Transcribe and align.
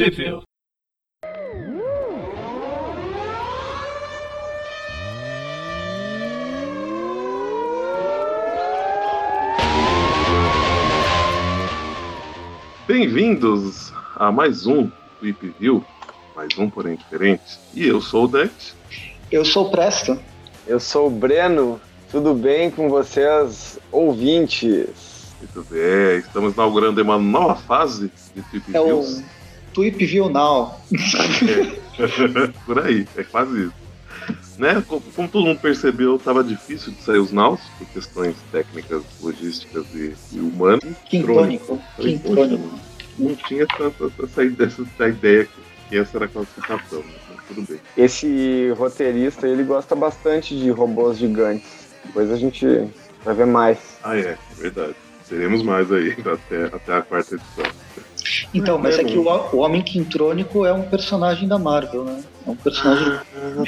Sheffield. 0.00 0.44
Bem-vindos 12.88 13.92
a 14.16 14.32
mais 14.32 14.66
um 14.66 14.90
Tweep 15.18 15.54
View, 15.60 15.84
mais 16.34 16.56
um 16.56 16.70
porém 16.70 16.96
diferente. 16.96 17.58
E 17.74 17.86
eu 17.86 18.00
sou 18.00 18.24
o 18.24 18.28
Dex. 18.28 18.74
Eu 19.30 19.44
sou 19.44 19.66
o 19.66 19.70
Presto. 19.70 20.18
Eu 20.66 20.80
sou 20.80 21.08
o 21.08 21.10
Breno. 21.10 21.78
Tudo 22.10 22.32
bem 22.32 22.70
com 22.70 22.88
vocês, 22.88 23.78
ouvintes? 23.92 24.88
Muito 25.40 25.68
bem, 25.70 26.20
estamos 26.20 26.54
inaugurando 26.54 27.02
uma 27.02 27.18
nova 27.18 27.54
fase 27.54 28.10
de 28.34 28.42
Tweep 28.44 28.74
É 28.74 28.80
o 28.80 28.84
Views. 28.86 29.39
Tweep 29.72 30.04
View 30.04 30.28
Now. 30.28 30.80
É. 30.92 31.80
Por 32.66 32.78
aí, 32.78 33.06
é 33.16 33.22
quase 33.24 33.64
isso. 33.64 33.80
Né? 34.58 34.82
Como, 34.86 35.00
como 35.00 35.28
todo 35.28 35.46
mundo 35.46 35.60
percebeu, 35.60 36.16
estava 36.16 36.44
difícil 36.44 36.92
de 36.92 37.02
sair 37.02 37.18
os 37.18 37.32
naus, 37.32 37.60
por 37.78 37.86
questões 37.88 38.36
técnicas, 38.52 39.02
logísticas 39.22 39.86
e, 39.94 40.14
e 40.32 40.38
humanas. 40.38 40.84
Quintônico. 41.08 41.80
Quintônico. 41.96 42.78
não 43.18 43.34
tinha 43.34 43.66
tanta 43.66 44.04
essa, 44.04 44.42
essa, 44.42 44.82
essa 44.82 45.08
ideia 45.08 45.44
que, 45.46 45.60
que 45.88 45.96
essa 45.96 46.18
era 46.18 46.26
a 46.26 46.28
classificação, 46.28 46.98
né? 46.98 47.14
Mas 47.30 47.44
tudo 47.48 47.66
bem. 47.66 47.80
Esse 47.96 48.70
roteirista, 48.76 49.48
ele 49.48 49.62
gosta 49.62 49.96
bastante 49.96 50.54
de 50.54 50.70
robôs 50.70 51.16
gigantes. 51.16 51.94
Depois 52.04 52.30
a 52.30 52.36
gente 52.36 52.66
vai 53.24 53.34
ver 53.34 53.46
mais. 53.46 53.78
Ah, 54.02 54.16
é, 54.16 54.36
verdade. 54.58 54.94
Teremos 55.30 55.62
mais 55.62 55.90
aí 55.92 56.10
até, 56.26 56.64
até 56.64 56.94
a 56.98 57.02
quarta 57.02 57.36
edição. 57.36 57.64
Então, 58.52 58.76
mas 58.78 58.98
é 58.98 59.04
que 59.04 59.16
o, 59.16 59.22
o 59.22 59.58
Homem 59.58 59.80
Quintrônico 59.80 60.66
é 60.66 60.72
um 60.72 60.82
personagem 60.82 61.48
da 61.48 61.58
Marvel, 61.58 62.04
né? 62.04 62.20
É 62.46 62.50
um 62.50 62.56
personagem 62.56 63.06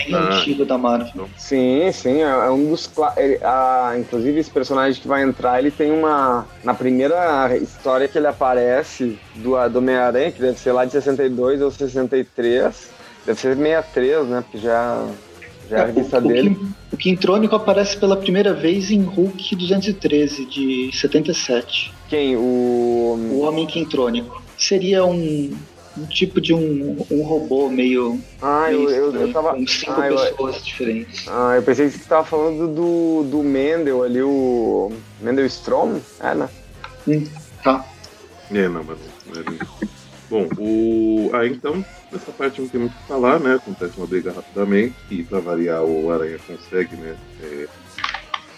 bem 0.04 0.14
Ah, 0.14 0.38
antigo 0.38 0.64
da 0.64 0.76
Marvel. 0.76 1.30
Sim, 1.36 1.90
sim, 1.92 2.20
é 2.22 2.28
é 2.28 2.50
um 2.50 2.68
dos. 2.68 2.90
ele- 3.16 3.38
a- 3.42 3.94
inclusive, 3.96 4.38
esse 4.40 4.50
personagem 4.50 5.00
que 5.00 5.06
vai 5.08 5.22
entrar, 5.22 5.58
ele 5.60 5.70
tem 5.70 5.92
uma. 5.92 6.46
Na 6.64 6.74
primeira 6.74 7.56
história 7.56 8.08
que 8.08 8.18
ele 8.18 8.26
aparece 8.26 9.16
do, 9.36 9.68
do 9.68 9.78
Homem-Aranha, 9.78 10.32
que 10.32 10.40
deve 10.40 10.58
ser 10.58 10.72
lá 10.72 10.84
de 10.84 10.92
62 10.92 11.62
ou 11.62 11.70
63, 11.70 12.90
deve 13.24 13.40
ser 13.40 13.56
63, 13.56 14.26
né? 14.26 14.40
Porque 14.42 14.58
já, 14.58 15.06
já 15.06 15.31
é 15.74 15.80
a 15.80 15.84
revista 15.86 16.18
o, 16.18 16.24
o, 16.24 16.28
dele. 16.28 16.50
Quin- 16.54 16.74
o 16.92 16.96
Quintrônico 16.96 17.56
aparece 17.56 17.96
pela 17.96 18.16
primeira 18.16 18.52
vez 18.54 18.90
em 18.90 19.02
Hulk 19.02 19.56
213, 19.56 20.44
de 20.46 20.90
77. 20.92 21.92
Quem? 22.08 22.36
O. 22.36 23.18
O 23.32 23.40
Homem 23.40 23.66
Quintrônico. 23.66 24.42
Seria 24.58 25.04
um, 25.04 25.56
um 25.96 26.06
tipo 26.06 26.40
de 26.40 26.52
um, 26.54 27.04
um 27.10 27.22
robô 27.22 27.68
meio. 27.68 28.20
Ah, 28.40 28.70
eu, 28.70 28.80
meio 28.80 28.90
eu, 28.90 28.96
eu 29.04 29.08
estranho, 29.10 29.32
tava. 29.32 29.54
com 29.54 29.66
cinco 29.66 29.92
ah, 30.00 30.08
eu- 30.08 30.16
pessoas 30.18 30.64
diferentes. 30.64 31.26
Ah, 31.28 31.54
eu 31.56 31.62
pensei 31.62 31.88
que 31.88 31.98
você 31.98 32.04
tava 32.04 32.24
falando 32.26 32.68
do, 32.68 33.24
do 33.30 33.42
Mendel 33.42 34.02
ali, 34.02 34.22
o. 34.22 34.92
Mendel 35.20 35.46
Strom? 35.46 35.98
É, 36.20 36.34
né? 36.34 36.48
Tá. 37.64 37.84
É, 38.52 38.68
não, 38.68 38.84
mas 38.84 38.98
é. 38.98 40.01
Bom, 40.32 40.48
o... 40.56 41.30
ah, 41.34 41.46
então, 41.46 41.84
nessa 42.10 42.32
parte 42.32 42.58
não 42.58 42.66
tem 42.66 42.80
muito 42.80 42.94
o 42.94 42.96
que 42.96 43.06
falar, 43.06 43.38
né? 43.38 43.56
Acontece 43.56 43.98
uma 43.98 44.06
briga 44.06 44.32
rapidamente 44.32 44.94
e, 45.10 45.22
pra 45.22 45.40
variar, 45.40 45.84
o 45.84 46.10
Aranha 46.10 46.38
consegue, 46.46 46.96
né? 46.96 47.18
é, 47.42 47.68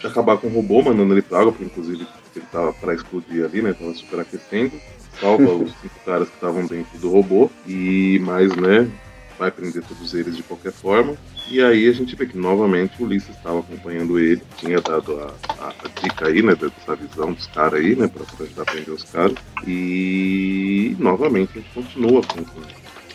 acabar 0.07 0.37
com 0.37 0.47
o 0.47 0.53
robô, 0.53 0.81
mandando 0.81 1.13
ele 1.13 1.21
pra 1.21 1.39
água, 1.39 1.51
porque, 1.51 1.65
inclusive, 1.65 2.07
ele 2.33 2.45
tava 2.49 2.71
pra 2.71 2.93
explodir 2.93 3.43
ali, 3.43 3.61
né? 3.61 3.73
Tava 3.73 3.93
superaquecendo. 3.93 4.71
Salva 5.19 5.43
os 5.43 5.71
cinco 5.81 5.99
caras 6.05 6.29
que 6.29 6.35
estavam 6.35 6.65
dentro 6.65 6.97
do 6.97 7.09
robô 7.09 7.51
e 7.67 8.19
mais, 8.19 8.55
né? 8.55 8.89
Vai 9.37 9.51
prender 9.51 9.83
todos 9.83 10.13
eles 10.13 10.35
de 10.35 10.43
qualquer 10.43 10.73
forma. 10.73 11.19
E 11.45 11.61
aí 11.61 11.87
a 11.87 11.93
gente 11.93 12.15
vê 12.15 12.25
que 12.27 12.37
novamente 12.37 12.99
o 13.01 13.05
Ulisses 13.05 13.35
estava 13.35 13.59
acompanhando 13.59 14.17
ele, 14.17 14.45
tinha 14.55 14.81
dado 14.81 15.15
a, 15.19 15.39
a- 15.57 15.75
a 15.85 15.87
dica 15.89 16.27
aí, 16.27 16.41
né, 16.41 16.55
dessa 16.55 16.95
visão 16.95 17.33
dos 17.33 17.45
caras 17.47 17.79
aí, 17.81 17.95
né, 17.95 18.07
pra 18.07 18.25
ajudar 18.39 18.63
a 18.63 18.65
prender 18.65 18.93
os 18.93 19.03
caras. 19.05 19.37
E 19.61 20.95
novamente 20.99 21.51
a 21.57 21.61
gente 21.61 21.71
continua 21.71 22.25
com, 22.27 22.45
com 22.45 22.73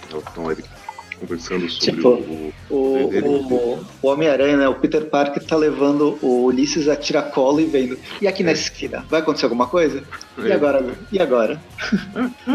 relação 0.08 0.48
a 0.48 0.52
ele 0.52 0.62
conversando 1.20 1.68
sobre 1.68 1.92
Tipo, 1.96 2.08
o, 2.08 2.52
O, 2.70 2.76
o, 2.76 3.86
o 4.02 4.08
Homem-Aranha, 4.08 4.56
né? 4.56 4.68
O 4.68 4.74
Peter 4.74 5.04
Parker 5.04 5.42
tá 5.44 5.56
levando 5.56 6.18
o 6.22 6.44
Ulisses 6.46 6.88
a 6.88 6.96
tiracolo 6.96 7.60
e 7.60 7.64
vendo. 7.66 7.98
E 8.20 8.26
aqui 8.26 8.42
na 8.42 8.52
esquina? 8.52 9.04
Vai 9.08 9.20
acontecer 9.20 9.44
alguma 9.46 9.66
coisa? 9.66 10.02
E 10.38 10.48
É. 10.48 10.52
agora? 10.54 10.84
E 11.12 11.18
agora? 11.20 11.60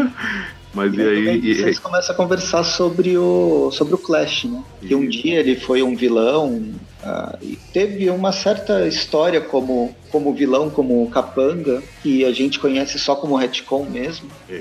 Mas 0.74 0.92
e 0.92 0.96
daí 0.98 1.28
aí. 1.30 1.38
e- 1.42 1.54
vocês 1.54 1.78
começam 1.78 2.14
a 2.14 2.16
conversar 2.16 2.62
sobre 2.62 3.16
o, 3.16 3.70
sobre 3.72 3.94
o 3.94 3.98
Clash, 3.98 4.44
né? 4.44 4.62
Que 4.80 4.94
um 4.94 5.08
dia 5.08 5.40
ele 5.40 5.56
foi 5.56 5.82
um 5.82 5.96
vilão. 5.96 6.70
ah, 7.02 7.38
e 7.40 7.56
teve 7.72 8.10
uma 8.10 8.30
certa 8.30 8.86
história 8.86 9.40
como, 9.40 9.96
como 10.10 10.34
vilão, 10.34 10.68
como 10.68 11.08
capanga, 11.08 11.82
que 12.02 12.24
a 12.26 12.32
gente 12.32 12.58
conhece 12.58 12.98
só 12.98 13.14
como 13.16 13.36
retcon 13.36 13.86
mesmo. 13.88 14.28
É. 14.50 14.60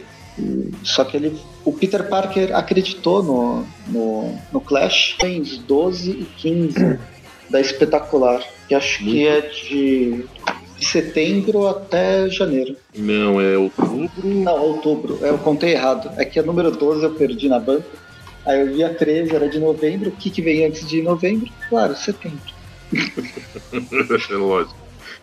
Só 0.84 1.04
que 1.06 1.16
ele, 1.16 1.40
o 1.64 1.72
Peter 1.72 2.08
Parker 2.10 2.56
acreditou 2.56 3.24
no, 3.24 3.66
no, 3.88 4.38
no 4.52 4.60
Clash 4.60 5.16
em 5.24 5.42
12 5.42 6.12
e 6.12 6.26
15 6.38 7.00
da 7.50 7.62
Espetacular, 7.62 8.44
que 8.68 8.76
acho 8.76 9.00
que 9.00 9.26
é 9.26 9.42
de, 9.42 10.26
de 10.78 10.86
setembro 10.86 11.68
até 11.68 12.28
janeiro. 12.30 12.76
Não, 12.96 13.40
é 13.40 13.58
outubro. 13.58 14.10
Não, 14.24 14.62
outubro. 14.62 15.20
Eu 15.22 15.38
contei 15.38 15.72
errado. 15.72 16.12
É 16.18 16.26
que 16.26 16.40
a 16.40 16.44
número 16.44 16.72
12 16.72 17.04
eu 17.04 17.12
perdi 17.12 17.48
na 17.48 17.60
banca. 17.60 17.88
Aí 18.46 18.60
eu 18.60 18.68
vi 18.68 18.84
a 18.84 18.94
13, 18.94 19.36
era 19.36 19.48
de 19.48 19.60
novembro. 19.60 20.10
O 20.10 20.16
que, 20.16 20.30
que 20.30 20.42
vem 20.42 20.66
antes 20.66 20.88
de 20.88 21.02
novembro? 21.02 21.50
Claro, 21.70 21.96
setembro. 21.96 22.54
é 22.94 24.34
lógico. 24.36 24.76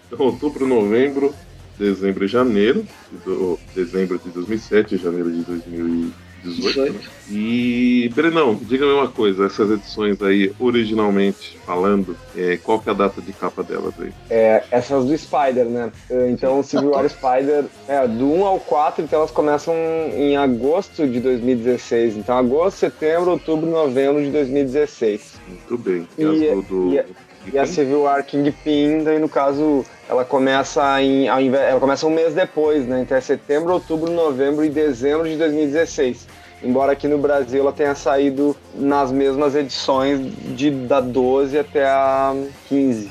Então, 0.07 0.27
outubro, 0.27 0.67
novembro, 0.67 1.35
dezembro 1.79 2.25
e 2.25 2.29
janeiro. 2.29 2.85
Do, 3.25 3.59
dezembro 3.75 4.19
de 4.19 4.31
2007 4.31 4.95
e 4.95 4.99
janeiro 4.99 5.31
de 5.31 5.43
2018. 5.43 6.23
18. 6.45 6.93
né? 6.95 6.99
E, 7.31 8.11
Brenão, 8.17 8.59
diga-me 8.61 8.91
uma 8.93 9.07
coisa: 9.07 9.47
essas 9.47 9.71
edições 9.71 10.21
aí, 10.21 10.53
originalmente 10.59 11.57
falando, 11.65 12.17
é, 12.37 12.57
qual 12.57 12.81
que 12.81 12.89
é 12.89 12.93
a 12.93 12.97
data 12.97 13.23
de 13.23 13.33
capa 13.33 13.63
delas 13.63 13.95
aí? 14.01 14.11
É, 14.29 14.65
essas 14.73 15.05
do 15.05 15.17
Spider, 15.17 15.67
né? 15.67 15.93
Então, 16.29 16.59
o 16.59 16.65
Civil 16.65 16.91
War 16.91 17.09
Spider, 17.09 17.67
é, 17.87 18.09
do 18.09 18.27
1 18.27 18.45
ao 18.45 18.59
4, 18.59 19.05
então 19.05 19.21
elas 19.21 19.31
começam 19.31 19.73
em 20.17 20.37
agosto 20.37 21.07
de 21.07 21.21
2016. 21.21 22.17
Então, 22.17 22.37
agosto, 22.37 22.79
setembro, 22.79 23.31
outubro, 23.31 23.71
novembro 23.71 24.21
de 24.21 24.31
2016. 24.33 25.35
Muito 25.47 25.79
bem. 25.79 26.09
E- 26.19 26.25
as 26.25 26.57
do, 26.57 26.63
do- 26.63 26.93
e 26.93 26.99
a- 26.99 27.05
E 27.53 27.59
a 27.59 27.67
Civil 27.67 28.03
War 28.03 28.25
Kingpin, 28.25 29.03
daí 29.03 29.19
no 29.19 29.29
caso, 29.29 29.85
ela 30.13 30.25
começa 30.27 31.03
em, 31.03 31.27
ela 31.27 31.81
começa 31.81 32.07
um 32.07 32.11
mês 32.11 32.35
depois, 32.35 32.87
né? 32.87 33.01
Então 33.01 33.17
é 33.17 33.21
setembro, 33.21 33.73
outubro, 33.73 34.11
novembro 34.13 34.65
e 34.65 34.69
dezembro 34.69 35.27
de 35.29 35.37
2016. 35.37 36.29
Embora 36.63 36.93
aqui 36.93 37.09
no 37.09 37.19
Brasil 37.19 37.61
ela 37.61 37.73
tenha 37.73 37.95
saído 37.95 38.55
nas 38.75 39.11
mesmas 39.11 39.57
edições 39.57 40.21
de 40.55 40.71
da 40.71 41.01
12 41.01 41.59
até 41.59 41.87
a 41.87 42.35
15. 42.69 43.07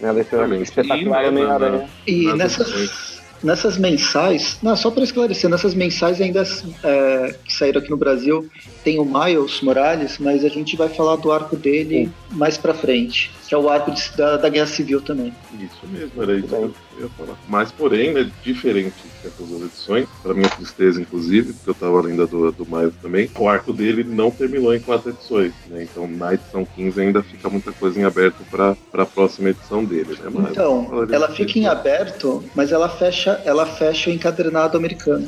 Né? 0.00 0.12
Da 0.12 0.20
Exatamente. 0.20 0.62
espetacular 0.62 1.00
E, 1.00 1.06
né, 1.06 1.28
Homem-Aranha. 1.28 1.90
E 2.06 2.32
nessas. 2.32 3.11
Nessas 3.42 3.76
mensais, 3.76 4.58
não, 4.62 4.76
só 4.76 4.90
para 4.90 5.02
esclarecer, 5.04 5.50
nessas 5.50 5.74
mensais 5.74 6.20
ainda 6.20 6.42
é, 6.84 7.34
que 7.44 7.52
saíram 7.52 7.80
aqui 7.80 7.90
no 7.90 7.96
Brasil, 7.96 8.48
tem 8.84 8.98
o 8.98 9.04
Miles 9.04 9.60
Morales, 9.60 10.18
mas 10.18 10.44
a 10.44 10.48
gente 10.48 10.76
vai 10.76 10.88
falar 10.88 11.16
do 11.16 11.30
arco 11.32 11.56
dele 11.56 12.10
mais 12.30 12.56
pra 12.56 12.72
frente, 12.74 13.30
que 13.48 13.54
é 13.54 13.58
o 13.58 13.68
arco 13.68 13.90
de- 13.90 14.10
da, 14.16 14.36
da 14.36 14.48
Guerra 14.48 14.66
Civil 14.66 15.00
também. 15.00 15.32
Isso 15.60 15.86
mesmo, 15.88 16.22
era 16.22 16.36
isso 16.36 16.74
eu 17.02 17.08
ia 17.08 17.14
falar. 17.14 17.38
Mas, 17.48 17.70
porém, 17.70 18.12
né, 18.12 18.30
diferente 18.42 18.94
dessas 19.22 19.46
duas 19.46 19.62
edições, 19.62 20.08
para 20.22 20.34
minha 20.34 20.48
tristeza, 20.48 21.00
inclusive, 21.00 21.52
porque 21.52 21.70
eu 21.70 21.74
tava 21.74 22.00
lendo 22.00 22.22
a 22.22 22.26
do, 22.26 22.52
do 22.52 22.66
Miles 22.66 22.94
também, 23.00 23.30
o 23.38 23.48
arco 23.48 23.72
dele 23.72 24.04
não 24.04 24.30
terminou 24.30 24.74
em 24.74 24.80
quatro 24.80 25.10
edições, 25.10 25.52
né? 25.68 25.82
Então, 25.82 26.06
na 26.06 26.34
edição 26.34 26.64
15 26.64 27.00
ainda 27.00 27.22
fica 27.22 27.48
muita 27.48 27.72
coisa 27.72 28.00
em 28.00 28.04
aberto 28.04 28.44
para 28.50 28.76
a 28.92 29.06
próxima 29.06 29.50
edição 29.50 29.84
dele, 29.84 30.16
né? 30.20 30.30
Mas 30.32 30.50
Então, 30.50 31.06
ela 31.10 31.28
fica 31.28 31.58
em 31.58 31.66
aberto, 31.66 32.44
mas 32.54 32.72
ela 32.72 32.88
fecha, 32.88 33.40
ela 33.44 33.66
fecha 33.66 34.10
o 34.10 34.12
encadernado 34.12 34.76
americano. 34.76 35.26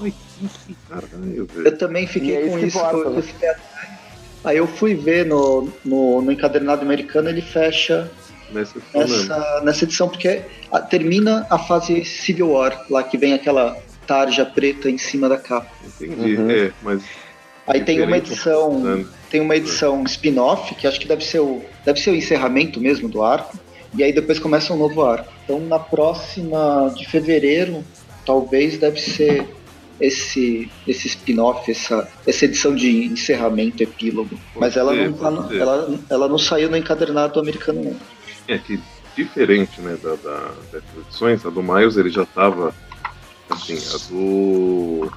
Ai, 0.00 0.12
que 0.66 0.76
caralho, 0.88 1.46
velho. 1.46 1.66
Eu 1.66 1.78
também 1.78 2.06
fiquei 2.06 2.36
é 2.36 2.48
com 2.48 2.58
isso 2.58 2.78
né? 2.78 2.84
atrás. 2.84 3.34
Aí 4.44 4.58
eu 4.58 4.66
fui 4.66 4.94
ver 4.94 5.26
no, 5.26 5.68
no, 5.84 6.22
no 6.22 6.30
encadernado 6.30 6.82
americano, 6.82 7.28
ele 7.28 7.42
fecha 7.42 8.08
Nessa 8.50 8.78
edição 8.78 9.00
nessa, 9.00 9.60
nessa 9.64 9.84
edição, 9.84 10.08
porque 10.08 10.42
a- 10.72 10.80
termina 10.80 11.46
a 11.50 11.58
fase 11.58 12.04
Civil 12.04 12.50
War, 12.52 12.84
lá 12.90 13.02
que 13.02 13.16
vem 13.18 13.34
aquela 13.34 13.76
tarja 14.06 14.44
preta 14.46 14.88
em 14.90 14.98
cima 14.98 15.28
da 15.28 15.36
capa. 15.36 15.68
Entendi, 16.00 16.36
Uhum. 16.36 16.50
é, 16.50 16.72
mas. 16.82 17.02
Aí 17.66 17.82
tem 17.84 18.00
uma 18.02 18.16
edição, 18.18 18.78
né? 18.78 19.04
tem 19.28 19.40
uma 19.40 19.56
edição 19.56 20.04
spin-off, 20.04 20.72
que 20.76 20.86
acho 20.86 21.00
que 21.00 21.08
deve 21.08 21.24
ser, 21.24 21.40
o, 21.40 21.60
deve 21.84 21.98
ser 21.98 22.10
o 22.10 22.14
encerramento 22.14 22.80
mesmo 22.80 23.08
do 23.08 23.22
arco, 23.24 23.58
e 23.92 24.04
aí 24.04 24.12
depois 24.12 24.38
começa 24.38 24.72
um 24.72 24.76
novo 24.76 25.02
arco. 25.04 25.32
Então 25.44 25.58
na 25.58 25.78
próxima 25.80 26.92
de 26.96 27.04
fevereiro, 27.08 27.82
talvez 28.24 28.78
deve 28.78 29.00
ser 29.00 29.48
esse, 30.00 30.70
esse 30.86 31.08
spin-off, 31.08 31.68
essa, 31.70 32.08
essa 32.26 32.44
edição 32.44 32.74
de 32.74 33.06
encerramento, 33.06 33.82
epílogo. 33.82 34.38
Mas 34.54 34.76
ela, 34.76 34.94
ser, 34.94 35.10
não, 35.10 35.12
tá 35.18 35.30
pode 35.32 35.48
ser. 35.48 35.60
ela, 35.60 35.98
ela 36.10 36.28
não 36.28 36.38
saiu 36.38 36.70
no 36.70 36.76
encadernado 36.76 37.40
americano, 37.40 37.82
não. 37.82 37.96
É 38.48 38.58
que 38.58 38.78
diferente, 39.16 39.80
né, 39.80 39.96
da, 40.02 40.14
da, 40.16 40.48
dessas 40.70 41.06
edições, 41.06 41.44
a 41.46 41.50
do 41.50 41.62
Miles 41.62 41.96
ele 41.96 42.10
já 42.10 42.24
tava 42.26 42.74
assim, 43.50 43.76
a 43.94 44.10
do. 44.10 45.10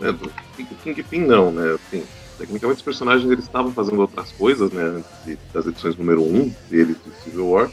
Né, 0.00 0.12
do 0.12 0.30
King- 0.56 0.74
Kingpin 0.82 1.20
não, 1.20 1.50
né? 1.52 1.74
Assim, 1.74 2.04
tecnicamente 2.38 2.78
os 2.78 2.82
personagens 2.84 3.30
eles 3.30 3.44
estavam 3.44 3.72
fazendo 3.72 4.00
outras 4.00 4.30
coisas, 4.32 4.70
né? 4.70 4.82
Antes 4.82 5.38
das 5.52 5.66
edições 5.66 5.96
número 5.96 6.22
1 6.22 6.52
dele 6.70 6.94
de 7.04 7.14
Civil 7.22 7.48
War. 7.50 7.70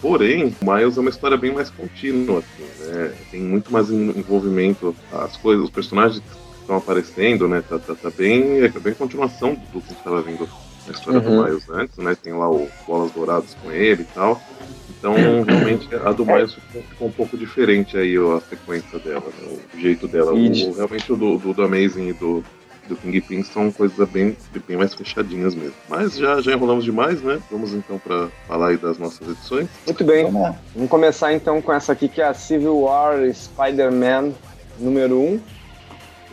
Porém, 0.00 0.54
o 0.60 0.64
Miles 0.64 0.96
é 0.96 1.00
uma 1.00 1.10
história 1.10 1.36
bem 1.36 1.52
mais 1.52 1.70
contínua, 1.70 2.38
assim, 2.38 2.84
né? 2.86 3.12
Tem 3.30 3.40
muito 3.40 3.72
mais 3.72 3.90
en- 3.90 4.10
envolvimento, 4.16 4.94
as 5.12 5.36
coisas, 5.36 5.64
os 5.64 5.70
personagens 5.70 6.22
estão 6.60 6.76
aparecendo, 6.76 7.48
né? 7.48 7.62
Tá, 7.68 7.78
tá, 7.78 7.94
tá 7.94 8.10
bem, 8.10 8.60
é 8.60 8.68
bem 8.68 8.94
continuação 8.94 9.54
do 9.72 9.80
que 9.80 9.92
estava 9.92 10.22
vindo 10.22 10.48
na 10.88 10.94
história 10.98 11.20
Uhum. 11.20 11.36
do 11.36 11.44
Miles 11.44 11.70
antes, 11.70 11.96
né? 11.98 12.16
Tem 12.20 12.32
lá 12.32 12.50
o 12.50 12.68
Bolas 12.86 13.10
Douradas 13.12 13.56
com 13.62 13.70
ele 13.70 14.02
e 14.02 14.06
tal. 14.14 14.40
Então, 14.98 15.14
realmente, 15.46 15.88
a 15.94 16.10
do 16.12 16.26
Miles 16.26 16.54
ficou, 16.54 16.82
ficou 16.82 17.08
um 17.08 17.12
pouco 17.12 17.36
diferente 17.36 17.96
aí 17.96 18.16
a 18.16 18.40
sequência 18.48 18.98
dela, 18.98 19.22
né? 19.40 19.56
o 19.74 19.78
jeito 19.78 20.08
dela. 20.08 20.32
O- 20.32 20.72
realmente 20.74 21.12
o 21.12 21.16
do, 21.16 21.38
do, 21.38 21.52
do 21.54 21.62
Amazing 21.62 22.08
e 22.08 22.12
do, 22.14 22.42
do 22.88 22.96
Kingpin 22.96 23.44
são 23.44 23.70
coisas 23.70 24.08
bem, 24.08 24.36
bem 24.66 24.76
mais 24.76 24.94
fechadinhas 24.94 25.54
mesmo. 25.54 25.74
Mas 25.88 26.16
já, 26.16 26.40
já 26.40 26.52
enrolamos 26.52 26.84
demais, 26.84 27.22
né? 27.22 27.38
Vamos 27.50 27.72
então 27.74 27.96
para 27.98 28.28
falar 28.48 28.68
aí 28.70 28.76
das 28.76 28.98
nossas 28.98 29.28
edições. 29.28 29.68
Muito 29.86 30.02
bem. 30.04 30.24
Vamos. 30.24 30.56
Vamos 30.74 30.90
começar 30.90 31.32
então 31.32 31.62
com 31.62 31.72
essa 31.72 31.92
aqui 31.92 32.08
que 32.08 32.20
é 32.20 32.24
a 32.26 32.34
Civil 32.34 32.80
War 32.80 33.14
Spider-Man 33.32 34.32
número 34.80 35.16
1. 35.20 35.40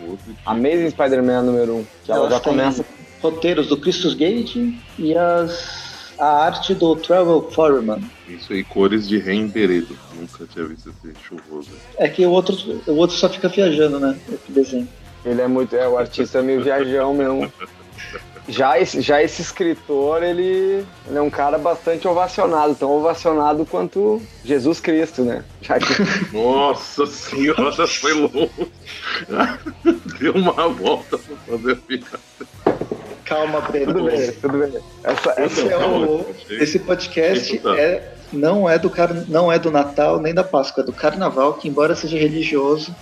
Outro 0.09 0.35
Amazing 0.45 0.89
Spider-Man 0.89 1.43
número 1.43 1.75
1. 1.77 1.85
Que 2.03 2.11
ela 2.11 2.29
já 2.29 2.39
começa. 2.39 2.83
Roteiros 3.25 3.67
do 3.67 3.77
Christus 3.77 4.13
Gage 4.13 4.77
e 4.99 5.17
as, 5.17 6.13
a 6.19 6.45
arte 6.45 6.75
do 6.75 6.95
Trevor 6.95 7.51
Foreman. 7.51 8.01
Isso 8.27 8.53
aí, 8.53 8.63
cores 8.63 9.07
de 9.07 9.17
Reimberedo. 9.17 9.97
Nunca 10.15 10.45
tinha 10.45 10.65
visto 10.65 10.89
esse 10.89 11.13
chuvoso. 11.23 11.69
É 11.97 12.07
que 12.07 12.25
o 12.25 12.31
outro, 12.31 12.55
o 12.87 12.93
outro 12.93 13.15
só 13.15 13.27
fica 13.27 13.49
viajando, 13.49 13.99
né? 13.99 14.17
Esse 14.31 14.51
desenho. 14.51 14.87
Ele 15.25 15.41
é 15.41 15.47
muito. 15.47 15.75
É, 15.75 15.87
o 15.87 15.97
artista 15.97 16.39
é 16.39 16.41
meio 16.43 16.63
viajão 16.63 17.13
mesmo. 17.13 17.51
Já 18.47 18.79
esse, 18.79 19.01
já 19.01 19.23
esse 19.23 19.41
escritor, 19.41 20.21
ele, 20.21 20.85
ele 21.07 21.17
é 21.17 21.21
um 21.21 21.31
cara 21.31 21.57
bastante 21.57 22.07
ovacionado, 22.07 22.75
tão 22.75 22.91
ovacionado 22.91 23.65
quanto 23.65 24.21
Jesus 24.43 24.79
Cristo, 24.79 25.23
né? 25.23 25.43
Já 25.61 25.79
que 25.79 25.93
Nossa 26.31 27.07
senhora, 27.07 27.87
foi 27.87 28.13
longe. 28.13 28.71
Deu 30.19 30.33
uma 30.33 30.69
volta 30.69 31.17
pra 31.17 31.35
fazer 31.37 31.71
a 31.71 31.75
piada. 31.75 32.19
Calma, 33.25 33.59
Breno. 33.61 33.93
tudo 33.93 34.05
bem, 34.05 34.31
tudo 34.33 34.57
bem. 34.59 34.73
Essa, 35.03 35.31
é 35.61 35.77
o, 35.77 36.25
esse 36.49 36.79
podcast 36.79 37.59
é, 37.77 38.13
não, 38.31 38.69
é 38.69 38.77
do 38.77 38.89
car, 38.89 39.13
não 39.27 39.51
é 39.51 39.57
do 39.57 39.71
Natal 39.71 40.19
nem 40.19 40.33
da 40.33 40.43
Páscoa, 40.43 40.83
é 40.83 40.85
do 40.85 40.93
Carnaval, 40.93 41.55
que 41.55 41.67
embora 41.67 41.95
seja 41.95 42.17
religioso, 42.17 42.95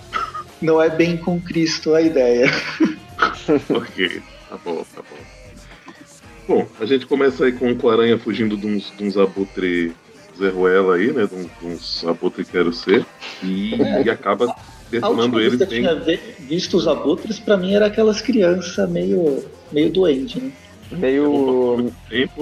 não 0.60 0.80
é 0.80 0.88
bem 0.88 1.16
com 1.16 1.40
Cristo 1.40 1.94
a 1.94 2.02
ideia. 2.02 2.50
Ok, 3.70 4.22
tá 4.48 4.58
bom, 4.64 4.84
tá 4.94 5.02
bom. 5.02 5.34
Bom, 6.46 6.68
a 6.80 6.84
gente 6.84 7.06
começa 7.06 7.44
aí 7.44 7.52
com 7.52 7.72
o 7.72 7.90
Aranha 7.90 8.18
fugindo 8.18 8.56
de 8.56 8.66
uns, 8.66 8.92
de 8.96 9.04
uns 9.04 9.16
abutre 9.16 9.94
Zé 10.38 10.48
Ruela 10.48 10.96
aí, 10.96 11.12
né? 11.12 11.26
De 11.26 11.34
uns, 11.34 11.46
de 11.60 11.66
uns 11.66 12.04
abutre 12.06 12.44
quero 12.44 12.72
ser. 12.72 13.06
E, 13.42 13.76
e 14.04 14.10
acaba 14.10 14.46
A 14.46 15.08
última 15.08 15.38
detonando 15.38 15.38
que 15.38 15.62
eu 15.62 15.66
tinha 15.66 15.94
visto 16.40 16.76
os 16.76 16.86
abutres, 16.86 17.38
pra 17.38 17.56
mim 17.56 17.74
era 17.74 17.86
aquelas 17.86 18.20
crianças 18.20 18.88
meio, 18.90 19.44
meio 19.72 19.90
doente, 19.90 20.40
né? 20.40 20.52
meio 20.90 21.92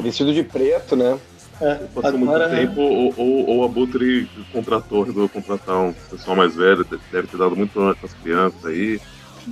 vestido 0.02 0.32
de 0.32 0.42
preto, 0.42 0.96
né? 0.96 1.18
É, 1.60 1.74
passou 1.94 2.18
muito 2.18 2.34
agora, 2.34 2.50
tempo, 2.50 2.80
ou, 2.80 3.14
ou, 3.16 3.48
ou 3.48 3.58
o 3.58 3.64
Abutre 3.64 4.28
contratou, 4.52 5.02
resolveu 5.02 5.28
contratar 5.28 5.78
um 5.78 5.92
pessoal 5.92 6.36
mais 6.36 6.56
velho, 6.56 6.84
deve 7.12 7.28
ter 7.28 7.36
dado 7.36 7.54
muito 7.54 7.70
problema 7.70 7.94
com 7.94 8.06
as 8.06 8.14
crianças 8.14 8.64
aí. 8.64 9.00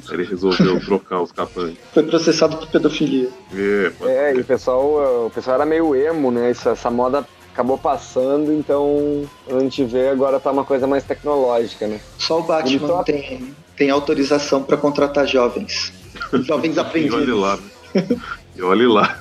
Aí 0.08 0.14
ele 0.14 0.24
resolveu 0.24 0.80
trocar 0.84 1.20
os 1.20 1.30
capantes. 1.30 1.78
foi 1.92 2.02
processado 2.02 2.56
por 2.56 2.68
pedofilia. 2.68 3.28
É, 3.54 3.90
pode 3.90 4.10
É, 4.10 4.34
e 4.34 4.40
o 4.40 4.44
pessoal, 4.44 5.26
o 5.26 5.30
pessoal 5.30 5.56
era 5.56 5.66
meio 5.66 5.94
emo, 5.94 6.30
né? 6.30 6.50
Isso, 6.50 6.68
essa 6.68 6.90
moda 6.90 7.24
acabou 7.52 7.78
passando, 7.78 8.52
então 8.52 9.24
a 9.48 9.60
gente 9.60 9.84
vê 9.84 10.08
agora 10.08 10.40
tá 10.40 10.50
uma 10.50 10.64
coisa 10.64 10.86
mais 10.86 11.04
tecnológica, 11.04 11.86
né? 11.86 12.00
Só 12.18 12.40
o 12.40 12.42
Batman 12.42 13.02
tem, 13.04 13.54
tem 13.76 13.90
autorização 13.90 14.62
pra 14.62 14.76
contratar 14.76 15.26
jovens. 15.26 15.92
Jovens 16.32 16.76
E 16.94 17.10
olhe 17.10 17.32
lá, 17.32 17.56
né? 17.56 18.18
E 18.56 18.62
olhe 18.62 18.86
lá. 18.86 19.18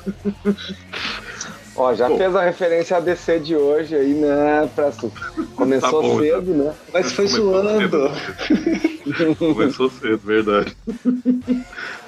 Ó, 1.75 1.93
já 1.93 2.09
Bom. 2.09 2.17
fez 2.17 2.35
a 2.35 2.43
referência 2.43 2.97
a 2.97 2.99
DC 2.99 3.39
de 3.39 3.55
hoje 3.55 3.95
aí, 3.95 4.13
né, 4.13 4.69
Presto? 4.75 5.11
Começou 5.55 6.01
Tá 6.01 6.07
bom, 6.09 6.19
cedo, 6.19 6.53
né? 6.53 6.73
Mas 6.93 7.11
foi 7.13 7.25
Começou 7.29 7.53
zoando. 7.53 7.79
cedo. 7.79 9.35
Começou 9.37 9.89
cedo, 9.89 10.17
verdade. 10.17 10.75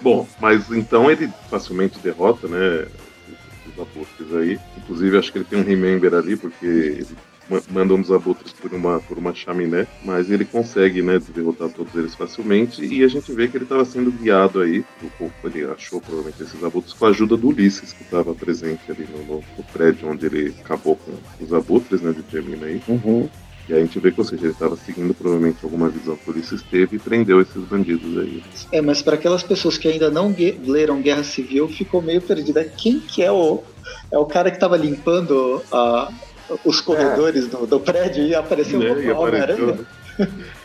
Bom, 0.02 0.28
mas 0.42 0.70
então 0.72 1.10
ele 1.10 1.32
facilmente 1.50 2.00
derrota, 2.00 2.48
né? 2.50 2.86
Os 3.68 3.82
abutres 3.82 4.36
aí. 4.36 4.60
Inclusive, 4.78 5.18
acho 5.18 5.32
que 5.32 5.38
ele 5.38 5.46
tem 5.46 5.60
um 5.60 5.64
remember 5.64 6.14
ali, 6.16 6.36
porque 6.36 6.66
ele 6.66 7.08
manda 7.70 7.94
uns 7.94 8.12
abutres 8.12 8.54
por 8.54 8.74
uma, 8.74 9.00
por 9.00 9.18
uma 9.18 9.34
chaminé, 9.34 9.88
mas 10.04 10.30
ele 10.32 10.46
consegue, 10.46 11.02
né, 11.02 11.20
derrotar 11.34 11.70
todos 11.70 11.94
eles 11.96 12.16
facilmente. 12.16 12.84
E 12.86 13.04
a 13.04 13.08
gente 13.08 13.32
vê 13.34 13.48
que 13.48 13.58
ele 13.58 13.66
estava 13.66 13.84
sendo 13.86 14.12
guiado 14.12 14.62
aí, 14.62 14.84
o 15.02 15.10
corpo 15.18 15.48
ele 15.48 15.64
achou 15.66 16.00
provavelmente 16.00 16.42
esses 16.44 16.64
abutres, 16.64 16.94
com 16.94 17.06
a 17.06 17.10
ajuda 17.10 17.36
do 17.38 17.48
Ulisses, 17.50 17.94
que 17.94 18.04
estava 18.04 18.34
presente 18.34 18.82
ali 18.90 19.08
no, 19.12 19.24
no- 19.38 19.44
prédio 19.74 20.10
onde 20.10 20.26
ele 20.26 20.54
acabou 20.64 20.96
com 20.98 21.12
os 21.44 21.54
abutres, 21.54 22.02
né, 22.02 22.12
de 22.12 22.22
termina 22.24 22.66
aí. 22.66 22.82
Uhum. 22.88 23.30
E 23.70 23.74
a 23.74 23.80
gente 23.80 23.98
vê 24.00 24.12
que, 24.12 24.20
ou 24.20 24.26
seja, 24.26 24.44
ele 24.44 24.52
estava 24.54 24.76
seguindo 24.76 25.14
provavelmente 25.14 25.60
alguma 25.64 25.88
visão 25.88 26.16
que 26.18 26.30
o 26.30 26.34
Ulisses 26.34 26.62
teve 26.64 26.96
e 26.98 27.00
prendeu 27.00 27.40
esses 27.40 27.64
bandidos 27.64 28.18
aí. 28.18 28.44
É, 28.72 28.82
mas 28.82 29.02
para 29.02 29.14
aquelas 29.16 29.44
pessoas 29.44 29.78
que 29.78 29.88
ainda 29.88 30.10
não 30.10 30.36
leram 30.66 31.02
Guerra 31.02 31.24
Civil, 31.24 31.70
ficou 31.70 32.02
meio 32.02 32.22
perdida. 32.22 32.64
Quem 32.66 33.00
que 33.00 33.22
é 33.24 33.32
o. 33.32 33.64
É 34.12 34.18
o 34.18 34.26
cara 34.26 34.52
que 34.52 34.60
tava 34.60 34.76
limpando 34.78 35.62
a- 35.72 36.12
os 36.64 36.82
corredores 36.82 37.48
do, 37.48 37.66
do 37.68 37.80
prédio 37.80 38.26
e 38.26 38.36
apareceu 38.36 38.80
Né, 38.80 38.92
o 38.92 39.00
e 39.02 39.12
Homem-Aranha? 39.12 39.86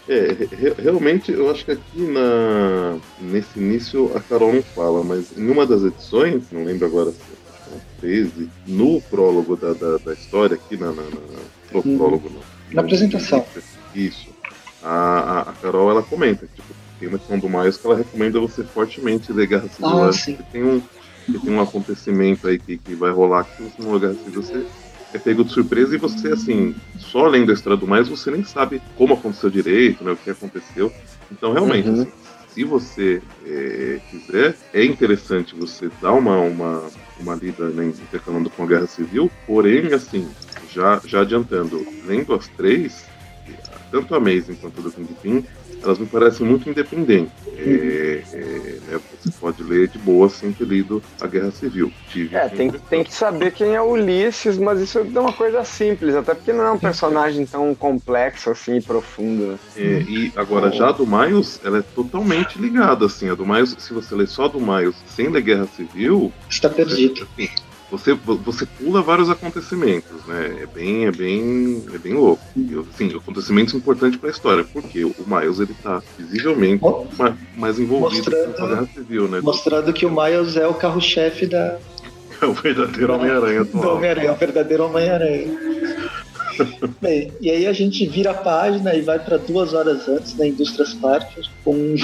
É, 0.08 0.32
re- 0.54 0.74
realmente 0.78 1.32
eu 1.32 1.50
acho 1.50 1.64
que 1.64 1.70
aqui 1.72 2.06
na, 2.06 3.00
nesse 3.16 3.58
início 3.58 4.16
a 4.16 4.22
Carol 4.22 4.52
não 4.52 4.62
fala, 4.62 5.02
mas 5.02 5.32
em 5.32 5.48
uma 5.48 5.66
das 5.66 5.82
edições, 5.82 6.50
não 6.50 6.64
lembro 6.64 6.86
agora 6.86 7.12
se 7.12 7.20
acho 7.48 7.62
que 7.62 7.68
é 7.70 7.72
na 7.72 7.80
13, 8.00 8.52
no 8.64 9.02
prólogo 9.02 9.56
da, 9.56 9.74
da, 9.74 9.98
da 9.98 10.12
história, 10.12 10.56
aqui 10.56 10.76
na. 10.76 10.92
na, 10.92 11.10
na 11.10 11.50
no 11.72 11.82
Uhum. 11.84 11.96
prólogo, 11.98 12.30
não. 12.30 12.46
Na 12.72 12.82
apresentação. 12.82 13.44
Isso. 13.92 14.34
A, 14.80 14.90
a, 14.90 15.50
a 15.50 15.54
Carol 15.56 15.90
ela 15.90 16.02
comenta 16.02 16.46
tipo, 16.46 16.76
tem 16.98 17.08
uma 17.08 17.18
questão 17.18 17.38
do 17.40 17.48
Miles 17.48 17.76
que 17.76 17.86
ela 17.86 17.96
recomenda 17.96 18.38
você 18.40 18.64
fortemente 18.64 19.32
ler 19.32 19.46
Guerra 19.48 19.68
Civil 19.68 19.88
Ah, 19.88 20.10
tem 20.52 20.62
um, 20.64 20.80
que 20.80 21.40
tem 21.40 21.52
um 21.52 21.60
acontecimento 21.60 22.46
aí 22.46 22.58
que, 22.58 22.78
que 22.78 22.94
vai 22.94 23.10
rolar 23.10 23.44
que 23.44 23.62
você 23.62 23.82
não 23.82 23.98
Guerra 23.98 24.14
Civil 24.14 24.42
você 24.42 24.68
é 25.16 25.18
pego 25.18 25.44
de 25.44 25.52
surpresa 25.52 25.94
e 25.94 25.98
você, 25.98 26.28
assim, 26.28 26.74
só 26.98 27.26
lendo 27.26 27.50
a 27.50 27.54
história 27.54 27.76
do 27.76 27.86
Miles, 27.86 28.08
você 28.08 28.30
nem 28.30 28.44
sabe 28.44 28.80
como 28.96 29.14
aconteceu 29.14 29.50
direito, 29.50 30.04
né, 30.04 30.12
o 30.12 30.16
que 30.16 30.30
aconteceu. 30.30 30.92
Então, 31.32 31.52
realmente, 31.52 31.88
Uhum. 31.88 32.02
assim, 32.02 32.12
se 32.50 32.64
você 32.64 33.22
é, 33.44 34.00
quiser, 34.10 34.56
é 34.72 34.84
interessante 34.84 35.54
você 35.54 35.90
dar 36.00 36.12
uma, 36.12 36.38
uma, 36.38 36.84
uma 37.20 37.34
lida 37.34 37.68
né, 37.70 37.86
intercalando 37.86 38.48
com 38.50 38.62
a 38.62 38.66
Guerra 38.66 38.86
Civil, 38.86 39.30
porém, 39.46 39.92
assim, 39.92 40.28
já, 40.72 41.00
já 41.04 41.20
adiantando, 41.22 41.84
lendo 42.06 42.34
as 42.34 42.46
três, 42.48 43.04
tanto 43.90 44.14
a 44.14 44.18
Amazing 44.18 44.54
quanto 44.54 44.80
a 44.80 44.82
do 44.84 44.92
Kingpin, 44.92 45.44
elas 45.82 45.98
me 45.98 46.06
parecem 46.06 46.46
muito 46.46 46.68
independentes. 46.68 47.32
É, 47.58 48.22
é, 48.32 48.78
né, 48.88 49.00
você 49.20 49.30
pode 49.40 49.62
ler 49.62 49.88
de 49.88 49.98
boa 49.98 50.28
sem 50.28 50.52
ter 50.52 50.64
lido 50.64 51.02
a 51.20 51.26
Guerra 51.26 51.50
Civil. 51.50 51.90
Tive 52.10 52.36
É, 52.36 52.48
tem, 52.48 52.70
tem 52.70 53.02
que 53.02 53.14
saber 53.14 53.52
quem 53.52 53.74
é 53.74 53.80
o 53.80 53.92
Ulisses, 53.92 54.58
mas 54.58 54.80
isso 54.80 54.98
é 54.98 55.20
uma 55.20 55.32
coisa 55.32 55.64
simples, 55.64 56.14
até 56.14 56.34
porque 56.34 56.52
não 56.52 56.64
é 56.64 56.70
um 56.70 56.78
personagem 56.78 57.46
tão 57.46 57.74
complexo 57.74 58.50
assim 58.50 58.76
e 58.76 58.82
profundo. 58.82 59.58
É, 59.76 59.80
e 59.80 60.32
agora, 60.36 60.70
já 60.70 60.88
a 60.88 60.92
do 60.92 61.06
Miles, 61.06 61.60
ela 61.64 61.78
é 61.78 61.82
totalmente 61.82 62.58
ligada, 62.58 63.06
assim. 63.06 63.30
A 63.30 63.34
do 63.34 63.46
Miles, 63.46 63.74
se 63.78 63.92
você 63.92 64.14
ler 64.14 64.28
só 64.28 64.44
a 64.44 64.48
do 64.48 64.60
Miles 64.60 64.94
sem 65.08 65.28
ler 65.28 65.42
Guerra 65.42 65.66
Civil, 65.74 66.32
Está 66.48 66.68
perdido. 66.68 67.26
assim, 67.32 67.48
você, 67.90 68.14
você 68.14 68.66
pula 68.66 69.02
vários 69.02 69.30
acontecimentos, 69.30 70.24
né? 70.26 70.62
É 70.62 70.66
bem, 70.66 71.06
é 71.06 71.12
bem, 71.12 71.84
é 71.94 71.98
bem 71.98 72.14
louco. 72.14 72.42
E, 72.56 72.74
assim, 72.94 73.14
acontecimentos 73.16 73.74
importantes 73.74 74.18
para 74.18 74.28
a 74.28 74.32
história, 74.32 74.64
porque 74.64 75.04
o 75.04 75.14
Miles, 75.26 75.60
ele 75.60 75.74
tá 75.82 76.02
visivelmente 76.18 76.84
mais, 77.18 77.34
mais 77.56 77.78
envolvido 77.78 78.30
com 78.30 78.64
a 78.64 78.68
Guerra 78.68 78.88
Civil, 78.92 79.28
né? 79.28 79.40
Mostrando 79.40 79.92
que 79.92 80.04
o 80.04 80.10
Miles 80.10 80.56
é 80.56 80.66
o 80.66 80.74
carro-chefe 80.74 81.46
da, 81.46 81.78
É 82.40 82.46
o 82.46 82.52
verdadeiro 82.52 83.14
Homem-Aranha 83.14 83.62
atual. 83.62 83.96
Homem-Aranha, 83.96 84.32
o 84.32 84.36
verdadeiro 84.36 84.84
Homem-Aranha. 84.84 85.58
Bem, 87.00 87.32
e 87.40 87.50
aí 87.50 87.66
a 87.66 87.72
gente 87.72 88.06
vira 88.06 88.30
a 88.30 88.34
página 88.34 88.94
e 88.94 89.02
vai 89.02 89.18
para 89.18 89.36
duas 89.36 89.74
horas 89.74 90.08
antes 90.08 90.36
na 90.36 90.46
Indústrias 90.46 90.94
Parker 90.94 91.44
com, 91.62 91.94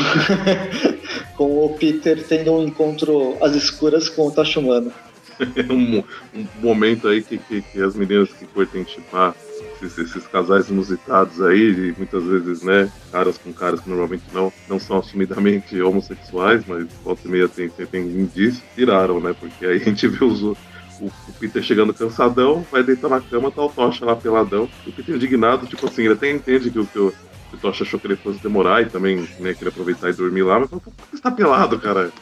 com 1.37 1.65
o 1.65 1.75
Peter 1.79 2.23
tendo 2.27 2.53
um 2.53 2.65
encontro 2.65 3.37
às 3.43 3.55
escuras 3.55 4.09
com 4.09 4.27
o 4.27 4.31
Tachumano. 4.31 4.93
um, 5.71 5.99
um 6.39 6.47
momento 6.61 7.09
aí 7.09 7.23
que, 7.23 7.39
que, 7.39 7.63
que, 7.63 7.83
as 7.83 7.95
meninas 7.95 8.31
que 8.33 8.47
curtem 8.47 8.85
chipar 8.85 9.35
esses, 9.83 9.99
esses, 9.99 10.27
casais 10.27 10.69
inusitados 10.69 11.43
aí, 11.43 11.95
muitas 11.97 12.23
vezes, 12.25 12.63
né, 12.63 12.91
caras 13.11 13.39
com 13.39 13.53
caras 13.53 13.81
que 13.81 13.89
normalmente 13.89 14.25
não, 14.33 14.53
não 14.69 14.79
são 14.79 14.99
assumidamente 14.99 15.81
homossexuais, 15.83 16.65
mas 16.67 16.87
volta 17.05 17.27
e 17.27 17.31
meia 17.31 17.49
tem, 17.49 17.69
tem, 17.69 17.87
tem 17.87 18.03
indícios, 18.03 18.63
tiraram, 18.75 19.21
né, 19.21 19.35
porque 19.39 19.67
aí 19.67 19.77
a 19.77 19.85
gente 19.85 20.07
vê 20.07 20.25
os, 20.25 20.43
o, 20.43 20.57
o, 21.01 21.33
Peter 21.41 21.63
chegando 21.63 21.93
cansadão, 21.93 22.65
vai 22.71 22.83
deitar 22.83 23.09
na 23.09 23.21
cama, 23.21 23.51
tá 23.51 23.63
o 23.63 23.69
Tocha 23.69 24.05
lá 24.05 24.15
peladão. 24.15 24.69
O 24.87 24.93
Peter 24.93 25.17
indignado, 25.17 25.67
tipo 25.67 25.87
assim, 25.87 26.03
ele 26.03 26.15
até 26.15 26.31
entende 26.31 26.71
que 26.71 26.79
o 26.79 26.87
que 26.87 26.99
o, 26.99 27.13
o 27.53 27.57
Tocha 27.57 27.83
achou 27.83 27.99
que 27.99 28.07
ele 28.07 28.17
fosse 28.17 28.41
demorar 28.41 28.83
e 28.83 28.87
também 28.87 29.29
né, 29.41 29.53
queria 29.53 29.71
aproveitar 29.71 30.11
e 30.11 30.13
dormir 30.13 30.43
lá, 30.43 30.61
mas 30.61 30.71
por 30.71 30.81
que 30.81 30.91
você 31.11 31.23
tá 31.23 31.31
pelado, 31.31 31.79
cara? 31.79 32.13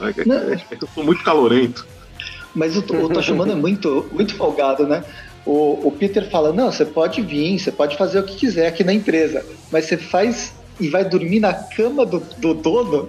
É, 0.00 0.04
é, 0.04 0.52
é, 0.52 0.52
é, 0.70 0.76
que 0.76 0.84
eu 0.84 0.88
sou 0.94 1.02
muito 1.02 1.24
calorento. 1.24 1.86
Mas 2.54 2.76
o, 2.76 2.80
o 2.80 3.08
Toshimano 3.08 3.52
é 3.52 3.54
muito, 3.56 4.08
muito 4.12 4.34
folgado, 4.34 4.86
né? 4.86 5.04
O, 5.46 5.88
o 5.88 5.92
Peter 5.92 6.28
fala: 6.30 6.52
Não, 6.52 6.70
você 6.70 6.84
pode 6.84 7.22
vir, 7.22 7.58
você 7.58 7.72
pode 7.72 7.96
fazer 7.96 8.18
o 8.18 8.22
que 8.22 8.36
quiser 8.36 8.66
aqui 8.66 8.84
na 8.84 8.92
empresa, 8.92 9.44
mas 9.70 9.86
você 9.86 9.96
faz 9.96 10.52
e 10.80 10.88
vai 10.88 11.04
dormir 11.04 11.40
na 11.40 11.54
cama 11.54 12.04
do, 12.06 12.20
do 12.38 12.54
dono. 12.54 13.08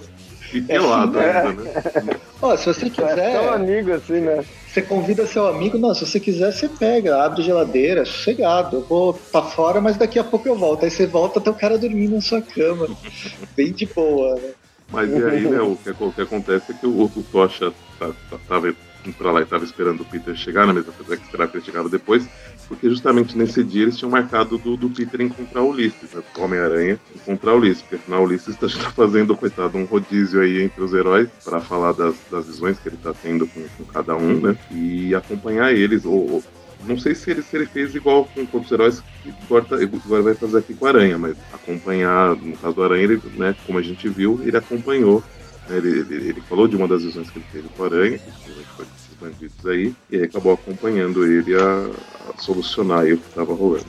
E 0.53 0.61
pelado 0.61 1.19
é 1.19 1.37
assim, 1.37 1.47
ainda, 1.49 2.01
né? 2.01 2.19
Ó, 2.41 2.57
se 2.57 2.65
você 2.65 2.89
quiser. 2.89 3.19
É 3.19 3.33
tão 3.33 3.53
amigo 3.53 3.93
assim, 3.93 4.21
né? 4.21 4.43
Você 4.67 4.81
convida 4.81 5.27
seu 5.27 5.47
amigo, 5.47 5.77
não, 5.77 5.93
se 5.93 6.05
você 6.05 6.19
quiser, 6.19 6.51
você 6.51 6.67
pega, 6.67 7.23
abre 7.23 7.43
geladeira, 7.43 8.05
sossegado. 8.05 8.77
Eu 8.77 8.81
vou 8.81 9.13
pra 9.13 9.43
fora, 9.43 9.79
mas 9.79 9.97
daqui 9.97 10.17
a 10.17 10.23
pouco 10.23 10.47
eu 10.47 10.55
volto. 10.55 10.85
Aí 10.85 10.91
você 10.91 11.05
volta, 11.05 11.39
tem 11.39 11.53
o 11.53 11.55
cara 11.55 11.77
dormindo 11.77 12.15
na 12.15 12.21
sua 12.21 12.41
cama. 12.41 12.87
Bem 13.55 13.71
de 13.71 13.85
boa, 13.85 14.35
né? 14.35 14.51
Mas 14.91 15.11
e 15.11 15.23
aí, 15.23 15.41
né, 15.47 15.61
o 15.61 15.75
que, 15.75 15.91
o 15.91 16.11
que 16.11 16.21
acontece 16.21 16.71
é 16.71 16.73
que 16.73 16.87
o, 16.87 17.03
o 17.03 17.23
Tocha 17.31 17.71
tá, 17.99 18.07
tá, 18.29 18.37
tava 18.47 18.73
pra 19.17 19.31
lá 19.31 19.41
e 19.41 19.45
tava 19.45 19.63
esperando 19.63 20.01
o 20.01 20.05
Peter 20.05 20.35
chegar 20.35 20.67
na 20.67 20.73
mesa, 20.73 20.89
apesar 20.89 21.17
que 21.17 21.23
esperar 21.23 21.47
que 21.47 21.57
ele 21.57 21.65
chegava 21.65 21.89
depois, 21.89 22.27
porque 22.67 22.89
justamente 22.89 23.37
nesse 23.37 23.63
dia 23.63 23.83
eles 23.83 23.97
tinham 23.97 24.11
marcado 24.11 24.57
do, 24.57 24.75
do 24.75 24.89
Peter 24.89 25.21
encontrar 25.21 25.61
o 25.61 25.69
Ulisses, 25.69 26.11
né, 26.13 26.21
Homem-Aranha 26.37 26.99
encontrar 27.15 27.53
o 27.53 27.57
Ulisses, 27.57 27.81
porque 27.81 27.95
afinal 27.95 28.21
o 28.21 28.25
Ulisses 28.25 28.55
tá, 28.55 28.67
tá 28.83 28.91
fazendo, 28.91 29.35
coitado, 29.35 29.77
um 29.77 29.85
rodízio 29.85 30.41
aí 30.41 30.61
entre 30.61 30.83
os 30.83 30.93
heróis 30.93 31.29
para 31.43 31.59
falar 31.59 31.93
das, 31.93 32.15
das 32.29 32.45
visões 32.45 32.79
que 32.79 32.89
ele 32.89 32.97
tá 32.97 33.13
tendo 33.13 33.47
com, 33.47 33.65
com 33.77 33.83
cada 33.85 34.15
um, 34.15 34.39
né, 34.39 34.57
e 34.71 35.15
acompanhar 35.15 35.73
eles, 35.73 36.05
ou, 36.05 36.29
ou 36.31 36.43
não 36.85 36.97
sei 36.97 37.13
se 37.13 37.29
ele, 37.29 37.41
se 37.41 37.55
ele 37.55 37.65
fez 37.65 37.93
igual 37.93 38.25
com 38.25 38.41
outros 38.53 38.71
heróis 38.71 39.03
que 39.23 39.33
agora 39.49 40.21
vai 40.21 40.33
fazer 40.33 40.59
aqui 40.59 40.73
com 40.73 40.85
a 40.85 40.89
Aranha, 40.89 41.17
mas 41.17 41.35
acompanhar, 41.53 42.35
no 42.35 42.55
caso 42.57 42.75
do 42.75 42.83
Aranha, 42.83 43.03
ele, 43.03 43.21
né, 43.35 43.55
como 43.65 43.77
a 43.77 43.81
gente 43.81 44.07
viu, 44.07 44.39
ele 44.43 44.55
acompanhou. 44.55 45.23
Ele, 45.69 45.99
ele, 45.99 46.29
ele, 46.29 46.41
falou 46.41 46.67
de 46.67 46.75
uma 46.75 46.87
das 46.87 47.03
visões 47.03 47.29
que 47.29 47.37
ele 47.37 47.45
teve 47.51 47.69
com 47.69 47.83
a 47.83 47.85
Aranha, 47.85 48.17
que 48.17 48.51
foi 48.75 48.85
desses 48.85 49.17
bandidos 49.19 49.65
aí, 49.65 49.93
e 50.09 50.17
aí 50.17 50.23
acabou 50.23 50.53
acompanhando 50.53 51.25
ele 51.25 51.55
a, 51.55 51.89
a 52.29 52.41
solucionar 52.41 53.05
o 53.05 53.17
que 53.17 53.27
estava 53.27 53.53
rolando. 53.53 53.85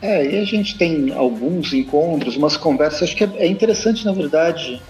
É, 0.00 0.24
e 0.24 0.38
a 0.38 0.44
gente 0.44 0.78
tem 0.78 1.12
alguns 1.12 1.72
encontros, 1.72 2.36
umas 2.36 2.56
conversas, 2.56 3.02
acho 3.02 3.16
que 3.16 3.24
é, 3.24 3.30
é 3.38 3.46
interessante, 3.46 4.04
na 4.04 4.12
verdade, 4.12 4.80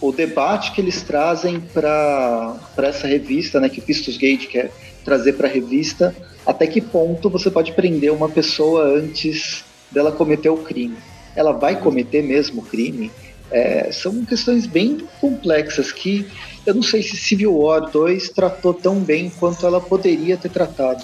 o 0.00 0.12
debate 0.12 0.72
que 0.72 0.80
eles 0.80 1.02
trazem 1.02 1.60
para 1.60 2.58
essa 2.78 3.06
revista, 3.06 3.58
né, 3.58 3.68
que 3.68 3.80
o 3.80 3.82
Pistos 3.82 4.16
Gate 4.16 4.48
quer 4.48 4.70
trazer 5.04 5.34
para 5.34 5.48
a 5.48 5.50
revista, 5.50 6.14
até 6.46 6.66
que 6.66 6.80
ponto 6.80 7.30
você 7.30 7.50
pode 7.50 7.72
prender 7.72 8.12
uma 8.12 8.28
pessoa 8.28 8.84
antes 8.84 9.64
dela 9.90 10.12
cometer 10.12 10.50
o 10.50 10.58
crime. 10.58 10.96
Ela 11.34 11.52
vai 11.52 11.80
cometer 11.80 12.22
mesmo 12.22 12.60
o 12.60 12.64
crime? 12.64 13.10
É, 13.50 13.90
são 13.92 14.24
questões 14.24 14.66
bem 14.66 15.06
complexas 15.20 15.90
que 15.92 16.26
eu 16.66 16.74
não 16.74 16.82
sei 16.82 17.02
se 17.02 17.16
Civil 17.16 17.56
War 17.56 17.90
2 17.90 18.28
tratou 18.30 18.74
tão 18.74 19.00
bem 19.00 19.30
quanto 19.30 19.66
ela 19.66 19.80
poderia 19.80 20.36
ter 20.36 20.50
tratado. 20.50 21.02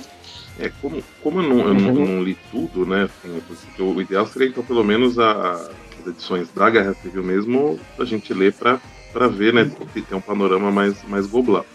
É, 0.59 0.71
como, 0.81 1.03
como 1.23 1.41
eu, 1.41 1.49
não, 1.49 1.59
eu 1.69 1.75
não, 1.75 1.95
não 1.95 2.23
li 2.23 2.37
tudo, 2.51 2.87
né? 2.87 3.05
Assim, 3.05 3.83
o 3.83 4.01
ideal 4.01 4.27
seria 4.27 4.49
então 4.49 4.65
pelo 4.65 4.85
menos 4.85 5.19
a, 5.19 5.53
as 6.01 6.07
edições 6.07 6.49
da 6.55 6.71
Guerra 6.71 6.95
Civil 6.95 7.23
mesmo 7.23 7.79
a 7.99 8.05
gente 8.05 8.33
ler 8.33 8.55
para 8.55 8.81
ver, 9.29 9.53
né? 9.53 9.71
Ter 9.93 10.15
um 10.15 10.21
panorama 10.21 10.71
mais, 10.71 11.03
mais 11.05 11.27
global 11.27 11.67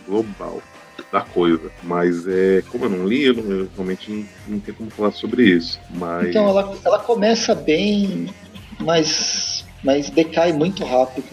da 1.11 1.21
coisa. 1.21 1.71
Mas 1.83 2.27
é, 2.27 2.63
como 2.69 2.85
eu 2.85 2.89
não 2.89 3.07
li, 3.07 3.23
eu, 3.23 3.35
não, 3.35 3.51
eu 3.51 3.69
realmente 3.75 4.11
não, 4.11 4.25
não 4.47 4.59
tenho 4.59 4.77
como 4.77 4.89
falar 4.89 5.11
sobre 5.11 5.43
isso. 5.43 5.79
Mas... 5.91 6.29
Então 6.29 6.47
ela, 6.47 6.75
ela 6.83 6.99
começa 6.99 7.53
bem, 7.53 8.33
mas, 8.79 9.65
mas 9.83 10.09
decai 10.09 10.53
muito 10.53 10.83
rápido. 10.83 11.27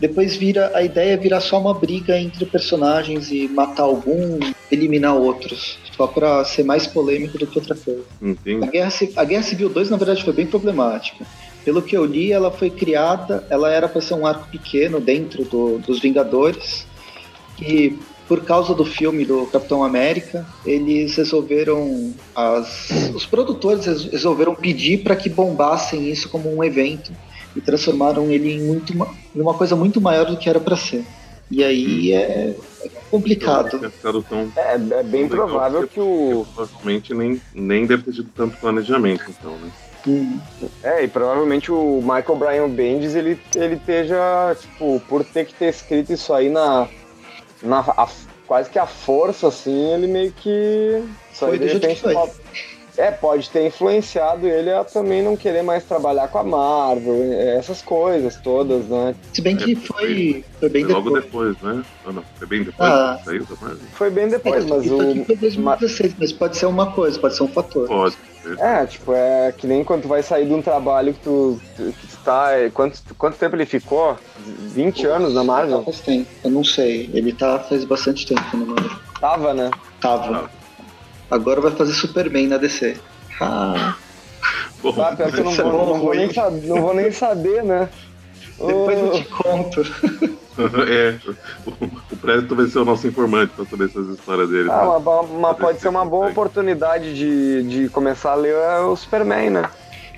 Depois 0.00 0.36
vira 0.36 0.70
a 0.74 0.82
ideia 0.82 1.14
é 1.14 1.16
virar 1.16 1.40
só 1.40 1.60
uma 1.60 1.74
briga 1.74 2.18
entre 2.18 2.46
personagens 2.46 3.32
e 3.32 3.48
matar 3.48 3.82
algum, 3.82 4.38
eliminar 4.70 5.16
outros, 5.16 5.76
só 5.96 6.06
para 6.06 6.44
ser 6.44 6.62
mais 6.62 6.86
polêmico 6.86 7.36
do 7.36 7.46
que 7.46 7.58
outra 7.58 7.74
coisa. 7.74 8.04
Entendi. 8.22 8.64
A 8.64 8.70
Guerra, 8.70 8.92
a 9.16 9.24
Guerra 9.24 9.42
Civil 9.42 9.68
2 9.68 9.90
na 9.90 9.96
verdade 9.96 10.22
foi 10.22 10.32
bem 10.32 10.46
problemática. 10.46 11.26
Pelo 11.64 11.82
que 11.82 11.96
eu 11.96 12.04
li, 12.04 12.30
ela 12.30 12.50
foi 12.50 12.70
criada, 12.70 13.44
ela 13.50 13.70
era 13.72 13.88
para 13.88 14.00
ser 14.00 14.14
um 14.14 14.24
arco 14.24 14.48
pequeno 14.48 15.00
dentro 15.00 15.44
do, 15.44 15.78
dos 15.78 15.98
Vingadores 15.98 16.86
e 17.60 17.98
por 18.28 18.44
causa 18.44 18.74
do 18.74 18.84
filme 18.84 19.24
do 19.24 19.46
Capitão 19.46 19.82
América, 19.82 20.46
eles 20.64 21.16
resolveram, 21.16 22.12
as, 22.36 22.90
os 23.14 23.24
produtores 23.24 23.86
resolveram 24.12 24.54
pedir 24.54 24.98
para 24.98 25.16
que 25.16 25.30
bombassem 25.30 26.08
isso 26.10 26.28
como 26.28 26.54
um 26.54 26.62
evento 26.62 27.10
e 27.58 27.60
transformaram 27.60 28.30
ele 28.30 28.52
em, 28.52 28.60
muito, 28.62 28.92
em 28.92 29.40
uma 29.40 29.52
coisa 29.52 29.74
muito 29.74 30.00
maior 30.00 30.24
do 30.24 30.36
que 30.36 30.48
era 30.48 30.60
para 30.60 30.76
ser. 30.76 31.04
E 31.50 31.64
aí 31.64 32.12
hum. 32.12 32.16
é, 32.16 32.86
é 32.86 32.90
complicado. 33.10 33.80
Tão, 34.28 34.52
é, 34.56 34.74
é, 34.74 35.02
bem 35.02 35.28
provável 35.28 35.88
que 35.88 35.98
o. 35.98 36.46
Provavelmente 36.54 37.12
nem, 37.12 37.40
nem 37.52 37.84
deve 37.84 38.04
ter 38.04 38.12
tido 38.12 38.30
tanto 38.34 38.56
planejamento, 38.58 39.24
então, 39.28 39.52
né? 39.58 39.70
Hum. 40.06 40.38
É, 40.82 41.02
e 41.02 41.08
provavelmente 41.08 41.72
o 41.72 42.00
Michael 42.00 42.36
Bryan 42.36 42.68
Bendis 42.70 43.14
ele, 43.16 43.38
ele 43.56 43.74
esteja, 43.74 44.56
tipo, 44.60 45.00
por 45.08 45.24
ter 45.24 45.44
que 45.44 45.54
ter 45.54 45.66
escrito 45.66 46.12
isso 46.12 46.32
aí 46.32 46.48
na, 46.48 46.86
na 47.62 47.80
a, 47.80 48.08
quase 48.46 48.70
que 48.70 48.78
a 48.78 48.86
força, 48.86 49.48
assim, 49.48 49.92
ele 49.94 50.06
meio 50.06 50.32
que. 50.32 51.02
Só 51.32 51.48
foi 51.48 51.58
de 51.58 51.66
repente, 51.66 52.00
foi. 52.00 52.14
É, 52.98 53.12
pode 53.12 53.48
ter 53.48 53.64
influenciado 53.64 54.48
ele 54.48 54.72
a 54.72 54.82
também 54.82 55.22
não 55.22 55.36
querer 55.36 55.62
mais 55.62 55.84
trabalhar 55.84 56.26
com 56.26 56.38
a 56.38 56.42
Marvel, 56.42 57.32
essas 57.32 57.80
coisas 57.80 58.36
todas, 58.36 58.86
né? 58.86 59.14
Se 59.32 59.40
bem 59.40 59.56
que 59.56 59.76
foi, 59.76 60.44
foi 60.58 60.68
bem 60.68 60.84
foi 60.84 60.94
depois. 60.94 61.04
Logo 61.04 61.10
depois, 61.20 61.62
né? 61.62 61.84
Não, 62.04 62.12
não, 62.12 62.24
foi 62.36 62.48
bem 62.48 62.64
depois 62.64 62.90
ah. 62.90 63.20
saiu 63.24 63.44
da 63.44 63.54
Marvel? 63.60 63.78
Foi 63.92 64.10
bem 64.10 64.28
depois, 64.28 64.64
é, 64.64 64.68
mas 64.68 64.90
o. 64.90 65.24
Foi 65.24 65.36
2016, 65.36 66.14
mas 66.18 66.32
pode 66.32 66.56
ser 66.56 66.66
uma 66.66 66.90
coisa, 66.90 67.18
pode 67.20 67.36
ser 67.36 67.44
um 67.44 67.48
fator. 67.48 67.86
Pode. 67.86 68.16
É, 68.58 68.86
tipo, 68.86 69.12
é 69.12 69.52
que 69.56 69.66
nem 69.66 69.84
quando 69.84 70.02
tu 70.02 70.08
vai 70.08 70.22
sair 70.22 70.46
de 70.46 70.54
um 70.54 70.62
trabalho 70.62 71.12
que 71.12 71.20
tu, 71.20 71.60
que 71.76 72.06
tu 72.06 72.16
tá. 72.24 72.48
Quanto, 72.74 73.00
quanto 73.16 73.36
tempo 73.36 73.54
ele 73.54 73.66
ficou? 73.66 74.16
20 74.44 75.02
Pô, 75.02 75.12
anos 75.12 75.34
na 75.34 75.44
Marvel? 75.44 75.84
Faz 75.84 76.00
tempo, 76.00 76.28
eu 76.42 76.50
não 76.50 76.64
sei. 76.64 77.10
Ele 77.12 77.32
tá 77.32 77.60
faz 77.60 77.84
bastante 77.84 78.26
tempo 78.26 78.56
na 78.56 78.64
Marvel. 78.64 78.90
Tava, 79.20 79.54
né? 79.54 79.70
Tava. 80.00 80.50
Agora 81.30 81.60
vai 81.60 81.72
fazer 81.72 81.92
Superman 81.92 82.48
na 82.48 82.56
DC. 82.56 82.96
Ah. 83.40 83.96
Bom, 84.82 84.94
ah, 85.02 85.14
pior 85.14 85.32
que 85.32 85.40
eu 85.40 85.44
não 85.44 85.52
vou, 85.52 85.86
não, 85.86 86.00
vou 86.00 86.14
nem 86.14 86.32
saber, 86.32 86.66
não 86.68 86.80
vou 86.80 86.94
nem 86.94 87.10
saber, 87.10 87.64
né? 87.64 87.88
Depois 88.58 88.98
oh. 88.98 89.06
eu 89.06 89.12
te 89.12 89.24
conto. 89.24 89.82
é, 90.88 91.18
o, 91.66 92.16
Presto 92.16 92.54
vai 92.54 92.66
ser 92.66 92.78
o 92.78 92.84
nosso 92.84 93.06
informante 93.06 93.52
para 93.54 93.64
saber 93.64 93.86
essas 93.86 94.08
histórias 94.08 94.48
dele. 94.48 94.70
Ah, 94.70 94.82
né? 94.82 94.88
uma, 94.88 95.20
uma, 95.20 95.54
pode 95.54 95.80
ser 95.80 95.88
uma 95.88 96.04
boa 96.04 96.28
oportunidade 96.28 97.14
de, 97.14 97.62
de 97.64 97.88
começar 97.88 98.32
a 98.32 98.36
ler 98.36 98.54
o 98.84 98.96
Superman, 98.96 99.50
né? 99.50 99.70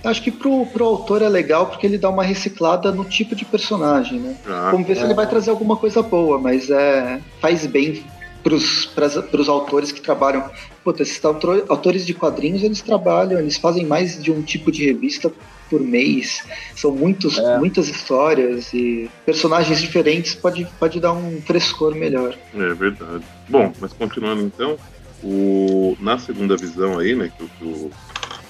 Acho 0.03 0.23
que 0.23 0.31
pro, 0.31 0.65
pro 0.67 0.85
autor 0.85 1.21
é 1.21 1.29
legal 1.29 1.67
porque 1.67 1.87
ele 1.87 1.99
dá 1.99 2.09
uma 2.09 2.23
reciclada 2.23 2.91
no 2.91 3.05
tipo 3.05 3.35
de 3.35 3.45
personagem, 3.45 4.19
né? 4.19 4.37
Ah, 4.47 4.71
Vamos 4.73 4.87
ver 4.87 4.95
é. 4.95 4.97
se 4.97 5.03
ele 5.05 5.15
vai 5.15 5.27
trazer 5.27 5.51
alguma 5.51 5.77
coisa 5.77 6.03
boa, 6.03 6.39
mas 6.39 6.71
é 6.71 7.21
faz 7.41 7.67
bem 7.67 8.03
para 8.43 9.41
os 9.41 9.49
autores 9.49 9.93
que 9.93 10.01
trabalham. 10.01 10.51
Puta, 10.83 11.03
esses 11.03 11.23
autores 11.25 12.07
de 12.07 12.15
quadrinhos, 12.15 12.63
eles 12.63 12.81
trabalham, 12.81 13.39
eles 13.39 13.57
fazem 13.57 13.85
mais 13.85 14.23
de 14.23 14.31
um 14.31 14.43
tipo 14.43 14.73
de 14.73 14.87
revista 14.87 15.31
por 15.69 15.81
mês. 15.81 16.43
São 16.75 16.91
muitos, 16.91 17.39
é. 17.39 17.59
muitas 17.59 17.89
histórias 17.89 18.73
e 18.75 19.09
personagens 19.25 19.81
diferentes 19.81 20.35
pode, 20.35 20.67
pode 20.79 20.99
dar 20.99 21.13
um 21.13 21.41
frescor 21.43 21.95
melhor. 21.95 22.37
É 22.55 22.75
verdade. 22.75 23.25
Bom, 23.49 23.73
mas 23.81 23.93
continuando 23.93 24.43
então, 24.43 24.77
o, 25.23 25.97
na 26.01 26.19
segunda 26.19 26.57
visão 26.57 26.99
aí, 26.99 27.15
né, 27.15 27.31
que, 27.37 27.47
que 27.47 27.65
o, 27.65 27.91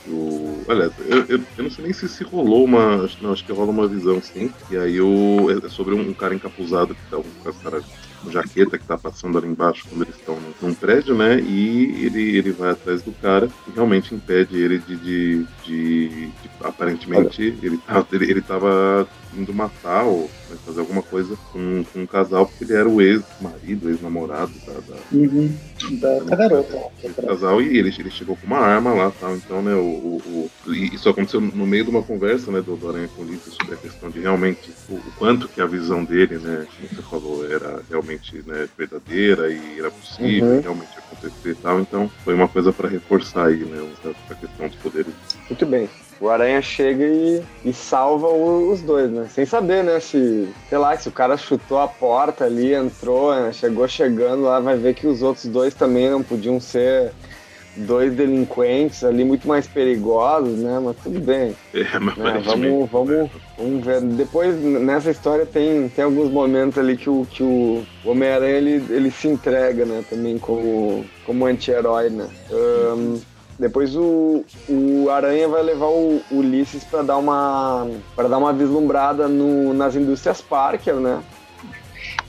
o, 0.09 0.65
aliás, 0.69 0.93
eu, 1.07 1.19
eu, 1.29 1.41
eu, 1.59 1.65
não 1.65 1.71
sei 1.71 1.85
nem 1.85 1.93
se, 1.93 2.09
se 2.09 2.25
rolou 2.25 2.65
uma. 2.65 3.09
Não, 3.21 3.33
acho 3.33 3.45
que 3.45 3.53
rola 3.53 3.71
uma 3.71 3.87
visão 3.87 4.21
sim. 4.23 4.51
E 4.71 4.77
aí 4.77 5.01
o, 5.01 5.49
é 5.51 5.69
sobre 5.69 5.95
um, 5.95 6.01
um 6.01 6.15
cara 6.15 6.35
encapuzado 6.35 6.95
que 6.95 7.11
tá 7.11 7.19
um, 7.19 7.25
com 7.43 7.49
as 7.49 7.57
caras 7.59 7.85
o 8.25 8.31
Jaqueta 8.31 8.79
que 8.79 8.87
tá 8.87 8.99
passando 8.99 9.39
ali 9.39 9.49
embaixo 9.49 9.87
quando 9.89 10.03
eles 10.03 10.17
estão 10.17 10.39
num 10.61 10.75
prédio, 10.75 11.15
né? 11.15 11.41
E 11.41 12.05
ele, 12.05 12.37
ele 12.37 12.53
vai 12.53 12.71
atrás 12.71 13.03
do 13.03 13.12
cara 13.12 13.49
e 13.67 13.71
realmente 13.71 14.15
impede 14.15 14.59
ele 14.59 14.79
de. 14.79 14.97
de, 14.97 15.47
de, 15.65 16.27
de 16.27 16.50
aparentemente, 16.62 17.43
ele, 17.43 17.81
ele, 18.12 18.31
ele 18.31 18.43
tava 18.43 19.09
indo 19.35 19.53
matar 19.53 20.05
ou 20.05 20.31
né, 20.50 20.57
fazer 20.66 20.80
alguma 20.80 21.02
coisa 21.02 21.37
com, 21.52 21.85
com 21.92 22.00
um 22.00 22.07
casal, 22.07 22.47
porque 22.47 22.64
ele 22.64 22.75
era 22.75 22.88
o 22.88 23.00
ex-marido, 23.00 23.88
ex-namorado 23.88 24.52
da, 24.66 24.73
da, 24.73 25.00
uhum. 25.12 25.57
da, 25.92 26.19
da 26.21 26.37
garota. 26.37 26.78
casal, 27.25 27.62
e 27.62 27.78
ele, 27.78 27.95
ele 27.97 28.11
chegou 28.11 28.37
com 28.37 28.47
uma 28.47 28.59
arma 28.59 28.92
lá 28.92 29.12
tal. 29.21 29.37
Então, 29.37 29.62
né, 29.62 29.75
o, 29.75 29.78
o, 29.78 30.50
o, 30.66 30.75
isso 30.75 31.09
aconteceu 31.09 31.40
no 31.40 31.66
meio 31.66 31.85
de 31.85 31.90
uma 31.90 32.02
conversa 32.02 32.50
né, 32.50 32.61
do, 32.61 32.76
do 32.76 32.88
Aranha 32.88 33.09
com 33.14 33.23
o 33.23 33.25
Ulisses 33.25 33.54
sobre 33.54 33.75
a 33.75 33.78
questão 33.78 34.11
de 34.11 34.21
realmente 34.21 34.73
o, 34.88 34.95
o, 34.95 35.12
quanto 35.16 35.49
que 35.49 35.61
a 35.61 35.66
visão 35.66 36.04
dele, 36.04 36.38
né, 36.38 36.66
como 36.76 36.88
você 36.88 37.02
falou, 37.09 37.50
era 37.50 37.83
realmente 37.88 38.42
né, 38.47 38.69
verdadeira 38.76 39.50
e 39.50 39.78
era 39.78 39.90
possível 39.90 40.49
uhum. 40.49 40.61
realmente 40.61 40.99
acontecer 40.99 41.50
e 41.50 41.54
tal. 41.54 41.80
Então, 41.80 42.11
foi 42.25 42.35
uma 42.35 42.49
coisa 42.49 42.73
para 42.73 42.88
reforçar 42.88 43.47
aí, 43.47 43.64
né, 43.64 43.88
a 44.28 44.35
questão 44.35 44.66
dos 44.66 44.76
poderes. 44.76 45.12
Muito 45.49 45.66
bem 45.66 45.88
o 46.21 46.29
Aranha 46.29 46.61
chega 46.61 47.05
e, 47.05 47.43
e 47.65 47.73
salva 47.73 48.29
o, 48.29 48.71
os 48.71 48.83
dois, 48.83 49.11
né? 49.11 49.27
Sem 49.31 49.47
saber, 49.47 49.83
né? 49.83 49.99
Se, 50.00 50.49
sei 50.69 50.79
lá, 50.79 50.97
se 50.97 51.09
o 51.09 51.12
cara 51.12 51.37
chutou 51.37 51.79
a 51.79 51.89
porta 51.89 52.45
ali, 52.45 52.75
entrou, 52.75 53.35
né? 53.35 53.53
chegou 53.53 53.89
chegando 53.89 54.43
lá, 54.43 54.61
vai 54.61 54.77
ver 54.77 54.95
que 54.95 55.07
os 55.07 55.23
outros 55.23 55.47
dois 55.47 55.73
também 55.73 56.11
não 56.11 56.23
podiam 56.23 56.61
ser 56.61 57.12
dois 57.77 58.12
delinquentes 58.12 59.05
ali 59.05 59.25
muito 59.25 59.47
mais 59.49 59.67
perigosos, 59.67 60.59
né? 60.59 60.79
Mas 60.83 60.97
tudo 61.03 61.21
bem. 61.21 61.57
É, 61.73 61.99
mas 61.99 62.17
né? 62.17 62.43
vamos, 62.45 62.91
vamos, 62.91 63.31
vamos 63.57 63.85
ver. 63.85 64.00
Depois, 64.03 64.61
nessa 64.61 65.11
história, 65.11 65.47
tem, 65.47 65.89
tem 65.89 66.05
alguns 66.05 66.31
momentos 66.31 66.79
ali 66.79 66.97
que 66.97 67.09
o, 67.09 67.27
que 67.31 67.43
o 67.43 67.83
Homem-Aranha 68.05 68.57
ele, 68.57 68.85
ele 68.91 69.11
se 69.11 69.29
entrega, 69.29 69.85
né? 69.87 70.05
Também 70.11 70.39
como, 70.39 71.05
como 71.25 71.47
anti-herói, 71.47 72.11
né? 72.11 72.29
Um, 72.50 73.21
depois 73.61 73.95
o, 73.95 74.43
o 74.69 75.11
Aranha 75.11 75.47
vai 75.47 75.62
levar 75.62 75.88
o 75.88 76.23
Ulisses 76.31 76.83
para 76.83 77.02
dar 77.02 77.19
uma 77.19 77.87
para 78.17 78.26
dar 78.26 78.38
uma 78.38 78.55
vislumbrada 78.55 79.29
no, 79.29 79.75
nas 79.75 79.95
indústrias 79.95 80.40
Parker, 80.40 80.95
né? 80.95 81.23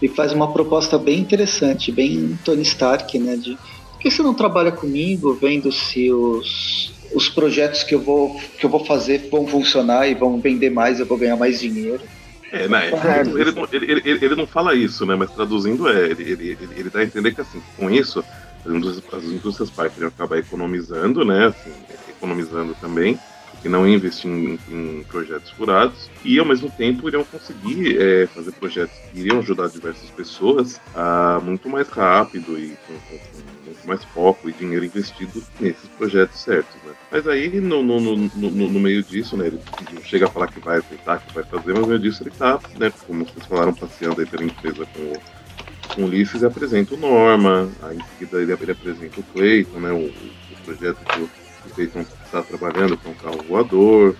E 0.01 0.09
faz 0.09 0.33
uma 0.33 0.51
proposta 0.51 0.97
bem 0.97 1.19
interessante, 1.19 1.89
bem 1.89 2.37
Tony 2.43 2.63
Stark, 2.63 3.17
né? 3.17 3.37
De 3.37 3.57
por 3.91 3.99
que 3.99 4.11
você 4.11 4.21
não 4.21 4.33
trabalha 4.33 4.73
comigo, 4.73 5.33
vendo 5.33 5.71
se 5.71 6.11
os, 6.11 6.93
os 7.13 7.29
projetos 7.29 7.83
que 7.83 7.95
eu 7.95 8.01
vou 8.01 8.37
que 8.59 8.65
eu 8.65 8.69
vou 8.69 8.83
fazer 8.83 9.29
vão 9.31 9.47
funcionar 9.47 10.09
e 10.09 10.13
vão 10.13 10.37
vender 10.37 10.69
mais, 10.69 10.99
eu 10.99 11.05
vou 11.05 11.17
ganhar 11.17 11.37
mais 11.37 11.61
dinheiro. 11.61 12.01
É, 12.51 12.67
né, 12.67 12.91
ele, 13.33 13.55
ele, 13.71 14.01
ele, 14.03 14.25
ele, 14.25 14.35
não 14.35 14.45
fala 14.45 14.75
isso, 14.75 15.05
né? 15.05 15.15
Mas 15.15 15.31
traduzindo 15.31 15.87
é, 15.87 16.07
ele, 16.07 16.23
ele, 16.23 16.49
ele, 16.49 16.69
ele 16.75 16.89
dá 16.89 16.99
a 16.99 17.03
entender 17.03 17.33
que 17.33 17.39
assim, 17.39 17.61
com 17.77 17.89
isso 17.89 18.21
as 18.65 18.71
indústrias, 18.71 19.13
as 19.13 19.23
indústrias 19.23 19.69
Parker 19.69 20.07
acabar 20.07 20.37
economizando, 20.37 21.25
né? 21.25 21.47
Assim, 21.47 21.71
economizando 22.09 22.75
também, 22.79 23.19
e 23.63 23.69
não 23.69 23.87
investir 23.87 24.29
em, 24.29 24.59
em, 24.69 25.03
projetos 25.03 25.51
furados, 25.51 26.09
e 26.23 26.39
ao 26.39 26.45
mesmo 26.45 26.69
tempo 26.69 27.07
iriam 27.07 27.23
conseguir 27.23 28.01
é, 28.01 28.27
fazer 28.27 28.51
projetos 28.53 28.95
que 28.97 29.19
iriam 29.19 29.39
ajudar 29.39 29.67
diversas 29.69 30.09
pessoas 30.09 30.79
a 30.95 31.39
muito 31.43 31.69
mais 31.69 31.87
rápido 31.89 32.57
e 32.57 32.75
com, 32.87 32.93
com, 32.93 33.17
com 33.17 33.65
muito 33.65 33.87
mais 33.87 34.03
foco 34.03 34.49
e 34.49 34.53
dinheiro 34.53 34.85
investido 34.85 35.43
nesses 35.59 35.87
projetos 35.97 36.39
certos, 36.39 36.75
né? 36.83 36.93
Mas 37.11 37.27
aí, 37.27 37.59
no, 37.59 37.83
no, 37.83 37.99
no, 37.99 38.49
no, 38.49 38.79
meio 38.79 39.03
disso, 39.03 39.37
né, 39.37 39.47
ele 39.47 39.59
chega 40.03 40.25
a 40.25 40.29
falar 40.29 40.47
que 40.47 40.59
vai 40.59 40.81
tentar, 40.81 41.19
que 41.19 41.33
vai 41.33 41.43
fazer, 41.43 41.73
mas 41.73 41.81
no 41.81 41.87
meio 41.87 41.99
disso 41.99 42.23
ele 42.23 42.31
tá, 42.31 42.59
né, 42.79 42.91
como 43.05 43.25
vocês 43.25 43.45
falaram, 43.45 43.73
passeando 43.73 44.21
aí 44.21 44.27
pela 44.27 44.43
empresa 44.43 44.85
com 44.85 45.01
o 45.01 45.40
com 45.93 46.03
Ulisses 46.03 46.43
apresenta 46.43 46.93
o 46.93 46.97
Norma, 46.97 47.69
aí 47.83 47.97
em 47.97 48.03
seguida 48.03 48.41
ele, 48.41 48.53
ele 48.53 48.71
apresenta 48.71 49.19
o 49.19 49.23
Clayton, 49.23 49.79
né, 49.79 49.91
o, 49.91 50.05
o 50.05 50.63
projeto 50.63 50.97
que 50.97 51.19
o, 51.19 51.29
o 51.65 51.69
Clayton 51.75 52.05
está 52.25 52.41
trabalhando, 52.41 52.97
com 52.97 53.09
é 53.09 53.11
um 53.11 53.15
carro 53.15 53.43
voador, 53.47 54.15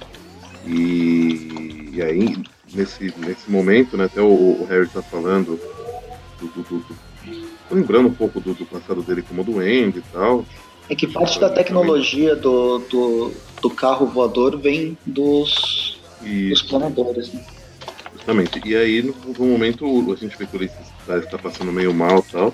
e, 0.66 1.90
e, 1.94 2.02
aí 2.02 2.38
nesse, 2.74 3.14
nesse 3.18 3.50
momento, 3.50 3.98
né, 3.98 4.06
até 4.06 4.22
o, 4.22 4.28
o 4.28 4.68
Harry 4.70 4.86
está 4.86 5.02
falando 5.02 5.60
do, 6.40 6.48
do, 6.48 6.64
do, 6.64 6.80
do, 6.80 6.96
lembrando 7.70 8.10
um 8.10 8.14
pouco 8.14 8.40
do, 8.40 8.54
passado 8.66 9.02
dele 9.02 9.22
como 9.22 9.44
doente 9.44 10.00
e 10.00 10.04
tal. 10.14 10.46
É 10.90 10.96
que 10.96 11.08
parte 11.08 11.40
da 11.40 11.50
tecnologia 11.50 12.36
do, 12.36 12.80
do, 12.80 13.32
do 13.62 13.70
carro 13.70 14.06
voador 14.08 14.58
vem 14.60 14.98
dos, 15.06 16.00
dos 16.22 16.62
planadores, 16.64 17.34
né? 17.34 17.46
Justamente. 18.14 18.62
E 18.66 18.76
aí, 18.76 19.02
no, 19.02 19.16
no 19.34 19.46
momento, 19.46 19.86
a 20.12 20.16
gente 20.16 20.38
vê 20.38 20.46
que 20.46 20.56
o 20.56 20.60
Ulisses 20.60 20.91
está, 21.18 21.36
está 21.36 21.38
passando 21.38 21.72
meio 21.72 21.94
mal 21.94 22.20
e 22.20 22.32
tal. 22.32 22.54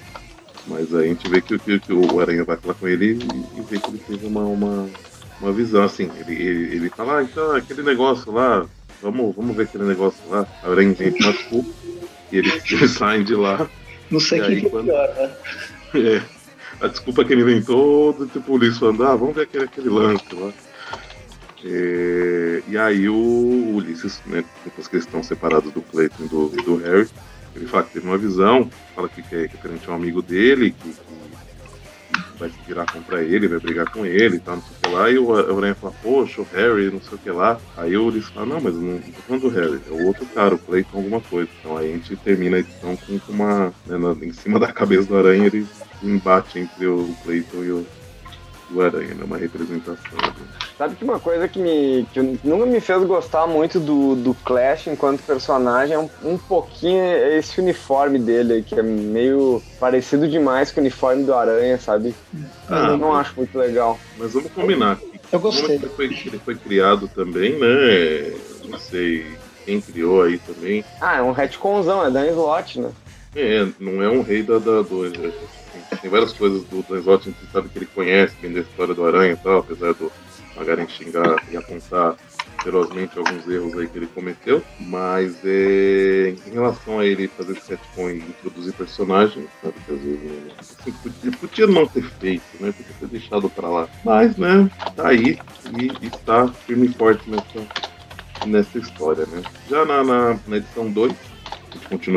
Mas 0.68 0.94
aí 0.94 1.06
a 1.06 1.08
gente 1.08 1.30
vê 1.30 1.42
que, 1.42 1.58
que, 1.58 1.80
que, 1.80 1.94
o 1.94 2.20
Aranha 2.20 2.44
vai 2.44 2.58
falar 2.58 2.74
com 2.74 2.88
ele 2.88 3.14
e, 3.14 3.60
e 3.60 3.62
vê 3.62 3.80
que 3.80 3.90
ele 3.90 4.00
teve 4.00 4.26
uma, 4.28 4.42
uma, 4.42 4.90
uma 5.40 5.52
visão, 5.52 5.84
assim. 5.84 6.10
Ele, 6.20 6.34
ele, 6.34 6.76
ele 6.76 6.90
fala, 6.90 7.20
ah, 7.20 7.24
então 7.24 7.56
aquele 7.56 7.84
negócio 7.84 8.32
lá, 8.32 8.66
vamos, 9.02 9.36
vamos 9.36 9.56
ver 9.56 9.64
aquele 9.64 9.86
negócio 9.86 10.20
lá. 10.30 10.46
A 10.64 10.70
Aranha 10.70 10.96
uma 11.00 11.32
desculpa 11.32 11.70
e 12.32 12.38
eles, 12.38 12.64
eles 12.72 12.92
saem 12.92 13.24
de 13.24 13.36
lá. 13.36 13.70
Não 14.12 14.20
sei 14.20 14.42
quem 14.42 14.66
é 14.66 14.70
quando... 14.70 14.86
pior, 14.86 15.16
né? 15.16 15.32
É. 15.96 16.22
A 16.80 16.88
desculpa 16.88 17.26
que 17.26 17.34
ele 17.34 17.42
inventou, 17.42 18.14
do 18.14 18.28
tipo, 18.28 18.52
o 18.52 18.56
Ulisses 18.56 18.78
falando, 18.78 19.04
ah, 19.04 19.16
vamos 19.16 19.36
ver 19.36 19.44
aquele, 19.44 19.64
aquele 19.64 19.90
lance 19.90 20.24
lá. 20.34 20.52
É, 21.66 22.62
e 22.68 22.78
aí 22.78 23.10
o 23.10 23.74
Ulisses, 23.76 24.22
né, 24.28 24.44
depois 24.64 24.88
que 24.88 24.96
eles 24.96 25.06
estão 25.06 25.24
separados 25.24 25.72
do 25.74 25.82
Clayton 25.82 26.26
e 26.26 26.28
do, 26.28 26.50
do 26.50 26.76
Harry, 26.78 27.10
ele 27.58 27.68
fala 27.68 27.84
que 27.84 27.94
teve 27.94 28.08
uma 28.08 28.18
visão, 28.18 28.70
fala 28.96 29.10
que, 29.10 29.22
que, 29.22 29.36
é, 29.36 29.48
que 29.48 29.58
é 29.68 29.92
um 29.92 29.96
amigo 29.96 30.22
dele, 30.22 30.72
que, 30.72 30.90
que, 30.90 31.18
vai 32.40 32.50
se 32.50 32.56
virar 32.68 32.86
contra 32.86 33.24
ele, 33.24 33.48
vai 33.48 33.60
brigar 33.60 33.90
com 33.92 34.06
ele 34.06 34.40
tal, 34.40 34.58
não 34.58 34.64
sei 34.64 34.72
o 34.78 34.82
que 34.82 34.90
lá, 34.90 35.10
e 35.10 35.18
o 35.18 35.58
Aranha 35.58 35.74
fala, 35.74 35.94
poxa, 36.04 36.42
o 36.42 36.48
Harry, 36.54 36.92
não 36.92 37.02
sei 37.02 37.16
o 37.16 37.18
que 37.18 37.32
lá. 37.32 37.60
Aí 37.76 37.98
o 37.98 38.06
Ulisses 38.06 38.30
fala, 38.30 38.46
não, 38.46 38.62
mas 38.62 38.76
não, 38.76 38.82
não 38.82 39.00
tô 39.00 39.22
falando 39.22 39.42
do 39.42 39.50
Harry, 39.50 39.82
é 39.88 39.92
o 39.92 40.06
outro 40.06 40.26
cara, 40.28 40.54
o 40.54 40.60
Clayton 40.60 40.98
alguma 40.98 41.20
coisa. 41.20 41.50
Então 41.60 41.78
aí 41.78 41.92
a 41.92 41.96
gente 41.96 42.16
termina 42.18 42.58
a 42.58 42.60
edição 42.60 42.96
com 42.96 43.20
uma. 43.30 43.74
Né, 43.86 43.98
na, 43.98 44.12
em 44.26 44.34
cima 44.34 44.60
da 44.60 44.72
cabeça 44.72 45.08
do 45.08 45.18
Aranha, 45.18 45.48
ele 45.48 45.66
embate 46.04 46.60
entre 46.60 46.86
o 46.86 47.16
Clayton 47.24 47.64
e 47.64 47.72
o, 47.72 47.88
o 48.72 48.82
Aranha, 48.82 49.14
né? 49.14 49.24
Uma 49.24 49.38
representação. 49.38 50.18
Né? 50.18 50.34
Sabe 50.78 50.96
que 50.96 51.04
uma 51.04 51.20
coisa 51.20 51.48
que, 51.48 51.60
me, 51.60 52.08
que 52.14 52.20
nunca 52.44 52.66
me 52.66 52.80
fez 52.80 53.04
gostar 53.04 53.48
muito 53.48 53.80
do, 53.80 54.16
do 54.16 54.34
Clash 54.34 54.88
enquanto 54.88 55.24
personagem 55.24 55.96
é 55.96 56.00
um, 56.00 56.10
um 56.24 56.38
pouquinho 56.38 57.04
esse 57.38 57.60
uniforme 57.60 58.20
dele, 58.20 58.64
que 58.64 58.80
é 58.80 58.84
meio 58.84 59.62
parecido 59.80 60.28
demais 60.28 60.72
com 60.72 60.80
o 60.80 60.84
uniforme 60.84 61.24
do 61.24 61.34
Aranha, 61.34 61.80
sabe? 61.80 62.14
Ah, 62.70 62.90
eu 62.90 62.98
não 62.98 63.10
mas, 63.10 63.28
acho 63.28 63.38
muito 63.38 63.58
legal. 63.58 64.00
Mas 64.18 64.34
vamos 64.34 64.52
combinar. 64.52 65.00
Eu 65.32 65.40
gostei. 65.40 65.76
Ele 65.76 65.90
foi, 65.90 66.06
ele 66.06 66.40
foi 66.44 66.56
criado 66.56 67.08
também, 67.08 67.58
né? 67.58 68.34
Não 68.66 68.80
sei 68.80 69.26
quem 69.66 69.82
criou 69.82 70.24
aí 70.24 70.38
também. 70.38 70.86
Ah, 71.02 71.18
é 71.18 71.22
um 71.22 71.32
retconzão, 71.32 72.06
é 72.06 72.12
Dan 72.12 72.28
Slot, 72.28 72.80
né? 72.80 72.92
É, 73.36 73.68
não 73.80 74.02
é 74.02 74.10
um 74.10 74.22
rei 74.22 74.42
da, 74.42 74.58
da 74.58 74.82
do 74.82 75.06
tem 75.96 76.10
várias 76.10 76.34
coisas 76.34 76.64
do 76.66 76.84
Dan 76.84 77.00
Slott, 77.00 77.34
sabe 77.52 77.70
que 77.70 77.80
ele 77.80 77.88
conhece 77.88 78.36
bem 78.42 78.54
da 78.54 78.60
história 78.62 78.94
do 78.94 79.06
Aranha 79.06 79.34
e 79.34 79.38
tal, 79.38 79.60
apesar 79.60 79.94
do 79.94 80.12
Magaren 80.56 80.88
xingar 80.88 81.36
e 81.52 81.58
apontar 81.58 82.16
ferozmente 82.64 83.18
alguns 83.18 83.48
erros 83.48 83.78
aí 83.78 83.88
que 83.88 83.98
ele 83.98 84.08
cometeu, 84.08 84.64
mas 84.80 85.38
é, 85.46 86.36
em 86.46 86.52
relação 86.52 87.00
a 87.00 87.06
ele 87.06 87.28
fazer 87.28 87.54
esse 87.54 87.68
setcon 87.68 88.10
e 88.10 88.18
introduzir 88.18 88.74
personagens, 88.74 89.48
sabe, 89.62 89.76
que 89.86 89.94
às 89.94 90.00
vezes 90.00 90.42
assim, 90.60 90.92
podia, 90.92 91.32
podia, 91.32 91.68
não 91.68 91.88
ter 91.88 92.04
feito, 92.04 92.44
né, 92.60 92.72
podia 92.72 92.94
ter 93.00 93.08
deixado 93.08 93.50
pra 93.50 93.70
lá, 93.70 93.88
mas, 94.04 94.36
né, 94.38 94.70
tá 94.96 95.10
aí 95.10 95.38
e 95.80 96.08
está 96.08 96.48
firme 96.48 96.88
e 96.88 96.94
forte 96.94 97.30
nessa, 97.30 97.68
nessa 98.46 98.78
história, 98.80 99.26
né. 99.28 99.44
Já 99.70 99.86
na, 99.86 100.04
na, 100.04 100.40
na 100.48 100.58
edição 100.58 100.92
2, 100.92 101.14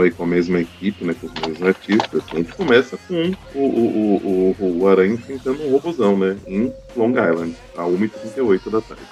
aí 0.02 0.10
com 0.10 0.24
a 0.24 0.26
mesma 0.26 0.60
equipe, 0.60 1.04
né, 1.04 1.14
com 1.20 1.26
os 1.26 1.32
mesmos 1.34 1.62
artistas, 1.62 2.22
a 2.32 2.36
gente 2.36 2.52
começa 2.52 2.98
com 3.08 3.32
o, 3.54 3.58
o, 3.58 4.56
o, 4.58 4.80
o 4.80 4.88
Aranha 4.88 5.14
enfrentando 5.14 5.62
um 5.62 5.72
robôzão, 5.72 6.16
né, 6.16 6.36
em 6.46 6.72
Long 6.96 7.10
Island, 7.10 7.54
a 7.76 7.82
1h38 7.82 8.70
da 8.70 8.80
tarde. 8.80 9.02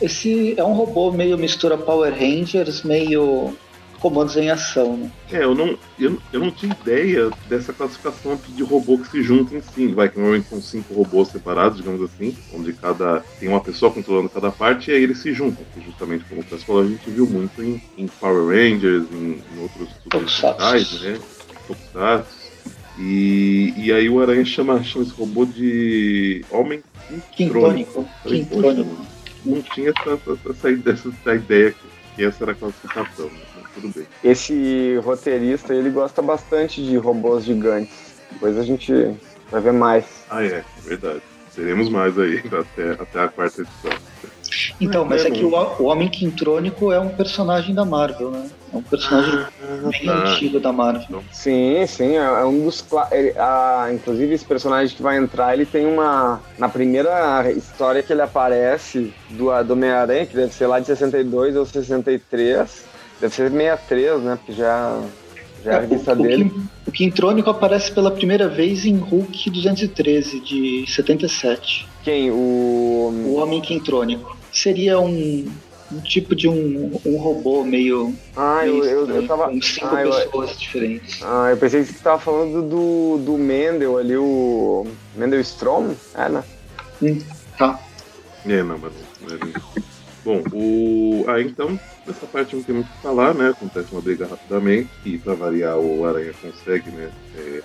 Esse 0.00 0.54
é 0.58 0.64
um 0.64 0.72
robô 0.72 1.12
meio 1.12 1.38
mistura 1.38 1.78
Power 1.78 2.12
Rangers, 2.12 2.82
meio 2.82 3.54
comandos 4.02 4.36
em 4.36 4.50
ação, 4.50 4.96
né? 4.96 5.10
É, 5.30 5.44
eu 5.44 5.54
não, 5.54 5.78
eu, 5.96 6.20
eu 6.32 6.40
não 6.40 6.50
tinha 6.50 6.76
ideia 6.82 7.30
dessa 7.48 7.72
classificação 7.72 8.38
de 8.48 8.62
robô 8.64 8.98
que 8.98 9.08
se 9.08 9.22
juntam 9.22 9.56
em 9.56 9.62
si. 9.62 9.86
Vai, 9.94 10.08
que 10.08 10.18
normalmente 10.18 10.48
são 10.48 10.60
cinco 10.60 10.92
robôs 10.92 11.28
separados, 11.28 11.78
digamos 11.78 12.02
assim, 12.02 12.36
onde 12.52 12.72
cada 12.72 13.20
tem 13.38 13.48
uma 13.48 13.60
pessoa 13.60 13.92
controlando 13.92 14.28
cada 14.28 14.50
parte 14.50 14.90
e 14.90 14.94
aí 14.94 15.04
eles 15.04 15.18
se 15.18 15.32
juntam. 15.32 15.64
Que 15.72 15.80
justamente 15.80 16.24
como 16.24 16.40
o 16.40 16.44
falou, 16.44 16.82
a 16.82 16.86
gente 16.86 17.08
viu 17.08 17.26
muito 17.26 17.62
em, 17.62 17.80
em 17.96 18.08
Power 18.08 18.48
Rangers, 18.48 19.06
em, 19.12 19.40
em 19.54 19.62
outros 19.62 19.88
locais, 20.12 21.00
né? 21.00 21.18
Tokusatsu. 21.68 22.42
E, 22.98 23.72
e 23.76 23.92
aí 23.92 24.08
o 24.08 24.20
Aranha 24.20 24.44
chama, 24.44 24.82
chama 24.82 25.04
esse 25.04 25.14
robô 25.14 25.46
de 25.46 26.44
Homem 26.50 26.82
Quintrônico. 27.36 28.04
Quintrônico. 28.26 28.96
Não 29.44 29.62
tinha 29.62 29.90
essa, 29.96 30.14
essa, 30.50 30.68
essa, 30.68 31.08
essa 31.08 31.34
ideia 31.34 31.72
que 32.16 32.24
essa 32.24 32.44
era 32.44 32.52
a 32.52 32.54
classificação. 32.54 33.26
Né? 33.26 33.51
Tudo 33.74 33.92
bem. 33.94 34.06
Esse 34.22 34.96
roteirista, 35.04 35.74
ele 35.74 35.90
gosta 35.90 36.22
bastante 36.22 36.82
de 36.82 36.96
robôs 36.96 37.44
gigantes. 37.44 38.12
Depois 38.30 38.58
a 38.58 38.62
gente 38.62 38.92
vai 39.50 39.60
ver 39.60 39.72
mais. 39.72 40.04
Ah, 40.30 40.42
é, 40.42 40.46
é 40.46 40.64
verdade. 40.82 41.22
Teremos 41.54 41.88
mais 41.88 42.18
aí 42.18 42.42
até, 42.52 42.92
até 42.92 43.20
a 43.20 43.28
quarta 43.28 43.62
edição. 43.62 43.92
Então, 44.80 45.04
mas 45.04 45.24
é 45.24 45.30
que 45.30 45.44
o, 45.44 45.54
o 45.54 45.84
Homem 45.84 46.08
Quintrônico 46.08 46.92
é 46.92 47.00
um 47.00 47.08
personagem 47.08 47.74
da 47.74 47.84
Marvel, 47.84 48.30
né? 48.30 48.48
É 48.72 48.76
um 48.76 48.82
personagem 48.82 49.38
ah, 49.38 49.88
bem 49.90 50.08
ah, 50.08 50.12
antigo 50.12 50.60
da 50.60 50.72
Marvel. 50.72 51.22
Sim, 51.30 51.86
sim, 51.86 52.16
é, 52.16 52.24
é 52.24 52.44
um 52.44 52.64
dos. 52.64 52.84
Ele, 53.10 53.32
a, 53.38 53.88
inclusive, 53.92 54.34
esse 54.34 54.44
personagem 54.44 54.94
que 54.94 55.02
vai 55.02 55.16
entrar, 55.16 55.54
ele 55.54 55.66
tem 55.66 55.86
uma. 55.86 56.40
Na 56.58 56.68
primeira 56.68 57.50
história 57.52 58.02
que 58.02 58.12
ele 58.12 58.22
aparece 58.22 59.12
do, 59.30 59.62
do 59.62 59.72
Homem-Aranha, 59.72 60.26
que 60.26 60.36
deve 60.36 60.52
ser 60.52 60.66
lá 60.66 60.80
de 60.80 60.86
62 60.86 61.56
ou 61.56 61.64
63, 61.64 62.84
deve 63.22 63.34
ser 63.34 63.50
63, 63.50 64.22
né? 64.22 64.36
Porque 64.36 64.52
já. 64.52 65.00
Já 65.64 65.72
é, 65.72 65.76
a 65.76 65.80
revista 65.80 66.12
o, 66.12 66.16
dele. 66.16 66.52
O, 66.86 66.88
o 66.88 66.92
Quintrônico 66.92 67.48
aparece 67.48 67.92
pela 67.92 68.10
primeira 68.10 68.48
vez 68.48 68.84
em 68.84 68.96
Hulk 68.96 69.48
213, 69.48 70.40
de 70.40 70.84
77. 70.88 71.88
Quem? 72.02 72.30
O. 72.32 73.12
O 73.26 73.34
Homem 73.36 73.60
Quintrônico 73.60 74.36
seria 74.52 74.98
um, 74.98 75.46
um 75.92 76.00
tipo 76.00 76.34
de 76.34 76.48
um, 76.48 76.98
um 77.06 77.16
robô 77.16 77.62
meio. 77.62 78.12
Ah, 78.36 78.62
meio 78.62 78.84
eu, 78.84 79.08
eu, 79.08 79.16
eu 79.16 79.28
tava. 79.28 79.48
Com 79.48 79.62
cinco 79.62 79.86
ah, 79.86 80.02
pessoas 80.02 80.50
eu, 80.50 80.56
diferentes. 80.56 81.20
Ah, 81.22 81.48
eu 81.50 81.56
pensei 81.56 81.84
que 81.84 81.92
você 81.92 82.02
tava 82.02 82.18
falando 82.18 82.62
do, 82.62 83.18
do 83.24 83.38
Mendel 83.38 83.98
ali, 83.98 84.16
o. 84.16 84.84
Mendel 85.14 85.40
Strom? 85.40 85.94
É, 86.16 86.28
né? 86.28 86.42
Hum, 87.00 87.20
tá. 87.56 87.78
É, 88.44 88.62
não, 88.64 88.78
mas. 88.78 88.92
Bom, 90.24 90.42
o. 90.52 91.24
Ah, 91.28 91.40
então, 91.40 91.78
nessa 92.06 92.26
parte 92.26 92.54
não 92.54 92.62
tem 92.62 92.74
muito 92.74 92.88
o 92.88 92.92
que 92.92 93.02
falar, 93.02 93.34
né? 93.34 93.50
Acontece 93.50 93.92
uma 93.92 94.00
briga 94.00 94.26
rapidamente, 94.26 94.90
e 95.04 95.18
pra 95.18 95.34
variar 95.34 95.78
o 95.78 96.04
Aranha 96.06 96.32
consegue, 96.40 96.90
né? 96.90 97.10
É, 97.36 97.62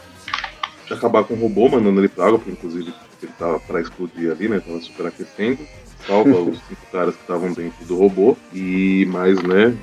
acabar 0.90 1.24
com 1.24 1.34
o 1.36 1.38
robô, 1.38 1.70
mandando 1.70 2.00
ele 2.00 2.08
pra 2.08 2.28
água, 2.28 2.40
porque 2.40 2.52
inclusive 2.52 2.94
ele 3.22 3.32
tava 3.38 3.60
pra 3.60 3.82
explodir 3.82 4.32
ali, 4.32 4.48
né? 4.48 4.60
Tava 4.60 4.80
superaquecendo 4.82 5.60
salva 6.06 6.40
os 6.40 6.60
cinco 6.68 6.82
caras 6.92 7.16
que 7.16 7.22
estavam 7.22 7.52
dentro 7.54 7.86
do 7.86 7.98
robô 7.98 8.38
e 8.54 9.06
mais, 9.10 9.42
né, 9.44 9.76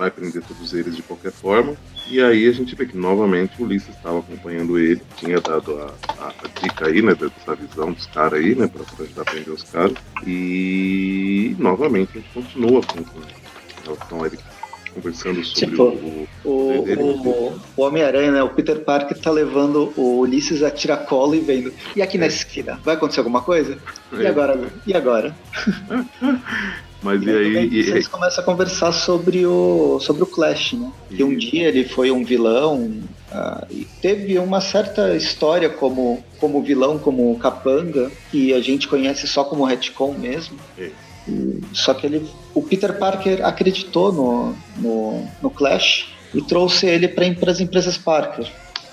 vai 0.00 0.10
prender 0.10 0.42
todos 0.42 0.72
eles 0.72 0.96
de 0.96 1.02
qualquer 1.02 1.30
forma. 1.30 1.76
E 2.08 2.22
aí 2.22 2.48
a 2.48 2.52
gente 2.52 2.74
vê 2.74 2.86
que 2.86 2.96
novamente 2.96 3.60
o 3.60 3.66
Ulisses 3.66 3.94
estava 3.94 4.20
acompanhando 4.20 4.78
ele, 4.78 5.02
tinha 5.16 5.38
dado 5.40 5.78
a, 5.78 5.92
a, 6.18 6.28
a 6.28 6.60
dica 6.60 6.88
aí, 6.88 7.02
né, 7.02 7.14
dessa 7.14 7.54
visão 7.54 7.92
dos 7.92 8.06
caras 8.06 8.40
aí, 8.40 8.54
né, 8.54 8.66
pra, 8.66 8.82
pra 8.82 9.04
ajudar 9.04 9.22
a 9.22 9.24
prender 9.26 9.52
os 9.52 9.62
caras. 9.62 9.92
E 10.26 11.54
novamente 11.58 12.12
a 12.14 12.20
gente 12.20 12.32
continua 12.32 12.80
com, 12.80 13.04
com 13.04 13.20
relação 13.84 14.24
a 14.24 14.26
ele 14.26 14.38
conversando 14.94 15.44
sobre 15.44 15.66
tipo, 15.66 15.82
o, 15.84 16.28
o, 16.44 16.50
o, 16.50 17.60
o 17.76 17.82
Homem-Aranha, 17.82 18.32
né? 18.32 18.42
O 18.42 18.48
Peter 18.48 18.80
Parker 18.80 19.16
tá 19.16 19.30
levando 19.30 19.92
o 19.96 20.20
Ulisses 20.20 20.64
a 20.64 20.70
tiracolo 20.70 21.36
e 21.36 21.40
vendo. 21.40 21.72
E 21.94 22.02
aqui 22.02 22.18
na 22.18 22.26
esquina, 22.26 22.80
vai 22.82 22.96
acontecer 22.96 23.20
alguma 23.20 23.40
coisa? 23.40 23.78
E 24.12 24.24
é. 24.24 24.28
agora? 24.28 24.58
E 24.84 24.92
agora? 24.92 25.36
Mas 27.02 27.22
e, 27.22 27.26
e 27.26 27.30
aí. 27.30 27.68
E 27.68 27.78
eles 27.80 28.08
começam 28.08 28.42
a 28.42 28.44
conversar 28.44 28.92
sobre 28.92 29.46
o, 29.46 29.98
sobre 30.00 30.22
o 30.22 30.26
Clash, 30.26 30.74
né? 30.74 30.92
Que 31.08 31.24
um 31.24 31.36
dia 31.36 31.68
ele 31.68 31.84
foi 31.84 32.10
um 32.10 32.24
vilão. 32.24 33.00
Uh, 33.32 33.66
e 33.70 33.86
teve 34.02 34.38
uma 34.38 34.60
certa 34.60 35.14
história 35.14 35.70
como, 35.70 36.22
como 36.38 36.62
vilão, 36.62 36.98
como 36.98 37.38
capanga, 37.38 38.10
que 38.30 38.52
a 38.52 38.60
gente 38.60 38.88
conhece 38.88 39.26
só 39.26 39.44
como 39.44 39.64
retcon 39.64 40.14
mesmo. 40.14 40.58
É. 40.78 40.90
Só 41.72 41.94
que 41.94 42.06
ele, 42.06 42.28
o 42.54 42.62
Peter 42.62 42.98
Parker 42.98 43.44
acreditou 43.44 44.12
no, 44.12 44.56
no, 44.76 45.28
no 45.40 45.50
Clash 45.50 46.08
e 46.34 46.42
trouxe 46.42 46.86
ele 46.86 47.08
para 47.08 47.50
as 47.50 47.60
empresas 47.60 47.96
Parker. 47.96 48.50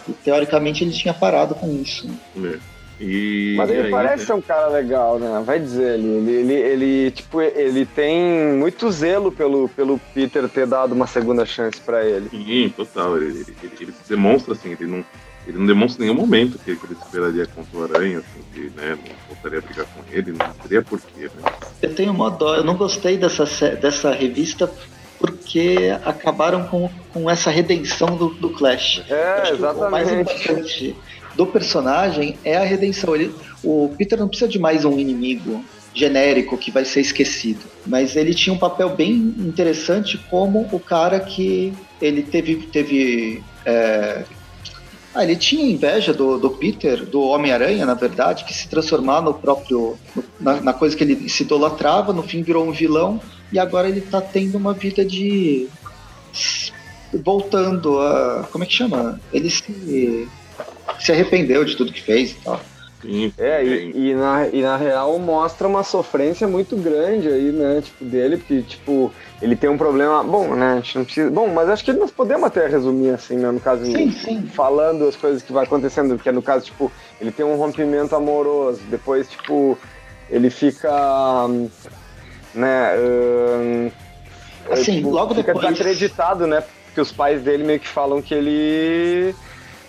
E 0.07 0.11
teoricamente 0.11 0.83
ele 0.83 0.91
tinha 0.91 1.13
parado 1.13 1.55
com 1.55 1.69
isso. 1.81 2.09
É. 2.37 2.57
E, 2.99 3.53
Mas 3.55 3.69
ele 3.69 3.81
aí, 3.83 3.91
parece 3.91 4.25
ser 4.25 4.33
um 4.33 4.41
cara 4.41 4.67
legal, 4.69 5.19
né? 5.19 5.41
Vai 5.45 5.59
dizer, 5.59 5.99
ele, 5.99 6.07
ele, 6.07 6.53
ele, 6.53 6.53
ele, 6.53 7.11
tipo, 7.11 7.41
ele 7.41 7.85
tem 7.85 8.55
muito 8.55 8.91
zelo 8.91 9.31
pelo, 9.31 9.69
pelo 9.69 9.99
Peter 10.13 10.49
ter 10.49 10.65
dado 10.65 10.93
uma 10.93 11.05
segunda 11.05 11.45
chance 11.45 11.79
para 11.79 12.03
ele. 12.03 12.29
Sim, 12.29 12.73
total. 12.75 13.17
Ele, 13.17 13.45
ele, 13.61 13.71
ele, 13.79 13.93
demonstra 14.09 14.53
assim, 14.53 14.71
ele 14.71 14.89
não, 14.89 15.05
ele 15.45 15.59
não 15.59 15.67
demonstra 15.67 16.03
em 16.03 16.07
nenhum 16.07 16.19
momento 16.19 16.57
que, 16.57 16.71
ele 16.71 16.79
esperaria 16.99 17.45
contra 17.45 17.77
o 17.77 17.83
Aranha, 17.83 18.17
assim, 18.17 18.41
que 18.51 18.61
né, 18.75 18.97
não 18.97 19.15
voltaria 19.29 19.59
a 19.59 19.61
brigar 19.61 19.85
com 19.85 20.01
ele, 20.11 20.31
não 20.31 20.49
teria 20.63 20.81
porquê. 20.81 21.23
Né? 21.25 21.51
Eu 21.83 21.93
tenho 21.93 22.11
uma 22.11 22.31
dó, 22.31 22.55
eu 22.55 22.63
não 22.63 22.75
gostei 22.75 23.15
dessa, 23.15 23.45
dessa 23.75 24.11
revista 24.11 24.71
porque 25.19 25.95
acabaram 26.05 26.67
com, 26.67 26.89
com 27.13 27.29
essa 27.29 27.49
redenção 27.49 28.15
do, 28.15 28.29
do 28.29 28.49
Clash. 28.51 29.03
É, 29.09 29.51
exatamente. 29.51 29.87
O 29.87 29.91
mais 29.91 30.11
importante 30.11 30.95
do 31.37 31.45
personagem 31.45 32.37
é 32.43 32.57
a 32.57 32.63
redenção. 32.63 33.15
Ele, 33.15 33.33
o 33.63 33.93
Peter 33.95 34.19
não 34.19 34.27
precisa 34.27 34.49
de 34.49 34.57
mais 34.57 34.83
um 34.83 34.99
inimigo 34.99 35.63
genérico 35.93 36.57
que 36.57 36.69
vai 36.69 36.83
ser 36.83 37.01
esquecido, 37.01 37.61
mas 37.85 38.15
ele 38.15 38.33
tinha 38.33 38.53
um 38.53 38.57
papel 38.57 38.89
bem 38.89 39.13
interessante 39.37 40.17
como 40.29 40.67
o 40.71 40.79
cara 40.79 41.19
que 41.19 41.73
ele 41.99 42.21
teve, 42.21 42.55
teve 42.67 43.43
é, 43.65 44.23
ah, 45.15 45.23
ele 45.23 45.35
tinha 45.35 45.65
inveja 45.65 46.13
do, 46.13 46.37
do 46.37 46.51
Peter, 46.51 47.03
do 47.03 47.21
Homem-Aranha, 47.21 47.85
na 47.87 47.95
verdade, 47.95 48.45
que 48.45 48.53
se 48.53 48.67
transformar 48.67 49.21
no 49.21 49.33
próprio. 49.33 49.97
Na, 50.39 50.61
na, 50.61 50.73
coisa 50.73 50.95
que 50.95 51.03
ele 51.03 51.27
se 51.27 51.41
idolatrava, 51.41 52.13
no 52.13 52.21
fim 52.21 52.43
virou 52.43 52.67
um 52.67 52.71
vilão, 52.71 53.19
e 53.51 53.57
agora 53.57 53.89
ele 53.89 54.01
tá 54.01 54.21
tendo 54.21 54.55
uma 54.55 54.73
vida 54.73 55.03
de. 55.03 55.67
voltando 57.11 57.99
a. 57.99 58.47
Como 58.51 58.63
é 58.63 58.67
que 58.67 58.73
chama? 58.73 59.19
Ele 59.33 59.49
se 59.49 60.27
se 60.99 61.11
arrependeu 61.11 61.63
de 61.63 61.75
tudo 61.75 61.91
que 61.91 62.01
fez 62.01 62.31
e 62.31 62.35
tal. 62.35 62.59
Sim, 63.01 63.31
é, 63.37 63.63
e, 63.63 64.09
e, 64.09 64.15
na, 64.15 64.47
e 64.47 64.61
na 64.61 64.75
real 64.75 65.19
mostra 65.19 65.67
uma 65.67 65.83
sofrência 65.83 66.47
muito 66.47 66.75
grande 66.75 67.27
aí, 67.27 67.51
né, 67.51 67.81
tipo, 67.83 68.03
dele, 68.03 68.37
porque, 68.37 68.63
tipo, 68.63 69.13
ele 69.39 69.55
tem 69.55 69.69
um 69.69 69.77
problema, 69.77 70.23
bom, 70.23 70.55
né, 70.55 70.73
a 70.73 70.75
gente 70.77 70.97
não 70.97 71.05
precisa, 71.05 71.29
bom, 71.29 71.47
mas 71.47 71.69
acho 71.69 71.85
que 71.85 71.93
nós 71.93 72.09
podemos 72.09 72.45
até 72.45 72.65
resumir 72.65 73.11
assim, 73.11 73.37
né, 73.37 73.51
no 73.51 73.59
caso, 73.59 73.85
sim, 73.85 74.11
sim. 74.11 74.47
falando 74.47 75.07
as 75.07 75.15
coisas 75.15 75.43
que 75.43 75.53
vai 75.53 75.65
acontecendo, 75.65 76.17
que 76.17 76.27
é 76.27 76.31
no 76.31 76.41
caso, 76.41 76.65
tipo, 76.65 76.91
ele 77.21 77.31
tem 77.31 77.45
um 77.45 77.55
rompimento 77.55 78.15
amoroso, 78.15 78.81
depois, 78.89 79.29
tipo, 79.29 79.77
ele 80.27 80.49
fica, 80.49 80.89
né, 82.55 82.93
um, 82.97 83.91
assim, 84.71 84.95
tipo, 84.95 85.11
logo 85.11 85.35
fica 85.35 85.53
depois... 85.53 85.71
desacreditado, 85.71 86.47
né, 86.47 86.63
porque 86.85 86.99
os 86.99 87.11
pais 87.11 87.43
dele 87.43 87.63
meio 87.63 87.79
que 87.79 87.87
falam 87.87 88.23
que 88.23 88.33
ele 88.33 89.35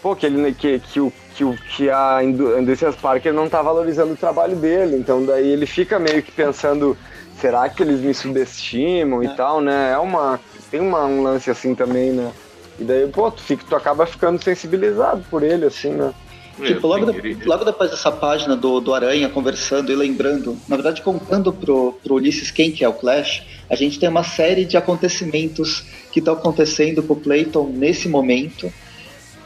pô, 0.08 0.16
que, 0.16 0.24
ele, 0.24 0.54
que, 0.54 0.78
que, 0.78 1.00
o, 1.00 1.12
que, 1.34 1.44
o, 1.44 1.54
que 1.76 1.90
a 1.90 2.22
Indústrias 2.22 2.96
Parker 2.96 3.32
não 3.32 3.48
tá 3.48 3.60
valorizando 3.60 4.14
o 4.14 4.16
trabalho 4.16 4.56
dele. 4.56 4.96
Então 4.96 5.24
daí 5.24 5.48
ele 5.48 5.66
fica 5.66 5.98
meio 5.98 6.22
que 6.22 6.32
pensando, 6.32 6.96
será 7.38 7.68
que 7.68 7.82
eles 7.82 8.00
me 8.00 8.14
subestimam 8.14 9.22
é. 9.22 9.26
e 9.26 9.28
tal, 9.30 9.60
né? 9.60 9.92
É 9.92 9.98
uma. 9.98 10.40
Tem 10.70 10.80
uma, 10.80 11.04
um 11.04 11.22
lance 11.22 11.50
assim 11.50 11.74
também, 11.74 12.12
né? 12.12 12.30
E 12.78 12.84
daí, 12.84 13.06
pô, 13.08 13.30
tu, 13.30 13.42
fica, 13.42 13.64
tu 13.68 13.74
acaba 13.74 14.06
ficando 14.06 14.42
sensibilizado 14.42 15.24
por 15.30 15.42
ele, 15.42 15.66
assim, 15.66 15.90
né? 15.90 16.12
Tipo, 16.56 16.88
logo, 16.88 17.12
de, 17.12 17.34
logo 17.44 17.64
depois 17.64 17.90
dessa 17.90 18.10
página 18.10 18.56
do, 18.56 18.80
do 18.80 18.92
Aranha 18.92 19.28
conversando 19.28 19.92
e 19.92 19.94
lembrando, 19.94 20.58
na 20.66 20.74
verdade 20.74 21.02
contando 21.02 21.52
pro, 21.52 21.92
pro 22.02 22.16
Ulisses 22.16 22.50
quem 22.50 22.72
que 22.72 22.84
é 22.84 22.88
o 22.88 22.92
Clash, 22.92 23.44
a 23.70 23.76
gente 23.76 24.00
tem 24.00 24.08
uma 24.08 24.24
série 24.24 24.64
de 24.64 24.76
acontecimentos 24.76 25.84
que 26.10 26.18
estão 26.18 26.34
acontecendo 26.34 27.00
com 27.00 27.12
o 27.12 27.20
Clayton 27.20 27.68
nesse 27.68 28.08
momento, 28.08 28.72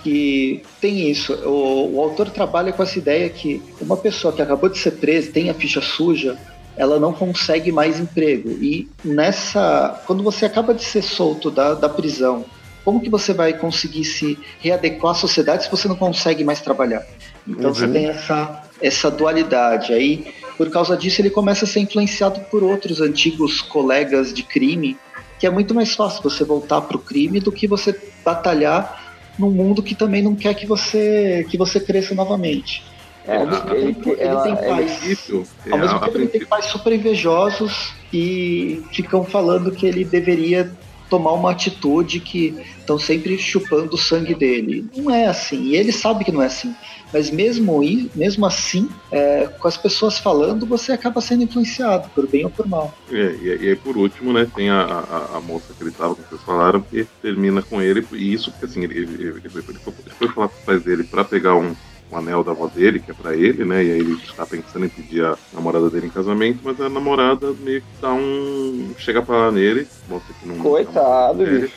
que 0.03 0.63
tem 0.81 1.11
isso. 1.11 1.33
O, 1.47 1.97
o, 1.97 2.03
autor 2.03 2.31
trabalha 2.31 2.73
com 2.73 2.83
essa 2.83 2.99
ideia 2.99 3.29
que 3.31 3.63
uma 3.81 3.97
pessoa 3.97 4.33
que 4.33 4.43
acabou 4.43 4.69
de 4.69 4.79
ser 4.79 4.93
presa, 4.93 5.31
tem 5.31 5.49
a 5.49 5.55
ficha 5.55 5.81
suja, 5.81 6.37
ela 6.77 6.99
não 6.99 7.13
consegue 7.13 7.71
mais 7.71 8.01
emprego. 8.01 8.51
E 8.51 8.89
nessa. 9.05 10.03
Quando 10.07 10.23
você 10.23 10.45
acaba 10.45 10.75
de 10.75 10.85
ser 10.85 11.03
solto 11.03 11.51
da, 11.51 11.75
da 11.75 11.89
prisão, 11.89 12.45
como 12.85 13.01
que 13.01 13.09
você 13.09 13.33
vai 13.33 13.53
conseguir 13.53 14.05
se 14.05 14.39
readequar 14.59 15.13
à 15.13 15.15
sociedade 15.15 15.65
se 15.65 15.71
você 15.71 15.87
não 15.87 15.97
consegue 15.97 16.43
mais 16.43 16.61
trabalhar? 16.61 17.05
Então 17.47 17.69
uhum. 17.69 17.75
você 17.75 17.89
tem 17.89 18.07
essa, 18.07 18.63
essa 18.81 19.11
dualidade. 19.11 19.93
Aí, 19.93 20.35
por 20.57 20.71
causa 20.71 20.97
disso, 20.97 21.21
ele 21.21 21.31
começa 21.31 21.65
a 21.65 21.69
ser 21.69 21.81
influenciado 21.81 22.41
por 22.51 22.63
outros 22.63 23.01
antigos 23.01 23.61
colegas 23.61 24.33
de 24.33 24.43
crime, 24.43 24.97
que 25.39 25.47
é 25.47 25.51
muito 25.51 25.75
mais 25.75 25.95
fácil 25.95 26.23
você 26.23 26.45
voltar 26.45 26.81
para 26.83 26.97
o 26.97 27.01
crime 27.01 27.39
do 27.39 27.53
que 27.53 27.67
você 27.67 27.99
batalhar 28.25 29.02
num 29.39 29.51
mundo 29.51 29.83
que 29.83 29.95
também 29.95 30.23
não 30.23 30.35
quer 30.35 30.55
que 30.55 30.67
você 30.67 31.47
que 31.49 31.57
você 31.57 31.81
cresça 31.81 32.15
novamente. 32.15 32.83
É, 33.27 33.37
ao 33.37 33.47
mesmo 33.47 33.71
ele, 33.71 33.95
tempo, 33.95 34.11
ele, 34.11 34.21
ela, 34.21 34.43
tem 34.43 34.57
pais. 34.57 35.03
Isso, 35.05 35.45
ao 35.71 35.79
mesmo 35.79 36.01
tempo, 36.01 36.19
ele 36.19 36.29
tem 36.29 36.45
pais 36.45 36.65
super 36.67 36.93
invejosos 36.93 37.93
e 38.13 38.83
ficam 38.93 39.25
falando 39.25 39.71
que 39.71 39.87
ele 39.87 40.05
deveria 40.05 40.73
tomar 41.13 41.33
uma 41.33 41.51
atitude 41.51 42.21
que 42.21 42.57
estão 42.79 42.99
sempre 42.99 43.37
chupando 43.37 43.97
o 43.97 43.99
sangue 43.99 44.35
dele. 44.35 44.87
Não 44.97 45.11
é 45.11 45.27
assim, 45.27 45.63
e 45.65 45.77
ele 45.77 45.93
sabe 45.93 46.25
que 46.25 46.33
não 46.33 46.41
é 46.41 46.47
assim. 46.47 46.75
Mas 47.13 47.31
mesmo, 47.31 47.83
mesmo 48.15 48.47
assim, 48.47 48.89
é, 49.11 49.47
com 49.47 49.69
as 49.69 49.77
pessoas 49.77 50.19
falando, 50.19 50.65
você 50.65 50.91
acaba 50.91 51.21
sendo 51.21 51.43
influenciado, 51.43 52.09
por 52.15 52.27
bem 52.27 52.45
ou 52.45 52.51
por 52.51 52.67
mal. 52.67 52.95
É, 53.11 53.37
e, 53.43 53.59
e 53.61 53.69
aí 53.69 53.77
por 53.77 53.99
último, 53.99 54.33
né, 54.33 54.49
tem 54.57 54.71
a, 54.71 54.81
a, 54.81 55.37
a 55.37 55.41
moça 55.43 55.75
que 55.77 55.85
ele 55.85 55.91
tava, 55.91 56.15
que 56.15 56.23
vocês 56.23 56.41
falaram, 56.41 56.81
que 56.81 57.07
termina 57.21 57.61
com 57.61 57.83
ele, 57.83 58.07
e 58.13 58.33
isso 58.33 58.51
porque 58.51 58.65
assim, 58.65 58.85
ele, 58.85 58.97
ele, 59.01 59.23
ele, 59.23 59.43
ele 59.45 59.51
foi, 59.51 59.63
ele 60.07 60.15
foi 60.19 60.29
falar 60.29 60.49
com 60.49 60.59
os 60.59 60.65
pais 60.65 60.83
dele 60.83 61.05
para 61.05 61.23
pegar 61.25 61.57
um, 61.57 61.77
um 62.13 62.19
anel 62.19 62.45
da 62.45 62.53
avó 62.53 62.67
dele, 62.67 63.01
que 63.01 63.11
é 63.11 63.15
para 63.15 63.35
ele, 63.35 63.65
né? 63.65 63.83
E 63.83 63.93
aí 63.93 64.01
ele 64.01 64.13
está 64.15 64.47
pensando 64.47 64.85
em 64.85 64.89
pedir 64.89 65.25
a 65.25 65.37
namorada 65.53 65.89
dele 65.89 66.07
em 66.07 66.11
casamento, 66.11 66.61
mas 66.63 66.81
a 66.81 66.89
namorada 66.89 67.53
meio 67.61 67.81
que 67.81 67.87
dá 68.01 68.13
um. 68.13 68.95
chega 68.99 69.23
pra 69.23 69.37
lá 69.37 69.51
nele, 69.51 69.87
mostra 70.09 70.35
que 70.35 70.47
não. 70.47 70.59
Coitado, 70.59 71.39
dele, 71.39 71.71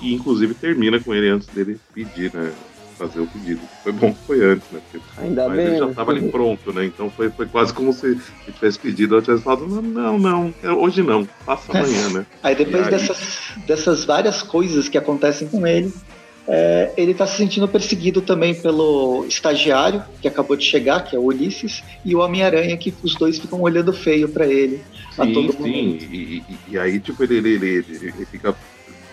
E 0.00 0.14
inclusive 0.14 0.54
termina 0.54 0.98
com 0.98 1.14
ele 1.14 1.28
antes 1.28 1.46
dele 1.48 1.78
pedir, 1.94 2.32
né? 2.34 2.52
fazer 3.02 3.20
o 3.20 3.26
pedido. 3.26 3.60
Foi 3.82 3.92
bom 3.92 4.12
que 4.12 4.26
foi 4.26 4.44
antes, 4.44 4.70
né? 4.70 4.80
Porque, 4.90 5.04
Ainda 5.18 5.48
mas 5.48 5.56
bem. 5.56 5.66
ele 5.66 5.78
já 5.78 5.88
estava 5.88 6.12
ali 6.12 6.28
pronto, 6.28 6.72
né? 6.72 6.84
Então 6.84 7.10
foi, 7.10 7.30
foi 7.30 7.46
quase 7.46 7.72
como 7.72 7.92
se 7.92 8.06
ele 8.06 8.20
tivesse 8.54 8.78
pedido, 8.78 9.16
eu 9.16 9.22
tivesse 9.22 9.42
falado, 9.42 9.66
não, 9.66 9.82
não, 9.82 10.18
não, 10.18 10.54
é, 10.62 10.70
hoje 10.70 11.02
não, 11.02 11.26
passa 11.44 11.76
amanhã, 11.76 12.10
né? 12.10 12.26
Aí 12.42 12.54
depois 12.54 12.84
aí... 12.84 12.90
Dessas, 12.90 13.38
dessas 13.66 14.04
várias 14.04 14.42
coisas 14.42 14.88
que 14.88 14.96
acontecem 14.96 15.48
com 15.48 15.66
ele, 15.66 15.92
é, 16.46 16.92
ele 16.96 17.12
está 17.12 17.26
se 17.26 17.36
sentindo 17.36 17.68
perseguido 17.68 18.20
também 18.20 18.54
pelo 18.54 19.24
estagiário 19.26 20.02
que 20.20 20.26
acabou 20.26 20.56
de 20.56 20.64
chegar, 20.64 21.04
que 21.04 21.14
é 21.14 21.18
o 21.18 21.24
Ulisses, 21.24 21.82
e 22.04 22.14
o 22.14 22.18
Homem-Aranha, 22.18 22.76
que 22.76 22.92
os 23.02 23.14
dois 23.14 23.38
ficam 23.38 23.60
olhando 23.60 23.92
feio 23.92 24.28
para 24.28 24.46
ele 24.46 24.82
sim, 25.14 25.22
a 25.22 25.26
todo 25.26 25.52
sim. 25.52 25.58
momento. 25.58 26.04
E, 26.04 26.42
e, 26.48 26.58
e 26.70 26.78
aí, 26.78 26.98
tipo, 26.98 27.22
ele, 27.22 27.36
ele, 27.36 27.50
ele, 27.54 27.84
ele 27.88 28.26
fica 28.26 28.54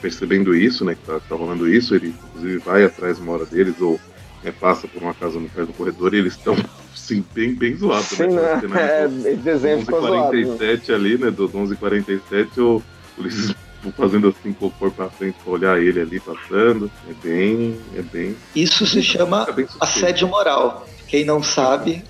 percebendo 0.02 0.56
isso, 0.56 0.84
né, 0.84 0.96
que 0.96 1.02
tá, 1.06 1.20
tá 1.20 1.36
rolando 1.36 1.68
isso, 1.68 1.94
ele 1.94 2.16
inclusive 2.30 2.58
vai 2.60 2.84
atrás 2.84 3.20
uma 3.20 3.34
hora 3.34 3.46
deles, 3.46 3.80
ou 3.80 4.00
é, 4.44 4.52
passa 4.52 4.88
por 4.88 5.04
uma 5.04 5.14
casa 5.14 5.40
no 5.40 5.50
pé 5.50 5.66
do 5.66 5.74
corredor 5.74 6.14
e 6.14 6.18
eles 6.18 6.34
estão 6.34 6.56
sim, 6.96 7.24
bem, 7.34 7.54
bem 7.54 7.76
zoados. 7.76 8.08
Sim, 8.08 8.28
né? 8.28 8.62
né? 8.68 9.04
É, 9.30 9.36
desenho 9.36 9.86
11h47 9.86 10.94
ali, 10.94 11.18
né? 11.18 11.30
Do 11.30 11.50
11h47, 11.50 12.58
o 12.58 12.82
Ulisses 13.18 13.54
fazendo 13.96 14.28
assim 14.28 14.54
com 14.54 14.68
o 14.68 14.72
corpo 14.72 14.96
pra 14.96 15.10
frente 15.10 15.38
pra 15.44 15.54
olhar 15.54 15.82
ele 15.82 16.00
ali 16.02 16.20
passando. 16.20 16.92
É 17.10 17.14
bem. 17.24 17.80
É 17.96 18.02
bem. 18.02 18.36
Isso 18.56 18.86
se 18.86 19.02
chama 19.02 19.48
assédio 19.80 20.28
moral. 20.28 20.88
Quem 21.08 21.26
não 21.26 21.42
sabe, 21.42 22.04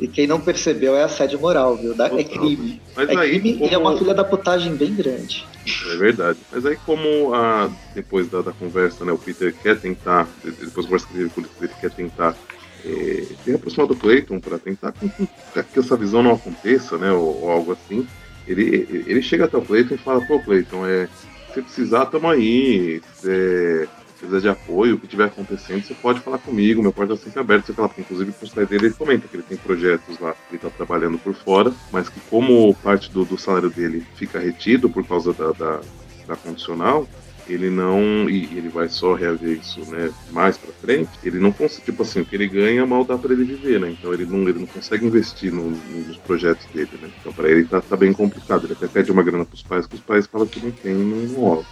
e 0.00 0.06
quem 0.06 0.26
não 0.26 0.40
percebeu 0.40 0.96
é 0.96 1.02
assédio 1.02 1.40
moral, 1.40 1.76
viu? 1.76 1.92
É 1.92 2.24
crime. 2.24 2.80
Mas 2.94 3.08
é 3.08 3.16
aí, 3.16 3.40
crime 3.40 3.58
como... 3.58 3.70
e 3.70 3.74
é 3.74 3.78
uma 3.78 3.98
filha 3.98 4.14
da 4.14 4.24
putagem 4.24 4.74
bem 4.76 4.94
grande. 4.94 5.44
É 5.90 5.96
verdade. 5.96 6.38
Mas 6.52 6.64
aí 6.64 6.76
como 6.86 7.34
a, 7.34 7.68
depois 7.94 8.28
da, 8.28 8.40
da 8.40 8.52
conversa, 8.52 9.04
né, 9.04 9.12
o 9.12 9.18
Peter 9.18 9.52
quer 9.52 9.78
tentar, 9.78 10.28
depois 10.44 10.86
conversa 10.86 11.06
com 11.06 11.18
ele, 11.18 11.30
ele 11.60 11.72
quer 11.80 11.90
tentar 11.90 12.36
é, 12.84 13.24
se 13.44 13.52
aproximar 13.52 13.88
do 13.88 13.96
Clayton 13.96 14.38
para 14.38 14.58
tentar 14.58 14.92
que, 14.92 15.08
que, 15.08 15.78
essa 15.78 15.96
visão 15.96 16.22
não 16.22 16.32
aconteça, 16.32 16.96
né, 16.96 17.10
ou, 17.10 17.42
ou, 17.42 17.50
algo 17.50 17.72
assim. 17.72 18.06
Ele, 18.48 19.04
ele 19.06 19.22
chega 19.22 19.44
até 19.44 19.56
o 19.56 19.62
Clayton 19.62 19.94
e 19.94 19.98
fala, 19.98 20.24
pô, 20.24 20.40
Clayton, 20.40 20.86
é, 20.86 21.08
se 21.52 21.62
precisar, 21.62 22.06
tamo 22.06 22.28
aí. 22.28 23.00
Se, 23.14 23.88
precisa 24.18 24.40
de 24.40 24.48
apoio, 24.48 24.96
o 24.96 24.98
que 24.98 25.06
estiver 25.06 25.26
acontecendo, 25.26 25.82
você 25.82 25.94
pode 25.94 26.20
falar 26.20 26.38
comigo, 26.38 26.82
meu 26.82 26.92
porta 26.92 27.14
está 27.14 27.24
sempre 27.24 27.40
aberto, 27.40 27.66
você 27.66 27.72
fala, 27.72 27.90
inclusive 27.96 28.34
os 28.42 28.50
pais 28.50 28.68
dele, 28.68 28.86
ele 28.86 28.94
comenta 28.94 29.28
que 29.28 29.36
ele 29.36 29.44
tem 29.44 29.56
projetos 29.56 30.18
lá, 30.18 30.34
ele 30.48 30.56
está 30.56 30.68
trabalhando 30.68 31.18
por 31.18 31.34
fora, 31.34 31.72
mas 31.92 32.08
que 32.08 32.20
como 32.28 32.74
parte 32.82 33.10
do, 33.12 33.24
do 33.24 33.38
salário 33.38 33.70
dele 33.70 34.04
fica 34.16 34.40
retido 34.40 34.90
por 34.90 35.06
causa 35.06 35.32
da, 35.32 35.52
da, 35.52 35.80
da 36.26 36.36
condicional, 36.36 37.06
ele 37.48 37.70
não. 37.70 38.28
E 38.28 38.44
ele 38.56 38.68
vai 38.68 38.88
só 38.88 39.14
reaver 39.14 39.58
isso 39.58 39.80
né, 39.90 40.10
mais 40.30 40.56
para 40.56 40.72
frente, 40.72 41.10
ele 41.22 41.38
não 41.38 41.52
consegue. 41.52 41.84
Tipo 41.84 42.02
assim, 42.02 42.20
o 42.20 42.24
que 42.24 42.36
ele 42.36 42.48
ganha 42.48 42.86
mal 42.86 43.04
dá 43.04 43.16
para 43.16 43.32
ele 43.32 43.44
viver, 43.44 43.80
né? 43.80 43.90
Então 43.90 44.12
ele 44.12 44.26
não, 44.26 44.48
ele 44.48 44.60
não 44.60 44.66
consegue 44.66 45.06
investir 45.06 45.52
no, 45.52 45.70
nos 45.70 46.16
projetos 46.18 46.66
dele, 46.72 46.90
né? 47.00 47.08
Então 47.20 47.32
para 47.32 47.48
ele 47.48 47.64
tá, 47.64 47.80
tá 47.80 47.96
bem 47.96 48.12
complicado. 48.12 48.64
Ele 48.64 48.74
até 48.74 48.86
pede 48.86 49.10
uma 49.10 49.22
grana 49.22 49.44
pros 49.44 49.62
pais, 49.62 49.86
que 49.86 49.94
os 49.94 50.00
pais 50.00 50.26
falam 50.26 50.46
que 50.46 50.60
não 50.64 50.70
tem, 50.70 50.94
não, 50.94 51.34
rola. 51.34 51.64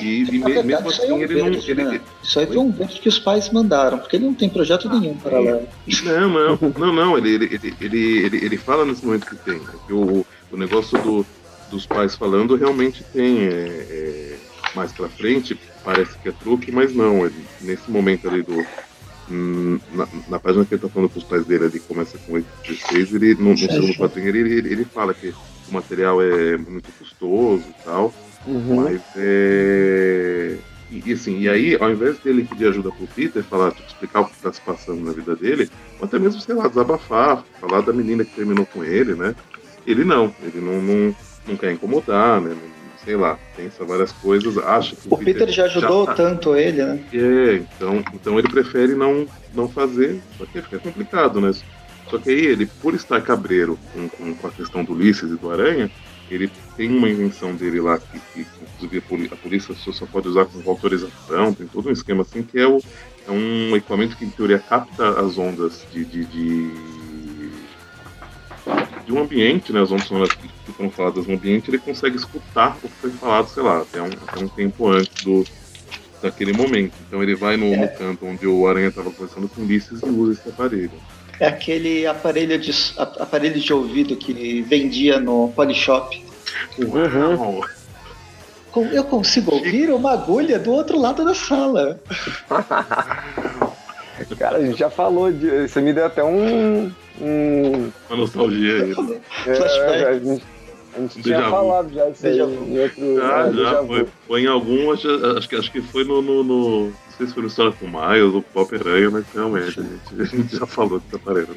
E, 0.00 0.22
e 0.22 0.38
verdade, 0.38 0.66
mesmo 0.66 0.88
assim, 0.88 1.06
é 1.06 1.12
um 1.12 1.18
ele 1.18 1.34
verde, 1.34 1.74
não. 1.74 1.84
Ele, 1.84 1.98
né? 1.98 2.00
Isso 2.22 2.40
aí 2.40 2.46
foi 2.46 2.58
um 2.58 2.70
verde 2.70 3.00
que 3.00 3.08
os 3.08 3.18
pais 3.18 3.50
mandaram, 3.50 3.98
porque 3.98 4.16
ele 4.16 4.24
não 4.24 4.34
tem 4.34 4.48
projeto 4.48 4.88
nenhum 4.88 5.14
paralelo. 5.14 5.68
Não, 6.04 6.28
não, 6.28 6.58
não, 6.78 6.92
não. 6.92 7.18
Ele, 7.18 7.34
ele, 7.34 7.74
ele, 7.80 8.18
ele, 8.24 8.44
ele, 8.44 8.56
fala 8.56 8.84
nesse 8.84 9.04
momento 9.04 9.26
que 9.26 9.36
tem. 9.36 9.58
Né? 9.58 9.72
Que 9.86 9.92
o, 9.92 10.26
o 10.50 10.56
negócio 10.56 11.00
do, 11.02 11.26
dos 11.70 11.86
pais 11.86 12.14
falando 12.14 12.56
realmente 12.56 13.04
tem. 13.12 13.46
É, 13.46 13.50
é, 13.50 14.29
mais 14.74 14.92
pra 14.92 15.08
frente, 15.08 15.58
parece 15.84 16.16
que 16.18 16.28
é 16.28 16.32
truque, 16.32 16.70
mas 16.72 16.94
não. 16.94 17.24
Ele, 17.26 17.44
nesse 17.60 17.90
momento 17.90 18.28
ali 18.28 18.42
do. 18.42 18.64
Hum, 19.30 19.78
na, 19.92 20.08
na, 20.28 20.38
página 20.40 20.64
que 20.64 20.74
ele 20.74 20.82
tá 20.82 20.88
falando 20.88 21.08
pros 21.10 21.22
pais 21.22 21.46
dele 21.46 21.66
ali, 21.66 21.78
começa 21.78 22.18
com 22.18 22.32
816, 22.32 23.14
ele, 23.14 23.34
no, 23.34 23.50
no 23.50 23.58
segundo 23.58 23.94
quadrinho, 23.94 24.28
ele, 24.28 24.52
ele, 24.54 24.72
ele 24.72 24.84
fala 24.84 25.14
que 25.14 25.28
o 25.68 25.72
material 25.72 26.20
é 26.20 26.56
muito 26.56 26.90
custoso 26.98 27.62
e 27.68 27.84
tal. 27.84 28.12
Uhum. 28.46 28.82
Mas 28.82 29.00
é. 29.16 30.56
E, 30.90 31.12
assim, 31.12 31.38
e 31.38 31.48
aí, 31.48 31.76
ao 31.80 31.90
invés 31.90 32.18
dele 32.18 32.44
pedir 32.44 32.66
ajuda 32.66 32.90
pro 32.90 33.06
Peter, 33.06 33.44
falar, 33.44 33.70
tipo, 33.70 33.86
explicar 33.86 34.22
o 34.22 34.24
que 34.24 34.34
está 34.34 34.52
se 34.52 34.60
passando 34.60 35.00
na 35.00 35.12
vida 35.12 35.36
dele, 35.36 35.70
ou 36.00 36.04
até 36.04 36.18
mesmo, 36.18 36.40
sei 36.40 36.54
lá, 36.54 36.66
desabafar, 36.66 37.44
falar 37.60 37.80
da 37.82 37.92
menina 37.92 38.24
que 38.24 38.34
terminou 38.34 38.66
com 38.66 38.82
ele, 38.82 39.14
né? 39.14 39.36
Ele 39.86 40.04
não, 40.04 40.34
ele 40.42 40.60
não, 40.60 40.82
não, 40.82 41.16
não 41.46 41.56
quer 41.56 41.72
incomodar, 41.72 42.40
né? 42.40 42.50
Não, 42.50 42.79
sei 43.04 43.16
lá, 43.16 43.38
pensa 43.56 43.84
várias 43.84 44.12
coisas, 44.12 44.58
acha 44.58 44.94
que 44.94 45.08
o, 45.08 45.14
o 45.14 45.18
Peter, 45.18 45.34
Peter, 45.34 45.48
já 45.52 45.64
ajudou 45.64 46.06
já 46.06 46.12
tá... 46.12 46.14
tanto 46.14 46.54
ele, 46.54 46.84
né? 46.84 47.02
É, 47.12 47.54
então, 47.54 48.04
então 48.14 48.38
ele 48.38 48.48
prefere 48.48 48.94
não, 48.94 49.26
não 49.54 49.68
fazer, 49.68 50.20
só 50.36 50.44
que 50.46 50.60
fica 50.60 50.78
complicado, 50.78 51.40
né? 51.40 51.52
Só 52.08 52.18
que 52.18 52.30
aí 52.30 52.46
ele, 52.46 52.66
por 52.66 52.94
estar 52.94 53.20
cabreiro 53.22 53.78
com, 53.92 54.08
com, 54.08 54.34
com 54.34 54.46
a 54.46 54.50
questão 54.50 54.84
do 54.84 54.92
Ulisses 54.92 55.30
e 55.30 55.36
do 55.36 55.50
Aranha, 55.50 55.90
ele 56.30 56.50
tem 56.76 56.96
uma 56.96 57.08
invenção 57.08 57.54
dele 57.54 57.80
lá 57.80 57.98
que, 57.98 58.20
que 58.32 58.46
inclusive 58.62 59.28
a 59.32 59.36
polícia 59.36 59.74
só 59.74 60.06
pode 60.06 60.28
usar 60.28 60.46
com 60.46 60.68
autorização, 60.68 61.52
tem 61.52 61.66
todo 61.66 61.88
um 61.88 61.92
esquema 61.92 62.22
assim 62.22 62.42
que 62.42 62.58
é, 62.58 62.66
o, 62.66 62.80
é 63.26 63.30
um 63.30 63.76
equipamento 63.76 64.16
que 64.16 64.24
em 64.24 64.30
teoria 64.30 64.58
capta 64.58 65.20
as 65.20 65.38
ondas 65.38 65.84
de, 65.92 66.04
de, 66.04 66.24
de, 66.24 66.70
de 69.04 69.12
um 69.12 69.20
ambiente, 69.20 69.72
né, 69.72 69.82
as 69.82 69.90
ondas 69.90 70.06
sonoras 70.06 70.32
que, 70.32 70.48
foram 70.72 70.90
faladas 70.90 71.26
no 71.26 71.34
ambiente, 71.34 71.68
ele 71.68 71.78
consegue 71.78 72.16
escutar 72.16 72.76
o 72.82 72.88
que 72.88 72.94
foi 73.00 73.10
falado, 73.10 73.48
sei 73.48 73.62
lá, 73.62 73.80
até 73.80 74.00
um, 74.00 74.06
até 74.06 74.44
um 74.44 74.48
tempo 74.48 74.88
antes 74.88 75.24
do, 75.24 75.44
daquele 76.22 76.52
momento. 76.52 76.92
Então 77.06 77.22
ele 77.22 77.34
vai 77.34 77.56
no, 77.56 77.76
no 77.76 77.88
canto 77.88 78.26
onde 78.26 78.46
o 78.46 78.66
Aranha 78.68 78.88
estava 78.88 79.10
conversando 79.10 79.48
com 79.48 79.62
Ulisses 79.62 80.00
e 80.02 80.08
usa 80.08 80.40
esse 80.40 80.48
aparelho. 80.48 80.92
É 81.40 81.48
aquele 81.48 82.06
aparelho 82.06 82.58
de, 82.58 82.70
aparelho 82.96 83.58
de 83.58 83.72
ouvido 83.72 84.16
que 84.16 84.62
vendia 84.62 85.18
no 85.18 85.48
Polishop. 85.56 86.22
Uhum. 86.78 87.60
Eu 88.92 89.04
consigo 89.04 89.54
ouvir 89.54 89.90
uma 89.90 90.12
agulha 90.12 90.58
do 90.58 90.70
outro 90.70 91.00
lado 91.00 91.24
da 91.24 91.34
sala. 91.34 92.00
Cara, 94.38 94.58
a 94.58 94.64
gente 94.64 94.78
já 94.78 94.90
falou 94.90 95.32
de. 95.32 95.68
Você 95.68 95.80
me 95.80 95.92
deu 95.92 96.06
até 96.06 96.22
um. 96.22 96.92
um... 97.20 97.90
Uma 98.08 98.16
nostalgia 98.16 98.84
aí. 98.84 99.20
É, 99.46 100.08
a 100.08 100.18
gente, 100.18 100.44
a 100.96 101.00
gente 101.00 101.22
tinha 101.22 101.50
falado 101.50 101.92
já 101.92 102.08
isso 102.08 102.26
aí 102.26 102.38
em 102.38 102.78
outro. 102.80 103.22
Ah, 103.22 103.48
é, 103.48 103.52
já, 103.52 103.84
foi, 103.84 104.06
foi, 104.26 104.42
em 104.42 104.46
algum, 104.46 104.92
acho, 104.92 105.08
acho, 105.36 105.48
que, 105.48 105.56
acho 105.56 105.72
que 105.72 105.82
foi 105.82 106.04
no, 106.04 106.20
no, 106.20 106.44
no 106.44 106.92
sei 107.20 107.26
se 107.26 107.34
foi 107.34 107.42
no 107.42 107.48
História 107.48 107.72
com 107.72 107.86
Miles 107.86 108.34
ou 108.34 108.42
Pop 108.42 108.74
Aranha, 108.74 109.10
mas 109.10 109.24
realmente 109.34 109.78
a 109.78 109.82
gente, 109.82 110.20
a 110.20 110.24
gente 110.36 110.56
já 110.56 110.66
falou 110.66 111.00
dessa 111.00 111.18
parede. 111.18 111.50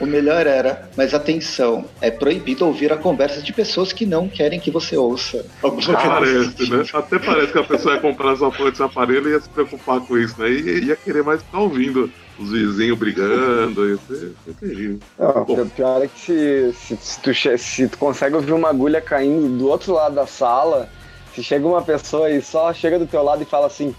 O 0.00 0.06
melhor 0.06 0.46
era, 0.46 0.88
mas 0.96 1.12
atenção, 1.12 1.84
é 2.00 2.10
proibido 2.10 2.66
ouvir 2.66 2.90
a 2.90 2.96
conversa 2.96 3.42
de 3.42 3.52
pessoas 3.52 3.92
que 3.92 4.06
não 4.06 4.28
querem 4.28 4.58
que 4.58 4.70
você 4.70 4.96
ouça. 4.96 5.44
Parece, 5.60 6.70
né? 6.70 6.84
Até 6.94 7.18
parece 7.18 7.52
que 7.52 7.58
a 7.58 7.64
pessoa 7.64 7.94
ia 7.94 8.00
comprar 8.00 8.34
sua 8.36 8.50
fonte 8.50 8.70
desse 8.70 8.82
aparelho 8.82 9.28
e 9.28 9.32
ia 9.32 9.40
se 9.40 9.48
preocupar 9.50 10.00
com 10.00 10.16
isso, 10.16 10.40
né? 10.40 10.48
E 10.50 10.86
ia 10.86 10.96
querer 10.96 11.22
mais 11.22 11.42
ficar 11.42 11.60
ouvindo 11.60 12.10
os 12.38 12.50
vizinhos 12.50 12.98
brigando, 12.98 13.94
isso 13.94 14.34
é, 14.48 14.52
terrível. 14.58 14.98
Não, 15.18 15.42
o 15.42 15.70
pior 15.70 16.02
é 16.02 16.08
que 16.08 16.18
se, 16.18 16.72
se, 16.72 16.96
se, 16.96 17.20
tu, 17.20 17.58
se 17.58 17.88
tu 17.88 17.98
consegue 17.98 18.34
ouvir 18.34 18.52
uma 18.52 18.70
agulha 18.70 19.02
caindo 19.02 19.58
do 19.58 19.68
outro 19.68 19.92
lado 19.92 20.14
da 20.14 20.26
sala, 20.26 20.88
se 21.34 21.42
chega 21.42 21.66
uma 21.66 21.82
pessoa 21.82 22.30
e 22.30 22.40
só 22.40 22.72
chega 22.72 22.98
do 22.98 23.06
teu 23.06 23.22
lado 23.22 23.42
e 23.42 23.46
fala 23.46 23.66
assim, 23.66 23.94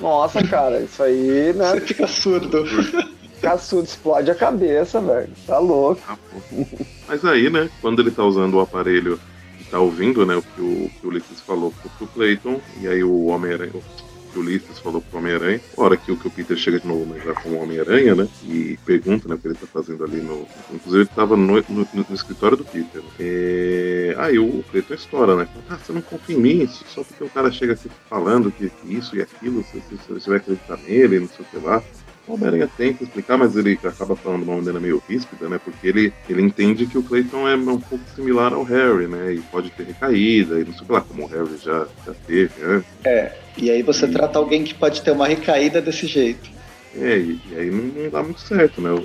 nossa, 0.00 0.42
cara, 0.46 0.80
isso 0.80 1.02
aí, 1.02 1.54
né? 1.54 1.70
Você 1.70 1.80
fica 1.80 2.06
surdo. 2.06 2.64
Fica 3.42 3.58
surdo, 3.58 3.86
explode 3.86 4.30
a 4.30 4.36
cabeça, 4.36 5.00
velho. 5.00 5.28
Tá 5.44 5.58
louco. 5.58 6.00
Ah, 6.08 6.16
Mas 7.08 7.24
aí, 7.24 7.50
né, 7.50 7.68
quando 7.80 8.00
ele 8.00 8.12
tá 8.12 8.24
usando 8.24 8.54
o 8.54 8.60
aparelho 8.60 9.18
e 9.60 9.64
tá 9.64 9.80
ouvindo, 9.80 10.24
né, 10.24 10.36
o 10.36 10.42
que 10.42 10.60
o, 10.60 10.88
que 10.88 11.06
o 11.06 11.08
Ulisses 11.08 11.40
falou 11.40 11.72
pro, 11.72 11.90
pro 11.90 12.06
Clayton, 12.06 12.60
e 12.80 12.86
aí 12.86 13.02
o 13.02 13.24
Homem-Aranha, 13.26 13.72
que 14.32 14.38
o 14.38 14.42
Ulisses 14.42 14.78
falou 14.78 15.00
pro 15.00 15.18
Homem-Aranha. 15.18 15.60
Hora 15.76 15.96
que 15.96 16.12
o, 16.12 16.16
que 16.16 16.28
o 16.28 16.30
Peter 16.30 16.56
chega 16.56 16.78
de 16.78 16.86
novo, 16.86 17.04
mas 17.04 17.24
já 17.24 17.34
como 17.34 17.60
Homem-Aranha, 17.60 18.14
né? 18.14 18.28
E 18.44 18.78
pergunta, 18.86 19.28
né, 19.28 19.34
o 19.34 19.38
que 19.38 19.48
ele 19.48 19.56
tá 19.56 19.66
fazendo 19.66 20.04
ali 20.04 20.20
no. 20.20 20.46
Inclusive 20.72 21.02
ele 21.02 21.10
tava 21.12 21.36
no, 21.36 21.56
no, 21.68 21.88
no 21.92 22.14
escritório 22.14 22.56
do 22.56 22.64
Peter. 22.64 23.02
Né? 23.02 23.10
É... 23.18 24.14
Aí 24.18 24.38
o 24.38 24.64
Cleiton 24.70 24.94
estoura, 24.94 25.34
né? 25.34 25.48
Ah, 25.68 25.76
você 25.76 25.92
não 25.92 26.00
confia 26.00 26.36
em 26.36 26.40
mim, 26.40 26.68
só 26.68 27.02
porque 27.02 27.24
o 27.24 27.28
cara 27.28 27.50
chega 27.50 27.72
aqui 27.72 27.90
falando 28.08 28.52
que, 28.52 28.70
que 28.70 28.94
isso 28.94 29.16
e 29.16 29.20
aquilo, 29.20 29.64
você, 29.64 29.82
você, 29.90 30.12
você 30.12 30.30
vai 30.30 30.38
acreditar 30.38 30.76
nele, 30.76 31.18
não 31.18 31.28
sei 31.28 31.44
o 31.44 31.48
que 31.48 31.66
lá. 31.66 31.82
O 32.26 32.34
Homem-Aranha 32.34 32.70
tenta 32.76 33.02
explicar, 33.02 33.36
mas 33.36 33.56
ele 33.56 33.78
acaba 33.82 34.14
falando 34.14 34.44
de 34.44 34.48
uma 34.48 34.56
maneira 34.56 34.78
meio 34.78 35.02
ríspida, 35.08 35.48
né? 35.48 35.60
Porque 35.62 35.88
ele, 35.88 36.12
ele 36.28 36.42
entende 36.42 36.86
que 36.86 36.96
o 36.96 37.02
Clayton 37.02 37.48
é 37.48 37.56
um 37.56 37.80
pouco 37.80 38.04
similar 38.14 38.52
ao 38.52 38.62
Harry, 38.62 39.08
né? 39.08 39.34
E 39.34 39.40
pode 39.40 39.70
ter 39.70 39.84
recaída, 39.84 40.60
e 40.60 40.64
não 40.64 40.72
sei 40.72 40.86
lá, 40.88 41.00
como 41.00 41.24
o 41.24 41.26
Harry 41.26 41.56
já, 41.62 41.86
já 42.06 42.14
teve 42.26 42.52
antes. 42.62 42.88
É, 43.04 43.36
e 43.58 43.70
aí 43.70 43.82
você 43.82 44.06
e... 44.06 44.12
trata 44.12 44.38
alguém 44.38 44.62
que 44.62 44.74
pode 44.74 45.02
ter 45.02 45.10
uma 45.10 45.26
recaída 45.26 45.82
desse 45.82 46.06
jeito. 46.06 46.48
É, 46.94 47.18
e, 47.18 47.40
e 47.50 47.56
aí 47.56 47.70
não, 47.70 48.02
não, 48.02 48.10
dá 48.10 48.22
muito 48.22 48.40
certo, 48.40 48.80
né? 48.80 48.92
O, 48.92 49.04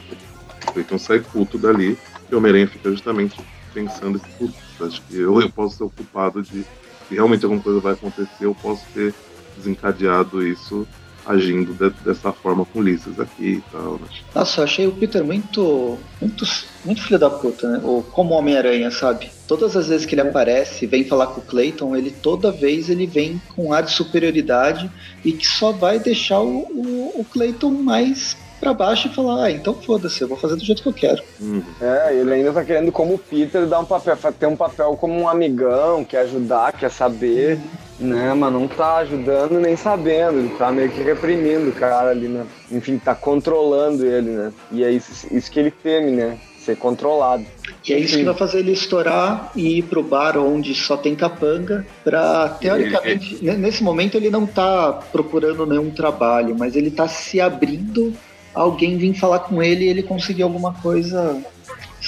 Clayton 0.72 1.00
sai 1.00 1.20
puto 1.20 1.58
dali 1.58 1.98
e 2.30 2.36
o 2.36 2.38
Homem-Aranha 2.38 2.68
fica 2.68 2.92
justamente 2.92 3.40
pensando 3.74 4.20
que, 4.20 4.30
putz, 4.34 4.56
acho 4.82 5.02
que 5.04 5.18
eu, 5.18 5.42
eu 5.42 5.50
posso 5.50 5.78
ser 5.78 5.84
o 5.86 5.90
culpado 5.90 6.44
de 6.44 6.66
se 7.08 7.16
realmente 7.16 7.46
alguma 7.46 7.62
coisa 7.62 7.80
vai 7.80 7.94
acontecer, 7.94 8.46
eu 8.46 8.54
posso 8.54 8.86
ter 8.94 9.14
desencadeado 9.56 10.46
isso 10.46 10.88
agindo 11.28 11.74
de, 11.74 11.90
dessa 12.04 12.32
forma 12.32 12.66
com 12.66 12.80
Ulisses 12.80 13.20
aqui 13.20 13.62
e 13.62 13.64
tal. 13.72 13.94
Né? 13.94 14.08
Nossa, 14.34 14.62
eu 14.62 14.64
achei 14.64 14.88
o 14.88 14.92
Peter 14.92 15.24
muito, 15.24 15.98
muito, 16.22 16.46
muito 16.86 17.02
filho 17.02 17.20
da 17.20 17.30
puta, 17.30 17.70
né? 17.70 17.82
Ou 17.84 18.02
como 18.02 18.34
Homem-Aranha, 18.34 18.90
sabe? 18.90 19.30
Todas 19.48 19.76
as 19.76 19.88
vezes 19.88 20.06
que 20.06 20.16
ele 20.16 20.22
aparece 20.22 20.86
e 20.86 20.88
vem 20.88 21.04
falar 21.04 21.28
com 21.28 21.42
o 21.42 21.44
Clayton, 21.44 21.96
ele 21.96 22.12
toda 22.12 22.52
vez 22.52 22.90
ele 22.90 23.06
vem 23.06 23.42
com 23.56 23.68
um 23.68 23.74
ar 23.74 23.84
de 23.84 23.92
superioridade 23.92 24.90
e 25.24 25.32
que 25.32 25.46
só 25.46 25.72
vai 25.72 26.00
deixar 26.00 26.40
o, 26.40 26.60
o, 26.60 27.22
o 27.22 27.26
Clayton 27.26 27.72
mais 27.72 28.38
para 28.60 28.74
baixo 28.74 29.08
e 29.08 29.14
falar, 29.14 29.46
ah, 29.46 29.52
então 29.52 29.74
foda-se, 29.74 30.22
eu 30.22 30.28
vou 30.28 30.38
fazer 30.38 30.56
do 30.56 30.64
jeito 30.64 30.82
que 30.82 30.90
eu 30.90 30.94
quero. 30.94 31.24
Uhum. 31.40 31.64
É, 31.82 32.16
ele 32.16 32.34
ainda 32.34 32.54
tá 32.54 32.64
querendo, 32.64 32.92
como 32.92 33.16
o 33.16 33.20
Peter, 33.20 33.66
dar 33.66 33.80
um 33.80 33.86
papel, 33.86 34.18
ter 34.38 34.48
um 34.48 34.56
papel 34.56 34.98
como 34.98 35.14
um 35.14 35.28
amigão, 35.28 36.04
quer 36.04 36.22
ajudar, 36.22 36.74
quer 36.74 36.92
saber. 36.92 37.56
Uhum 37.56 37.88
né? 38.00 38.34
Mas 38.34 38.54
não 38.54 38.68
tá 38.68 38.98
ajudando 38.98 39.60
nem 39.60 39.76
sabendo, 39.76 40.40
ele 40.40 40.50
tá 40.50 40.72
meio 40.72 40.90
que 40.90 41.02
reprimindo 41.02 41.70
o 41.70 41.74
cara 41.74 42.12
ali, 42.12 42.28
né? 42.28 42.46
Enfim, 42.72 42.98
tá 42.98 43.16
controlando 43.16 44.06
ele, 44.06 44.30
né? 44.30 44.54
E 44.72 44.84
é 44.84 44.92
isso, 44.92 45.28
isso 45.32 45.52
que 45.52 45.60
ele 45.60 45.72
teme, 45.72 46.12
né? 46.12 46.38
Ser 46.60 46.76
controlado. 46.76 47.46
E 47.88 47.94
é 47.94 48.00
isso 48.00 48.18
que 48.18 48.24
vai 48.24 48.34
fazer 48.34 48.60
ele 48.60 48.74
estourar 48.74 49.52
e 49.56 49.78
ir 49.78 49.84
pro 49.84 50.04
bar 50.04 50.38
onde 50.38 50.76
só 50.76 50.98
tem 50.98 51.16
capanga, 51.16 51.88
pra 52.04 52.50
teoricamente, 52.50 53.44
nesse 53.44 53.82
momento 53.82 54.16
ele 54.16 54.30
não 54.30 54.46
tá 54.46 54.92
procurando 55.12 55.66
nenhum 55.66 55.90
trabalho, 55.90 56.56
mas 56.58 56.76
ele 56.76 56.92
tá 56.92 57.08
se 57.08 57.40
abrindo 57.40 58.14
alguém 58.58 58.98
vir 58.98 59.14
falar 59.14 59.40
com 59.40 59.62
ele 59.62 59.86
e 59.86 59.88
ele 59.88 60.04
conseguir 60.04 60.44
alguma 60.44 60.74
coisa 60.74 61.42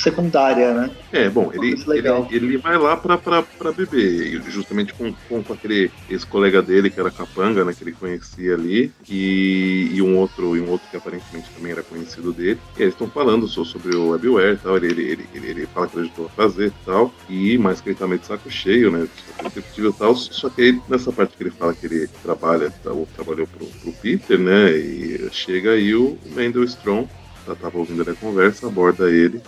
secundária, 0.02 0.74
né? 0.74 0.90
É, 1.12 1.28
bom, 1.30 1.52
ele, 1.54 1.74
ele, 1.88 2.08
ele, 2.30 2.58
vai 2.58 2.78
lá 2.78 2.96
pra, 2.96 3.18
pra, 3.18 3.42
pra 3.42 3.72
beber, 3.72 4.42
justamente 4.46 4.94
com, 4.94 5.12
com, 5.28 5.44
com 5.44 5.54
aquele 5.54 5.92
ex-colega 6.08 6.62
dele, 6.62 6.90
que 6.90 7.00
era 7.00 7.10
capanga, 7.10 7.66
né, 7.66 7.74
que 7.74 7.84
ele 7.84 7.94
conhecia 7.94 8.54
ali, 8.54 8.92
e, 9.10 9.90
e, 9.92 10.02
um 10.02 10.18
outro, 10.18 10.56
e 10.56 10.62
um 10.62 10.70
outro 10.70 10.88
que 10.88 10.96
aparentemente 10.96 11.50
também 11.52 11.72
era 11.72 11.82
conhecido 11.82 12.32
dele. 12.32 12.60
E 12.78 12.82
eles 12.82 12.94
estão 12.94 13.08
falando 13.08 13.48
só 13.48 13.64
sobre 13.64 13.96
o 13.96 14.10
webware 14.10 14.54
e 14.54 14.58
tal, 14.58 14.78
ele, 14.78 14.88
ele, 14.88 15.30
ele, 15.34 15.48
ele, 15.48 15.68
fala 15.68 15.88
que 15.88 15.98
ele 15.98 16.06
ajudou 16.06 16.28
a 16.28 16.30
fazer 16.30 16.68
e 16.68 16.86
tal, 16.86 17.12
e 17.28 17.58
mais 17.58 17.82
que 17.82 17.90
ele 17.90 17.98
tá 17.98 18.08
meio 18.08 18.20
de 18.20 18.28
saco 18.28 18.50
cheio, 18.50 18.92
né, 18.92 19.08
e 19.78 19.94
tal, 19.94 20.16
só 20.16 20.50
que 20.50 20.62
aí, 20.62 20.82
nessa 20.88 21.12
parte 21.12 21.36
que 21.36 21.44
ele 21.44 21.52
fala 21.52 21.74
que 21.74 21.88
ele 21.88 22.08
trabalha, 22.22 22.72
tá, 22.84 22.92
ou 22.92 23.08
trabalhou 23.08 23.48
pro, 23.48 23.66
pro 23.66 23.94
Peter, 23.94 24.38
né, 24.38 24.72
e 24.78 25.28
chega 25.32 25.72
aí 25.72 25.96
o 25.96 26.20
Mendel 26.36 26.64
Strong, 26.66 27.08
tá, 27.46 27.56
tava 27.56 27.80
ouvindo 27.80 28.04
a 28.04 28.16
conversa, 28.16 28.68
aborda 28.68 29.10
ele 29.10 29.42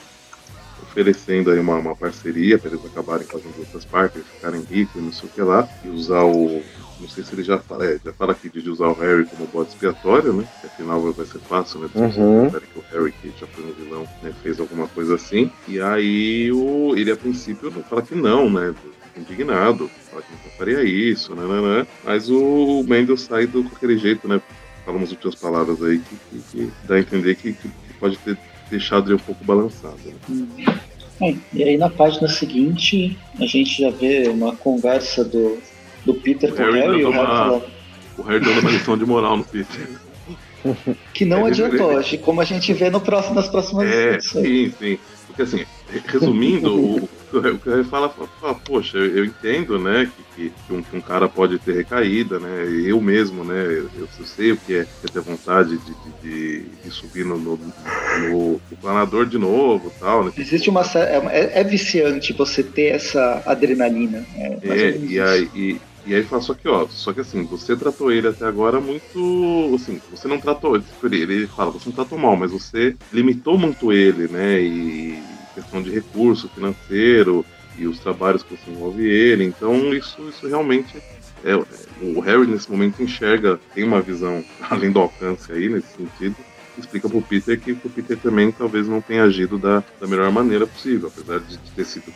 oferecendo 0.91 1.49
aí 1.49 1.59
uma, 1.59 1.75
uma 1.77 1.95
parceria 1.95 2.59
para 2.59 2.69
eles 2.71 2.85
acabarem 2.85 3.25
fazendo 3.25 3.57
outras 3.57 3.85
partes, 3.85 4.21
ficarem 4.35 4.61
ricos 4.61 4.95
e 4.95 4.99
não 4.99 5.13
sei 5.13 5.29
o 5.29 5.31
que 5.31 5.41
lá, 5.41 5.67
e 5.83 5.89
usar 5.89 6.23
o. 6.23 6.61
Não 6.99 7.09
sei 7.09 7.23
se 7.23 7.33
ele 7.33 7.41
já 7.41 7.57
fala, 7.57 7.85
é, 7.85 7.99
já 8.03 8.13
fala 8.13 8.31
aqui 8.31 8.47
de 8.47 8.69
usar 8.69 8.85
o 8.87 8.93
Harry 8.93 9.25
como 9.25 9.47
bode 9.47 9.69
expiatório, 9.69 10.33
né? 10.33 10.47
Que 10.61 10.67
afinal 10.67 11.01
vai 11.11 11.25
ser 11.25 11.39
fácil, 11.39 11.79
né? 11.79 11.89
Uhum. 11.95 12.51
que 12.51 12.79
o 12.79 12.83
Harry, 12.91 13.11
que 13.11 13.33
já 13.39 13.47
foi 13.47 13.63
um 13.63 13.73
vilão, 13.73 14.07
né, 14.21 14.31
fez 14.43 14.59
alguma 14.59 14.87
coisa 14.87 15.15
assim. 15.15 15.51
E 15.67 15.81
aí 15.81 16.51
o, 16.51 16.93
ele 16.95 17.11
a 17.11 17.17
princípio 17.17 17.71
fala 17.89 18.03
que 18.03 18.13
não, 18.13 18.51
né? 18.51 18.75
Indignado, 19.17 19.89
fala 20.11 20.21
que 20.21 20.31
não 20.31 20.51
faria 20.55 20.83
isso, 20.83 21.33
né, 21.33 21.43
né, 21.43 21.61
né? 21.61 21.87
Mas 22.03 22.29
o 22.29 22.83
Mendel 22.87 23.17
sai 23.17 23.47
do, 23.47 23.63
com 23.63 23.75
aquele 23.75 23.97
jeito, 23.97 24.27
né? 24.27 24.39
Fala 24.85 24.97
umas 24.97 25.09
últimas 25.09 25.33
palavras 25.33 25.81
aí 25.81 25.99
que, 25.99 26.15
que, 26.29 26.41
que 26.51 26.71
dá 26.87 26.95
a 26.95 26.99
entender 26.99 27.33
que, 27.35 27.53
que 27.53 27.69
pode 27.99 28.17
ter 28.19 28.37
deixado 28.71 29.09
ele 29.09 29.15
um 29.15 29.19
pouco 29.19 29.43
balançado. 29.43 29.97
Né? 30.05 30.79
É, 31.21 31.35
e 31.53 31.63
aí 31.63 31.77
na 31.77 31.89
página 31.89 32.27
seguinte 32.27 33.17
a 33.39 33.45
gente 33.45 33.81
já 33.83 33.91
vê 33.91 34.27
uma 34.29 34.55
conversa 34.55 35.23
do, 35.23 35.59
do 36.03 36.15
Peter 36.15 36.51
o 36.51 36.55
com 36.55 36.63
o 36.63 36.71
Harry 36.71 36.99
e 37.01 37.05
o 37.05 37.11
Harry. 37.11 37.63
O 38.17 38.21
Harry 38.23 38.39
dando 38.39 38.59
uma 38.61 38.71
lição 38.71 38.97
de 38.97 39.05
moral 39.05 39.37
no 39.37 39.43
Peter. 39.43 39.89
Que 41.11 41.25
não 41.25 41.47
é, 41.47 41.49
adiantou, 41.49 41.99
ele... 41.99 42.19
como 42.19 42.39
a 42.39 42.45
gente 42.45 42.71
vê 42.71 42.91
no 42.91 43.01
próximo, 43.01 43.33
nas 43.33 43.47
próximas 43.47 43.87
é, 43.87 44.13
edições. 44.13 44.45
Sim, 44.45 44.73
sim. 44.77 44.99
Porque 45.25 45.41
assim, 45.41 45.65
resumindo, 46.05 46.69
o, 47.01 47.09
o 47.65 47.69
ele 47.69 47.83
fala, 47.83 48.09
fala, 48.09 48.55
poxa, 48.55 48.97
eu 48.97 49.23
entendo, 49.23 49.79
né, 49.79 50.09
que, 50.35 50.49
que, 50.49 50.73
um, 50.73 50.81
que, 50.81 50.97
um, 50.97 51.01
cara 51.01 51.27
pode 51.27 51.57
ter 51.59 51.73
recaída, 51.73 52.39
né, 52.39 52.67
eu 52.85 52.99
mesmo, 53.01 53.43
né, 53.43 53.63
eu, 53.65 53.89
eu 53.97 54.07
sei 54.25 54.51
o 54.51 54.57
que 54.57 54.75
é, 54.75 54.81
é 54.81 55.07
ter 55.11 55.21
vontade 55.21 55.77
de, 55.77 55.95
de, 56.21 56.61
de 56.83 56.91
subir 56.91 57.25
no, 57.25 57.37
no, 57.37 57.57
no, 57.57 58.51
no, 58.69 58.77
planador 58.81 59.25
de 59.25 59.37
novo 59.37 59.91
tal, 59.99 60.25
né. 60.25 60.31
Existe 60.37 60.69
uma... 60.69 60.81
É, 60.95 61.61
é 61.61 61.63
viciante 61.63 62.33
você 62.33 62.63
ter 62.63 62.95
essa 62.95 63.41
adrenalina. 63.45 64.19
Né, 64.35 64.59
é, 64.63 64.97
e 64.97 65.19
aí... 65.19 65.49
E, 65.55 65.81
e 66.03 66.15
aí 66.15 66.23
fala, 66.23 66.41
só 66.41 66.55
que, 66.55 66.67
ó, 66.67 66.87
só 66.87 67.13
que 67.13 67.19
assim, 67.19 67.43
você 67.43 67.75
tratou 67.75 68.11
ele 68.11 68.27
até 68.27 68.43
agora 68.45 68.79
muito. 68.79 69.75
Assim, 69.75 70.01
você 70.09 70.27
não 70.27 70.39
tratou. 70.39 70.75
Ele, 70.75 71.21
ele 71.21 71.45
fala, 71.45 71.69
você 71.69 71.89
não 71.89 71.93
tratou 71.95 72.17
mal, 72.17 72.35
mas 72.35 72.51
você 72.51 72.95
limitou 73.13 73.55
muito 73.55 73.93
ele, 73.93 74.27
né? 74.27 74.59
E 74.59 75.21
questão 75.53 75.81
de 75.81 75.89
recurso 75.89 76.49
financeiro 76.49 77.45
e 77.77 77.87
os 77.87 77.99
trabalhos 77.99 78.43
que 78.43 78.57
envolve 78.67 79.07
ele. 79.07 79.43
Então 79.43 79.93
isso, 79.93 80.29
isso 80.29 80.47
realmente 80.47 81.01
é, 81.43 81.55
o 82.01 82.19
Harry 82.19 82.47
nesse 82.47 82.69
momento 82.69 83.01
enxerga, 83.01 83.59
tem 83.73 83.83
uma 83.83 84.01
visão 84.01 84.43
além 84.69 84.91
do 84.91 84.99
alcance 84.99 85.51
aí 85.51 85.69
nesse 85.69 85.95
sentido. 85.95 86.35
Explica 86.77 87.09
pro 87.09 87.21
Peter 87.21 87.59
que 87.59 87.73
o 87.73 87.89
Peter 87.89 88.17
também 88.17 88.51
talvez 88.51 88.87
não 88.87 89.01
tenha 89.01 89.23
agido 89.23 89.57
da, 89.57 89.83
da 89.99 90.07
melhor 90.07 90.31
maneira 90.31 90.65
possível, 90.65 91.11
apesar 91.13 91.39
de 91.39 91.57
ter 91.57 91.85
sido 91.85 92.13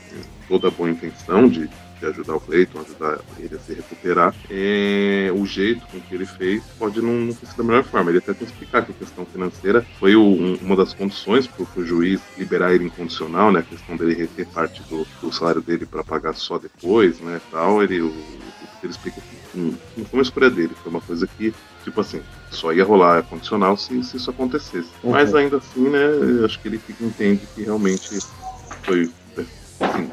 toda 0.47 0.69
a 0.69 0.71
boa 0.71 0.89
intenção 0.89 1.47
de 1.47 1.69
de 1.99 2.05
ajudar 2.07 2.35
o 2.35 2.39
Cleiton, 2.39 2.79
ajudar 2.81 3.19
ele 3.39 3.55
a 3.55 3.59
se 3.59 3.73
recuperar, 3.73 4.35
é, 4.49 5.31
o 5.33 5.45
jeito 5.45 5.85
com 5.87 5.99
que 5.99 6.15
ele 6.15 6.25
fez 6.25 6.63
pode 6.77 7.01
não, 7.01 7.13
não 7.13 7.33
ter 7.33 7.45
sido 7.45 7.57
da 7.57 7.63
melhor 7.63 7.83
forma. 7.83 8.11
Ele 8.11 8.19
até 8.19 8.33
tem 8.33 8.45
que 8.47 8.53
explicar 8.53 8.85
que 8.85 8.91
a 8.91 8.95
questão 8.95 9.25
financeira 9.25 9.85
foi 9.99 10.15
o, 10.15 10.23
um, 10.23 10.57
uma 10.61 10.75
das 10.75 10.93
condições 10.93 11.47
para 11.47 11.65
o 11.81 11.85
juiz 11.85 12.21
liberar 12.37 12.73
ele 12.73 12.85
incondicional, 12.85 13.51
né? 13.51 13.59
A 13.59 13.63
questão 13.63 13.95
dele 13.95 14.13
reter 14.13 14.47
parte 14.47 14.81
do, 14.83 15.05
do 15.21 15.31
salário 15.31 15.61
dele 15.61 15.85
para 15.85 16.03
pagar 16.03 16.33
só 16.33 16.57
depois, 16.57 17.19
né? 17.19 17.39
Tal, 17.51 17.83
ele, 17.83 18.01
o, 18.01 18.13
ele 18.83 18.91
explica 18.91 19.21
que 19.21 19.57
hum, 19.59 19.75
não 19.97 20.05
foi 20.05 20.19
uma 20.19 20.23
escolha 20.23 20.49
dele, 20.49 20.71
foi 20.81 20.91
uma 20.91 21.01
coisa 21.01 21.27
que 21.27 21.53
tipo 21.85 22.01
assim, 22.01 22.21
só 22.49 22.73
ia 22.73 22.83
rolar 22.83 23.21
condicional 23.23 23.77
se, 23.77 24.03
se 24.03 24.17
isso 24.17 24.29
acontecesse. 24.29 24.89
Uhum. 25.03 25.11
Mas 25.11 25.35
ainda 25.35 25.57
assim, 25.57 25.87
né, 25.87 25.99
acho 26.43 26.59
que 26.59 26.67
ele 26.67 26.79
fica, 26.79 27.03
entende 27.05 27.41
que 27.53 27.61
realmente 27.61 28.19
foi, 28.83 29.11
assim, 29.79 30.11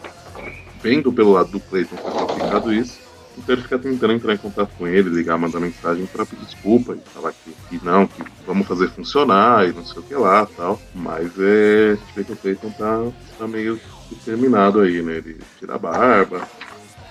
vendo 0.83 1.13
pelo 1.13 1.33
lado 1.33 1.51
do 1.51 1.61
Clayton 1.61 1.97
ter 1.97 2.23
aplicado 2.23 2.73
isso, 2.73 3.01
então 3.39 3.55
ele 3.55 3.63
fica 3.63 3.79
tentando 3.79 4.13
entrar 4.13 4.35
em 4.35 4.39
contato 4.39 4.71
com 4.77 4.87
ele, 4.87 5.09
ligar, 5.09 5.39
mandar 5.39 5.61
mensagem 5.61 6.07
para 6.07 6.27
pedir 6.27 6.45
desculpa 6.45 6.95
e 6.95 7.11
falar 7.11 7.33
que, 7.33 7.55
que, 7.69 7.85
não, 7.85 8.07
que 8.07 8.23
vamos 8.47 8.67
fazer 8.67 8.91
funcionar 8.91 9.67
e 9.69 9.73
não 9.73 9.85
sei 9.85 10.01
o 10.01 10.03
que 10.03 10.15
lá 10.15 10.47
tal. 10.57 10.81
Mas 10.95 11.33
é. 11.39 11.93
A 11.93 11.95
gente 11.95 12.15
vê 12.15 12.25
que 12.25 12.33
o 12.33 12.37
Clayton 12.37 12.71
tá, 12.71 13.13
tá 13.39 13.49
meio 13.49 13.81
determinado 14.11 14.81
aí, 14.81 15.03
né? 15.03 15.17
Ele 15.17 15.39
tira 15.59 15.77
a 15.77 15.79
barba. 15.79 16.47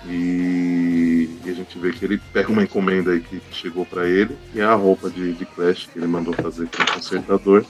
E, 0.05 1.29
e, 1.45 1.49
a 1.49 1.53
gente 1.53 1.77
vê 1.77 1.91
que 1.91 2.03
ele 2.03 2.19
pega 2.33 2.51
uma 2.51 2.63
encomenda 2.63 3.11
aí 3.11 3.19
que, 3.19 3.39
que 3.39 3.55
chegou 3.55 3.85
para 3.85 4.07
ele, 4.07 4.35
e 4.53 4.59
é 4.59 4.63
a 4.63 4.73
roupa 4.73 5.11
de, 5.11 5.33
de 5.33 5.45
Clash 5.45 5.87
que 5.91 5.99
ele 5.99 6.07
mandou 6.07 6.33
fazer 6.33 6.67
com 6.75 6.81
o 6.81 6.93
consertador. 6.93 7.63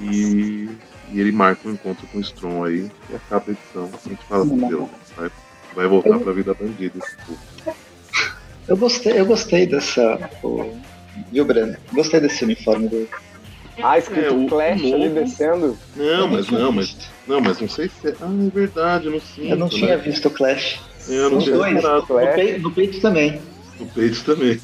E, 0.00 0.68
e 1.12 1.20
ele 1.20 1.32
marca 1.32 1.68
um 1.68 1.72
encontro 1.72 2.06
com 2.08 2.18
o 2.18 2.20
Strong 2.20 2.68
aí, 2.68 2.90
e 3.10 3.16
acaba 3.16 3.44
a 3.48 3.50
edição. 3.50 3.90
A 4.04 4.08
gente 4.08 4.24
fala, 4.24 4.44
meu 4.44 4.68
Deus, 4.68 4.88
vai, 5.16 5.30
vai 5.74 5.86
voltar 5.86 6.10
eu... 6.10 6.20
pra 6.20 6.32
vida 6.32 6.54
bandida 6.54 6.98
esse 6.98 7.16
povo. 7.16 7.76
Eu 8.66 8.76
gostei, 8.76 9.18
eu 9.18 9.26
gostei 9.26 9.66
dessa. 9.66 10.30
Viu, 11.32 11.44
Breno? 11.44 11.76
Gostei 11.92 12.20
desse 12.20 12.44
uniforme 12.44 12.88
dele. 12.88 13.08
Ah, 13.82 13.96
escrito 13.96 14.26
é, 14.26 14.30
o 14.30 14.46
Clash 14.46 14.82
novo... 14.82 14.94
ali 14.94 15.08
descendo? 15.08 15.78
Não, 15.96 16.28
mas 16.28 16.50
não, 16.50 16.72
mas. 16.72 16.96
Não, 17.26 17.40
mas 17.40 17.60
não 17.60 17.68
sei 17.68 17.88
se 17.88 18.08
é. 18.08 18.14
Ah, 18.20 18.46
é 18.46 18.50
verdade, 18.50 19.06
eu 19.06 19.12
não 19.12 19.20
sei. 19.20 19.52
Eu 19.52 19.56
não 19.56 19.68
tinha 19.68 19.96
né? 19.96 20.02
visto 20.02 20.26
o 20.28 20.30
Clash. 20.30 20.80
Eu 21.08 21.30
não 21.30 21.38
tinha 21.38 21.56
dois, 21.56 21.82
no, 21.82 22.06
peito, 22.34 22.60
no 22.60 22.70
peito 22.72 23.00
também. 23.00 23.40
O 23.80 23.86
Page 23.86 24.24
também. 24.24 24.60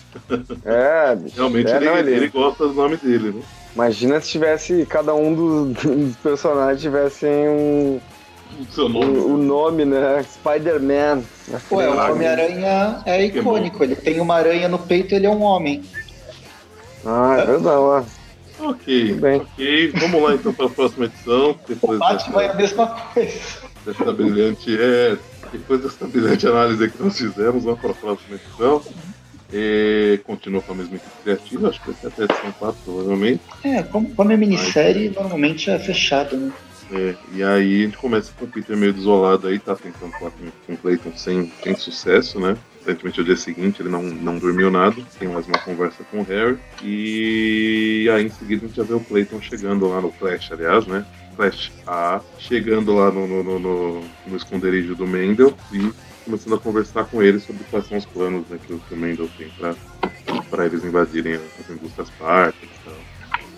É, 0.64 1.14
bicho. 1.14 1.36
Realmente 1.36 1.70
É, 1.70 1.76
ele, 1.76 1.84
não, 1.84 1.98
ele... 1.98 2.28
gosta 2.28 2.66
do 2.66 2.74
nome 2.74 2.96
dele, 2.96 3.30
né? 3.30 3.42
Imagina 3.74 4.20
se 4.20 4.28
tivesse, 4.30 4.86
cada 4.86 5.14
um 5.14 5.34
dos, 5.34 5.82
dos 5.82 6.16
personagens 6.16 6.80
tivessem 6.80 7.48
um, 7.48 8.00
O 8.78 8.88
nome. 8.88 9.18
o, 9.18 9.34
o 9.34 9.36
nome, 9.36 9.84
né? 9.84 10.22
Spider-Man. 10.22 11.22
Ué, 11.72 11.88
o. 11.88 12.12
Homem-Aranha 12.12 13.02
é 13.04 13.24
icônico. 13.26 13.82
Ele 13.82 13.96
tem 13.96 14.20
uma 14.20 14.36
aranha 14.36 14.68
no 14.68 14.78
peito 14.78 15.12
e 15.12 15.16
ele 15.16 15.26
é 15.26 15.30
um 15.30 15.42
homem. 15.42 15.82
Ah, 17.04 17.36
é 17.40 17.46
verdade. 17.46 17.76
ó. 17.76 18.02
Ok, 18.60 19.18
ok. 19.20 19.92
Vamos 19.96 20.22
lá 20.22 20.34
então 20.34 20.54
para 20.54 20.66
a 20.66 20.70
próxima 20.70 21.06
edição. 21.06 21.50
O 21.66 21.68
Depois 21.68 21.98
Batman 21.98 22.42
é 22.42 22.44
a 22.44 22.52
dessa, 22.52 22.56
mesma 22.56 22.86
coisa. 23.12 23.32
dessa 23.84 24.12
brilhante. 24.12 24.76
É, 24.80 25.16
depois 25.52 25.80
dessa 25.82 26.06
brilhante 26.06 26.46
análise 26.46 26.88
que 26.90 27.02
nós 27.02 27.18
fizemos, 27.18 27.64
vamos 27.64 27.80
para 27.80 27.90
a 27.90 27.94
próxima 27.94 28.36
edição. 28.36 28.80
É, 29.52 30.18
continua 30.24 30.60
com 30.62 30.72
a 30.72 30.76
mesma 30.76 30.96
equipe 30.96 31.12
criativa, 31.22 31.68
acho 31.68 31.80
que 31.80 31.90
vai 31.92 32.00
ser 32.00 32.06
até 32.08 32.22
a 32.22 32.24
edição 32.24 32.52
4, 32.58 32.76
provavelmente. 32.84 33.40
É, 33.64 33.82
como, 33.82 34.12
como 34.14 34.32
é 34.32 34.36
minissérie, 34.36 35.10
normalmente 35.10 35.70
é 35.70 35.78
fechado, 35.78 36.36
né? 36.36 36.52
É, 36.92 37.14
e 37.34 37.42
aí 37.42 37.82
a 37.82 37.84
gente 37.86 37.96
começa 37.96 38.30
com 38.38 38.44
o 38.44 38.48
Peter 38.48 38.76
meio 38.76 38.92
desolado 38.92 39.46
aí, 39.46 39.58
tá 39.58 39.74
tentando 39.74 40.12
falar 40.12 40.30
com, 40.32 40.44
com 40.66 40.72
o 40.74 40.76
Clayton 40.76 41.12
sem, 41.16 41.50
sem 41.62 41.74
sucesso, 41.76 42.38
né? 42.38 42.56
Aparentemente 42.82 43.18
no 43.18 43.24
dia 43.24 43.36
seguinte 43.36 43.80
ele 43.80 43.88
não, 43.88 44.02
não 44.02 44.38
dormiu 44.38 44.70
nada, 44.70 44.96
tem 45.18 45.26
mais 45.28 45.46
uma 45.46 45.58
conversa 45.58 46.04
com 46.10 46.20
o 46.20 46.24
Harry. 46.24 46.58
E 46.82 48.06
aí 48.12 48.26
em 48.26 48.30
seguida 48.30 48.64
a 48.64 48.68
gente 48.68 48.76
já 48.76 48.82
vê 48.82 48.92
o 48.92 49.00
Clayton 49.00 49.40
chegando 49.40 49.88
lá 49.88 50.00
no 50.02 50.12
Flash, 50.12 50.52
aliás, 50.52 50.86
né? 50.86 51.04
Flash 51.34 51.72
A, 51.86 52.20
chegando 52.38 52.94
lá 52.94 53.10
no, 53.10 53.26
no, 53.26 53.42
no, 53.42 53.58
no- 53.58 54.04
no 54.26 54.36
esconderijo 54.36 54.94
do 54.94 55.06
Mendel 55.06 55.54
e 55.72 55.90
começando 56.24 56.54
a 56.54 56.58
conversar 56.58 57.04
com 57.04 57.22
ele 57.22 57.38
sobre 57.38 57.64
quais 57.70 57.86
são 57.86 57.98
os 57.98 58.04
planos 58.06 58.48
né, 58.48 58.58
que, 58.66 58.72
o- 58.72 58.78
que 58.78 58.94
o 58.94 58.96
Mendel 58.96 59.28
tem 59.36 59.48
pra, 59.50 59.74
pra 60.50 60.66
eles 60.66 60.84
invadirem 60.84 61.34
as 61.34 61.70
indústrias 61.70 62.08
parques 62.18 62.62
e 62.62 62.84
tal. 62.84 62.94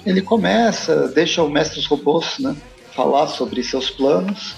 Ele 0.05 0.23
começa, 0.23 1.09
deixa 1.09 1.43
o 1.43 1.51
mestre 1.51 1.77
dos 1.77 1.87
robôs, 1.87 2.39
né? 2.39 2.57
Falar 2.95 3.27
sobre 3.29 3.62
seus 3.62 3.91
planos. 3.91 4.55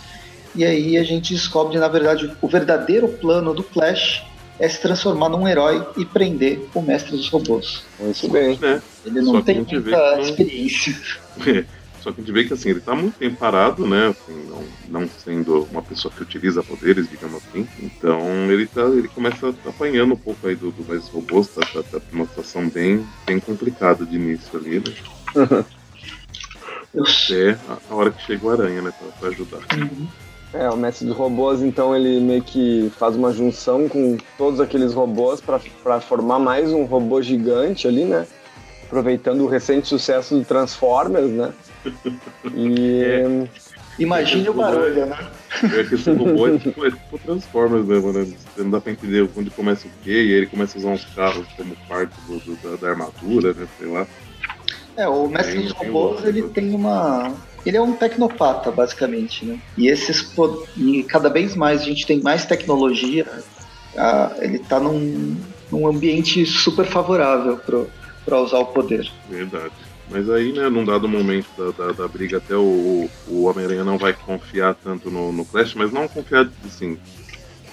E 0.55 0.65
aí 0.65 0.97
a 0.97 1.05
gente 1.05 1.33
descobre, 1.35 1.79
na 1.79 1.89
verdade, 1.89 2.35
o 2.41 2.49
verdadeiro 2.49 3.09
plano 3.09 3.55
do 3.55 3.63
Flash 3.63 4.25
é 4.59 4.69
se 4.69 4.81
transformar 4.81 5.29
num 5.29 5.47
herói 5.47 5.87
e 5.97 6.05
prender 6.05 6.67
o 6.75 6.83
mestre 6.83 7.13
dos 7.17 7.29
robôs. 7.29 7.85
Muito 7.99 8.29
bem. 8.29 8.59
Né? 8.59 8.83
Ele 9.07 9.21
não 9.21 9.41
tem 9.43 9.57
muita 9.63 10.21
experiência. 10.21 10.97
Só 12.01 12.13
que 12.13 12.21
a 12.21 12.25
gente 12.25 12.33
vê 12.33 12.45
que 12.45 12.53
assim, 12.53 12.71
ele 12.71 12.81
tá 12.81 12.95
muito 12.95 13.19
tempo 13.19 13.37
parado, 13.37 13.87
né? 13.87 14.09
Assim, 14.09 14.49
não, 14.49 15.01
não 15.01 15.09
sendo 15.09 15.65
uma 15.71 15.83
pessoa 15.83 16.13
que 16.13 16.23
utiliza 16.23 16.63
poderes, 16.63 17.09
digamos 17.09 17.43
assim. 17.45 17.67
Então 17.81 18.21
ele 18.51 18.67
tá. 18.67 18.83
ele 18.83 19.09
começa 19.09 19.55
apanhando 19.67 20.15
um 20.15 20.19
pouco 20.19 20.47
aí 20.47 20.55
do, 20.55 20.71
do 20.71 20.87
mais 20.87 21.09
robôs, 21.09 21.49
tá, 21.49 21.61
tá, 21.73 21.83
tá 21.83 22.01
numa 22.13 22.27
situação 22.27 22.69
bem, 22.69 23.07
bem 23.27 23.41
complicada 23.41 24.05
de 24.07 24.17
início 24.17 24.59
ali, 24.59 24.81
né? 24.81 25.65
Eu 26.95 27.05
Até 27.05 27.51
a, 27.69 27.79
a 27.91 27.95
hora 27.95 28.11
que 28.11 28.23
chega 28.23 28.47
o 28.47 28.51
aranha, 28.51 28.81
né? 28.81 28.93
Pra, 28.99 29.09
pra 29.19 29.29
ajudar. 29.29 29.61
É, 30.53 30.71
o 30.71 30.77
mestre 30.77 31.07
dos 31.07 31.17
robôs, 31.17 31.61
então, 31.61 31.95
ele 31.95 32.21
meio 32.21 32.43
que 32.43 32.91
faz 32.99 33.15
uma 33.15 33.33
junção 33.33 33.89
com 33.89 34.17
todos 34.39 34.61
aqueles 34.61 34.95
robôs 34.95 35.41
pra 35.41 36.01
formar 36.01 36.39
mais 36.39 36.73
um 36.73 36.85
robô 36.85 37.21
gigante 37.21 37.87
ali, 37.87 38.05
né? 38.05 38.27
Aproveitando 38.85 39.43
o 39.43 39.47
recente 39.47 39.87
sucesso 39.87 40.35
do 40.35 40.45
Transformers, 40.45 41.31
né? 41.31 41.53
E. 42.55 43.47
Imagine 43.99 44.49
o 44.49 44.55
barulho, 44.55 45.07
né? 45.07 45.17
É 45.65 45.83
que 45.85 45.97
esse 45.97 46.11
robô 46.13 46.47
é 46.47 46.57
tipo, 46.59 46.87
é 46.87 46.91
tipo 46.91 47.19
Transformers, 47.19 47.85
né, 47.87 47.99
mano? 47.99 48.25
Você 48.25 48.63
não 48.63 48.71
dá 48.71 48.81
pra 48.81 48.93
entender 48.93 49.29
onde 49.37 49.51
começa 49.51 49.89
o 49.89 49.91
quê, 50.05 50.11
e 50.13 50.17
aí 50.17 50.31
ele 50.33 50.47
começa 50.47 50.79
a 50.79 50.81
usar 50.81 50.89
uns 50.91 51.05
carros 51.17 51.47
como 51.57 51.75
parte 51.89 52.13
do, 52.29 52.39
do- 52.39 52.57
da, 52.71 52.77
da 52.77 52.91
armadura, 52.91 53.53
né? 53.55 53.67
Sei 53.77 53.89
lá. 53.89 54.07
É, 54.97 55.09
o 55.09 55.29
mestre 55.29 55.63
dos 55.63 55.73
robôs, 55.73 56.25
ele 56.25 56.43
tem 56.45 56.73
uma. 56.75 57.35
Ele 57.67 57.77
é 57.77 57.83
um 57.83 57.93
tecnopata, 57.93 58.71
basicamente, 58.71 59.45
né? 59.45 59.59
E 59.77 59.89
esses. 59.89 60.33
E 60.77 61.03
cada 61.03 61.29
vez 61.29 61.57
mais 61.57 61.81
a 61.83 61.85
gente 61.85 62.07
tem 62.07 62.21
mais 62.23 62.47
tecnologia. 62.47 63.27
ah, 63.97 64.33
ele 64.39 64.61
tá 64.61 64.79
num, 64.79 65.37
num 65.73 65.89
ambiente 65.89 66.47
super 66.47 66.87
favorável 66.87 67.59
para 68.25 68.41
usar 68.41 68.59
o 68.59 68.67
poder. 68.67 69.11
Verdade. 69.29 69.73
Mas 70.11 70.29
aí, 70.31 70.53
né, 70.53 70.69
num 70.69 70.85
dado 70.85 71.07
momento 71.07 71.49
da, 71.57 71.71
da, 71.71 71.93
da 71.93 72.09
briga, 72.09 72.39
até 72.39 72.57
o, 72.57 73.11
o 73.27 73.45
Homem-Aranha 73.45 73.85
não 73.85 73.99
vai 73.99 74.15
confiar 74.15 74.75
tanto 74.75 75.11
no, 75.11 75.31
no 75.31 75.45
Flash, 75.45 75.75
mas 75.75 75.93
não 75.93 76.09
confiar, 76.09 76.51
assim, 76.65 76.99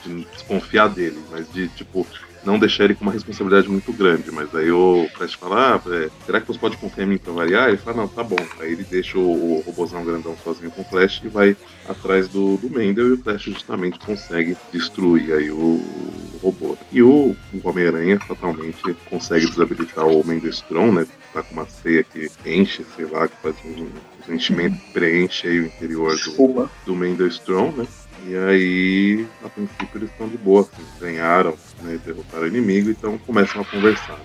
de 0.03 0.25
desconfiar 0.25 0.89
dele, 0.89 1.19
mas 1.31 1.49
de, 1.51 1.69
tipo, 1.69 2.05
não 2.45 2.59
deixar 2.59 2.85
ele 2.85 2.95
com 2.95 3.03
uma 3.03 3.11
responsabilidade 3.11 3.69
muito 3.69 3.91
grande. 3.91 4.31
Mas 4.31 4.53
aí 4.53 4.71
o 4.71 5.07
Flash 5.15 5.33
fala, 5.33 5.75
ah, 5.75 5.89
é, 5.93 6.09
será 6.25 6.39
que 6.39 6.47
você 6.47 6.59
pode 6.59 6.77
confiar 6.77 7.05
em 7.05 7.09
mim 7.09 7.17
pra 7.17 7.33
variar? 7.33 7.69
Ele 7.69 7.77
fala, 7.77 7.97
não, 7.97 8.07
tá 8.07 8.23
bom. 8.23 8.37
Aí 8.59 8.71
ele 8.71 8.83
deixa 8.83 9.17
o, 9.17 9.63
robôzão 9.65 10.03
grandão 10.05 10.35
sozinho 10.43 10.71
com 10.71 10.81
o 10.81 10.85
Flash 10.85 11.21
e 11.23 11.27
vai 11.27 11.55
atrás 11.87 12.27
do, 12.27 12.57
do 12.57 12.69
Mendel 12.69 13.09
e 13.09 13.11
o 13.13 13.17
Flash 13.17 13.41
justamente 13.41 13.99
consegue 13.99 14.55
destruir 14.71 15.33
aí 15.33 15.49
o, 15.51 15.55
o 15.55 16.39
robô. 16.41 16.77
E 16.91 17.01
o, 17.01 17.35
o 17.53 17.61
Homem-Aranha 17.63 18.19
fatalmente 18.19 18.95
consegue 19.09 19.45
desabilitar 19.47 20.05
o 20.05 20.25
Mendel 20.25 20.51
Strong, 20.51 20.95
né? 20.95 21.07
Tá 21.33 21.43
com 21.43 21.53
uma 21.53 21.65
ceia 21.65 22.03
que 22.03 22.29
enche, 22.45 22.85
sei 22.95 23.05
lá, 23.05 23.27
que 23.27 23.35
faz 23.41 23.55
um, 23.65 23.87
enchimento 24.33 24.77
que 24.77 24.91
preenche 24.91 25.47
aí 25.47 25.59
o 25.59 25.65
interior 25.65 26.15
do, 26.15 26.69
do 26.85 26.95
Mendel 26.95 27.27
Strong, 27.27 27.79
né? 27.79 27.87
E 28.27 28.35
aí, 28.35 29.27
a 29.43 29.49
princípio, 29.49 29.89
eles 29.95 30.09
estão 30.09 30.27
de 30.27 30.37
boa, 30.37 30.61
assim, 30.61 30.83
ganharam, 30.99 31.53
né, 31.83 31.99
derrotaram 32.03 32.45
o 32.45 32.47
inimigo, 32.47 32.89
então 32.89 33.19
começam 33.19 33.61
a 33.61 33.65
conversar. 33.65 34.19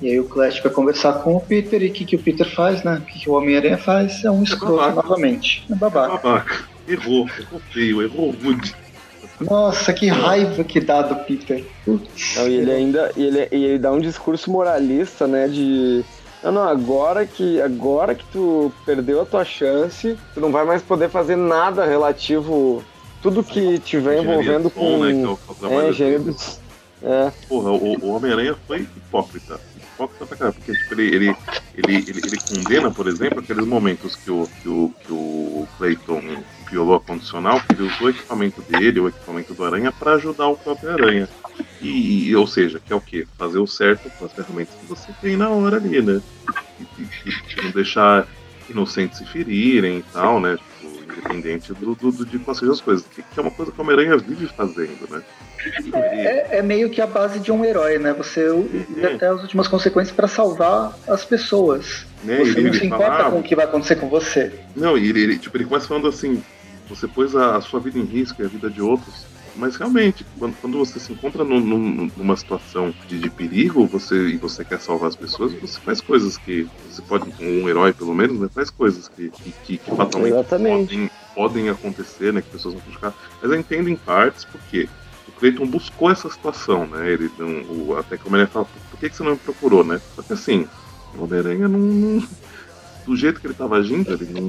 E 0.00 0.08
aí 0.08 0.18
o 0.18 0.24
Clash 0.24 0.60
vai 0.60 0.72
conversar 0.72 1.14
com 1.14 1.36
o 1.36 1.40
Peter 1.40 1.82
e 1.82 1.88
o 1.88 1.92
que, 1.92 2.04
que 2.04 2.16
o 2.16 2.18
Peter 2.18 2.48
faz, 2.50 2.82
né? 2.82 3.02
O 3.02 3.06
que, 3.06 3.20
que 3.20 3.30
o 3.30 3.34
Homem-Aranha 3.34 3.76
faz? 3.76 4.24
É 4.24 4.30
um 4.30 4.42
escroto 4.42 4.76
babaca. 4.76 5.08
novamente. 5.08 5.64
É 5.70 5.74
babaca. 5.74 6.16
Babaca, 6.16 6.68
errou, 6.88 7.28
errou 7.38 7.60
feio, 7.72 8.02
errou 8.02 8.30
rude. 8.30 8.74
Nossa, 9.40 9.92
que 9.92 10.06
raiva 10.08 10.62
que 10.64 10.80
dá 10.80 11.02
do 11.02 11.16
Peter. 11.24 11.64
Não, 11.86 12.48
e 12.48 12.54
ele 12.54 12.70
ainda 12.70 13.12
e 13.16 13.22
ele, 13.24 13.48
e 13.50 13.64
ele 13.64 13.78
dá 13.78 13.92
um 13.92 14.00
discurso 14.00 14.50
moralista, 14.50 15.26
né? 15.26 15.48
De. 15.48 16.04
Não, 16.44 16.52
não, 16.52 16.62
agora 16.68 17.24
que, 17.26 17.58
agora 17.62 18.14
que 18.14 18.24
tu 18.26 18.70
perdeu 18.84 19.22
a 19.22 19.26
tua 19.26 19.44
chance, 19.46 20.18
tu 20.34 20.40
não 20.40 20.52
vai 20.52 20.64
mais 20.66 20.82
poder 20.82 21.08
fazer 21.08 21.36
nada 21.36 21.86
relativo. 21.86 22.84
Tudo 23.22 23.42
que 23.42 23.78
tiver 23.78 24.22
envolvendo 24.22 24.68
com. 24.68 24.98
Né, 25.02 25.12
que 25.58 25.64
é 25.64 25.68
é 25.74 25.88
engenharia 25.88 26.18
do- 26.18 26.36
É, 27.02 27.32
Porra, 27.48 27.70
o, 27.70 27.98
o 27.98 28.14
Homem-Aranha 28.14 28.54
foi 28.66 28.80
hipócrita. 28.80 29.58
Hipócrita 29.76 30.26
pra 30.26 30.36
caralho, 30.36 30.54
porque 30.54 30.72
tipo, 30.74 30.94
ele, 30.94 31.14
ele, 31.14 31.36
ele, 31.74 31.94
ele, 32.08 32.20
ele 32.26 32.40
condena, 32.40 32.90
por 32.90 33.06
exemplo, 33.06 33.40
aqueles 33.40 33.66
momentos 33.66 34.14
que 34.16 34.30
o, 34.30 34.46
que 34.62 34.68
o, 34.68 34.90
que 35.06 35.12
o 35.12 35.66
Clayton 35.78 36.20
violou 36.74 36.96
a 36.96 37.00
condicional, 37.00 37.60
que 37.60 37.72
ele 37.74 37.84
usou 37.88 38.08
o 38.08 38.10
equipamento 38.10 38.60
dele, 38.62 38.98
o 38.98 39.06
equipamento 39.08 39.54
do 39.54 39.64
Aranha, 39.64 39.92
pra 39.92 40.14
ajudar 40.14 40.48
o 40.48 40.56
próprio 40.56 40.90
Aranha. 40.90 41.28
E, 41.80 42.28
e- 42.30 42.36
ou 42.36 42.46
seja, 42.48 42.80
que 42.84 42.92
é 42.92 42.96
o 42.96 43.00
quê? 43.00 43.26
Fazer 43.38 43.58
o 43.58 43.66
certo 43.66 44.10
com 44.18 44.24
as 44.24 44.32
ferramentas 44.32 44.74
que 44.80 44.86
você 44.86 45.12
tem 45.22 45.36
na 45.36 45.48
hora 45.48 45.76
ali, 45.76 46.02
né? 46.02 46.20
E, 46.98 47.02
e- 47.02 47.62
não 47.62 47.70
deixar 47.70 48.26
inocentes 48.68 49.18
se 49.18 49.24
ferirem 49.24 49.98
e 49.98 50.04
tal, 50.12 50.40
né? 50.40 50.56
Tipo, 50.80 51.04
independente 51.12 51.72
do, 51.74 51.94
do, 51.94 52.10
do 52.10 52.26
de 52.26 52.38
quais 52.40 52.58
sejam 52.58 52.74
as 52.74 52.80
coisas. 52.80 53.06
Que, 53.06 53.22
que 53.22 53.38
é 53.38 53.42
uma 53.42 53.50
coisa 53.52 53.70
que 53.70 53.78
o 53.78 53.84
Homem-Aranha 53.84 54.16
vive 54.16 54.48
fazendo, 54.48 55.08
né? 55.08 55.22
Ele- 55.64 55.90
É, 55.94 56.58
é 56.58 56.62
meio 56.62 56.90
que 56.90 57.00
a 57.00 57.06
base 57.06 57.38
de 57.38 57.52
um 57.52 57.64
herói, 57.64 57.98
né? 57.98 58.12
Você 58.14 58.40
ir 58.98 59.06
até 59.14 59.28
as 59.28 59.40
últimas 59.42 59.68
consequências 59.68 60.14
para 60.16 60.26
salvar 60.26 60.98
as 61.06 61.24
pessoas. 61.24 62.06
né, 62.24 62.38
Você 62.38 62.50
ele- 62.52 62.62
não 62.62 62.68
ele 62.70 62.80
se 62.80 62.88
fala, 62.88 63.04
importa 63.04 63.26
"Ah, 63.28 63.30
com 63.30 63.38
o 63.38 63.42
que 63.42 63.54
vai 63.54 63.64
acontecer 63.66 63.96
com 63.96 64.08
você. 64.08 64.50
Não, 64.74 64.96
e 64.98 65.08
ele, 65.10 65.22
ele, 65.22 65.38
tipo, 65.38 65.54
ele 65.56 65.66
começa 65.66 65.86
falando 65.86 66.08
assim: 66.08 66.42
você 66.88 67.08
pôs 67.08 67.34
a, 67.34 67.56
a 67.56 67.60
sua 67.60 67.80
vida 67.80 67.98
em 67.98 68.04
risco 68.04 68.40
e 68.42 68.44
a 68.44 68.48
vida 68.48 68.70
de 68.70 68.82
outros. 68.82 69.26
Mas 69.56 69.76
realmente, 69.76 70.26
quando, 70.38 70.56
quando 70.56 70.78
você 70.78 70.98
se 70.98 71.12
encontra 71.12 71.44
num- 71.44 71.60
num- 71.60 72.10
numa 72.16 72.36
situação 72.36 72.92
de, 73.06 73.18
de 73.20 73.30
perigo 73.30 73.86
você, 73.86 74.30
e 74.30 74.36
você 74.36 74.64
quer 74.64 74.80
salvar 74.80 75.08
as 75.08 75.16
pessoas, 75.16 75.54
você 75.54 75.78
faz 75.80 76.00
coisas 76.00 76.36
que. 76.36 76.66
Você 76.88 77.00
pode, 77.02 77.32
um 77.40 77.68
herói 77.68 77.92
pelo 77.92 78.12
menos, 78.14 78.38
né, 78.40 78.48
faz 78.52 78.68
coisas 78.70 79.08
que, 79.08 79.30
que, 79.30 79.52
que, 79.62 79.78
que 79.78 79.90
fatalmente 79.96 80.32
podem, 80.88 81.10
podem 81.34 81.68
acontecer, 81.68 82.32
né? 82.32 82.42
Que 82.42 82.50
pessoas 82.50 82.74
vão 82.74 82.82
prejudicar. 82.82 83.14
Mas 83.40 83.50
eu 83.52 83.58
entendo 83.58 83.88
em 83.88 83.96
partes 83.96 84.44
porque 84.44 84.88
o 85.28 85.32
Clayton 85.32 85.66
buscou 85.66 86.10
essa 86.10 86.28
situação, 86.28 86.86
né? 86.86 87.12
Ele 87.12 87.30
o, 87.70 87.94
até 87.96 88.16
como 88.16 88.36
ele 88.36 88.46
fala, 88.46 88.66
por 88.90 88.98
que, 88.98 89.08
que 89.08 89.16
você 89.16 89.22
não 89.22 89.32
me 89.32 89.38
procurou, 89.38 89.84
né? 89.84 90.00
Só 90.16 90.22
que 90.22 90.32
assim, 90.32 90.66
o 91.16 91.22
Homem-Aranha 91.24 91.68
não, 91.68 91.78
não- 91.78 92.28
Do 93.06 93.14
jeito 93.16 93.40
que 93.40 93.46
ele 93.46 93.52
estava 93.54 93.76
agindo, 93.76 94.12
ele 94.12 94.26
não. 94.32 94.48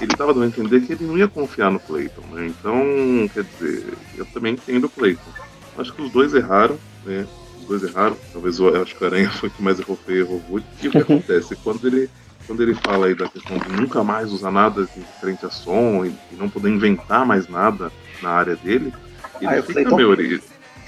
Ele 0.00 0.12
estava 0.12 0.34
dando 0.34 0.44
a 0.44 0.48
entender 0.48 0.80
que 0.82 0.92
ele 0.92 1.06
não 1.06 1.16
ia 1.16 1.28
confiar 1.28 1.70
no 1.70 1.80
Clayton, 1.80 2.22
né? 2.32 2.46
Então, 2.46 3.28
quer 3.32 3.44
dizer, 3.44 3.84
eu 4.16 4.26
também 4.26 4.54
entendo 4.54 4.84
o 4.84 4.90
Clayton. 4.90 5.30
Acho 5.78 5.92
que 5.94 6.02
os 6.02 6.10
dois 6.10 6.34
erraram, 6.34 6.78
né? 7.04 7.26
Os 7.60 7.66
dois 7.66 7.82
erraram. 7.82 8.16
Talvez 8.32 8.58
eu 8.58 8.82
acho 8.82 8.94
que 8.94 9.02
o 9.02 9.06
Aranha 9.06 9.30
foi 9.30 9.48
o 9.48 9.52
que 9.52 9.62
mais 9.62 9.78
errou 9.80 9.96
feio, 9.96 10.20
errou 10.26 10.38
rude. 10.50 10.66
E 10.82 10.88
o 10.88 10.90
que 10.90 10.98
acontece? 10.98 11.56
Quando 11.64 11.86
ele 11.86 12.08
quando 12.46 12.62
ele 12.62 12.72
fala 12.74 13.06
aí 13.08 13.14
da 13.14 13.28
questão 13.28 13.58
de 13.58 13.68
nunca 13.68 14.02
mais 14.02 14.32
usar 14.32 14.50
nada 14.50 14.84
de 14.84 15.02
frente 15.20 15.44
a 15.44 15.50
som 15.50 16.06
e, 16.06 16.14
não 16.34 16.48
poder 16.48 16.70
inventar 16.70 17.26
mais 17.26 17.46
nada 17.46 17.92
na 18.22 18.30
área 18.30 18.56
dele, 18.56 18.90
ele 19.38 19.50
Ah, 19.50 19.62
fica, 19.62 19.74
Clayton- 19.74 19.96
meu, 19.96 20.14
ele, 20.14 20.40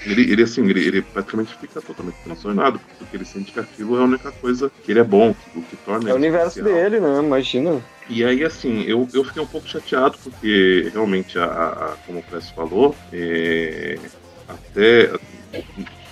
ele, 0.03 0.31
ele 0.31 0.43
assim, 0.43 0.65
ele, 0.67 0.85
ele 0.85 1.01
praticamente 1.01 1.55
fica 1.55 1.81
totalmente 1.81 2.17
transtornado, 2.23 2.81
porque 2.97 3.15
ele 3.15 3.25
sente 3.25 3.51
que 3.51 3.59
aquilo 3.59 3.97
é 3.97 4.01
a 4.01 4.05
única 4.05 4.31
coisa 4.33 4.71
que 4.81 4.91
ele 4.91 4.99
é 4.99 5.03
bom, 5.03 5.35
o 5.53 5.63
que 5.63 5.77
torna 5.77 6.09
É 6.09 6.13
o 6.13 6.17
universo 6.17 6.63
dele, 6.63 6.99
né? 6.99 7.19
Imagina. 7.19 7.83
E 8.07 8.23
aí, 8.25 8.43
assim, 8.43 8.81
eu, 8.81 9.09
eu 9.13 9.23
fiquei 9.23 9.41
um 9.41 9.47
pouco 9.47 9.67
chateado, 9.67 10.17
porque 10.23 10.89
realmente, 10.91 11.37
a, 11.37 11.45
a- 11.45 11.97
como 12.05 12.19
o 12.19 12.23
Press 12.23 12.49
falou, 12.49 12.99
é, 13.11 14.11
até 14.47 15.11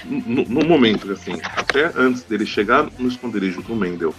no, 0.03 0.45
no 0.45 0.67
momento, 0.67 1.11
assim, 1.11 1.33
até 1.55 1.91
antes 1.95 2.25
dele 2.25 2.45
chegar 2.45 2.89
no 2.97 3.07
esconderijo 3.07 3.61
do 3.63 3.75
Mendel, 3.75 4.17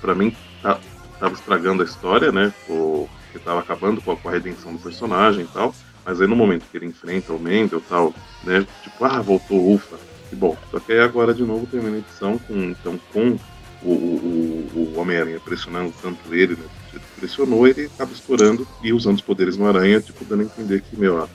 pra 0.00 0.14
mim, 0.14 0.36
tá, 0.60 0.82
tava 1.18 1.34
estragando 1.34 1.82
a 1.82 1.86
história, 1.86 2.32
né? 2.32 2.54
O, 2.66 3.10
que 3.32 3.40
tava 3.40 3.60
acabando 3.60 4.02
com 4.02 4.12
a, 4.12 4.18
com 4.20 4.28
a 4.28 4.32
redenção 4.32 4.74
do 4.74 4.80
personagem 4.80 5.44
e 5.44 5.48
tal. 5.48 5.78
Mas 6.08 6.22
aí 6.22 6.26
no 6.26 6.34
momento 6.34 6.64
que 6.70 6.78
ele 6.78 6.86
enfrenta 6.86 7.34
o 7.34 7.38
Mendel 7.38 7.80
e 7.80 7.82
tal, 7.82 8.14
né? 8.42 8.66
Tipo, 8.82 9.04
ah, 9.04 9.20
voltou, 9.20 9.74
ufa, 9.74 9.98
que 10.30 10.34
bom. 10.34 10.56
Só 10.70 10.80
que 10.80 10.92
aí 10.92 11.00
agora 11.00 11.34
de 11.34 11.42
novo 11.42 11.66
termina 11.66 11.96
a 11.96 11.98
edição 11.98 12.38
com, 12.38 12.54
então, 12.70 12.98
com 13.12 13.38
o, 13.82 13.92
o, 13.92 14.70
o- 14.74 14.98
Homem-Aranha 14.98 15.38
pressionando 15.38 15.92
tanto 16.00 16.34
ele, 16.34 16.56
né? 16.56 16.64
que 16.90 16.98
Pressionou, 17.20 17.68
ele 17.68 17.84
acaba 17.94 18.10
estourando 18.10 18.66
e 18.82 18.90
usando 18.90 19.16
os 19.16 19.22
poderes 19.22 19.58
no 19.58 19.68
Aranha, 19.68 20.00
tipo, 20.00 20.24
dando 20.24 20.40
a 20.40 20.44
entender 20.46 20.80
que, 20.80 20.96
meu, 20.96 21.22
ah, 21.22 21.28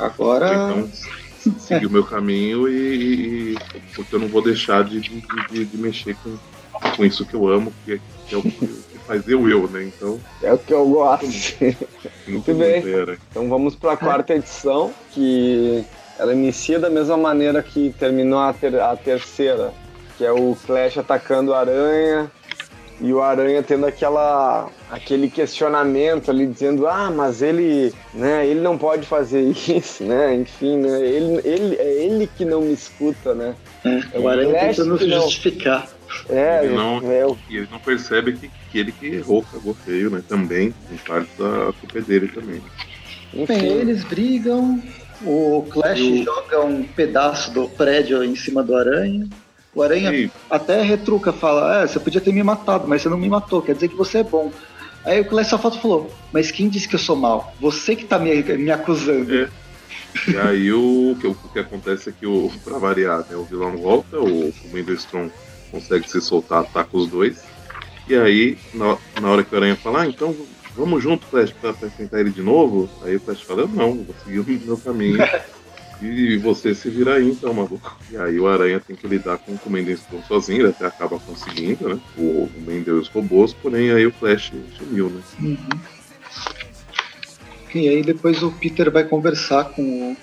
Agora. 0.00 0.46
então 0.54 0.90
seguir 1.56 1.86
o 1.86 1.90
meu 1.90 2.02
caminho 2.04 2.68
e, 2.68 2.72
e- 2.74 3.54
e- 3.54 3.58
porque 3.94 4.16
eu 4.16 4.18
não 4.18 4.28
vou 4.28 4.42
deixar 4.42 4.82
de, 4.82 4.98
de, 5.00 5.20
de- 5.52 5.64
de 5.66 5.78
mexer 5.78 6.16
com, 6.16 6.36
com 6.96 7.04
isso 7.04 7.24
que 7.24 7.34
eu 7.36 7.46
amo, 7.46 7.72
que 7.84 7.92
é, 7.92 8.00
que 8.26 8.34
é 8.34 8.36
o 8.36 8.42
que, 9.18 9.22
que 9.22 9.24
faz 9.24 9.28
eu 9.28 9.48
eu, 9.48 9.68
né? 9.68 9.84
Então, 9.84 10.20
É 10.42 10.52
o 10.52 10.58
que 10.58 10.72
eu 10.72 10.86
gosto. 10.88 11.26
muito 12.28 12.54
bem. 12.54 12.82
Então 13.30 13.48
vamos 13.48 13.74
para 13.76 13.92
a 13.92 13.96
quarta 13.96 14.34
edição, 14.34 14.92
que 15.12 15.84
ela 16.18 16.32
inicia 16.32 16.78
da 16.78 16.90
mesma 16.90 17.16
maneira 17.16 17.62
que 17.62 17.94
terminou 17.98 18.38
a, 18.40 18.52
ter- 18.52 18.78
a 18.80 18.94
terceira, 18.96 19.72
que 20.18 20.24
é 20.24 20.30
o 20.32 20.56
Clash 20.66 20.98
atacando 20.98 21.50
o 21.50 21.54
Aranha 21.54 22.30
e 23.00 23.10
o 23.14 23.22
Aranha 23.22 23.62
tendo 23.62 23.86
aquela 23.86 24.68
aquele 24.90 25.30
questionamento 25.30 26.30
ali 26.30 26.46
dizendo 26.46 26.86
ah 26.86 27.10
mas 27.10 27.40
ele 27.40 27.94
né 28.12 28.46
ele 28.46 28.60
não 28.60 28.76
pode 28.76 29.06
fazer 29.06 29.40
isso 29.56 30.04
né 30.04 30.34
enfim 30.34 30.76
né 30.76 31.00
ele, 31.00 31.40
ele 31.42 31.76
é 31.76 32.04
ele 32.04 32.26
que 32.36 32.44
não 32.44 32.60
me 32.60 32.74
escuta 32.74 33.34
né 33.34 33.54
É, 34.12 34.18
o 34.18 34.28
Aranha 34.28 34.50
Flash 34.50 34.76
tentando 34.76 34.98
se 34.98 35.06
não. 35.06 35.22
justificar. 35.22 35.88
É, 36.28 36.64
Ele 36.64 36.74
não- 36.74 36.98
é 37.10 37.26
o- 37.26 37.36
E 37.48 37.56
ele 37.58 37.68
não 37.70 37.78
percebe 37.78 38.32
que, 38.32 38.50
que 38.70 38.78
ele 38.78 38.92
que 38.92 39.06
errou, 39.06 39.42
cagou 39.42 39.74
feio, 39.74 40.10
né? 40.10 40.22
Também, 40.28 40.74
em 40.90 40.96
parte 41.06 41.30
da 41.38 41.72
culpa 41.80 41.98
é 41.98 42.02
dele 42.02 42.28
também. 42.28 42.60
Enfim 43.34 43.66
eles 43.66 44.02
brigam, 44.04 44.82
o 45.24 45.62
Clash 45.70 46.00
o- 46.00 46.24
joga 46.24 46.60
um 46.64 46.82
pedaço 46.82 47.52
do 47.52 47.68
prédio 47.68 48.22
em 48.24 48.34
cima 48.34 48.62
do 48.62 48.74
Aranha. 48.76 49.26
O 49.74 49.82
Aranha 49.82 50.12
E, 50.12 50.30
até 50.50 50.82
retruca, 50.82 51.32
fala: 51.32 51.82
É, 51.82 51.86
você 51.86 52.00
podia 52.00 52.20
ter 52.20 52.32
me 52.32 52.42
matado, 52.42 52.88
mas 52.88 53.02
você 53.02 53.08
não 53.08 53.18
me 53.18 53.28
matou, 53.28 53.62
quer 53.62 53.74
dizer 53.74 53.88
que 53.88 53.96
você 53.96 54.18
é 54.18 54.24
bom. 54.24 54.50
Aí 55.04 55.20
o 55.20 55.24
Clash 55.24 55.46
só 55.48 55.58
falta 55.58 55.78
falou: 55.78 56.12
Mas 56.32 56.50
quem 56.50 56.68
disse 56.68 56.88
que 56.88 56.96
eu 56.96 56.98
sou 56.98 57.14
mal? 57.16 57.54
Você 57.60 57.94
que 57.94 58.04
tá 58.04 58.18
me, 58.18 58.42
me 58.42 58.70
acusando. 58.70 59.32
É. 59.34 59.48
e 60.28 60.36
aí 60.36 60.72
o, 60.72 61.16
que- 61.20 61.26
o 61.28 61.34
que 61.52 61.58
acontece 61.60 62.08
é 62.10 62.12
que, 62.12 62.26
o, 62.26 62.50
pra 62.64 62.78
variar, 62.78 63.20
né, 63.30 63.36
o 63.36 63.44
vilão 63.44 63.76
volta, 63.76 64.18
o, 64.18 64.48
o 64.48 64.54
Mendelstrom 64.72 65.30
consegue 65.70 66.08
se 66.08 66.20
soltar, 66.20 66.62
ataca 66.62 66.96
os 66.96 67.08
dois. 67.08 67.42
E 68.08 68.14
aí, 68.16 68.58
na, 68.74 68.98
na 69.20 69.30
hora 69.30 69.44
que 69.44 69.54
o 69.54 69.56
Aranha 69.56 69.76
fala, 69.76 70.02
ah, 70.02 70.06
então 70.06 70.34
vamos 70.76 71.02
junto, 71.02 71.26
Flash, 71.26 71.52
pra, 71.52 71.72
pra 71.72 71.88
enfrentar 71.88 72.20
ele 72.20 72.30
de 72.30 72.42
novo. 72.42 72.88
Aí 73.02 73.16
o 73.16 73.20
Flash 73.20 73.42
fala, 73.42 73.62
eu 73.62 73.68
não, 73.68 73.94
vou 73.94 74.14
seguir 74.24 74.40
o 74.40 74.66
meu 74.66 74.76
caminho. 74.76 75.18
E 76.02 76.38
você 76.38 76.74
se 76.74 76.88
vira 76.88 77.16
aí 77.16 77.28
então, 77.28 77.52
maluco. 77.52 77.98
E 78.10 78.16
aí 78.16 78.40
o 78.40 78.48
Aranha 78.48 78.80
tem 78.80 78.96
que 78.96 79.06
lidar 79.06 79.36
com, 79.36 79.56
com 79.58 79.68
o 79.68 79.72
Mendelstrom 79.72 80.22
sozinho, 80.22 80.62
ele 80.62 80.70
até 80.70 80.86
acaba 80.86 81.18
conseguindo, 81.18 81.90
né? 81.90 82.00
O, 82.16 82.44
o 82.44 82.50
Mendel 82.66 82.96
e 82.96 83.00
os 83.00 83.08
robôs, 83.08 83.52
porém 83.52 83.90
aí 83.90 84.06
o 84.06 84.12
Flash 84.12 84.50
sumiu, 84.78 85.10
né? 85.10 85.20
Uhum. 85.38 85.80
E 87.74 87.88
aí 87.88 88.02
depois 88.02 88.42
o 88.42 88.50
Peter 88.50 88.90
vai 88.90 89.04
conversar 89.04 89.64
com 89.64 89.82
o, 89.82 90.16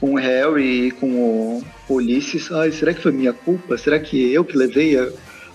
com 0.00 0.12
o 0.14 0.16
Harry 0.16 0.86
e 0.86 0.90
com 0.92 1.06
o 1.08 1.62
Ulisses. 1.88 2.50
Ai, 2.50 2.72
será 2.72 2.94
que 2.94 3.02
foi 3.02 3.12
minha 3.12 3.32
culpa? 3.32 3.76
Será 3.76 3.98
que 4.00 4.32
eu 4.32 4.44
que 4.44 4.56
levei 4.56 4.98
a, 4.98 5.08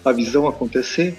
a 0.06 0.12
visão 0.12 0.46
a 0.46 0.50
acontecer? 0.50 1.16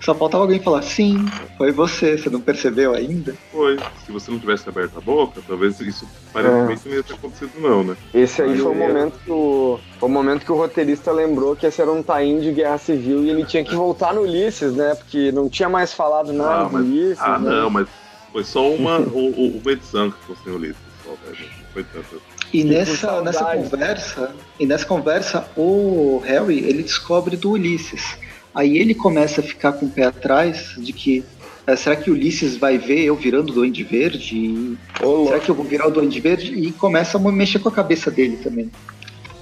Só 0.00 0.14
faltava 0.14 0.44
alguém 0.44 0.60
falar, 0.60 0.82
sim, 0.82 1.26
foi 1.56 1.72
você, 1.72 2.16
você 2.16 2.30
não 2.30 2.40
percebeu 2.40 2.94
ainda? 2.94 3.34
Foi. 3.50 3.76
Se 4.06 4.12
você 4.12 4.30
não 4.30 4.38
tivesse 4.38 4.68
aberto 4.68 4.96
a 4.96 5.00
boca, 5.00 5.40
talvez 5.44 5.80
isso 5.80 6.06
aparentemente 6.30 6.88
não 6.88 6.94
ia 6.94 7.02
ter 7.02 7.14
acontecido, 7.14 7.50
não, 7.58 7.82
né? 7.82 7.96
Esse 8.14 8.40
aí 8.40 8.56
foi 8.56 8.70
o 8.70 8.74
momento 8.76 9.18
que 9.24 9.30
o, 9.32 9.80
foi 9.98 10.08
o 10.08 10.12
momento 10.12 10.44
que 10.44 10.52
o 10.52 10.54
roteirista 10.54 11.10
lembrou 11.10 11.56
que 11.56 11.66
esse 11.66 11.82
era 11.82 11.90
um 11.90 12.00
tain 12.00 12.38
de 12.38 12.52
guerra 12.52 12.78
civil 12.78 13.24
e 13.24 13.30
ele 13.30 13.44
tinha 13.44 13.64
que 13.64 13.74
voltar 13.74 14.14
no 14.14 14.20
Ulisses, 14.20 14.72
né? 14.72 14.94
Porque 14.94 15.32
não 15.32 15.48
tinha 15.48 15.68
mais 15.68 15.92
falado 15.92 16.32
nada 16.32 16.60
Ah, 16.60 16.64
do 16.68 16.72
mas- 16.74 16.86
Ulisses. 16.86 17.18
Ah, 17.20 17.38
né? 17.40 17.50
não, 17.50 17.68
mas 17.68 17.88
foi 18.30 18.44
só 18.44 18.70
uma, 18.70 19.00
o, 19.00 19.30
o, 19.30 19.58
uma 19.60 19.72
edição 19.72 20.12
que 20.12 20.24
fosse 20.26 20.48
no 20.48 20.58
livro, 20.58 20.78
só, 21.04 21.10
velho. 21.26 21.44
Não 21.44 21.68
foi 21.72 21.82
tanto. 21.82 22.22
E 22.52 22.64
nessa, 22.64 23.20
nessa 23.20 23.44
conversa, 23.44 24.34
e 24.58 24.66
nessa 24.66 24.86
conversa, 24.86 25.48
o 25.56 26.22
Harry 26.24 26.58
ele 26.58 26.82
descobre 26.82 27.36
do 27.36 27.50
Ulisses. 27.52 28.16
Aí 28.54 28.78
ele 28.78 28.94
começa 28.94 29.40
a 29.40 29.44
ficar 29.44 29.72
com 29.72 29.86
o 29.86 29.90
pé 29.90 30.04
atrás 30.04 30.74
de 30.78 30.92
que 30.92 31.24
eh, 31.66 31.76
será 31.76 31.94
que 31.94 32.10
o 32.10 32.14
Ulisses 32.14 32.56
vai 32.56 32.78
ver 32.78 33.04
eu 33.04 33.14
virando 33.14 33.52
Duende 33.52 33.84
Verde? 33.84 34.34
E 34.34 34.78
louco, 35.00 35.26
Será 35.28 35.40
que 35.40 35.50
eu 35.50 35.54
vou 35.54 35.64
virar 35.64 35.86
o 35.86 35.90
Duende 35.90 36.20
Verde? 36.20 36.54
E 36.54 36.72
começa 36.72 37.18
a 37.18 37.32
mexer 37.32 37.58
com 37.58 37.68
a 37.68 37.72
cabeça 37.72 38.10
dele 38.10 38.38
também. 38.38 38.70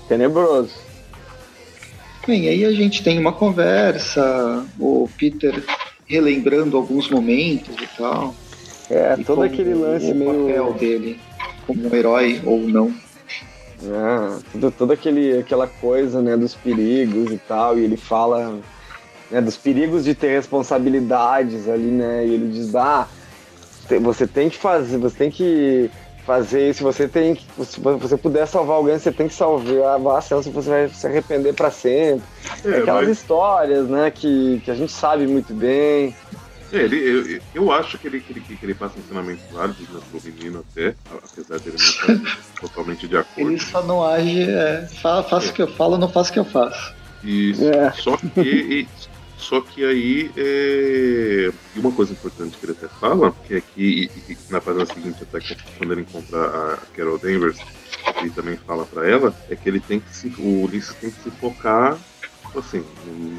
tenebroso. 0.09 0.75
Bem, 2.27 2.49
aí 2.49 2.65
a 2.65 2.73
gente 2.73 3.05
tem 3.05 3.21
uma 3.21 3.33
conversa, 3.33 4.67
o 4.81 5.09
Peter 5.17 5.63
relembrando 6.07 6.77
alguns 6.77 7.09
momentos 7.09 7.77
e 7.81 7.87
tal. 7.97 8.35
É, 8.91 9.15
e 9.19 9.25
todo 9.25 9.43
aquele 9.43 9.75
lance 9.75 10.11
o 10.11 10.15
meio. 10.15 10.47
papel 10.47 10.73
dele 10.75 11.21
como 11.67 11.89
um 11.89 11.95
herói 11.95 12.41
ou 12.45 12.61
não. 12.61 12.95
É, 13.83 14.39
tudo, 14.53 14.71
toda 14.71 14.95
aquele, 14.95 15.39
aquela 15.39 15.67
coisa, 15.67 16.23
né, 16.23 16.37
dos 16.37 16.55
perigos 16.55 17.31
e 17.31 17.39
tal, 17.39 17.79
e 17.79 17.85
ele 17.85 17.97
fala 17.97 18.59
né, 19.31 19.41
dos 19.41 19.57
perigos 19.57 20.05
de 20.05 20.15
ter 20.15 20.29
responsabilidades 20.29 21.69
ali, 21.69 21.91
né, 21.91 22.27
e 22.27 22.35
ele 22.35 22.51
diz, 22.51 22.75
ah, 22.75 23.07
você 24.03 24.27
tem 24.27 24.49
que 24.49 24.57
fazer, 24.57 24.97
você 24.97 25.17
tem 25.17 25.31
que 25.31 25.91
fazer 26.25 26.71
isso, 26.71 26.83
você 26.83 27.07
tem 27.07 27.37
que, 27.37 27.47
se 27.65 27.79
você 27.79 28.17
puder 28.17 28.47
salvar 28.49 28.77
alguém, 28.77 28.99
você 28.99 29.13
tem 29.13 29.29
que 29.29 29.35
salvar, 29.35 30.23
senão 30.23 30.43
você 30.43 30.69
vai 30.69 30.89
se 30.89 31.07
arrepender 31.07 31.53
para 31.55 31.71
sempre. 31.71 32.25
É, 32.65 32.79
Aquelas 32.79 33.07
mas, 33.07 33.19
histórias, 33.19 33.87
né, 33.89 34.11
que, 34.11 34.61
que 34.65 34.71
a 34.71 34.75
gente 34.75 34.93
sabe 34.93 35.27
muito 35.27 35.55
bem. 35.55 36.15
É, 36.73 36.77
ele, 36.83 36.97
eu, 36.97 37.41
eu 37.55 37.73
acho 37.73 37.99
que 37.99 38.07
ele, 38.07 38.21
que 38.21 38.33
ele, 38.33 38.41
que 38.41 38.59
ele 38.65 38.75
passa 38.75 38.99
ensinamentos 38.99 39.45
válidos 39.51 39.89
né, 39.89 40.01
pro 40.11 40.23
menino 40.23 40.65
até, 40.71 40.95
apesar 41.11 41.59
dele 41.61 41.77
não 41.79 41.85
estar 41.85 42.43
totalmente 42.61 43.07
de 43.09 43.17
acordo. 43.17 43.51
Ele 43.51 43.59
só 43.59 43.85
não 43.87 44.03
age, 44.03 44.43
é, 44.43 44.87
fa- 45.01 45.23
faço 45.23 45.51
o 45.51 45.53
que 45.53 45.63
eu 45.63 45.69
falo, 45.69 45.99
não 45.99 46.09
faço 46.09 46.31
o 46.31 46.33
que 46.35 46.39
eu 46.41 46.45
faço. 46.45 46.95
Isso. 47.23 47.65
É. 47.69 47.93
Só 47.93 48.17
que 48.17 48.41
e- 48.41 48.89
só 49.39 49.61
que 49.61 49.85
aí 49.85 50.31
é... 50.35 51.51
e 51.75 51.79
uma 51.79 51.93
coisa 51.93 52.13
importante 52.13 52.57
que 52.59 52.65
ele 52.65 52.73
até 52.73 52.89
fala, 52.99 53.31
que 53.45 53.55
é 53.55 53.61
que 53.61 54.11
e- 54.17 54.33
e 54.33 54.39
na 54.49 54.61
página 54.61 54.87
seguinte, 54.87 55.23
até 55.23 55.39
que 55.41 55.55
quando 55.77 55.93
ele 55.93 56.01
encontra 56.03 56.47
a 56.73 56.77
Carol 56.95 57.19
Danvers, 57.19 57.59
ele 58.21 58.31
também 58.31 58.57
fala 58.57 58.87
pra 58.87 59.07
ela, 59.09 59.35
é 59.49 59.55
que 59.55 59.69
ele 59.69 59.81
tem 59.81 60.01
que 60.01 60.15
se. 60.15 60.29
O 60.39 60.63
Ulisses 60.65 60.95
tem 60.97 61.11
que 61.11 61.23
se 61.23 61.31
focar 61.33 61.99
assim, 62.61 62.85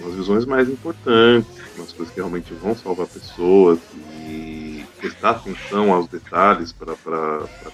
nas 0.03 0.13
visões 0.15 0.45
mais 0.45 0.69
importantes, 0.69 1.49
nas 1.77 1.91
coisas 1.93 2.13
que 2.13 2.19
realmente 2.19 2.53
vão 2.53 2.75
salvar 2.75 3.07
pessoas 3.07 3.79
e 4.25 4.85
prestar 4.99 5.31
atenção 5.31 5.93
aos 5.93 6.07
detalhes 6.07 6.71
para 6.71 6.95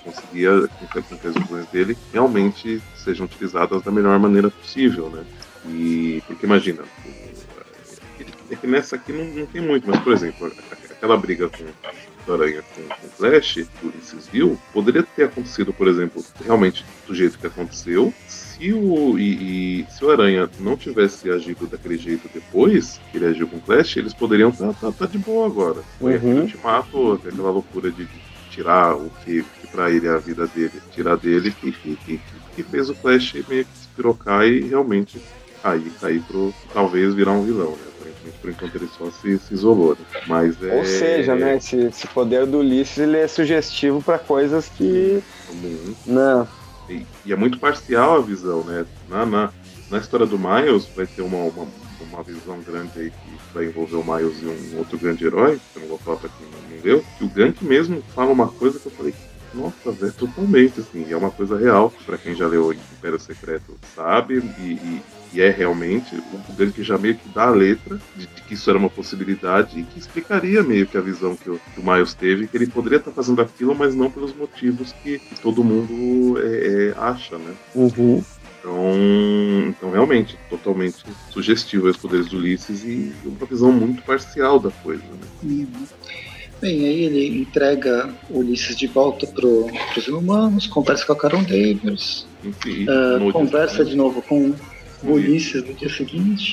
conseguir 0.04 0.48
com 0.92 1.18
que- 1.18 1.28
as 1.28 1.34
visões 1.36 1.66
dele 1.68 1.98
realmente 2.12 2.82
sejam 2.96 3.26
utilizadas 3.26 3.82
da 3.82 3.92
melhor 3.92 4.20
maneira 4.20 4.50
possível, 4.50 5.10
né? 5.10 5.24
E 5.70 6.22
porque 6.28 6.46
imagina, 6.46 6.84
é 8.52 8.56
que 8.56 8.68
nessa 8.68 8.96
aqui 8.96 9.12
não, 9.14 9.26
não 9.26 9.46
tem 9.46 9.62
muito, 9.62 9.88
mas 9.88 10.00
por 10.02 10.14
exemplo, 10.14 10.52
aquela 10.92 11.18
briga 11.18 11.50
com 11.50 11.64
o 12.28 12.34
Aranha 12.34 12.64
com, 12.76 12.82
com 12.84 13.08
Flash, 13.10 13.58
o 13.82 13.88
Ulisses 13.88 14.28
viu, 14.28 14.60
poderia 14.74 15.04
ter 15.04 15.26
acontecido, 15.26 15.74
por 15.74 15.88
exemplo, 15.88 16.24
realmente 16.44 16.86
do 17.08 17.16
jeito 17.16 17.38
que 17.40 17.48
aconteceu. 17.48 18.14
Se 18.64 18.72
o, 18.72 19.20
e, 19.20 19.82
e 19.82 19.86
se 19.92 20.06
o 20.06 20.10
Aranha 20.10 20.50
não 20.58 20.78
tivesse 20.78 21.30
agido 21.30 21.68
daquele 21.68 21.98
jeito 21.98 22.30
depois 22.34 22.98
que 23.12 23.18
ele 23.18 23.26
agiu 23.26 23.46
com 23.46 23.58
o 23.58 23.60
Flash, 23.62 23.98
eles 23.98 24.14
poderiam 24.14 24.52
estar 24.52 24.74
tá, 24.76 24.90
tá, 24.90 25.06
de 25.06 25.18
boa 25.18 25.46
agora. 25.48 25.82
Uhum. 26.00 26.16
aquele 26.16 26.40
ultimato, 26.40 27.14
aquela 27.14 27.52
loucura 27.52 27.92
de 27.92 28.08
tirar 28.50 28.96
o 28.96 29.12
que, 29.26 29.44
que 29.44 29.68
pra 29.68 29.92
ele 29.92 30.08
é 30.08 30.12
a 30.12 30.18
vida 30.18 30.48
dele, 30.48 30.72
tirar 30.94 31.18
dele, 31.18 31.52
que, 31.52 31.74
que, 31.74 31.98
que, 31.98 32.22
que 32.56 32.64
fez 32.64 32.90
o 32.90 32.96
Flash 32.96 33.34
meio 33.50 33.66
que 33.66 33.78
se 33.78 33.88
pirocar 33.98 34.46
e 34.46 34.62
realmente 34.62 35.22
cair, 35.62 35.92
cair 36.00 36.22
pro 36.22 36.54
talvez 36.74 37.14
virar 37.14 37.34
um 37.34 37.44
vilão, 37.44 37.72
né? 37.72 37.84
Aparentemente, 38.00 38.38
por 38.40 38.50
enquanto 38.50 38.76
ele 38.76 38.90
só 38.98 39.12
se, 39.12 39.40
se 39.40 39.54
isolou. 39.54 39.92
Né? 40.00 40.22
Mas 40.26 40.64
é. 40.64 40.74
Ou 40.74 40.86
seja, 40.86 41.36
né, 41.36 41.58
esse, 41.58 41.76
esse 41.76 42.08
poder 42.08 42.46
do 42.46 42.60
Ulisses 42.60 42.98
ele 42.98 43.18
é 43.18 43.28
sugestivo 43.28 44.02
para 44.02 44.18
coisas 44.18 44.70
que. 44.70 45.22
Não. 46.06 46.48
E, 46.90 47.06
e, 47.26 47.34
é 47.34 47.36
muito 47.36 47.60
parcial 47.60 48.18
a 48.18 48.22
visão, 48.22 48.64
né? 48.64 48.86
Na, 49.10 49.26
na, 49.26 49.50
na 49.90 49.98
história 49.98 50.26
do 50.26 50.38
Miles 50.38 50.88
vai 50.96 51.06
ter 51.08 51.22
uma, 51.22 51.38
uma, 51.38 51.68
uma, 52.02 52.24
visão 52.24 52.60
grande 52.62 53.00
aí 53.00 53.10
que 53.10 53.54
vai 53.54 53.66
envolver 53.66 53.96
o 53.96 54.04
Miles 54.04 54.42
e 54.42 54.46
um 54.46 54.78
outro 54.78 54.98
grande 54.98 55.26
herói, 55.26 55.60
que 55.72 55.78
eu 55.78 55.82
não 55.82 55.90
vou 55.90 55.98
falar 56.00 56.18
pra 56.18 56.30
quem 56.30 56.48
não, 56.48 56.82
deu, 56.82 57.04
que 57.18 57.24
o 57.24 57.30
Gank 57.30 57.64
mesmo 57.64 58.02
fala 58.14 58.32
uma 58.32 58.48
coisa 58.48 58.80
que 58.80 58.88
eu 58.88 58.92
falei, 58.92 59.14
nossa, 59.54 59.92
velho, 59.92 60.14
totalmente, 60.14 60.80
assim, 60.80 61.12
é 61.12 61.16
uma 61.16 61.32
coisa 61.32 61.58
real. 61.58 61.94
para 62.06 62.18
quem 62.18 62.36
já 62.36 62.48
leu 62.48 62.74
Império 62.74 63.20
Secreto 63.20 63.78
sabe, 63.96 64.40
e, 64.60 64.62
e, 64.62 65.02
e 65.34 65.42
é 65.42 65.50
realmente 65.50 66.16
o 66.16 66.54
dele 66.54 66.72
que 66.72 66.84
já 66.84 66.98
meio 66.98 67.16
que 67.16 67.28
dá 67.30 67.46
a 67.46 67.52
letra 67.52 68.00
de, 68.16 68.28
de, 68.28 68.42
que 68.44 68.54
isso 68.54 68.70
era 68.70 68.78
uma 68.78 68.90
possibilidade 68.90 69.80
e 69.80 69.84
que 69.84 70.00
explicaria 70.00 70.62
meio 70.62 70.86
que 70.86 70.98
a 70.98 71.02
visão 71.02 71.36
que 71.36 71.50
o, 71.50 71.60
que 71.74 71.80
o 71.80 71.84
Miles 71.84 72.14
teve, 72.14 72.48
que 72.48 72.56
ele 72.56 72.68
poderia 72.68 73.00
estar 73.00 73.12
fazendo 73.12 73.42
aquilo, 73.42 73.74
mas 73.74 73.96
não 73.96 74.12
pelos 74.12 74.36
motivos 74.36 74.94
que, 75.04 75.18
que 75.18 75.40
todo 75.42 75.64
mundo 75.64 76.40
é, 76.40 76.46
é, 76.46 76.94
acha, 76.98 77.38
né? 77.38 77.54
Uhum. 77.74 78.24
Então, 78.60 79.66
então, 79.68 79.92
realmente, 79.92 80.38
totalmente 80.50 81.04
sugestivo 81.30 81.88
os 81.88 81.98
poderes 81.98 82.28
do 82.28 82.38
Ulisses 82.38 82.84
e 82.86 83.12
uma 83.26 83.46
visão 83.46 83.74
muito 83.74 84.02
parcial 84.04 84.58
da 84.58 84.72
coisa. 84.72 85.04
Né? 85.04 85.28
Uhum. 85.44 85.88
Bem, 86.62 86.86
aí 86.86 87.04
ele 87.04 87.42
entrega 87.42 88.10
o 88.30 88.40
Ulisses 88.40 88.78
de 88.78 88.88
volta 88.88 89.28
para 89.28 89.46
os 89.46 90.08
humanos, 90.08 90.66
conversa 90.68 91.06
com 91.06 91.12
a 91.12 91.16
Carol 91.18 91.42
Davis, 91.42 92.26
uh, 92.46 93.32
conversa 93.34 93.84
de 93.84 93.98
novo 93.98 94.22
com 94.22 94.54
Ulisses 95.04 95.64
no 95.64 95.74
dia 95.74 95.90
seguinte. 95.90 96.52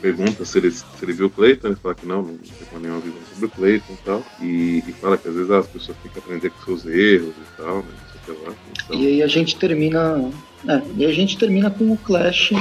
Pergunta 0.00 0.44
se 0.44 0.58
ele, 0.58 0.70
se 0.70 0.84
ele 1.02 1.12
viu 1.12 1.26
o 1.26 1.30
Clayton, 1.30 1.68
ele 1.68 1.76
fala 1.76 1.94
que 1.94 2.06
não, 2.06 2.22
não 2.22 2.38
tem 2.38 2.80
nenhuma 2.80 3.00
visão 3.00 3.20
sobre 3.32 3.46
o 3.46 3.50
Clayton 3.50 3.92
e 3.92 4.04
tal. 4.04 4.22
E, 4.40 4.84
e 4.86 4.92
fala 5.00 5.18
que 5.18 5.28
às 5.28 5.34
vezes 5.34 5.50
as 5.50 5.66
pessoas 5.66 5.96
têm 6.02 6.10
que 6.10 6.18
aprender 6.18 6.50
com 6.50 6.64
seus 6.64 6.86
erros 6.86 7.34
e 7.34 7.56
tal, 7.56 7.78
né? 7.78 7.84
Lá, 8.28 8.54
então... 8.84 9.00
E 9.00 9.06
aí 9.06 9.22
a 9.22 9.26
gente 9.26 9.56
termina. 9.56 10.30
É, 10.68 10.82
e 10.96 11.04
a 11.04 11.12
gente 11.12 11.36
termina 11.36 11.70
com 11.70 11.92
o 11.92 11.96
Clash. 11.96 12.52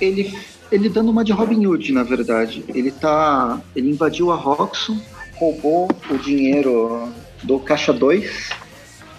Ele 0.00 0.34
ele 0.70 0.88
dando 0.88 1.10
uma 1.10 1.22
de 1.22 1.32
Robin 1.32 1.66
Hood, 1.66 1.92
na 1.92 2.02
verdade. 2.02 2.64
Ele 2.68 2.90
tá. 2.90 3.60
Ele 3.76 3.90
invadiu 3.90 4.32
a 4.32 4.36
Roxxon 4.36 4.98
roubou 5.42 5.88
o 6.08 6.18
dinheiro 6.18 7.12
do 7.42 7.58
caixa 7.58 7.92
2 7.92 8.50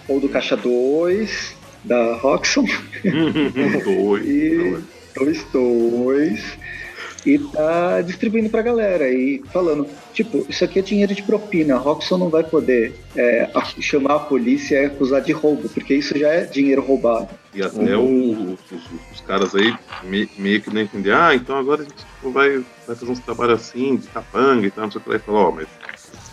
ou 0.08 0.20
do 0.20 0.28
caixa 0.28 0.56
2 0.56 1.54
da 1.84 2.16
Roxxon. 2.16 2.64
dois. 3.84 4.26
e 4.26 4.78
dois, 5.14 5.44
dois. 5.52 6.58
E 7.26 7.38
tá 7.38 8.02
distribuindo 8.02 8.50
pra 8.50 8.60
galera 8.60 9.08
e 9.08 9.42
falando, 9.50 9.86
tipo, 10.12 10.44
isso 10.46 10.62
aqui 10.62 10.78
é 10.78 10.82
dinheiro 10.82 11.14
de 11.14 11.22
propina, 11.22 11.74
a 11.74 11.78
Roxxon 11.78 12.18
não 12.18 12.28
vai 12.28 12.44
poder 12.44 12.94
é, 13.16 13.50
chamar 13.80 14.16
a 14.16 14.18
polícia 14.20 14.82
e 14.82 14.84
acusar 14.84 15.22
de 15.22 15.32
roubo, 15.32 15.66
porque 15.70 15.94
isso 15.94 16.18
já 16.18 16.28
é 16.28 16.44
dinheiro 16.44 16.82
roubado. 16.82 17.30
E 17.54 17.62
até 17.62 17.96
uhum. 17.96 18.50
o, 18.50 18.52
os, 18.52 18.82
os, 19.10 19.20
caras 19.22 19.54
aí 19.54 19.74
meio, 20.02 20.60
que 20.60 20.68
não 20.68 20.82
entender, 20.82 21.12
ah, 21.14 21.34
então 21.34 21.56
agora 21.56 21.80
a 21.80 21.84
gente 21.84 21.96
tipo, 21.96 22.30
vai, 22.30 22.58
vai 22.86 22.94
fazer 22.94 23.10
uns 23.10 23.20
trabalhos 23.20 23.60
assim, 23.60 23.96
de 23.96 24.06
capanga 24.08 24.66
e 24.66 24.70
tal, 24.70 24.84
não 24.84 24.90
sei 24.90 25.00
o 25.00 25.04
que 25.04 25.10
lá, 25.10 25.16
e 25.16 25.20
falar, 25.20 25.48
ó, 25.48 25.50
mas 25.50 25.68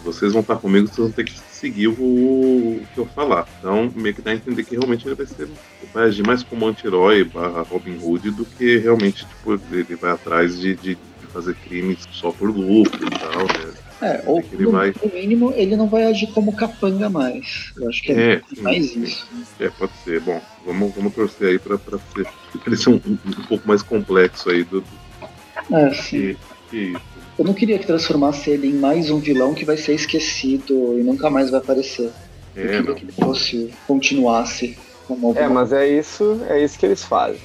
vocês 0.04 0.34
vão 0.34 0.42
estar 0.42 0.56
comigo, 0.58 0.88
vocês 0.88 0.98
vão 0.98 1.12
ter 1.12 1.24
que 1.26 1.40
seguir 1.40 1.88
o, 1.88 1.94
o 1.94 2.82
que 2.94 3.00
eu 3.00 3.06
falar. 3.06 3.48
Então, 3.60 3.92
meio 3.96 4.16
que 4.16 4.22
dá 4.22 4.32
a 4.32 4.36
entender 4.36 4.64
que 4.64 4.76
realmente 4.76 5.08
ele 5.08 5.16
vai 5.16 5.26
ser. 5.26 5.48
Vai 5.94 6.06
agir 6.06 6.26
mais 6.26 6.44
como 6.44 6.68
anti-herói 6.68 7.24
barra 7.24 7.62
Robin 7.62 7.98
Hood 8.02 8.32
do 8.32 8.46
que 8.46 8.78
realmente, 8.78 9.26
tipo, 9.26 9.60
ele 9.72 9.96
vai 9.96 10.12
atrás 10.12 10.60
de, 10.60 10.76
de, 10.76 10.96
de 10.96 11.28
fazer 11.32 11.56
crimes 11.56 12.00
só 12.12 12.32
por 12.32 12.50
lucro 12.50 13.06
e 13.06 13.10
tal, 13.10 13.44
né? 13.44 13.74
É, 14.02 14.24
ou 14.26 14.40
é 14.40 14.44
no, 14.58 14.72
vai... 14.72 14.94
no, 15.04 15.14
mínimo 15.14 15.54
ele 15.56 15.76
não 15.76 15.88
vai 15.88 16.06
agir 16.06 16.28
como 16.34 16.56
capanga 16.56 17.08
mais. 17.08 17.72
Eu 17.78 17.88
acho 17.88 18.02
que 18.02 18.12
é, 18.12 18.34
é 18.58 18.62
mais 18.62 18.96
isso. 18.96 19.30
É, 19.60 19.70
pode 19.70 19.92
ser. 20.04 20.20
Bom, 20.22 20.42
vamos, 20.66 20.96
vamos 20.96 21.14
torcer 21.14 21.50
aí 21.50 21.60
pra, 21.60 21.78
pra, 21.78 22.00
ser, 22.00 22.24
pra 22.24 22.62
ele 22.66 22.78
ser 22.78 22.90
um, 22.90 22.96
um, 22.96 23.18
um 23.28 23.44
pouco 23.48 23.68
mais 23.68 23.84
complexo 23.84 24.50
aí 24.50 24.64
do. 24.64 24.82
do 24.82 25.76
é, 25.76 25.94
sim. 25.94 26.36
Que, 26.72 26.94
que 26.94 26.98
eu 27.38 27.46
não 27.46 27.54
queria 27.54 27.80
que 27.80 27.88
transformasse 27.88 28.50
ele 28.50 28.68
em 28.68 28.74
mais 28.74 29.10
um 29.10 29.20
vilão 29.20 29.54
que 29.54 29.66
vai 29.66 29.78
ser 29.78 29.94
esquecido 29.94 30.98
e 31.00 31.04
nunca 31.04 31.30
mais 31.30 31.50
vai 31.50 31.60
aparecer. 31.60 32.12
É, 32.56 32.62
eu 32.62 32.66
queria 32.66 32.82
não. 32.82 32.96
que 32.96 33.06
ele 33.06 33.12
fosse, 33.12 33.74
continuasse 33.88 34.78
como 35.08 35.34
É, 35.38 35.48
mas 35.48 35.74
é 35.74 35.88
isso, 35.88 36.42
é 36.48 36.64
isso 36.64 36.78
que 36.78 36.86
eles 36.86 37.04
fazem. 37.04 37.42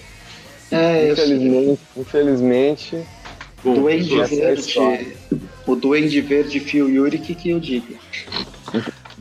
É, 0.70 1.10
infelizmente, 1.10 1.80
infelizmente. 1.96 3.06
Bom, 3.62 3.74
Duende 3.74 4.22
Verde. 4.24 5.16
O 5.66 5.74
Duende 5.74 6.20
Verde 6.20 6.60
Phil 6.60 6.88
Yuri, 6.88 7.18
que, 7.18 7.34
que 7.34 7.50
eu 7.50 7.60
digo. 7.60 7.94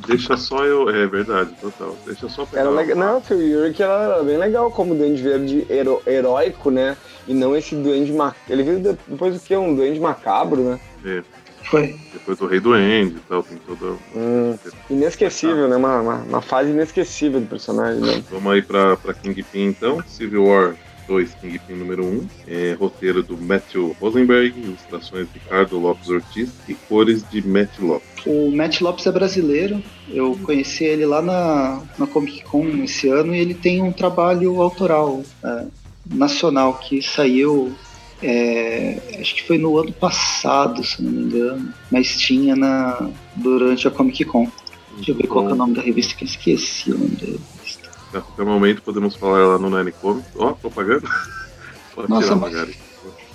Deixa 0.07 0.35
só 0.37 0.65
eu. 0.65 0.89
É 0.89 1.07
verdade, 1.07 1.51
total. 1.61 1.95
Deixa 2.05 2.27
só 2.29 2.45
pegar. 2.45 2.61
Era 2.61 2.69
legal. 2.69 2.97
Não, 2.97 3.21
Phil 3.21 3.41
Yuri 3.41 3.73
que 3.73 3.81
era 3.81 4.21
bem 4.23 4.37
legal 4.37 4.69
como 4.71 4.93
Duende 4.93 5.21
Verde 5.21 5.65
hero, 5.69 6.01
heróico, 6.05 6.69
né? 6.69 6.97
E 7.27 7.33
não 7.33 7.55
esse 7.55 7.75
duende 7.75 8.11
macabro. 8.11 8.39
Ele 8.49 8.63
veio 8.63 8.79
depois 8.79 9.33
do 9.33 9.39
que? 9.39 9.55
Um 9.55 9.75
duende 9.75 9.99
macabro, 9.99 10.61
né? 10.61 10.79
É. 11.05 11.23
Foi. 11.65 11.95
Depois 12.13 12.37
do 12.37 12.47
Rei 12.47 12.59
Duende 12.59 13.15
e 13.15 13.19
tal, 13.27 13.43
tem 13.43 13.57
toda. 13.57 13.97
Hum, 14.15 14.55
inesquecível, 14.89 15.67
né? 15.67 15.75
Uma, 15.75 15.99
uma, 15.99 16.15
uma, 16.17 16.41
fase 16.41 16.69
inesquecível 16.69 17.39
do 17.39 17.47
personagem. 17.47 18.01
Né? 18.01 18.23
Vamos 18.29 18.53
aí 18.53 18.61
pra, 18.61 18.95
pra 18.97 19.13
Kingpin 19.13 19.65
então. 19.65 20.03
Civil 20.07 20.45
War 20.45 20.75
2, 21.07 21.33
Kingpin 21.35 21.73
número 21.73 22.05
1. 22.05 22.07
Um. 22.07 22.27
É, 22.47 22.73
roteiro 22.79 23.23
do 23.23 23.35
Matthew 23.35 23.95
Rosenberg, 23.99 24.59
ilustrações 24.59 25.27
de 25.31 25.39
Ricardo 25.39 25.79
Lopes 25.79 26.07
Ortiz 26.07 26.51
e 26.67 26.75
cores 26.75 27.27
de 27.29 27.45
Matt 27.45 27.79
Lopes. 27.79 28.25
O 28.27 28.51
Matt 28.51 28.81
Lopes 28.81 29.05
é 29.07 29.11
brasileiro. 29.11 29.81
Eu 30.07 30.37
conheci 30.43 30.83
ele 30.83 31.05
lá 31.05 31.21
na, 31.21 31.81
na 31.97 32.05
Comic 32.05 32.43
Con 32.43 32.67
esse 32.83 33.09
ano 33.09 33.33
e 33.33 33.39
ele 33.39 33.55
tem 33.55 33.81
um 33.81 33.91
trabalho 33.91 34.61
autoral. 34.61 35.23
É 35.43 35.65
nacional 36.05 36.75
que 36.75 37.01
saiu, 37.01 37.73
é, 38.21 39.17
acho 39.19 39.35
que 39.35 39.43
foi 39.43 39.57
no 39.57 39.77
ano 39.77 39.91
passado, 39.91 40.83
se 40.83 41.01
não 41.01 41.11
me 41.11 41.23
engano, 41.23 41.73
mas 41.91 42.17
tinha 42.17 42.55
na, 42.55 43.09
durante 43.35 43.87
a 43.87 43.91
Comic 43.91 44.23
Con. 44.25 44.49
Deixa 44.95 45.11
eu 45.11 45.15
ver 45.15 45.27
qual 45.27 45.49
é 45.49 45.53
o 45.53 45.55
nome 45.55 45.75
da 45.75 45.81
revista 45.81 46.15
que 46.15 46.23
eu 46.23 46.27
esqueci 46.27 46.91
o 46.91 46.97
nome 46.97 47.15
da 47.15 47.25
revista. 47.25 47.89
A 48.13 48.21
qualquer 48.21 48.45
momento 48.45 48.81
podemos 48.81 49.15
falar 49.15 49.45
lá 49.45 49.59
no 49.59 49.69
Nine 49.69 49.91
Comics. 49.91 50.29
Ó, 50.35 50.51
oh, 50.51 50.55
propaganda. 50.55 51.07
Pode 51.93 52.09
Nossa, 52.09 52.35
mas 52.35 52.53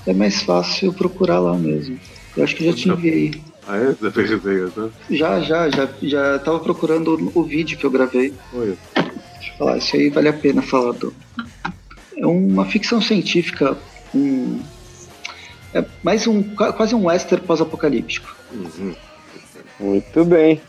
é 0.06 0.12
mais 0.12 0.42
fácil 0.42 0.92
procurar 0.92 1.38
lá 1.38 1.54
mesmo. 1.56 1.98
Eu 2.36 2.44
acho 2.44 2.54
que 2.54 2.64
já 2.64 2.72
te 2.72 2.88
enviei. 2.88 3.42
Ah, 3.66 3.76
é? 3.76 3.94
Já 4.00 4.10
fez 4.10 4.30
resenha, 4.30 4.68
tá? 4.68 4.88
Já, 5.10 5.40
já, 5.40 5.70
já, 5.70 5.88
já 6.02 6.38
tava 6.38 6.58
procurando 6.60 7.30
o 7.34 7.42
vídeo 7.42 7.78
que 7.78 7.84
eu 7.84 7.90
gravei. 7.90 8.34
Olha. 8.52 8.76
Deixa 8.94 9.52
eu 9.52 9.58
falar, 9.58 9.78
isso 9.78 9.96
aí 9.96 10.10
vale 10.10 10.28
a 10.28 10.32
pena 10.32 10.62
falar 10.62 10.92
do, 10.92 11.14
é 12.20 12.26
uma 12.26 12.66
ficção 12.66 13.00
científica, 13.00 13.76
um, 14.14 14.60
é 15.72 15.84
mais 16.02 16.26
um 16.26 16.42
quase 16.54 16.94
um 16.94 17.06
western 17.06 17.44
pós-apocalíptico. 17.46 18.36
Uhum. 18.52 18.94
Muito 19.78 20.24
bem. 20.26 20.60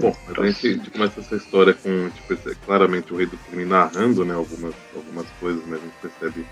Bom, 0.00 0.16
a 0.38 0.50
gente 0.50 0.90
começa 0.90 1.20
essa 1.20 1.36
história 1.36 1.74
com 1.74 2.08
tipo, 2.08 2.56
claramente 2.64 3.12
o 3.12 3.16
rei 3.16 3.26
do 3.26 3.36
crime 3.36 3.66
narrando 3.66 4.24
né, 4.24 4.34
algumas, 4.34 4.74
algumas 4.96 5.26
coisas, 5.38 5.62
né, 5.66 5.76
a 5.76 5.84
gente 5.84 5.94
percebe 6.00 6.46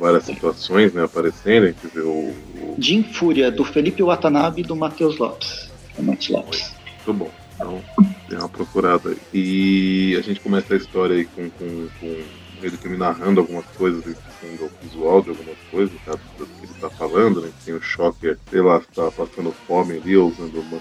várias 0.00 0.24
situações 0.24 0.92
né, 0.92 1.04
aparecendo, 1.04 1.64
a 1.64 1.66
gente 1.68 1.86
vê 1.94 2.00
o, 2.00 2.34
o... 2.34 2.76
Jim 2.78 3.04
Fúria, 3.04 3.52
do 3.52 3.64
Felipe 3.64 4.02
Watanabe 4.02 4.62
e 4.62 4.64
do 4.64 4.74
Matheus 4.74 5.18
Lopes. 5.18 5.70
O 5.96 6.02
Matheus 6.02 6.28
Lopes. 6.30 6.74
Muito 7.06 7.12
bom. 7.12 7.30
Então, 7.54 7.82
tem 8.28 8.38
uma 8.38 8.48
procurada 8.48 9.10
aí. 9.10 9.18
E 9.32 10.16
a 10.16 10.22
gente 10.22 10.40
começa 10.40 10.74
a 10.74 10.76
história 10.76 11.14
aí 11.14 11.24
com, 11.26 11.48
com, 11.50 11.88
com 12.00 12.22
ele 12.66 12.76
tá 12.76 12.88
me 12.88 12.96
narrando 12.96 13.40
algumas 13.40 13.64
coisas 13.76 14.00
assim, 14.06 14.56
do 14.56 14.70
visual 14.82 15.22
de 15.22 15.30
algumas 15.30 15.56
coisas, 15.70 15.94
tá, 16.04 16.12
do 16.38 16.46
que 16.46 16.64
ele 16.64 16.74
tá 16.80 16.90
falando, 16.90 17.40
né? 17.40 17.50
Tem 17.64 17.74
o 17.74 17.82
Shocker, 17.82 18.38
sei 18.50 18.60
lá, 18.60 18.80
tá 18.94 19.10
passando 19.10 19.52
fome 19.66 19.96
ali, 19.96 20.16
usando 20.16 20.60
uma. 20.60 20.80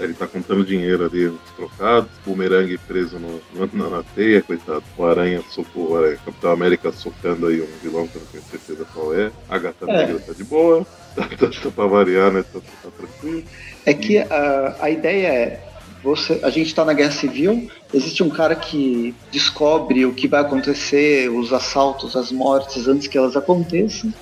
Ele 0.00 0.14
tá 0.14 0.26
contando 0.26 0.64
dinheiro 0.64 1.04
ali, 1.04 1.28
uns 1.28 1.40
trocados, 1.56 2.10
o 2.24 2.30
Bumerangue 2.30 2.78
preso 2.78 3.18
no, 3.18 3.40
na, 3.72 3.90
na 3.90 4.02
teia, 4.14 4.42
coitado. 4.42 4.84
O 4.96 5.04
Aranha 5.04 5.42
socou, 5.50 5.92
o 5.92 5.96
Aranha, 5.96 6.18
Capitão 6.24 6.52
América 6.52 6.92
socando 6.92 7.46
aí 7.46 7.60
um 7.60 7.78
vilão 7.82 8.06
que 8.06 8.16
eu 8.16 8.22
não 8.22 8.28
tenho 8.28 8.44
certeza 8.44 8.86
qual 8.92 9.14
é. 9.14 9.30
A 9.48 9.58
gata 9.58 9.90
é. 9.90 9.96
negra 9.96 10.20
tá 10.20 10.32
de 10.32 10.44
boa, 10.44 10.86
tá, 11.14 11.28
tá, 11.28 11.48
tá 11.48 11.70
pra 11.70 11.86
variar, 11.86 12.32
né? 12.32 12.44
Tá, 12.52 12.60
tá 12.82 12.90
tranquilo. 12.96 13.44
É 13.84 13.94
que 13.94 14.18
a, 14.18 14.76
a 14.80 14.90
ideia 14.90 15.26
é 15.28 15.68
você, 16.02 16.40
a 16.42 16.50
gente 16.50 16.68
está 16.68 16.84
na 16.84 16.92
guerra 16.92 17.10
civil, 17.10 17.70
existe 17.92 18.22
um 18.22 18.28
cara 18.28 18.54
que 18.54 19.14
descobre 19.32 20.04
o 20.04 20.12
que 20.12 20.28
vai 20.28 20.40
acontecer, 20.40 21.30
os 21.30 21.52
assaltos, 21.52 22.16
as 22.16 22.30
mortes 22.30 22.86
antes 22.86 23.06
que 23.06 23.16
elas 23.16 23.36
aconteçam. 23.36 24.12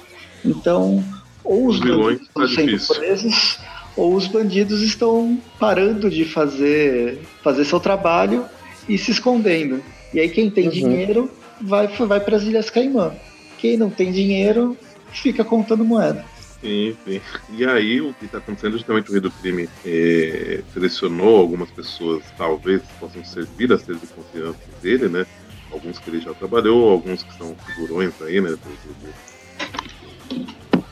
Então, 0.45 1.05
ou 1.43 1.67
os, 1.67 1.77
os 1.77 1.81
bandidos 1.81 2.23
estão 2.23 2.43
tá 2.43 2.49
sendo 2.49 2.71
difícil. 2.71 2.95
presos, 2.97 3.59
ou 3.97 4.15
os 4.15 4.27
bandidos 4.27 4.83
estão 4.83 5.39
parando 5.59 6.11
de 6.11 6.25
fazer, 6.25 7.21
fazer 7.43 7.65
seu 7.65 7.81
trabalho 7.81 8.45
e 8.89 8.97
se 8.99 9.11
escondendo. 9.11 9.83
E 10.13 10.21
aí 10.21 10.29
quem 10.29 10.51
tem 10.51 10.67
uhum. 10.67 10.71
dinheiro 10.71 11.31
vai, 11.61 11.87
vai 11.87 12.21
para 12.21 12.37
as 12.37 12.45
Ilhas 12.45 12.71
Caimã. 12.71 13.13
Quem 13.59 13.77
não 13.77 13.91
tem 13.91 14.13
dinheiro 14.13 14.77
fica 15.11 15.45
contando 15.45 15.85
moeda. 15.85 16.25
Sim, 16.61 16.97
sim. 17.05 17.21
E 17.51 17.67
aí 17.67 18.01
o 18.01 18.15
que 18.15 18.25
está 18.25 18.39
acontecendo 18.39 18.73
justamente 18.73 19.11
o 19.11 19.13
rei 19.13 19.21
do 19.21 19.31
crime 19.31 19.69
é, 19.85 20.63
selecionou 20.73 21.37
algumas 21.39 21.71
pessoas 21.71 22.25
talvez 22.37 22.83
possam 22.99 23.25
servir 23.25 23.73
a 23.73 23.79
ser 23.79 23.97
de 23.97 24.07
confiança 24.07 24.59
dele, 24.83 25.09
né? 25.09 25.27
alguns 25.73 25.99
que 25.99 26.11
ele 26.11 26.21
já 26.21 26.33
trabalhou, 26.35 26.91
alguns 26.91 27.23
que 27.23 27.37
são 27.37 27.55
figurões 27.67 28.13
aí, 28.23 28.41
né? 28.41 28.51
Do, 28.51 28.57
do, 28.57 29.15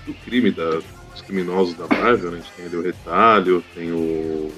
do, 0.06 0.14
crime 0.24 0.50
da, 0.50 0.70
dos 0.70 1.22
criminosos 1.26 1.74
da 1.74 1.86
Marvel, 1.88 2.32
né? 2.32 2.38
A 2.38 2.40
gente 2.40 2.52
tem 2.52 2.66
ali 2.66 2.76
o 2.76 2.82
Retalho, 2.82 3.64
tem 3.74 3.92
o. 3.92 4.52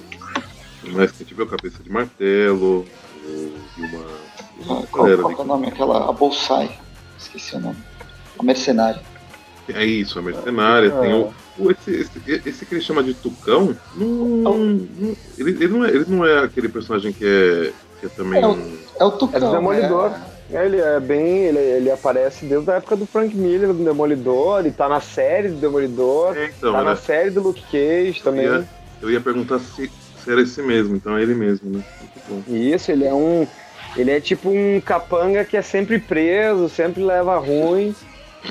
Mais 0.92 1.10
que 1.10 1.22
a 1.22 1.26
gente 1.26 1.40
o 1.40 1.46
Cabeça 1.46 1.82
de 1.82 1.90
Martelo, 1.90 2.86
o, 3.24 3.58
e 3.76 3.80
uma. 3.82 4.04
uma 4.64 4.80
ah, 4.80 4.86
qual, 4.90 5.06
qual 5.18 5.32
é 5.32 5.34
o 5.36 5.44
nome? 5.44 5.68
Aquela. 5.68 6.08
A 6.08 6.12
Bolsai. 6.12 6.78
Esqueci 7.18 7.56
o 7.56 7.60
nome. 7.60 7.78
A 8.38 8.42
Mercenária. 8.42 9.02
É 9.72 9.84
isso, 9.84 10.18
a 10.18 10.22
Mercenária. 10.22 10.90
Tem 10.90 11.14
o, 11.14 11.32
o 11.58 11.70
esse, 11.70 11.90
esse, 11.90 12.48
esse, 12.48 12.66
que 12.66 12.74
ele 12.74 12.80
chama 12.80 13.02
de 13.02 13.14
Tucão, 13.14 13.76
não, 13.94 14.06
não, 14.06 15.16
ele, 15.38 15.50
ele, 15.50 15.68
não 15.68 15.84
é, 15.84 15.88
ele 15.88 16.04
não 16.08 16.26
é 16.26 16.44
aquele 16.44 16.68
personagem 16.68 17.12
que 17.12 17.24
é, 17.24 17.72
que 18.00 18.06
é 18.06 18.08
também. 18.08 18.42
É 18.42 18.46
o, 18.46 18.58
é 19.00 19.04
o 19.04 19.10
Tucão. 19.12 19.36
É 19.36 19.40
do 19.40 19.50
Demolidor. 19.50 20.12
É. 20.12 20.36
Ele 20.48 20.80
é 20.80 21.00
bem. 21.00 21.44
Ele, 21.44 21.58
ele 21.58 21.90
aparece 21.90 22.44
desde 22.46 22.70
a 22.70 22.74
época 22.74 22.96
do 22.96 23.06
Frank 23.06 23.34
Miller, 23.34 23.72
do 23.72 23.84
Demolidor, 23.84 24.60
ele 24.60 24.70
tá 24.70 24.88
na 24.88 25.00
série 25.00 25.48
do 25.48 25.56
Demolidor, 25.56 26.36
é, 26.36 26.46
então, 26.56 26.72
tá 26.72 26.82
na 26.82 26.96
série 26.96 27.30
do 27.30 27.42
Luke 27.42 27.62
Cage 27.62 28.22
também. 28.22 28.44
Eu 28.44 28.54
ia, 28.54 28.68
eu 29.02 29.10
ia 29.10 29.20
perguntar 29.20 29.58
se, 29.58 29.90
se, 29.90 30.30
era 30.30 30.40
esse 30.40 30.62
mesmo, 30.62 30.94
então 30.94 31.16
é 31.16 31.22
ele 31.22 31.34
mesmo, 31.34 31.70
né? 31.70 31.84
Isso, 32.48 32.90
ele 32.90 33.04
é 33.04 33.14
um. 33.14 33.46
Ele 33.96 34.10
é 34.10 34.20
tipo 34.20 34.50
um 34.50 34.80
capanga 34.80 35.44
que 35.44 35.56
é 35.56 35.62
sempre 35.62 35.98
preso, 35.98 36.68
sempre 36.68 37.02
leva 37.02 37.38
ruim. 37.38 37.94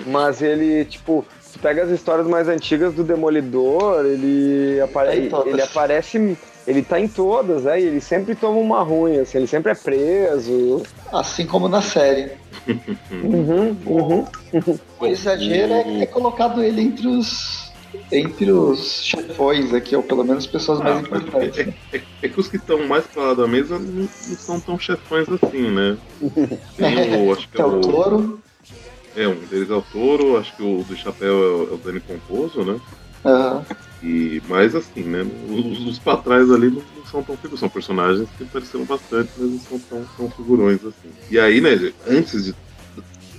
Mas 0.05 0.41
ele, 0.41 0.85
tipo, 0.85 1.25
se 1.41 1.59
pega 1.59 1.83
as 1.83 1.89
histórias 1.89 2.27
mais 2.27 2.47
antigas 2.47 2.93
do 2.93 3.03
Demolidor, 3.03 4.05
ele, 4.05 4.79
apare 4.81 5.29
tá 5.29 5.43
ele 5.45 5.61
aparece. 5.61 6.37
Ele 6.67 6.81
tá 6.81 6.99
em 6.99 7.07
todas, 7.07 7.63
né? 7.63 7.79
E 7.79 7.85
ele 7.85 8.01
sempre 8.01 8.33
toma 8.33 8.57
uma 8.57 8.81
ruim, 8.81 9.19
assim, 9.19 9.37
ele 9.37 9.47
sempre 9.47 9.71
é 9.71 9.75
preso. 9.75 10.81
Assim 11.13 11.45
como 11.45 11.69
na 11.69 11.81
série. 11.81 12.31
uhum, 13.11 13.77
uhum. 13.85 14.25
O 14.99 15.05
exagero 15.05 15.73
é, 15.73 16.01
é 16.01 16.05
colocado 16.07 16.63
ele 16.63 16.81
entre 16.81 17.07
os 17.07 17.65
entre 18.11 18.51
os 18.51 19.03
chefões 19.03 19.73
aqui, 19.73 19.95
ou 19.95 20.03
pelo 20.03 20.23
menos 20.23 20.45
pessoas 20.45 20.79
mais 20.79 20.97
ah, 20.97 20.99
importantes. 20.99 21.59
É, 21.59 21.97
é, 21.97 22.01
é, 22.23 22.29
que 22.29 22.39
os 22.39 22.47
que 22.47 22.57
estão 22.57 22.85
mais 22.87 23.05
para 23.05 23.23
lá 23.23 23.33
da 23.33 23.47
mesa 23.47 23.79
não, 23.79 24.01
não, 24.01 24.07
são 24.07 24.59
tão 24.59 24.77
chefões 24.77 25.27
assim, 25.29 25.71
né? 25.71 25.97
Tem 26.77 27.27
o, 27.27 27.33
acho 27.33 27.47
que 27.47 27.57
é, 27.57 27.61
é 27.61 27.65
o, 27.65 27.77
o 27.77 27.81
Toro. 27.81 28.39
É, 29.16 29.28
um 29.28 29.36
deles 29.45 29.70
é 29.70 29.74
o 29.74 29.82
Toro, 29.82 30.38
acho 30.38 30.55
que 30.55 30.63
o 30.63 30.84
do 30.84 30.95
Chapéu 30.95 31.68
é 31.70 31.74
o 31.74 31.78
Dani 31.78 32.01
Composo, 32.01 32.63
né? 32.63 32.80
Uhum. 33.24 33.63
E, 34.03 34.41
mas 34.47 34.76
assim, 34.76 35.03
né? 35.03 35.26
Os, 35.49 35.80
os 35.88 35.99
pra 35.99 36.18
trás 36.18 36.51
ali 36.51 36.70
não, 36.70 36.84
não 36.95 37.05
são 37.05 37.24
tão 37.24 37.36
figuras, 37.38 37.59
são 37.59 37.70
personagens 37.70 38.28
que 38.38 38.43
apareceram 38.43 38.86
bastante, 38.86 39.32
mas 39.38 39.49
não 39.49 39.59
são 39.59 39.80
tão, 39.80 40.05
tão 40.18 40.30
figurões 40.32 40.84
assim. 40.84 41.09
E 41.30 41.39
aí, 41.39 41.61
né, 41.61 41.93
antes 42.07 42.45
de 42.45 42.55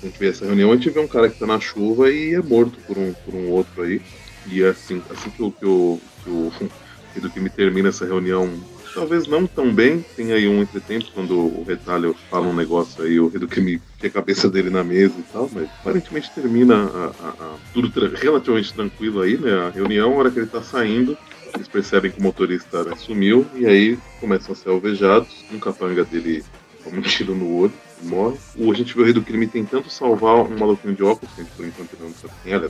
a 0.03 0.07
gente 0.07 0.19
ver 0.19 0.31
essa 0.31 0.45
reunião, 0.45 0.73
a 0.73 0.75
gente 0.75 0.91
vê 0.91 1.01
um 1.01 1.09
cara 1.09 1.29
que 1.29 1.39
tá 1.39 1.47
na 1.47 1.61
chuva 1.61 2.11
e 2.11 2.35
é 2.35 2.43
morto 2.43 2.79
por 2.87 2.99
um, 2.99 3.13
por 3.13 3.35
um 3.35 3.51
outro 3.51 3.83
aí. 3.83 4.01
E 4.47 4.65
assim, 4.65 5.03
assim 5.11 5.31
que 5.31 5.43
o, 5.43 5.51
que 5.51 5.67
o, 5.67 6.01
que 6.25 6.31
o, 6.31 6.53
que 7.33 7.41
me 7.41 7.51
termina 7.51 7.89
essa 7.89 8.05
reunião 8.05 8.51
talvez 8.97 9.27
não 9.27 9.47
tão 9.47 9.73
bem. 9.73 10.05
Tem 10.17 10.33
aí 10.33 10.49
um 10.49 10.63
entretempo 10.63 11.07
quando 11.15 11.39
o 11.39 11.65
retalho 11.69 12.17
fala 12.31 12.47
um 12.47 12.55
negócio 12.55 13.05
aí, 13.05 13.21
o 13.21 13.29
Redo 13.29 13.47
que 13.47 13.61
me 13.61 13.81
a 14.03 14.09
cabeça 14.09 14.49
dele 14.49 14.71
na 14.71 14.85
mesa 14.85 15.15
e 15.19 15.23
tal, 15.33 15.51
mas 15.53 15.69
aparentemente 15.81 16.31
termina 16.33 16.77
a, 16.77 17.07
a, 17.07 17.29
a, 17.29 17.57
tudo 17.75 17.91
tra 17.91 18.09
relativamente 18.17 18.73
tranquilo 18.73 19.21
aí, 19.21 19.37
né? 19.37 19.53
A 19.67 19.71
reunião, 19.71 20.13
a 20.13 20.17
hora 20.17 20.31
que 20.31 20.39
ele 20.39 20.47
tá 20.47 20.63
saindo, 20.63 21.19
eles 21.53 21.67
percebem 21.67 22.13
que 22.13 22.21
o 22.21 22.23
motorista 22.23 22.85
né, 22.85 22.95
sumiu 22.97 23.45
e 23.57 23.67
aí 23.67 23.99
começam 24.21 24.53
a 24.53 24.55
ser 24.55 24.69
alvejados. 24.69 25.45
Um 25.53 25.59
capanga 25.59 26.05
dele 26.05 26.45
toma 26.85 26.99
um 26.99 27.03
tiro 27.03 27.35
no 27.35 27.53
olho 27.53 27.73
morre. 28.03 28.39
O, 28.57 28.71
a 28.71 28.75
gente 28.75 28.95
vê 28.95 29.01
o 29.01 29.05
rei 29.05 29.13
do 29.13 29.23
crime 29.23 29.47
tentando 29.47 29.91
salvar 29.91 30.37
um 30.37 30.57
maluquinho 30.57 30.95
de 30.95 31.03
óculos, 31.03 31.35
que 31.35 31.41
a 31.41 31.45
gente 31.45 31.53
por 31.55 31.67
enquanto 31.67 31.97
não 32.01 32.13
sabe 32.13 32.35
quem 32.45 32.55
é, 32.55 32.69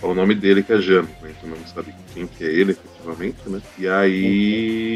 fala 0.00 0.12
o 0.12 0.16
nome 0.16 0.34
dele 0.34 0.62
que 0.62 0.72
é 0.72 0.80
Jano, 0.80 1.08
né? 1.08 1.16
a 1.22 1.26
gente 1.28 1.46
não 1.46 1.66
sabe 1.66 1.94
quem 2.12 2.26
que 2.26 2.44
é 2.44 2.48
ele 2.48 2.76
efetivamente, 3.04 3.36
né? 3.46 3.60
E 3.78 3.86
aí. 3.88 4.94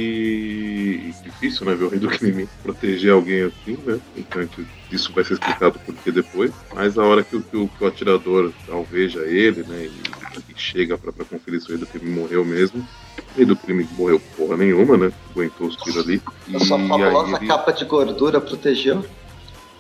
difícil, 1.22 1.66
né? 1.66 1.74
Ver 1.74 1.84
o 1.84 1.88
rei 1.88 1.98
do 1.98 2.09
crime 2.09 2.48
proteger 2.62 3.12
alguém 3.12 3.42
assim, 3.42 3.76
né? 3.84 4.00
Então 4.16 4.48
isso 4.90 5.12
vai 5.12 5.22
ser 5.24 5.34
explicado 5.34 5.78
por 5.78 5.94
que 5.94 6.11
depois. 6.11 6.50
Mas 6.74 6.96
a 6.98 7.04
hora 7.04 7.22
que 7.22 7.36
o, 7.36 7.42
que 7.42 7.56
o, 7.56 7.68
que 7.68 7.84
o 7.84 7.86
atirador 7.86 8.52
alveja 8.70 9.20
ele, 9.20 9.62
né? 9.64 9.84
E, 9.86 9.92
e 10.52 10.54
chega 10.56 10.96
pra, 10.96 11.12
pra 11.12 11.24
conferir 11.24 11.61
se 11.61 11.66
o 11.66 11.70
rei 11.70 11.78
do 11.78 11.86
crime 11.86 12.11
morreu 12.11 12.44
mesmo. 12.44 12.80
O 12.80 13.36
rei 13.36 13.44
do 13.44 13.56
crime 13.56 13.86
morreu 13.96 14.20
porra 14.36 14.56
nenhuma, 14.56 14.96
né? 14.96 15.12
Aguentou 15.30 15.68
os 15.68 15.76
tiros 15.76 16.04
ali. 16.04 16.22
E 16.46 16.56
a 16.56 16.61
sua 16.61 16.78
famosa 16.78 17.36
ele... 17.36 17.46
capa 17.46 17.72
de 17.72 17.84
gordura 17.84 18.40
protegeu? 18.40 19.04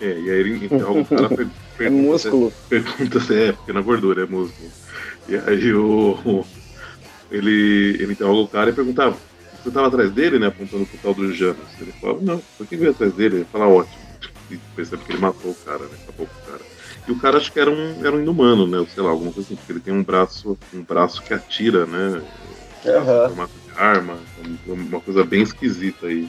É, 0.00 0.06
e 0.06 0.30
aí 0.30 0.40
ele 0.40 0.64
interroga 0.64 1.00
o 1.00 1.04
cara, 1.04 1.28
pergunta, 1.28 1.54
é 1.80 1.90
músculo. 1.90 2.52
Pergunta 2.68 3.18
se 3.18 3.34
é, 3.34 3.52
porque 3.52 3.72
na 3.72 3.80
gordura 3.80 4.22
é 4.22 4.26
músculo. 4.26 4.70
E 5.28 5.36
aí 5.36 5.74
o, 5.74 6.44
ele, 7.30 7.96
ele 8.00 8.12
interroga 8.12 8.40
o 8.40 8.48
cara 8.48 8.70
e 8.70 8.72
pergunta, 8.72 9.08
ah, 9.08 9.14
você 9.62 9.68
estava 9.68 9.88
atrás 9.88 10.10
dele, 10.10 10.38
né, 10.38 10.46
apontando 10.46 10.86
pro 10.86 10.98
tal 10.98 11.14
do 11.14 11.32
Janus. 11.34 11.56
Ele 11.80 11.92
fala, 11.92 12.18
não, 12.20 12.42
por 12.56 12.66
que 12.66 12.76
veio 12.76 12.90
atrás 12.90 13.12
dele? 13.12 13.36
Ele 13.36 13.46
fala, 13.50 13.68
ótimo. 13.68 13.98
E 14.50 14.56
percebe 14.74 15.04
que 15.04 15.12
ele 15.12 15.20
matou 15.20 15.50
o 15.50 15.54
cara, 15.54 15.80
né, 15.80 15.90
acabou 16.02 16.26
com 16.26 16.40
o 16.40 16.52
cara. 16.52 16.64
E 17.06 17.12
o 17.12 17.18
cara 17.18 17.38
acho 17.38 17.52
que 17.52 17.60
era 17.60 17.70
um, 17.70 18.04
era 18.04 18.16
um 18.16 18.20
inumano, 18.20 18.66
né, 18.66 18.86
sei 18.94 19.02
lá, 19.02 19.10
alguma 19.10 19.32
coisa 19.32 19.48
assim, 19.48 19.56
porque 19.56 19.72
ele 19.72 19.80
tem 19.80 19.94
um 19.94 20.02
braço, 20.02 20.58
um 20.74 20.82
braço 20.82 21.22
que 21.22 21.34
atira, 21.34 21.86
né, 21.86 22.22
uhum. 22.84 23.28
formato 23.28 23.52
de 23.66 23.80
arma, 23.80 24.18
uma 24.66 25.00
coisa 25.00 25.24
bem 25.24 25.42
esquisita 25.42 26.06
aí. 26.06 26.28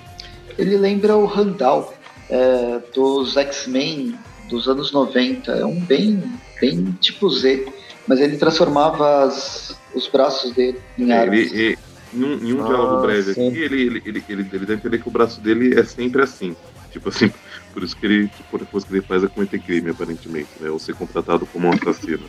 Ele 0.57 0.77
lembra 0.77 1.15
o 1.15 1.25
Randall, 1.25 1.93
é, 2.29 2.79
dos 2.93 3.35
X-Men 3.37 4.17
dos 4.49 4.67
anos 4.67 4.91
90. 4.91 5.51
É 5.51 5.65
um 5.65 5.79
bem, 5.79 6.21
bem 6.59 6.91
tipo 6.99 7.29
Z. 7.29 7.71
Mas 8.07 8.19
ele 8.19 8.37
transformava 8.37 9.23
as, 9.23 9.78
os 9.93 10.07
braços 10.07 10.53
dele 10.53 10.79
em 10.97 11.11
armas. 11.11 11.51
Ele, 11.51 11.61
ele, 11.61 11.77
em 12.13 12.23
um, 12.23 12.33
em 12.43 12.53
um 12.53 12.63
ah, 12.63 12.67
diálogo 12.67 13.01
breve 13.01 13.31
aqui, 13.31 13.41
ele, 13.41 13.81
ele, 13.81 14.03
ele, 14.05 14.23
ele, 14.27 14.49
ele 14.51 14.65
dá 14.65 14.73
a 14.73 14.77
entender 14.77 14.99
que 14.99 15.07
o 15.07 15.11
braço 15.11 15.39
dele 15.41 15.79
é 15.79 15.83
sempre 15.83 16.21
assim. 16.21 16.55
Tipo 16.91 17.09
assim, 17.09 17.31
por 17.71 17.83
isso 17.83 17.95
que 17.95 18.05
ele, 18.05 18.27
tipo, 18.29 18.57
depois 18.57 18.83
que 18.83 18.93
ele 18.93 19.01
faz 19.01 19.23
é 19.23 19.27
cometer 19.27 19.59
crime, 19.59 19.91
aparentemente, 19.91 20.49
né? 20.59 20.69
Ou 20.69 20.79
ser 20.79 20.95
contratado 20.95 21.45
como 21.45 21.67
um 21.67 21.71
assassino. 21.71 22.23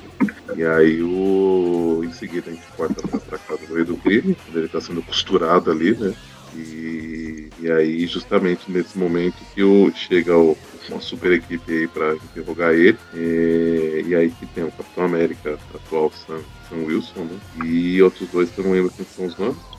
E 0.54 0.64
aí 0.64 1.02
o. 1.02 2.02
Em 2.04 2.12
seguida 2.12 2.50
a 2.50 2.52
gente 2.52 2.66
corta 2.76 3.06
pra, 3.06 3.18
pra 3.18 3.38
casa 3.38 3.66
do 3.66 3.74
rei 3.74 3.84
do 3.84 3.96
crime, 3.96 4.36
quando 4.44 4.58
ele 4.58 4.68
tá 4.68 4.80
sendo 4.80 5.02
costurado 5.02 5.70
ali, 5.70 5.94
né? 5.94 6.14
E, 6.54 7.48
e 7.60 7.70
aí, 7.70 8.06
justamente 8.06 8.70
nesse 8.70 8.98
momento 8.98 9.36
que 9.54 9.62
o, 9.62 9.92
chega 9.94 10.36
o, 10.36 10.56
uma 10.90 11.00
super 11.00 11.32
equipe 11.32 11.72
aí 11.72 11.88
para 11.88 12.14
interrogar 12.14 12.72
ele. 12.72 12.98
E, 13.14 14.04
e, 14.08 14.14
aí 14.14 14.30
que 14.30 14.46
tem 14.46 14.64
o 14.64 14.72
Capitão 14.72 15.04
América 15.04 15.58
atual, 15.74 16.10
Sam, 16.10 16.40
Sam 16.68 16.84
Wilson, 16.86 17.20
né? 17.20 17.38
E 17.64 18.02
outros 18.02 18.28
dois 18.30 18.50
que 18.50 18.58
eu 18.58 18.64
não 18.64 18.72
lembro 18.72 18.90
quem 18.90 19.06
são 19.06 19.26
os 19.26 19.36
nomes. 19.36 19.70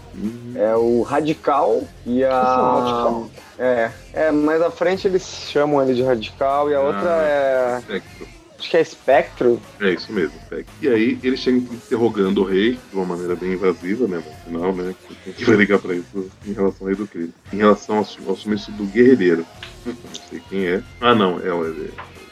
É 0.55 0.75
o 0.75 1.01
Radical 1.03 1.83
e 2.05 2.23
a. 2.23 3.23
É, 3.57 3.91
é, 4.13 4.31
mas 4.31 4.61
à 4.61 4.69
frente 4.69 5.07
eles 5.07 5.23
chamam 5.23 5.81
ele 5.81 5.93
de 5.93 6.03
Radical 6.03 6.69
e 6.69 6.75
a 6.75 6.79
ah, 6.79 6.81
outra 6.81 7.09
é. 7.09 7.79
Spectro. 7.81 8.40
Acho 8.61 8.69
que 8.69 8.77
é 8.77 8.81
Espectro. 8.81 9.59
É 9.79 9.89
isso 9.89 10.13
mesmo, 10.13 10.37
Espectro. 10.37 10.71
E 10.83 10.87
aí 10.87 11.19
ele 11.23 11.35
chega 11.35 11.57
interrogando 11.57 12.41
o 12.41 12.43
rei 12.43 12.73
de 12.73 12.95
uma 12.95 13.05
maneira 13.05 13.35
bem 13.35 13.53
invasiva, 13.53 14.07
né? 14.07 14.17
No 14.23 14.45
final, 14.45 14.75
né? 14.75 14.93
Que 15.35 15.43
vai 15.45 15.55
ligar 15.55 15.79
pra 15.79 15.95
isso 15.95 16.29
em 16.45 16.53
relação 16.53 16.81
ao 16.81 16.87
rei 16.87 16.95
do 16.95 17.07
crime? 17.07 17.33
Em 17.51 17.57
relação 17.57 17.97
ao, 17.97 18.07
ao 18.27 18.37
sumiço 18.37 18.71
do 18.73 18.83
guerreiro. 18.85 19.43
Não 19.83 19.95
sei 20.29 20.39
quem 20.47 20.67
é. 20.67 20.83
Ah, 21.01 21.15
não, 21.15 21.39
é 21.39 21.51
o. 21.51 21.65
É, 21.65 21.87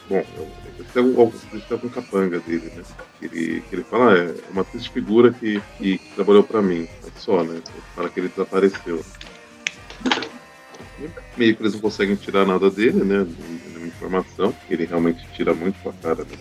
bom, 0.08 1.32
é, 1.52 1.56
esse 1.56 1.74
é 1.74 1.88
capanga 1.88 2.38
dele, 2.38 2.72
né? 2.76 2.82
Ele, 3.20 3.64
ele 3.72 3.82
fala, 3.82 4.14
ah, 4.14 4.18
é 4.18 4.34
uma 4.52 4.62
triste 4.62 4.90
figura 4.90 5.32
que, 5.32 5.60
que, 5.78 5.98
que 5.98 6.14
trabalhou 6.14 6.44
pra 6.44 6.62
mim. 6.62 6.86
Só, 7.16 7.42
né? 7.42 7.60
Fala 7.96 8.08
que 8.08 8.20
ele 8.20 8.28
desapareceu. 8.28 9.04
Meio 11.36 11.56
que 11.56 11.62
eles 11.62 11.72
não 11.72 11.80
conseguem 11.80 12.14
tirar 12.14 12.46
nada 12.46 12.70
dele, 12.70 13.02
né? 13.02 13.26
Informação. 14.00 14.54
Ele 14.68 14.86
realmente 14.86 15.26
tira 15.32 15.54
muito 15.54 15.78
com 15.82 15.90
a 15.90 15.92
cara 15.92 16.24
dos, 16.24 16.38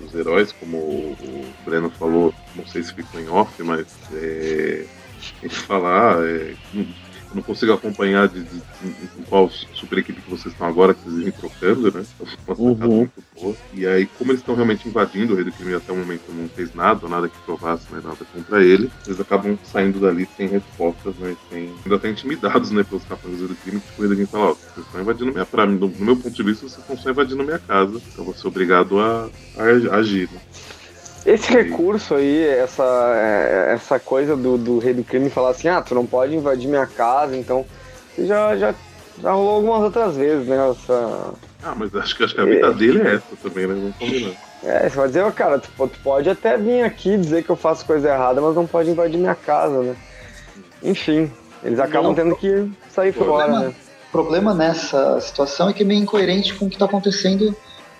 dos 0.00 0.14
heróis, 0.14 0.52
como 0.52 0.78
o, 0.78 1.54
Breno 1.64 1.90
falou, 1.90 2.34
não 2.56 2.66
sei 2.66 2.82
se 2.82 2.94
ficou 2.94 3.20
em 3.20 3.28
off, 3.28 3.62
mas 3.62 3.86
é, 4.14 4.86
falar, 5.66 6.24
é, 6.26 6.54
eu 6.74 6.86
não 7.34 7.42
consigo 7.42 7.72
acompanhar 7.72 8.28
de, 8.28 8.42
de, 8.42 8.58
de, 8.58 9.22
qual 9.28 9.48
super 9.50 9.98
equipe 9.98 10.20
que 10.20 10.30
vocês 10.30 10.52
estão 10.52 10.66
agora, 10.66 10.94
que 10.94 11.02
vocês 11.04 11.22
vêm 11.22 11.32
trocando, 11.32 11.92
né? 11.92 12.04
Uhum. 12.48 13.08
E 13.72 13.86
aí, 13.86 14.06
como 14.06 14.32
eles 14.32 14.40
estão 14.40 14.54
realmente 14.54 14.88
invadindo 14.88 15.32
o 15.32 15.36
Rei 15.36 15.44
do 15.44 15.52
Crime 15.52 15.74
até 15.74 15.92
o 15.92 15.96
momento 15.96 16.32
não 16.32 16.48
fez 16.48 16.74
nada, 16.74 17.08
nada 17.08 17.28
que 17.28 17.38
provasse 17.40 17.92
né, 17.92 18.00
nada 18.02 18.18
contra 18.32 18.62
ele, 18.62 18.90
eles 19.06 19.20
acabam 19.20 19.58
saindo 19.64 20.00
dali 20.00 20.28
sem 20.36 20.48
respostas, 20.48 21.14
né? 21.16 21.36
Sem, 21.48 21.72
ainda 21.84 21.96
até 21.96 22.10
intimidados, 22.10 22.70
né, 22.70 22.82
pelos 22.82 23.04
capitães 23.04 23.38
do 23.38 23.54
crime, 23.56 23.80
que 23.80 23.98
o 23.98 24.00
Rei 24.00 24.08
do 24.08 24.14
Crime 24.14 24.26
fala, 24.26 24.50
ó, 24.50 24.54
vocês 24.54 24.86
estão 24.86 25.00
invadindo 25.00 25.32
minha 25.32 25.46
pra 25.46 25.66
mim, 25.66 25.78
no, 25.78 25.88
meu 25.88 26.16
ponto 26.16 26.34
de 26.34 26.42
vista, 26.42 26.68
vocês 26.68 26.80
estão 26.80 26.96
só 26.96 27.10
invadindo 27.10 27.42
minha 27.44 27.58
casa, 27.58 27.96
então 27.96 28.18
eu 28.18 28.24
vou 28.24 28.34
ser 28.34 28.48
obrigado 28.48 28.98
a, 29.00 29.30
a 29.56 29.96
agir, 29.96 30.28
né? 30.32 30.40
Esse 31.24 31.52
recurso 31.52 32.14
aí, 32.14 32.46
essa, 32.48 32.84
é, 33.14 33.74
essa 33.74 33.98
coisa 33.98 34.34
do, 34.34 34.56
do 34.56 34.78
rei 34.78 34.94
do 34.94 35.04
crime 35.04 35.28
falar 35.28 35.50
assim, 35.50 35.68
ah, 35.68 35.82
tu 35.82 35.94
não 35.94 36.06
pode 36.06 36.34
invadir 36.34 36.68
minha 36.68 36.86
casa, 36.86 37.36
então 37.36 37.64
já, 38.18 38.56
já, 38.56 38.74
já 39.20 39.32
rolou 39.32 39.56
algumas 39.56 39.82
outras 39.82 40.16
vezes, 40.16 40.46
né? 40.46 40.56
Essa, 40.70 41.34
Ah, 41.62 41.74
mas 41.76 41.94
acho 41.94 42.16
que, 42.16 42.24
acho 42.24 42.34
que 42.34 42.40
a 42.40 42.44
vida 42.44 42.66
é. 42.68 42.72
dele 42.72 43.02
é 43.02 43.14
essa 43.16 43.36
também, 43.42 43.66
né? 43.66 43.74
Vamos 43.74 43.96
combinar. 43.96 44.32
É, 44.62 44.88
você 44.88 44.96
vai 44.96 45.06
dizer, 45.08 45.24
oh, 45.24 45.32
cara, 45.32 45.58
tu, 45.58 45.70
tu, 45.76 45.98
pode 46.02 46.28
até 46.28 46.56
vir 46.56 46.82
aqui 46.82 47.16
dizer 47.16 47.42
que 47.42 47.50
eu 47.50 47.56
faço 47.56 47.84
coisa 47.84 48.08
errada, 48.08 48.40
mas 48.40 48.54
não 48.54 48.66
pode 48.66 48.90
invadir 48.90 49.18
minha 49.18 49.34
casa, 49.34 49.80
né? 49.82 49.96
Enfim, 50.82 51.30
eles 51.62 51.78
acabam 51.78 52.08
não, 52.08 52.14
tendo 52.14 52.36
que 52.36 52.70
sair 52.88 53.12
problema, 53.12 53.52
fora, 53.52 53.68
né? 53.68 53.74
O 54.08 54.10
problema 54.10 54.54
nessa 54.54 55.20
situação 55.20 55.68
é 55.68 55.72
que 55.72 55.82
é 55.82 55.86
meio 55.86 56.02
incoerente 56.02 56.54
com 56.54 56.66
o 56.66 56.68
que 56.68 56.76
está 56.76 56.86
acontecendo 56.86 57.54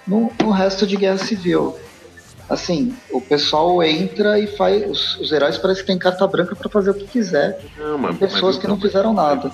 no, 0.06 0.32
no 0.42 0.50
resto 0.50 0.86
de 0.86 0.96
Guerra 0.96 1.18
Civil 1.18 1.76
assim, 2.50 2.94
o 3.10 3.20
pessoal 3.20 3.80
entra 3.82 4.38
e 4.38 4.48
faz. 4.48 4.90
Os, 4.90 5.16
os 5.20 5.32
heróis 5.32 5.56
parecem 5.56 5.84
que 5.84 5.86
tem 5.86 5.98
carta 5.98 6.26
branca 6.26 6.56
para 6.56 6.68
fazer 6.68 6.90
o 6.90 6.94
que 6.94 7.06
quiser. 7.06 7.64
Não, 7.78 7.96
mas, 7.96 8.18
pessoas 8.18 8.56
mas, 8.56 8.58
que 8.58 8.66
não 8.66 8.78
fizeram 8.78 9.14
nada. 9.14 9.50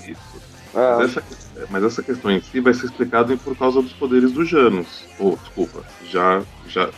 Ah. 0.75 0.97
Mas, 0.99 1.11
essa, 1.11 1.23
mas, 1.71 1.85
essa, 1.85 2.03
questão 2.03 2.31
em 2.31 2.41
si 2.41 2.59
vai 2.61 2.73
ser 2.73 2.87
explicada 2.87 3.37
por 3.37 3.57
causa 3.57 3.83
dos 3.83 3.93
poderes 3.93 4.33
dos 4.33 4.49
Janos. 4.49 5.05
Oh, 5.21 5.37
desculpa, 5.37 5.85
já, 6.11 6.43
já, 6.67 6.91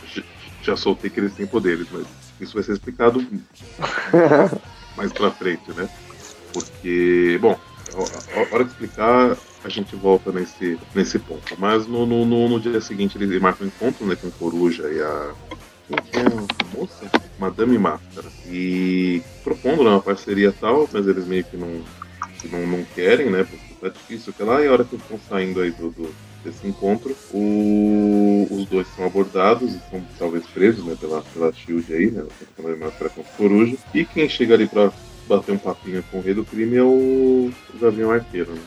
já, 0.63 0.77
soltei 0.77 1.09
que 1.09 1.19
eles 1.19 1.33
têm 1.33 1.45
poderes, 1.45 1.87
mas 1.91 2.05
isso 2.39 2.53
vai 2.53 2.63
ser 2.63 2.73
explicado 2.73 3.25
mais 4.95 5.11
pra 5.11 5.31
frente, 5.31 5.71
né? 5.73 5.89
Porque, 6.53 7.37
bom, 7.41 7.57
a 8.33 8.55
hora 8.55 8.63
de 8.63 8.71
explicar, 8.71 9.37
a 9.63 9.69
gente 9.69 9.95
volta 9.95 10.31
nesse, 10.31 10.79
nesse 10.95 11.19
ponto. 11.19 11.55
Mas 11.57 11.85
no, 11.85 12.05
no, 12.05 12.25
no, 12.25 12.59
dia 12.59 12.79
seguinte 12.81 13.17
eles 13.17 13.41
marcam 13.41 13.65
um 13.65 13.69
encontro 13.69 14.05
né, 14.05 14.15
com 14.15 14.27
o 14.27 14.31
Coruja 14.31 14.89
e 14.89 15.01
a 15.01 15.33
moça? 16.75 17.09
Madame 17.37 17.77
Máscara. 17.77 18.27
E 18.47 19.21
propondo 19.43 19.83
né, 19.83 19.89
uma 19.89 20.01
parceria 20.01 20.51
tal, 20.51 20.87
mas 20.91 21.07
eles 21.07 21.25
meio 21.25 21.43
que 21.43 21.57
não, 21.57 21.81
que 22.39 22.47
não, 22.47 22.65
não 22.67 22.83
querem, 22.95 23.29
né? 23.29 23.43
Porque 23.43 23.73
tá 23.81 23.89
difícil. 23.89 24.33
Que 24.33 24.43
lá, 24.43 24.61
e 24.61 24.67
a 24.67 24.71
hora 24.71 24.83
que 24.83 24.95
eles 24.95 25.03
estão 25.03 25.19
saindo 25.29 25.61
aí 25.61 25.71
do, 25.71 25.89
do 25.91 26.13
desse 26.43 26.65
encontro, 26.67 27.15
o, 27.33 28.47
os 28.49 28.65
dois 28.67 28.87
são 28.95 29.05
abordados 29.05 29.73
e 29.73 29.79
são 29.89 30.01
talvez 30.17 30.45
presos 30.47 30.85
né, 30.85 30.95
pela, 30.99 31.21
pela 31.21 31.51
Shield 31.51 31.93
aí, 31.93 32.11
né? 32.11 32.25
Madame 32.57 32.79
Máscara 32.79 33.09
com 33.09 33.23
coruja. 33.23 33.75
E 33.93 34.05
quem 34.05 34.27
chega 34.29 34.53
ali 34.53 34.67
pra 34.67 34.91
bater 35.27 35.51
um 35.51 35.57
papinho 35.57 36.03
com 36.09 36.19
o 36.19 36.21
rei 36.21 36.33
do 36.33 36.45
crime 36.45 36.77
é 36.77 36.83
o, 36.83 37.51
o 37.73 37.79
Gavião 37.79 38.11
Arqueiro, 38.11 38.53
né? 38.53 38.61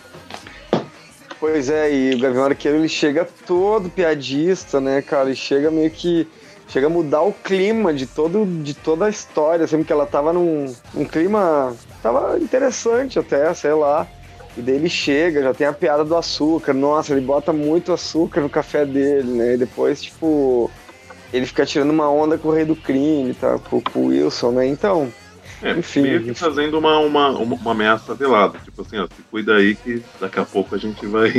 Pois 1.40 1.68
é, 1.68 1.92
e 1.92 2.14
o 2.14 2.20
Gavião 2.20 2.44
Arqueiro 2.44 2.78
ele 2.78 2.88
chega 2.88 3.28
todo 3.46 3.90
piadista, 3.90 4.80
né, 4.80 5.02
cara? 5.02 5.26
Ele 5.26 5.34
chega 5.34 5.72
meio 5.72 5.90
que 5.90 6.28
chega 6.72 6.86
a 6.86 6.90
mudar 6.90 7.20
o 7.20 7.32
clima 7.32 7.92
de, 7.92 8.06
todo, 8.06 8.46
de 8.46 8.72
toda 8.72 9.04
a 9.04 9.10
história, 9.10 9.64
assim, 9.64 9.76
porque 9.76 9.92
ela 9.92 10.06
tava 10.06 10.32
num, 10.32 10.74
num 10.94 11.04
clima. 11.04 11.76
tava 12.02 12.38
interessante 12.38 13.18
até, 13.18 13.52
sei 13.52 13.74
lá. 13.74 14.06
E 14.56 14.62
daí 14.62 14.76
ele 14.76 14.88
chega, 14.88 15.42
já 15.42 15.52
tem 15.52 15.66
a 15.66 15.72
piada 15.72 16.02
do 16.02 16.16
açúcar. 16.16 16.72
Nossa, 16.72 17.12
ele 17.12 17.20
bota 17.20 17.52
muito 17.52 17.92
açúcar 17.92 18.40
no 18.40 18.48
café 18.48 18.86
dele, 18.86 19.30
né? 19.30 19.54
E 19.54 19.56
depois, 19.58 20.02
tipo, 20.02 20.70
ele 21.32 21.44
fica 21.44 21.66
tirando 21.66 21.90
uma 21.90 22.10
onda 22.10 22.38
com 22.38 22.48
o 22.48 22.52
rei 22.52 22.64
do 22.64 22.76
crime, 22.76 23.34
tá? 23.34 23.58
Com, 23.58 23.80
com 23.80 24.00
o 24.00 24.06
Wilson, 24.06 24.52
né? 24.52 24.66
Então, 24.66 25.12
é, 25.62 25.72
enfim. 25.72 26.02
Meio 26.02 26.24
que 26.24 26.34
fazendo 26.34 26.78
uma, 26.78 26.98
uma, 26.98 27.28
uma 27.30 27.72
ameaça 27.72 28.14
velada. 28.14 28.58
Tipo 28.58 28.80
assim, 28.80 28.96
ó, 28.98 29.06
se 29.06 29.22
cuida 29.30 29.56
aí 29.56 29.74
que 29.74 30.02
daqui 30.18 30.40
a 30.40 30.44
pouco 30.44 30.74
a 30.74 30.78
gente 30.78 31.06
vai, 31.06 31.28
a 31.28 31.32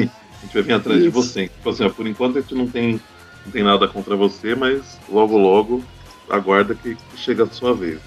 gente 0.45 0.53
vai 0.53 0.61
vir 0.61 0.73
atrás 0.73 0.99
Isso. 0.99 1.07
de 1.07 1.13
você. 1.13 1.47
Tipo 1.47 1.69
assim, 1.71 1.86
ó, 1.86 1.89
por 1.89 2.05
enquanto 2.05 2.38
a 2.38 2.41
gente 2.41 2.53
não 2.53 2.67
tem 2.67 3.01
não 3.45 3.51
tem 3.51 3.63
nada 3.63 3.87
contra 3.87 4.15
você, 4.15 4.55
mas 4.55 4.99
logo 5.09 5.37
logo 5.37 5.83
aguarda 6.29 6.75
que, 6.75 6.97
chega 7.15 7.43
a 7.43 7.47
sua 7.47 7.73
vez. 7.73 7.99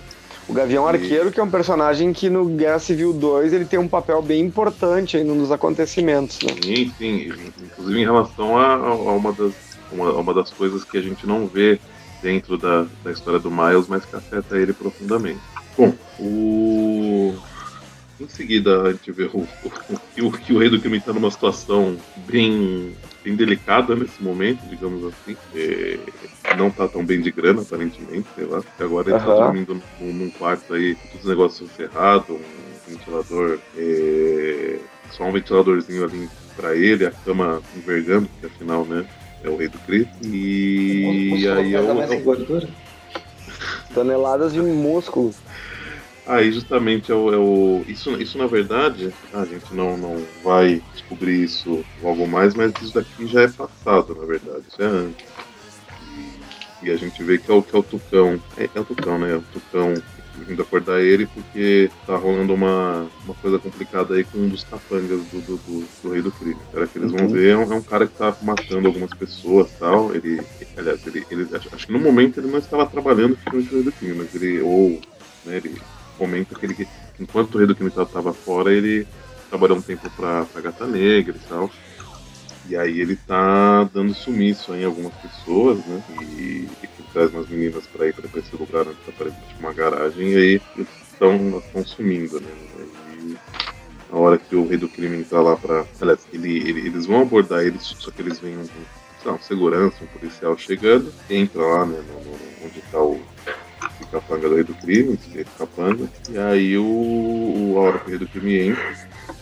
O 0.49 0.53
Gavião 0.53 0.87
Arqueiro, 0.87 1.33
que 1.33 1.41
é 1.41 1.43
um 1.43 1.51
personagem 1.51 2.13
que 2.13 2.31
no 2.31 2.45
Guerra 2.45 2.79
Civil 2.79 3.13
2 3.13 3.53
ele 3.53 3.65
tem 3.65 3.79
um 3.79 3.89
papel 3.89 4.23
bem 4.23 4.45
importante 4.45 5.19
nos 5.25 5.51
acontecimentos. 5.51 6.39
Né? 6.41 6.55
Sim, 6.63 6.93
sim. 6.97 7.33
Inclusive 7.65 8.01
em 8.01 8.05
relação 8.05 8.57
a, 8.57 8.75
a 8.75 8.95
uma, 8.95 9.33
das, 9.33 9.53
uma, 9.91 10.13
uma, 10.13 10.35
das 10.35 10.51
coisas 10.51 10.85
que 10.85 10.97
a 10.97 11.03
gente 11.03 11.27
não 11.27 11.49
vê 11.49 11.81
dentro 12.23 12.57
da, 12.57 12.87
da 13.03 13.11
história 13.11 13.41
do 13.41 13.51
Miles, 13.51 13.89
mas 13.89 14.05
que 14.05 14.15
afeta 14.15 14.57
ele 14.57 14.73
profundamente. 14.73 15.41
Bom, 15.77 15.93
o... 16.19 17.35
em 18.21 18.29
seguida 18.29 18.83
a 18.83 18.93
gente 18.93 19.11
vê 19.11 19.25
o, 19.25 19.41
o, 19.41 20.27
o, 20.27 20.33
que 20.33 20.53
o 20.53 20.59
Rei 20.59 20.71
do 20.71 20.81
Crime 20.81 20.99
está 20.99 21.13
numa 21.13 21.31
situação 21.31 21.97
bem 22.29 22.95
bem 23.27 23.35
delicada 23.35 23.97
nesse 23.97 24.23
momento, 24.23 24.65
digamos 24.69 25.05
assim. 25.05 25.37
É, 25.53 25.99
não 26.57 26.71
tá 26.71 26.87
tão 26.87 27.05
bem 27.05 27.21
de 27.21 27.33
grana, 27.33 27.61
aparentemente, 27.61 28.29
sei 28.37 28.45
lá. 28.45 28.63
Porque 28.63 28.83
agora 28.83 29.11
ele 29.11 29.19
uhum. 29.19 29.25
tá 29.25 29.35
dormindo 29.35 29.83
num, 30.01 30.13
num, 30.13 30.31
quarto 30.31 30.75
aí, 30.75 30.95
todos 30.95 31.25
os 31.25 31.29
negócios 31.29 31.71
ferrados, 31.73 32.31
um 32.31 32.41
ventilador, 32.89 33.59
é, 33.77 34.79
só 35.11 35.25
um 35.25 35.33
ventiladorzinho 35.33 36.05
ali 36.05 36.29
pra 36.55 36.77
ele, 36.77 37.05
a 37.05 37.11
cama 37.11 37.61
envergando, 37.77 38.29
porque 38.29 38.47
afinal, 38.47 38.85
né, 38.85 39.05
é 39.43 39.49
o 39.49 39.57
rei 39.57 39.69
do 39.69 39.79
crime. 39.81 40.09
E 40.23 41.49
aí 41.49 41.73
eu. 41.73 41.83
eu... 41.83 42.69
Toneladas 43.93 44.53
de 44.53 44.61
músculo. 44.61 45.35
Aí 46.27 46.51
justamente 46.51 47.13
é 47.13 47.15
o, 47.15 47.33
é 47.33 47.37
o, 47.37 47.85
isso, 47.87 48.11
isso 48.21 48.37
na 48.37 48.49
verdade, 48.49 49.15
a 49.33 49.45
gente 49.45 49.73
não, 49.73 49.97
não 49.97 50.21
vai 50.43 50.83
descobrir 50.93 51.45
isso 51.45 51.85
logo 52.03 52.27
mais, 52.27 52.53
mas 52.55 52.73
isso 52.83 52.93
daqui 52.93 53.29
já 53.29 53.43
é 53.43 53.49
passado, 53.49 54.15
na 54.17 54.27
verdade, 54.27 54.65
isso 54.69 54.83
é 54.83 54.87
antes. 54.87 55.27
E, 56.83 56.87
e 56.87 56.91
a 56.91 56.97
gente 56.97 57.23
vê 57.23 57.39
que 57.39 57.49
é 57.49 57.55
o, 57.55 57.63
que 57.63 57.77
é 57.77 57.79
o 57.79 57.83
Tucão, 57.83 58.41
é, 58.57 58.69
é 58.75 58.81
o 58.81 58.85
Tucão, 58.85 59.21
né? 59.21 59.35
É 59.35 59.37
o 59.37 59.43
Tucão 59.43 59.95
vindo 60.45 60.61
acordar 60.63 61.01
ele 61.01 61.27
porque 61.27 61.91
tá 62.07 62.17
rolando 62.17 62.53
uma, 62.53 63.07
uma 63.25 63.35
coisa 63.35 63.59
complicada 63.59 64.15
aí 64.15 64.25
com 64.25 64.39
um 64.39 64.49
dos 64.49 64.65
capangas 64.65 65.21
do, 65.27 65.41
do, 65.41 65.57
do, 65.57 65.89
do 66.03 66.11
Rei 66.11 66.23
do 66.23 66.33
Crime. 66.33 66.59
Era 66.75 66.87
que 66.87 66.99
eles 66.99 67.13
vão 67.13 67.23
uhum. 67.27 67.33
ver, 67.33 67.51
é 67.51 67.57
um, 67.57 67.73
é 67.73 67.77
um, 67.77 67.83
cara 67.83 68.07
que 68.07 68.15
tá 68.15 68.37
matando 68.43 68.89
algumas 68.89 69.11
pessoas 69.11 69.71
tal. 69.79 70.15
Ele, 70.15 70.43
aliás, 70.77 71.07
ele, 71.07 71.25
ele 71.31 71.47
acho, 71.55 71.69
acho, 71.73 71.87
que 71.87 71.93
no 71.93 72.01
momento 72.01 72.39
ele 72.39 72.49
não 72.49 72.59
estava 72.59 72.85
trabalhando 72.85 73.39
com 73.45 73.57
o 73.57 73.63
Rei 73.63 73.83
do 73.85 73.93
Crime, 73.93 74.15
mas 74.15 74.35
ele, 74.35 74.61
ou, 74.61 75.01
né, 75.45 75.59
ele 75.59 75.81
comenta 76.19 76.55
que 76.55 76.67
ele, 76.67 76.89
enquanto 77.19 77.55
o 77.55 77.59
Rei 77.59 77.67
do 77.67 77.75
Crime 77.75 77.91
estava 77.91 78.33
fora, 78.33 78.73
ele 78.73 79.07
trabalhou 79.49 79.79
um 79.79 79.83
tempo 79.83 80.11
pra, 80.11 80.45
pra 80.45 80.61
Gata 80.61 80.87
Negra 80.87 81.37
e 81.37 81.49
tal. 81.49 81.71
E 82.69 82.77
aí 82.77 83.01
ele 83.01 83.15
tá 83.15 83.85
dando 83.85 84.13
sumiço 84.13 84.75
em 84.75 84.85
algumas 84.85 85.15
pessoas, 85.15 85.79
né? 85.87 86.03
E, 86.21 86.69
e 86.83 86.89
traz 87.17 87.33
umas 87.33 87.49
meninas 87.49 87.87
pra 87.87 88.07
ir 88.07 88.13
pra 88.13 88.39
esse 88.39 88.55
lugar 88.55 88.87
onde 88.87 88.97
tá 88.97 89.11
aparentemente 89.11 89.55
uma 89.59 89.73
garagem, 89.73 90.33
e 90.33 90.37
aí 90.37 90.61
estão 90.77 91.63
sumindo, 91.87 92.39
né? 92.41 92.51
E 93.19 93.37
na 94.13 94.19
hora 94.19 94.37
que 94.37 94.55
o 94.55 94.69
rei 94.69 94.77
do 94.77 94.87
crime 94.87 95.17
entra 95.17 95.41
lá 95.41 95.57
pra. 95.57 95.87
Aliás, 95.99 96.21
ele, 96.31 96.59
ele, 96.59 96.87
eles 96.89 97.07
vão 97.07 97.23
abordar 97.23 97.65
eles, 97.65 97.83
só 97.83 98.11
que 98.11 98.21
eles 98.21 98.39
veem 98.39 98.59
um, 98.59 99.31
um 99.31 99.39
segurança, 99.39 100.05
um 100.05 100.19
policial 100.19 100.59
chegando, 100.59 101.11
entra 101.31 101.63
lá, 101.63 101.87
né? 101.87 102.05
No, 102.07 102.21
no, 102.23 102.39
onde 102.65 102.83
tá 102.93 103.01
o, 103.01 103.19
capanga 104.07 104.49
do 104.49 104.55
rei 104.55 104.65
do 104.65 104.75
crime, 104.75 105.19
esse 105.35 105.45
capanga, 105.59 106.09
e 106.31 106.39
aí 106.39 106.79
o, 106.79 106.85
o 106.85 107.75
a 107.79 107.81
hora 107.83 107.99
que 107.99 108.07
o 108.07 108.09
rei 108.11 108.19
do 108.19 108.29
crime 108.29 108.59
entra, 108.59 108.95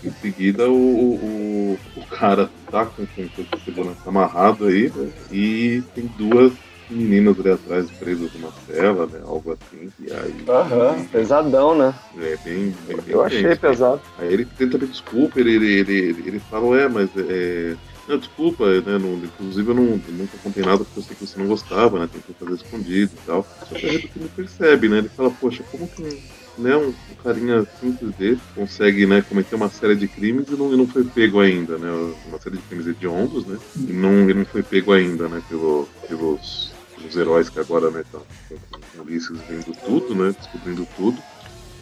em 0.03 0.11
seguida 0.11 0.69
o, 0.69 0.75
o, 0.75 1.79
o 1.97 2.07
cara 2.07 2.51
tá 2.71 2.87
com, 2.87 3.07
com, 3.07 3.29
com 3.29 3.59
segurança 3.65 4.01
amarrado 4.07 4.67
aí, 4.67 4.93
né, 4.95 5.11
e 5.31 5.83
tem 5.95 6.07
duas 6.19 6.53
meninas 6.91 7.39
ali 7.41 7.51
atrás 7.51 7.91
presas 7.91 8.31
numa 8.35 8.53
cela, 8.67 9.07
né? 9.07 9.21
Algo 9.25 9.53
assim. 9.53 9.91
E 9.99 10.13
aí. 10.13 10.45
Aham, 10.47 11.05
pesadão, 11.07 11.75
né? 11.77 11.95
É, 12.19 12.37
bem. 12.45 12.75
bem, 12.87 12.97
bem 12.97 13.05
Eu 13.07 13.23
achei 13.23 13.57
pesado. 13.57 14.01
Aí 14.19 14.33
ele 14.33 14.45
tenta 14.45 14.79
pedir 14.79 14.93
desculpa, 14.93 15.41
ele, 15.41 15.55
ele, 15.55 15.73
ele, 15.81 15.93
ele, 15.93 16.23
ele 16.27 16.39
fala, 16.39 16.79
é, 16.79 16.89
mas 16.89 17.09
é 17.17 17.75
não, 18.07 18.19
desculpa, 18.19 18.81
né? 18.81 18.99
Não, 18.99 19.15
inclusive 19.15 19.71
eu, 19.71 19.75
não, 19.75 20.01
nunca 20.09 20.37
contei 20.43 20.63
nada 20.63 20.85
porque 20.85 20.99
eu 20.99 21.03
sei 21.03 21.17
que 21.17 21.27
você 21.27 21.39
não 21.39 21.47
gostava, 21.47 21.99
né? 21.99 22.09
Tentou 22.13 22.35
fazer 22.39 22.63
escondido 22.63 23.13
e 23.15 23.27
tal. 23.27 23.47
Só 23.69 23.75
que 23.75 23.87
a 23.87 23.93
gente 23.93 24.11
não 24.17 24.29
percebe, 24.29 24.89
né? 24.89 24.99
Ele 24.99 25.09
fala, 25.09 25.31
poxa, 25.31 25.65
como 25.71 25.89
que 25.89 26.23
né, 26.59 26.77
um, 26.77 26.93
carinha 27.23 27.67
simples 27.81 28.15
desse 28.17 28.43
consegue 28.55 29.07
né, 29.07 29.23
cometer 29.23 29.55
uma 29.57 29.71
série 29.71 29.97
de 29.97 30.07
crimes 30.07 30.47
e 30.49 30.53
não, 30.53 30.73
e 30.73 30.77
não 30.77 30.87
foi 30.87 31.03
pego 31.05 31.41
ainda, 31.41 31.79
né? 31.79 31.91
Uma 32.29 32.39
série 32.39 32.57
de 32.57 32.63
crimes 32.63 32.87
hediondos, 32.87 33.47
né? 33.47 33.59
E 33.77 33.93
não, 33.93 34.29
e 34.29 34.35
não 34.35 34.45
foi 34.45 34.63
pego 34.63 34.93
ainda, 34.93 35.27
né? 35.29 35.43
Pelo, 35.49 35.89
pelos, 36.07 36.73
pelos 36.97 37.17
heróis 37.17 37.49
que 37.49 37.59
agora, 37.59 37.91
né, 37.91 38.03
estão 38.03 38.23
com 38.51 39.03
Ulisses 39.03 39.39
vendo 39.49 39.75
tudo, 39.85 40.15
né? 40.15 40.35
Descobrindo 40.39 40.87
tudo 40.97 41.19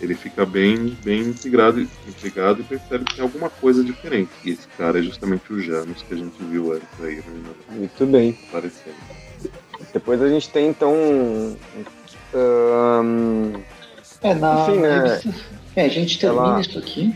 ele 0.02 0.14
fica 0.14 0.44
bem, 0.44 0.96
bem 1.04 1.20
integrado, 1.20 1.80
integrado 1.80 2.60
e 2.60 2.64
percebe 2.64 3.04
que 3.04 3.14
tem 3.14 3.22
alguma 3.22 3.48
coisa 3.48 3.84
diferente. 3.84 4.30
E 4.44 4.50
esse 4.50 4.66
cara 4.76 4.98
é 4.98 5.02
justamente 5.02 5.52
o 5.52 5.60
Janus 5.60 6.02
que 6.02 6.14
a 6.14 6.16
gente 6.16 6.42
viu 6.42 6.72
antes 6.72 6.88
aí, 7.00 7.16
né? 7.16 7.50
Muito 7.70 8.06
bem. 8.06 8.36
Aparecendo. 8.48 8.96
Depois 9.92 10.20
a 10.20 10.28
gente 10.28 10.48
tem 10.50 10.68
então. 10.68 10.92
Um... 12.34 13.62
É, 14.22 14.34
na 14.34 14.62
Enfim, 14.62 14.78
né? 14.78 14.98
revista... 14.98 15.34
é, 15.76 15.84
a 15.84 15.88
gente 15.88 16.18
termina 16.18 16.44
Ela... 16.44 16.60
isso 16.60 16.78
aqui. 16.78 17.14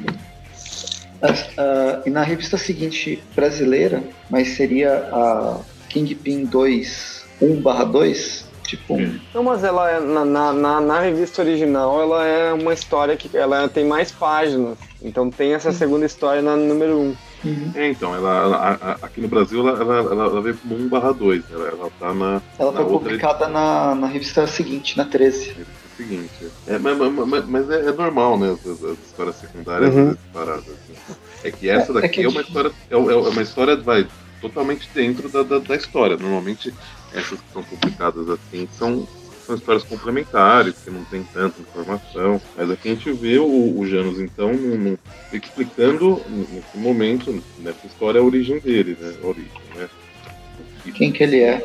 Uh, 1.22 2.02
e 2.04 2.10
na 2.10 2.22
revista 2.22 2.58
seguinte 2.58 3.22
brasileira, 3.34 4.02
mas 4.28 4.48
seria 4.48 5.08
a 5.12 5.60
Kingpin 5.88 6.44
2 6.44 7.24
1/2, 7.40 8.44
Tipo. 8.66 8.96
Não, 9.34 9.42
mas 9.42 9.62
ela 9.62 9.90
é, 9.90 10.00
na, 10.00 10.24
na, 10.52 10.80
na, 10.80 11.00
revista 11.00 11.42
original 11.42 12.00
ela 12.02 12.24
é 12.26 12.52
uma 12.52 12.72
história 12.74 13.16
que 13.16 13.34
ela 13.36 13.68
tem 13.68 13.84
mais 13.84 14.10
páginas. 14.10 14.76
Então 15.02 15.30
tem 15.30 15.54
essa 15.54 15.72
segunda 15.72 16.04
história 16.06 16.42
na 16.42 16.56
número 16.56 16.98
1. 16.98 17.00
Um. 17.02 17.16
Uhum. 17.44 17.72
É, 17.76 17.88
então, 17.88 18.14
ela, 18.14 18.42
ela- 18.42 18.56
a- 18.56 18.90
a- 18.92 18.98
aqui 19.02 19.20
no 19.20 19.28
Brasil 19.28 19.60
ela, 19.60 19.78
ela, 19.80 19.96
ela, 19.98 20.24
ela 20.24 20.42
veio 20.42 20.56
como 20.56 20.74
1 20.74 20.88
barra 20.88 21.12
2, 21.12 21.44
ela, 21.52 21.68
ela 21.68 21.90
tá 22.00 22.12
na, 22.12 22.42
Ela 22.58 22.72
na 22.72 22.78
foi 22.82 22.92
outra 22.92 22.98
publicada 23.10 23.46
na, 23.48 23.94
na 23.94 24.06
revista 24.08 24.46
seguinte, 24.46 24.96
na 24.96 25.04
13. 25.04 25.50
edição 25.50 25.64
seguinte. 25.96 26.30
É, 26.66 26.78
mas 26.78 26.98
mas- 26.98 27.46
mas- 27.46 27.70
é, 27.70 27.88
é 27.88 27.92
normal, 27.92 28.38
né? 28.38 28.52
As, 28.52 28.66
as 28.84 28.98
histórias 29.06 29.36
secundárias 29.36 29.94
Uhum. 29.94 30.10
as 30.10 30.16
paradas. 30.32 30.64
né? 30.66 31.16
É 31.44 31.50
que 31.50 31.68
essa 31.70 31.92
É- 31.92 31.98
é 31.98 32.00
daqui 32.00 32.08
que 32.16 32.20
é, 32.22 32.24
é 32.24 32.28
uma 32.28 32.40
história. 32.40 32.72
É, 32.90 32.94
é 32.94 32.96
uma 32.98 33.42
história, 33.42 33.76
vai, 33.76 34.06
totalmente 34.40 34.88
dentro 34.94 35.28
da, 35.28 35.42
da, 35.42 35.58
da 35.58 35.76
história. 35.76 36.16
Normalmente 36.16 36.74
essas 37.12 37.40
que 37.40 37.52
são 37.52 37.62
publicadas 37.62 38.28
assim 38.28 38.68
são, 38.72 39.06
são 39.46 39.54
histórias 39.54 39.84
complementares, 39.84 40.74
que 40.84 40.90
não 40.90 41.04
tem 41.04 41.22
tanta 41.32 41.60
informação. 41.60 42.40
Mas 42.56 42.70
aqui 42.70 42.88
a 42.90 42.94
gente 42.94 43.12
vê 43.12 43.38
o, 43.38 43.78
o 43.78 43.86
Janus, 43.86 44.18
então, 44.20 44.52
num- 44.52 44.76
num- 44.76 44.98
explicando 45.32 46.20
nesse 46.28 46.76
momento, 46.76 47.42
nessa 47.58 47.86
história, 47.86 48.20
a 48.20 48.24
origem 48.24 48.58
dele, 48.58 48.96
né? 49.00 49.14
A 49.22 49.26
origem, 49.26 49.50
né? 49.76 49.88
O 50.58 50.82
que- 50.82 50.92
Quem 50.92 51.12
que 51.12 51.22
ele 51.22 51.40
é. 51.40 51.62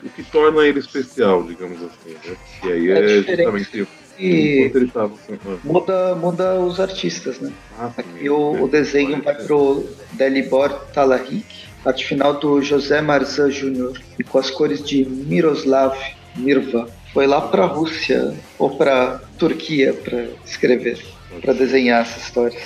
O 0.00 0.08
que 0.10 0.22
torna 0.22 0.64
ele 0.64 0.78
especial, 0.78 1.42
digamos 1.42 1.78
assim, 1.82 2.14
né? 2.28 2.36
E 2.64 2.72
aí 2.72 2.90
É 2.90 2.98
é, 3.00 3.08
justamente 3.08 3.88
E 4.18 4.70
ele 4.74 4.88
tava 4.88 5.10
com. 5.10 5.34
ah, 5.34 5.58
muda, 5.64 6.14
muda 6.14 6.54
os 6.60 6.78
artistas, 6.80 7.40
né? 7.40 7.52
ah, 7.78 7.90
sim, 7.94 8.00
Aqui 8.00 8.30
o, 8.30 8.64
o 8.64 8.68
desenho 8.68 9.20
vai 9.22 9.34
pro 9.34 9.84
Delibor 10.12 10.70
Talahik, 10.92 11.67
arte 11.88 12.06
final 12.06 12.34
do 12.34 12.60
José 12.62 13.00
Marzan 13.00 13.50
Jr. 13.50 13.98
e 14.18 14.24
com 14.24 14.38
as 14.38 14.50
cores 14.50 14.84
de 14.84 15.04
Miroslav 15.04 15.96
Mirva. 16.36 16.88
Foi 17.12 17.26
lá 17.26 17.40
pra 17.40 17.64
Rússia 17.64 18.34
ou 18.58 18.76
pra 18.76 19.20
Turquia 19.38 19.94
pra 19.94 20.26
escrever, 20.44 21.02
pra 21.40 21.52
desenhar 21.52 22.02
essas 22.02 22.24
histórias. 22.24 22.62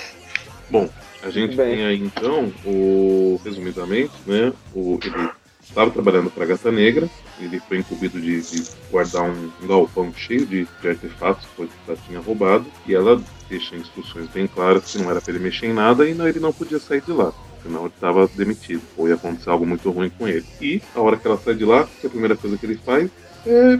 Bom, 0.69 0.89
a 1.23 1.29
gente 1.29 1.55
Bem. 1.55 1.75
tem 1.75 1.85
aí 1.85 1.99
então, 1.99 2.51
o, 2.65 3.39
resumidamente, 3.43 4.11
né? 4.27 4.51
O, 4.75 4.99
ele 5.01 5.29
estava 5.61 5.89
trabalhando 5.89 6.29
para 6.29 6.43
a 6.43 6.47
Gata 6.47 6.71
Negra, 6.71 7.09
ele 7.39 7.59
foi 7.61 7.77
incumbido 7.77 8.19
de, 8.19 8.41
de 8.41 8.63
guardar 8.91 9.23
um, 9.23 9.49
um 9.61 9.67
galpão 9.67 10.13
cheio 10.13 10.45
de, 10.45 10.67
de 10.81 10.87
artefatos 10.87 11.47
que 11.55 11.67
ela 11.87 11.97
tinha 12.05 12.19
roubado, 12.19 12.65
e 12.85 12.93
ela 12.93 13.21
deixa 13.49 13.75
instruções 13.75 14.27
bem 14.27 14.45
claras 14.45 14.91
que 14.91 14.97
não 14.97 15.09
era 15.09 15.21
para 15.21 15.33
ele 15.33 15.43
mexer 15.43 15.67
em 15.67 15.73
nada 15.73 16.07
e 16.07 16.13
não, 16.13 16.27
ele 16.27 16.39
não 16.39 16.51
podia 16.51 16.79
sair 16.79 17.01
de 17.01 17.11
lá. 17.13 17.31
Senão 17.63 17.85
ele 17.85 17.93
estava 17.93 18.29
demitido, 18.33 18.83
ou 18.95 19.07
ia 19.07 19.15
acontecer 19.15 19.49
algo 19.49 19.65
muito 19.65 19.89
ruim 19.89 20.11
com 20.17 20.27
ele. 20.27 20.45
E 20.61 20.81
a 20.93 21.01
hora 21.01 21.17
que 21.17 21.25
ela 21.25 21.37
sai 21.37 21.55
de 21.55 21.65
lá, 21.65 21.87
que 21.99 22.05
a 22.07 22.09
primeira 22.09 22.35
coisa 22.37 22.57
que 22.57 22.65
ele 22.65 22.77
faz 22.77 23.09
é 23.45 23.77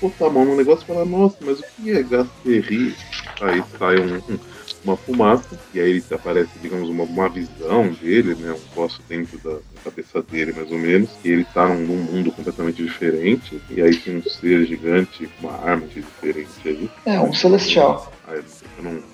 botar 0.00 0.26
a 0.26 0.30
mão 0.30 0.44
no 0.44 0.56
negócio 0.56 0.84
e 0.84 0.86
falar, 0.86 1.04
nossa, 1.04 1.36
mas 1.40 1.58
o 1.60 1.64
que 1.76 1.90
é 1.90 2.02
Gasterri? 2.02 2.94
Aí 3.40 3.62
sai 3.78 3.96
um, 4.00 4.16
um- 4.16 4.38
uma 4.82 4.96
fumaça, 4.96 5.58
e 5.74 5.80
aí 5.80 5.90
ele 5.90 6.04
aparece, 6.10 6.58
digamos, 6.58 6.88
uma, 6.88 7.04
uma 7.04 7.28
visão 7.28 7.88
dele, 7.88 8.34
né? 8.34 8.52
Um 8.52 8.74
poço 8.74 9.02
dentro 9.08 9.38
da, 9.44 9.50
da 9.50 9.60
cabeça 9.84 10.22
dele, 10.22 10.52
mais 10.52 10.70
ou 10.70 10.78
menos, 10.78 11.18
e 11.22 11.30
ele 11.30 11.44
tá 11.44 11.68
num, 11.68 11.86
num 11.86 11.96
mundo 12.12 12.32
completamente 12.32 12.82
diferente, 12.82 13.60
e 13.70 13.82
aí 13.82 13.94
tem 13.96 14.16
um 14.16 14.22
ser 14.22 14.64
gigante, 14.66 15.28
uma 15.38 15.52
arma 15.52 15.86
diferente 15.86 16.66
ali. 16.68 16.90
É, 17.04 17.20
um 17.20 17.32
celestial. 17.32 18.10
Aí 18.26 18.40
eu 18.78 18.84
não 18.84 19.09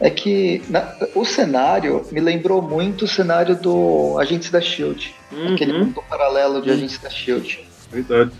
É 0.00 0.08
que 0.10 0.62
na- 0.68 0.94
o 1.14 1.24
cenário 1.24 2.06
me 2.12 2.20
lembrou 2.20 2.62
muito 2.62 3.04
o 3.04 3.08
cenário 3.08 3.56
do 3.56 4.16
Agentes 4.20 4.50
da 4.50 4.60
Shield. 4.60 5.12
Aquele 5.52 5.72
Uhum, 5.72 5.78
mundo 5.86 6.02
paralelo 6.08 6.62
de 6.62 6.70
Agentes 6.70 6.98
da 6.98 7.10
Shield. 7.10 7.66
verdade. 7.90 8.30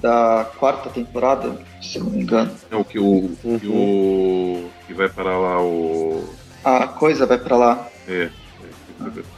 Da 0.00 0.46
quarta 0.58 0.88
temporada, 0.90 1.58
se 1.82 1.98
não 1.98 2.10
me 2.10 2.22
engano. 2.22 2.50
É 2.70 2.76
o 2.76 2.84
que 2.84 2.98
o. 2.98 3.30
Que 3.60 3.66
o. 3.66 4.68
Que 4.86 4.94
vai 4.94 5.08
para 5.08 5.36
lá 5.38 5.62
o. 5.62 6.28
A 6.64 6.86
coisa 6.88 7.24
vai 7.26 7.38
pra 7.38 7.56
lá. 7.56 7.88
É, 8.06 8.22
é 8.24 8.30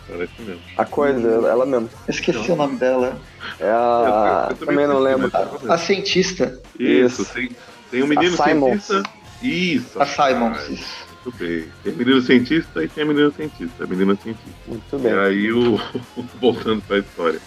parece 0.09 0.33
mesmo. 0.43 0.61
A 0.77 0.85
coisa, 0.85 1.29
ela 1.49 1.67
mesmo. 1.67 1.89
Esqueci 2.09 2.51
o 2.51 2.57
nome 2.57 2.77
dela. 2.79 3.17
É 3.61 3.71
a. 3.71 4.47
Eu- 4.51 4.55
eu- 4.55 4.61
eu 4.61 4.67
também 4.67 4.87
não 4.87 4.99
esqueci, 5.07 5.23
lembro. 5.23 5.31
mas- 5.63 5.71
A 5.71 5.79
cientista, 5.79 6.61
Isso, 6.79 7.23
Isso. 7.23 7.33
tem, 7.35 7.51
tem 7.91 8.03
um 8.03 8.07
menino 8.07 8.35
A 8.41 8.45
Simons. 8.49 8.83
cientista. 8.85 9.03
Isso. 9.43 10.03
a 10.03 10.07
Simons. 10.07 10.59
ah, 10.59 10.73
isso. 10.73 11.10
Muito 11.25 11.39
bem. 11.39 11.67
Tem 11.83 11.93
menino 11.93 12.21
cientista 12.23 12.83
e 12.83 12.89
tem 12.89 13.05
a 13.05 13.07
menina 13.07 13.31
cientista. 13.31 13.87
Menina 13.87 14.17
cientista. 14.17 14.51
Muito 14.67 14.97
E 14.97 14.99
bem. 14.99 15.13
aí, 15.13 15.53
o, 15.53 15.79
voltando 16.41 16.83
para 16.83 16.97
a 16.97 17.01
história. 17.01 17.41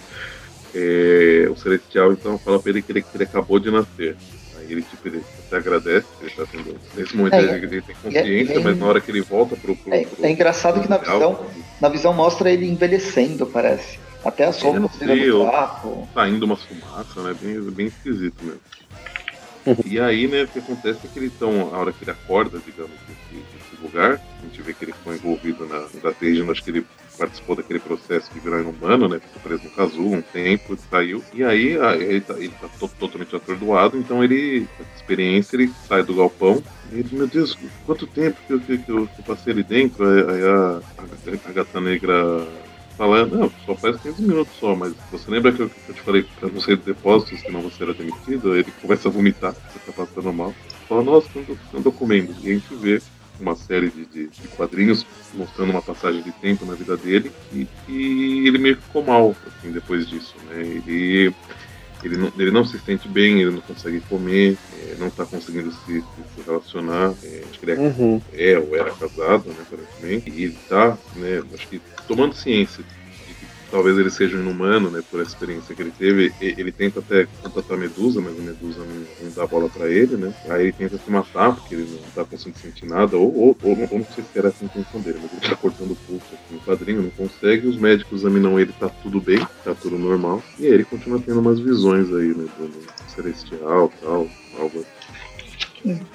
É, 0.76 1.47
o 1.49 1.55
Celestial, 1.55 2.13
então, 2.13 2.38
fala 2.39 2.59
para 2.59 2.71
ele 2.71 2.82
que, 2.82 2.91
ele 2.91 3.01
que 3.01 3.09
ele 3.15 3.24
acabou 3.24 3.59
de 3.59 3.69
nascer. 3.71 4.15
Aí 4.57 4.71
ele, 4.71 4.82
tipo, 4.82 5.07
ele 5.07 5.21
até 5.47 5.57
agradece, 5.57 6.07
ele 6.21 6.32
tá 6.32 6.45
tendo... 6.51 6.76
Nesse 6.95 7.15
momento 7.15 7.34
É, 7.36 7.57
ele, 7.57 7.82
tem 7.82 7.95
consciência, 8.01 8.53
e 8.53 8.57
é- 8.57 8.63
mas 8.63 8.78
na 8.78 8.86
hora 8.86 9.01
que 9.01 9.11
ele 9.11 9.21
volta 9.21 9.55
pro... 9.55 9.76
pro, 9.76 9.93
É, 9.93 10.05
pro 10.05 10.26
é 10.26 10.32
engraçado 10.32 10.82
que 10.82 10.89
na 10.89 10.97
visão, 10.97 11.45
na 11.82 11.89
visão 11.89 12.13
mostra 12.13 12.51
ele 12.51 12.67
envelhecendo, 12.67 13.45
parece. 13.47 13.99
Até 14.24 14.45
as 14.45 14.61
roupas 14.61 14.95
virando 14.97 15.21
eu- 15.21 15.45
trapo. 15.45 16.07
Tá 16.13 16.28
indo 16.30 16.45
uma 16.45 16.55
fumaça, 16.55 17.21
né? 17.24 17.36
Bem, 17.39 17.59
bem 17.71 17.88
esquisito 17.88 18.36
mesmo. 18.43 18.61
e 19.86 19.99
aí, 19.99 20.28
né, 20.28 20.43
o 20.43 20.47
que 20.47 20.59
acontece 20.59 21.05
é 21.05 21.09
que 21.09 21.20
ele 21.20 21.28
então, 21.28 21.74
a 21.74 21.78
hora 21.80 21.93
que 21.93 22.03
ele 22.03 22.11
acorda, 22.11 22.59
digamos, 22.59 22.91
desse, 23.07 23.43
desse 23.43 23.82
lugar, 23.82 24.22
a 24.41 24.45
gente 24.45 24.61
vê 24.61 24.74
que 24.74 24.84
ele 24.86 24.93
foi 25.03 25.16
envolvido 25.16 25.66
na 25.66 25.88
Invasion, 25.93 26.51
acho 26.51 26.64
que 26.64 26.70
ele 26.72 26.86
participou 27.18 27.55
daquele 27.55 27.80
processo 27.80 28.34
de 28.34 28.39
virar 28.39 28.61
inumano, 28.61 29.07
né? 29.07 29.20
Ficou 29.20 29.41
preso 29.41 29.64
no 29.64 29.70
casulo 29.72 30.14
um 30.16 30.22
tempo, 30.22 30.76
saiu. 30.78 31.24
E 31.32 31.43
aí, 31.43 31.78
ele 32.01 32.22
tá, 32.22 32.34
ele 32.38 32.55
tá 32.59 32.68
to- 32.78 32.89
totalmente 32.99 33.36
atordoado, 33.36 33.97
então 33.97 34.24
ele, 34.24 34.68
essa 34.80 34.89
experiência, 34.95 35.55
ele 35.55 35.74
sai 35.88 36.03
do 36.03 36.16
galpão. 36.16 36.61
E 36.91 36.99
ele, 36.99 37.16
meu 37.16 37.28
Deus, 37.28 37.55
quanto 37.86 38.07
tempo 38.07 38.41
que 38.45 38.53
eu, 38.53 38.59
que, 38.61 38.72
eu, 38.74 39.07
que 39.07 39.20
eu 39.20 39.24
passei 39.26 39.53
ali 39.53 39.64
dentro? 39.64 40.03
Aí 40.05 40.43
a, 40.43 40.78
a, 40.97 41.49
a 41.49 41.53
gata 41.53 41.80
negra 41.80 42.62
fala, 43.03 43.25
não, 43.25 43.51
só 43.65 43.75
faz 43.75 43.99
15 44.01 44.21
minutos 44.21 44.53
só, 44.59 44.75
mas 44.75 44.93
você 45.11 45.29
lembra 45.29 45.51
que 45.51 45.61
eu, 45.61 45.69
que 45.69 45.89
eu 45.89 45.95
te 45.95 46.01
falei 46.01 46.25
pra 46.39 46.49
não 46.49 46.61
sair 46.61 46.77
do 46.77 46.83
depósito, 46.83 47.37
senão 47.37 47.61
você 47.61 47.83
era 47.83 47.93
demitido? 47.93 48.55
Ele 48.55 48.71
começa 48.81 49.09
a 49.09 49.11
vomitar, 49.11 49.53
você 49.53 49.91
tá 49.91 50.05
passando 50.05 50.31
mal. 50.31 50.53
Fala, 50.87 51.03
nossa, 51.03 51.27
quando 51.33 51.57
eu 51.73 51.83
tô 51.83 51.91
comendo. 51.91 52.33
E 52.41 52.51
a 52.51 52.53
gente 52.53 52.73
vê 52.75 53.01
uma 53.39 53.55
série 53.55 53.89
de, 53.89 54.05
de, 54.05 54.27
de 54.27 54.47
quadrinhos 54.55 55.05
mostrando 55.33 55.71
uma 55.71 55.81
passagem 55.81 56.21
de 56.21 56.31
tempo 56.33 56.65
na 56.65 56.75
vida 56.75 56.95
dele 56.95 57.31
e, 57.51 57.67
e 57.89 58.47
ele 58.47 58.57
meio 58.57 58.77
que 58.77 58.83
ficou 58.83 59.03
mal 59.03 59.35
assim, 59.47 59.71
depois 59.71 60.07
disso, 60.07 60.35
né? 60.49 60.61
Ele, 60.61 61.33
ele, 62.03 62.17
não, 62.17 62.31
ele 62.37 62.51
não 62.51 62.65
se 62.65 62.79
sente 62.79 63.07
bem, 63.09 63.41
ele 63.41 63.51
não 63.51 63.61
consegue 63.61 64.01
comer, 64.01 64.59
é, 64.69 64.95
não 64.95 65.09
tá 65.11 65.25
conseguindo 65.25 65.71
se, 65.71 66.03
se- 66.25 66.41
relacionar. 66.43 67.17
é, 67.23 67.47
acho 67.49 67.59
que 67.59 67.65
ele 67.65 67.73
é 67.73 67.79
Uhum. 67.79 68.21
é 68.31 68.57
ou 68.59 68.75
era 68.75 68.93
casado, 68.95 69.53
né, 69.53 69.61
aparentemente, 69.63 70.29
e 70.29 70.43
ele 70.43 70.59
tá, 70.67 70.99
né, 71.13 71.39
acho 71.53 71.67
que 71.67 71.83
tomando 72.07 72.33
ciência 72.35 72.83
talvez 73.74 73.97
ele 73.97 74.11
seja 74.11 74.38
um 74.38 74.41
inumano, 74.41 74.91
né, 74.91 75.01
por 75.09 75.19
essa 75.19 75.32
experiência 75.32 75.74
que 75.74 75.82
ele 75.82 75.89
teve, 75.89 76.32
ele 76.39 76.71
tenta 76.71 76.99
até 76.99 77.28
contatar 77.41 77.76
a 77.76 77.80
Medusa, 77.80 78.21
mas 78.21 78.38
a 78.38 78.41
Medusa 78.43 78.80
não, 78.82 79.26
não 79.26 79.32
dá 79.36 79.47
bola 79.47 79.67
pra 79.67 79.89
ele, 79.89 80.15
né, 80.15 80.32
aí 80.47 80.65
ele 80.65 80.74
tenta 80.74 80.95
se 80.95 81.09
matar, 81.09 81.55
porque 81.55 81.74
ele 81.74 81.89
não 81.89 82.11
tá 82.11 82.24
conseguindo 82.24 82.59
sentir 82.59 82.86
nada, 82.86 83.17
ou, 83.17 83.36
ou, 83.36 83.57
ou, 83.63 83.71
ou 83.89 83.97
não 83.97 84.05
sei 84.13 84.24
se 84.24 84.38
era 84.38 84.49
essa 84.49 84.63
a 84.63 84.65
intenção 84.65 85.01
dele, 85.01 85.17
mas 85.24 85.32
ele 85.34 85.49
tá 85.49 85.55
cortando 85.55 85.91
o 85.91 85.95
pulso 85.95 86.26
aqui 86.34 86.53
no 86.53 86.59
quadrinho, 86.59 87.01
não 87.01 87.09
consegue, 87.09 87.67
os 87.67 87.78
médicos 87.78 88.19
examinam 88.19 88.59
ele, 88.59 88.71
tá 88.80 88.89
tudo 88.89 89.19
bem, 89.19 89.39
tá 89.63 89.74
tudo 89.74 89.97
normal, 89.97 90.43
e 90.59 90.67
aí 90.67 90.74
ele 90.74 90.86
continua 90.86 91.19
tendo 91.19 91.39
umas 91.39 91.59
visões 91.59 92.13
aí, 92.13 92.28
né, 92.28 92.45
do, 92.59 92.67
do 92.67 93.11
celestial, 93.11 93.91
tal, 93.99 94.28
algo. 94.59 94.86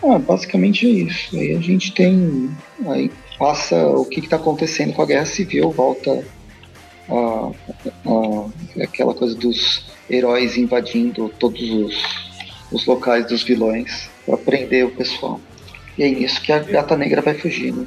Ah, 0.03 0.19
basicamente 0.19 0.87
é 0.87 0.91
isso. 0.91 1.37
Aí 1.37 1.55
a 1.55 1.61
gente 1.61 1.93
tem. 1.93 2.49
Aí 2.87 3.11
passa 3.39 3.87
o 3.87 4.07
que 4.07 4.21
está 4.21 4.37
acontecendo 4.37 4.95
com 4.95 5.03
a 5.03 5.07
guerra 5.07 5.27
civil, 5.27 5.71
volta 5.71 6.25
aquela 8.83 9.15
coisa 9.15 9.35
dos 9.35 9.85
heróis 10.11 10.57
invadindo 10.57 11.29
todos 11.39 11.61
os, 11.61 11.95
os 12.73 12.87
locais 12.87 13.27
dos 13.27 13.43
vilões 13.43 14.09
para 14.27 14.37
prender 14.37 14.87
o 14.87 14.91
pessoal. 14.91 15.41
E 15.97 16.03
é 16.03 16.09
nisso 16.11 16.41
que 16.43 16.53
a 16.53 16.59
gata 16.59 16.97
negra 16.97 17.21
vai 17.23 17.35
fugir, 17.35 17.73
né? 17.73 17.87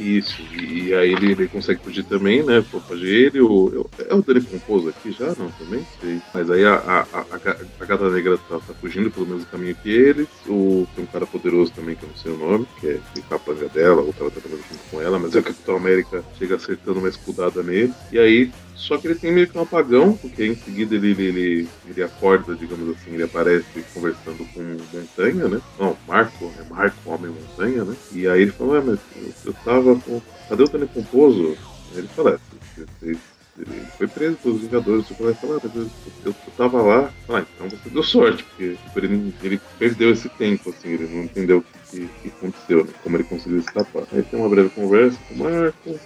Isso, 0.00 0.40
e 0.54 0.94
aí 0.94 1.12
ele, 1.12 1.32
ele 1.32 1.48
consegue 1.48 1.80
fugir 1.82 2.04
também, 2.04 2.42
né? 2.42 2.64
Proteger 2.70 3.26
ele. 3.26 3.40
O, 3.42 3.86
é 3.98 4.14
o 4.14 4.22
Dani 4.22 4.40
Composo 4.40 4.88
aqui 4.88 5.12
já? 5.12 5.26
Não, 5.26 5.50
também? 5.50 5.84
Sei. 6.00 6.18
Mas 6.32 6.50
aí 6.50 6.64
a, 6.64 6.74
a, 6.76 7.00
a, 7.12 7.26
a 7.32 7.38
ga- 7.38 7.58
a 7.78 7.84
gata 7.84 8.10
negra 8.10 8.38
tá, 8.48 8.58
tá 8.58 8.74
fugindo 8.80 9.10
pelo 9.10 9.26
mesmo 9.26 9.44
caminho 9.46 9.76
que 9.82 9.90
eles. 9.90 10.26
O, 10.48 10.86
tem 10.94 11.04
um 11.04 11.06
cara 11.06 11.26
poderoso 11.26 11.70
também, 11.72 11.94
que 11.96 12.02
eu 12.04 12.08
não 12.08 12.16
sei 12.16 12.32
o 12.32 12.38
nome, 12.38 12.66
que 12.80 12.86
é 12.88 12.98
que 13.14 13.20
tá 13.22 13.38
dela, 13.74 14.00
outra 14.00 14.22
ela 14.24 14.30
tá 14.30 14.40
trabalhando 14.40 14.64
junto 14.70 14.90
com 14.90 15.02
ela, 15.02 15.18
mas 15.18 15.34
é 15.34 15.40
o 15.40 15.42
Capitão 15.42 15.76
América 15.76 16.24
chega 16.38 16.56
acertando 16.56 16.98
uma 16.98 17.08
escudada 17.08 17.62
nele. 17.62 17.92
E 18.10 18.18
aí. 18.18 18.50
Só 18.80 18.98
que 18.98 19.06
ele 19.06 19.18
tem 19.18 19.32
meio 19.32 19.48
que 19.48 19.56
um 19.58 19.60
apagão, 19.62 20.16
porque 20.16 20.44
em 20.44 20.54
seguida 20.56 20.94
ele, 20.94 21.10
ele, 21.10 21.24
ele, 21.28 21.72
ele 21.84 22.02
acorda, 22.02 22.56
digamos 22.56 22.88
assim, 22.88 23.12
ele 23.12 23.24
aparece 23.24 23.84
conversando 23.92 24.48
com 24.48 24.62
Montanha, 24.90 25.48
né? 25.48 25.62
Não, 25.76 26.00
Marco, 26.06 26.54
é 26.58 26.64
Marco, 26.64 26.98
Homem 27.10 27.30
Montanha, 27.30 27.84
né? 27.84 27.96
E 28.10 28.26
aí 28.26 28.42
ele 28.42 28.52
fala, 28.52 28.82
mas 28.82 29.00
eu, 29.14 29.36
eu 29.44 29.54
tava 29.54 30.00
com. 30.00 30.22
Cadê 30.48 30.62
o 30.64 30.68
Tony 30.68 30.88
Pomposo? 30.88 31.60
Aí 31.90 31.98
ele 31.98 32.08
fala, 32.08 32.40
é, 32.78 32.86
vocês- 32.86 33.20
ele 33.56 33.90
foi 33.96 34.08
preso 34.08 34.38
pelos 34.38 34.60
Vingadores, 34.62 35.06
você 35.08 35.14
vai 35.14 35.34
falar, 35.34 35.58
mas 35.62 35.74
eu, 35.74 35.92
eu, 36.22 36.36
eu 36.46 36.52
tava 36.52 36.80
lá, 36.82 37.14
ah, 37.28 37.40
então 37.40 37.68
você 37.68 37.90
deu 37.90 38.02
sorte, 38.02 38.44
porque 38.44 38.78
tipo, 38.78 38.98
ele, 38.98 39.34
ele 39.40 39.62
perdeu 39.76 40.10
esse 40.10 40.30
tempo, 40.30 40.70
assim, 40.70 40.88
ele 40.90 41.06
não 41.08 41.24
entendeu 41.24 41.58
o 41.58 41.64
que, 41.90 42.14
que, 42.22 42.28
aconteceu, 42.28 42.84
né? 42.86 42.94
Como 43.02 43.16
ele 43.16 43.24
conseguiu 43.24 43.58
escapar. 43.58 44.06
Aí 44.12 44.22
tem 44.24 44.38
uma 44.38 44.48
breve 44.48 44.70
conversa 44.70 45.22
com 45.24 45.34
o 45.34 45.38
Marco, 45.38 46.00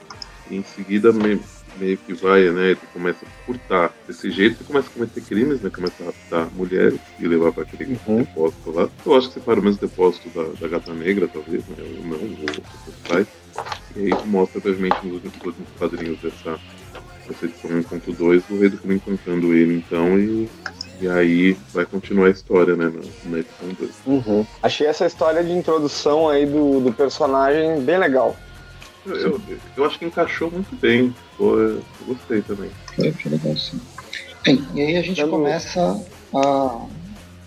E 0.46 0.56
em 0.56 0.62
seguida 0.64 1.12
meio, 1.12 1.46
meio 1.78 1.96
que 1.96 2.12
vai, 2.14 2.50
né? 2.50 2.70
Ele 2.70 2.80
começa 2.92 3.24
a 3.24 3.46
furtar. 3.46 3.92
Desse 4.06 4.30
jeito 4.30 4.56
ele 4.58 4.66
começa 4.66 4.88
a 4.88 4.92
cometer 4.92 5.20
crimes, 5.20 5.60
né? 5.60 5.70
Começa 5.70 6.02
a 6.02 6.06
raptar 6.06 6.48
mulheres 6.54 7.00
e 7.18 7.26
levar 7.26 7.52
para 7.52 7.62
aquele 7.62 7.98
uhum. 8.06 8.18
depósito 8.18 8.70
lá. 8.70 8.88
Eu 9.04 9.16
acho 9.16 9.28
que 9.28 9.34
separa 9.34 9.60
o 9.60 9.62
mesmo 9.62 9.80
depósito 9.80 10.28
da, 10.30 10.44
da 10.60 10.68
gata 10.68 10.92
negra, 10.92 11.28
talvez, 11.28 11.66
né? 11.68 11.76
Ou 11.78 12.06
não, 12.06 12.18
ou 12.18 12.94
pais. 13.08 13.26
E 13.96 14.12
aí 14.12 14.26
mostra 14.26 14.60
brevemente 14.60 15.06
nos 15.06 15.24
últimos 15.24 15.54
quadrinhos 15.78 16.18
dessa, 16.20 16.58
dessa 17.28 17.44
edição 17.46 17.70
1.2 17.70 18.42
o 18.50 18.58
rei 18.58 18.68
do 18.68 18.78
crime 18.78 18.96
encontrando 18.96 19.54
ele 19.54 19.76
então 19.76 20.18
e 20.18 20.48
e 21.00 21.08
aí 21.08 21.56
vai 21.72 21.84
continuar 21.84 22.28
a 22.28 22.30
história, 22.30 22.76
né, 22.76 22.84
na, 22.84 23.30
na 23.30 23.38
edição 23.38 23.68
2. 23.78 23.90
Uhum. 24.06 24.46
Achei 24.62 24.86
essa 24.86 25.06
história 25.06 25.42
de 25.42 25.52
introdução 25.52 26.28
aí 26.28 26.46
do, 26.46 26.80
do 26.80 26.92
personagem 26.92 27.80
bem 27.82 27.98
legal. 27.98 28.36
Eu, 29.06 29.16
eu, 29.16 29.40
eu, 29.76 29.84
acho 29.84 29.98
que 29.98 30.04
encaixou 30.04 30.50
muito 30.50 30.74
bem. 30.76 31.14
Pô, 31.36 31.58
eu 31.58 31.82
gostei 32.06 32.40
também. 32.42 32.70
Foi, 32.94 33.12
foi 33.12 33.32
legal, 33.32 33.56
sim. 33.56 33.80
Bem, 34.44 34.64
e 34.74 34.80
aí 34.80 34.96
a 34.96 35.02
gente 35.02 35.24
começa 35.26 36.04
a 36.34 36.86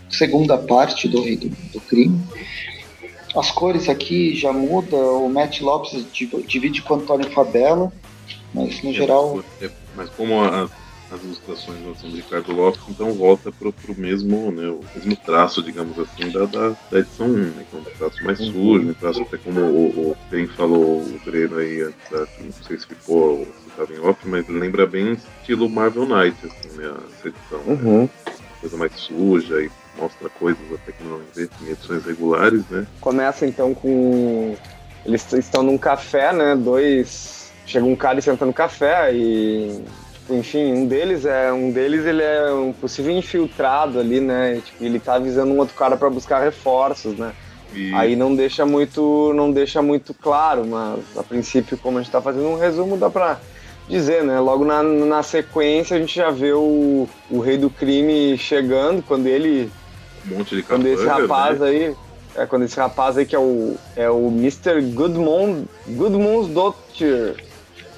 segunda 0.10 0.58
parte 0.58 1.08
do 1.08 1.22
Rei 1.22 1.38
do, 1.38 1.50
do 1.72 1.82
Crime. 1.82 2.20
As 3.36 3.52
cores 3.52 3.88
aqui 3.90 4.36
já 4.36 4.52
mudam, 4.52 5.26
o 5.26 5.30
Matt 5.30 5.62
Lopes 5.62 6.06
divide 6.48 6.82
com 6.82 6.96
o 6.96 6.98
Antônio 6.98 7.30
Fabella, 7.32 7.92
mas 8.54 8.82
no 8.82 8.90
é, 8.90 8.94
geral. 8.94 9.44
É, 9.62 9.70
mas 9.96 10.10
como 10.10 10.42
a, 10.42 10.70
as 11.12 11.24
ilustrações 11.24 11.80
são 12.00 12.10
de 12.10 12.18
Ricardo 12.18 12.52
Lopes, 12.52 12.82
então 12.90 13.14
volta 13.14 13.52
pro, 13.52 13.72
pro 13.72 13.96
mesmo, 13.98 14.52
né, 14.52 14.68
o 14.68 14.82
mesmo 14.96 15.16
traço, 15.16 15.64
digamos 15.64 15.98
assim, 15.98 16.30
da, 16.30 16.46
da, 16.46 16.76
da 16.92 17.00
edição 17.00 17.28
1, 17.28 17.30
né, 17.30 17.66
que 17.70 17.76
é 17.76 17.80
um 17.80 17.84
traço 17.84 18.24
mais 18.24 18.40
uhum. 18.40 18.52
sujo, 18.52 18.90
um 18.90 18.94
traço 18.94 19.22
até 19.22 19.38
como 19.38 19.62
o, 19.62 20.12
o 20.12 20.18
bem 20.30 20.48
falou 20.48 21.02
o 21.02 21.22
Breno 21.26 21.58
aí 21.58 21.82
antes, 21.82 22.30
não 22.40 22.52
sei 22.52 22.78
se 22.78 22.88
ficou 22.88 23.40
ou 23.40 23.46
se 23.46 23.70
estava 23.70 23.94
em 23.94 24.00
off, 24.00 24.20
mas 24.28 24.48
lembra 24.50 24.86
bem 24.86 25.14
estilo 25.40 25.70
Marvel 25.70 26.06
Knight, 26.06 26.38
assim, 26.46 26.78
né, 26.78 26.94
essa 27.18 27.28
edição. 27.30 27.60
Né, 27.60 27.82
uhum. 27.84 28.02
Né, 28.04 28.10
coisa 28.60 28.78
mais 28.78 28.92
suja 28.94 29.62
e 29.62 29.72
mostra 29.98 30.30
coisas 30.30 30.62
até 30.74 30.92
que 30.92 31.04
não 31.04 31.22
vê 31.34 31.50
em 31.62 31.72
edições 31.72 32.04
regulares, 32.04 32.64
né. 32.70 32.86
Começa 33.00 33.46
então 33.46 33.74
com... 33.74 34.56
Eles 35.06 35.32
estão 35.32 35.64
num 35.64 35.78
café, 35.78 36.34
né, 36.34 36.56
dois... 36.56 37.48
Chega 37.66 37.86
um 37.86 37.98
cara 37.98 38.18
e 38.18 38.22
senta 38.22 38.46
no 38.46 38.54
café 38.54 39.14
e 39.14 39.84
enfim, 40.30 40.74
um 40.74 40.86
deles 40.86 41.26
é 41.26 41.52
um 41.52 41.72
deles 41.72 42.06
ele 42.06 42.22
é 42.22 42.52
um 42.52 42.74
possível 42.74 43.12
infiltrado 43.12 44.00
ali, 44.00 44.20
né? 44.20 44.62
Tipo, 44.64 44.84
ele 44.84 45.00
tá 45.00 45.16
avisando 45.16 45.54
um 45.54 45.58
outro 45.58 45.76
cara 45.76 45.96
para 45.96 46.10
buscar 46.10 46.40
reforços, 46.42 47.18
né? 47.18 47.34
E... 47.74 47.94
Aí 47.94 48.16
não 48.16 48.36
deixa 48.36 48.66
muito, 48.66 49.34
não 49.34 49.52
deixa 49.52 49.82
muito 49.82 50.14
claro, 50.14 50.66
mas 50.66 51.00
a 51.18 51.24
princípio, 51.24 51.78
como 51.78 51.98
a 51.98 52.02
gente 52.02 52.12
tá 52.12 52.22
fazendo 52.22 52.48
um 52.48 52.58
resumo, 52.58 52.98
dá 52.98 53.10
para 53.10 53.40
dizer, 53.88 54.24
né? 54.24 54.40
Logo 54.40 54.66
na, 54.66 54.84
na 54.84 55.24
sequência 55.24 55.96
a 55.96 56.00
gente 56.00 56.16
já 56.16 56.30
vê 56.30 56.52
o, 56.54 57.08
o 57.30 57.40
rei 57.40 57.58
do 57.58 57.70
crime 57.70 58.38
chegando 58.38 59.02
quando 59.02 59.28
ele 59.28 59.72
um 60.30 60.38
monte 60.38 60.56
de 60.56 60.64
quando 60.64 60.86
esse 60.88 61.06
rapaz 61.06 61.60
né? 61.60 61.68
aí 61.68 61.96
é 62.36 62.46
quando 62.46 62.66
esse 62.66 62.78
rapaz 62.78 63.18
aí 63.18 63.26
que 63.26 63.36
é 63.36 63.40
o 63.40 63.76
é 63.96 64.10
o 64.10 64.28
Mr. 64.28 64.82
Goodmond 64.94 65.66
Goodmond's 65.88 66.54
Doctor. 66.54 67.36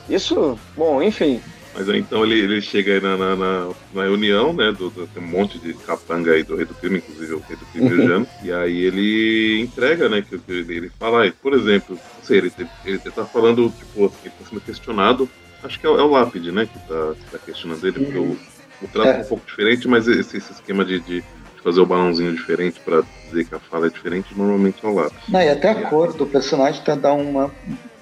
Isso, 0.08 0.58
bom, 0.76 1.02
enfim, 1.02 1.40
mas 1.74 1.88
aí 1.90 2.00
então 2.00 2.24
ele, 2.26 2.40
ele 2.40 2.62
chega 2.62 2.94
aí 2.94 3.02
na, 3.02 3.16
na, 3.16 3.36
na, 3.36 3.70
na 3.94 4.04
reunião, 4.04 4.54
né? 4.54 4.72
Do, 4.72 4.90
do, 4.90 5.08
tem 5.08 5.24
um 5.24 5.28
monte 5.28 5.60
de 5.60 5.74
capanga 5.74 6.32
aí 6.32 6.44
do 6.44 6.56
Rei 6.56 6.66
do 6.66 6.74
Crime, 6.74 6.98
inclusive 6.98 7.34
o 7.34 7.44
Rei 7.48 7.58
do 7.58 7.66
Crime 7.68 8.08
uhum. 8.08 8.26
E 8.44 8.52
aí 8.52 8.84
ele 8.84 9.62
entrega, 9.62 10.10
né? 10.10 10.22
Que, 10.22 10.38
que 10.38 10.52
ele, 10.52 10.76
ele 10.76 10.92
fala, 11.00 11.24
aí, 11.24 11.32
por 11.32 11.54
exemplo, 11.54 11.96
não 11.96 12.24
sei, 12.24 12.40
ele, 12.40 12.54
ele, 12.58 12.70
ele 12.86 13.00
tá 13.00 13.26
falando, 13.26 13.72
tipo, 13.78 14.06
assim, 14.06 14.18
ele 14.26 14.34
tá 14.40 14.50
sendo 14.50 14.62
questionado. 14.62 15.30
Acho 15.64 15.80
que 15.80 15.86
é, 15.86 15.90
é 15.90 15.94
o 15.94 16.08
Lápide, 16.08 16.52
né? 16.52 16.66
Que 16.66 16.80
tá, 16.88 17.14
que 17.14 17.32
tá 17.32 17.38
questionando 17.46 17.86
ele, 17.88 18.00
porque 18.00 18.18
o, 18.18 18.38
o 18.82 18.88
trato 18.88 19.10
é. 19.10 19.18
é 19.18 19.22
um 19.22 19.28
pouco 19.28 19.46
diferente, 19.46 19.88
mas 19.88 20.08
esse, 20.08 20.38
esse 20.38 20.52
esquema 20.52 20.84
de, 20.84 21.00
de 21.00 21.24
fazer 21.64 21.82
o 21.82 21.86
balãozinho 21.86 22.34
diferente 22.34 22.80
para 22.80 23.04
dizer 23.26 23.46
que 23.46 23.56
a 23.56 23.60
fala 23.60 23.88
é 23.88 23.90
diferente, 23.90 24.36
normalmente 24.36 24.84
é 24.84 24.88
o 24.88 24.94
lápis. 24.94 25.20
Não, 25.28 25.42
e 25.42 25.50
até 25.50 25.70
a 25.70 25.90
cor 25.90 26.14
do 26.14 26.26
personagem 26.26 26.82
tá 26.84 26.96
dá 26.96 27.14
uma, 27.14 27.52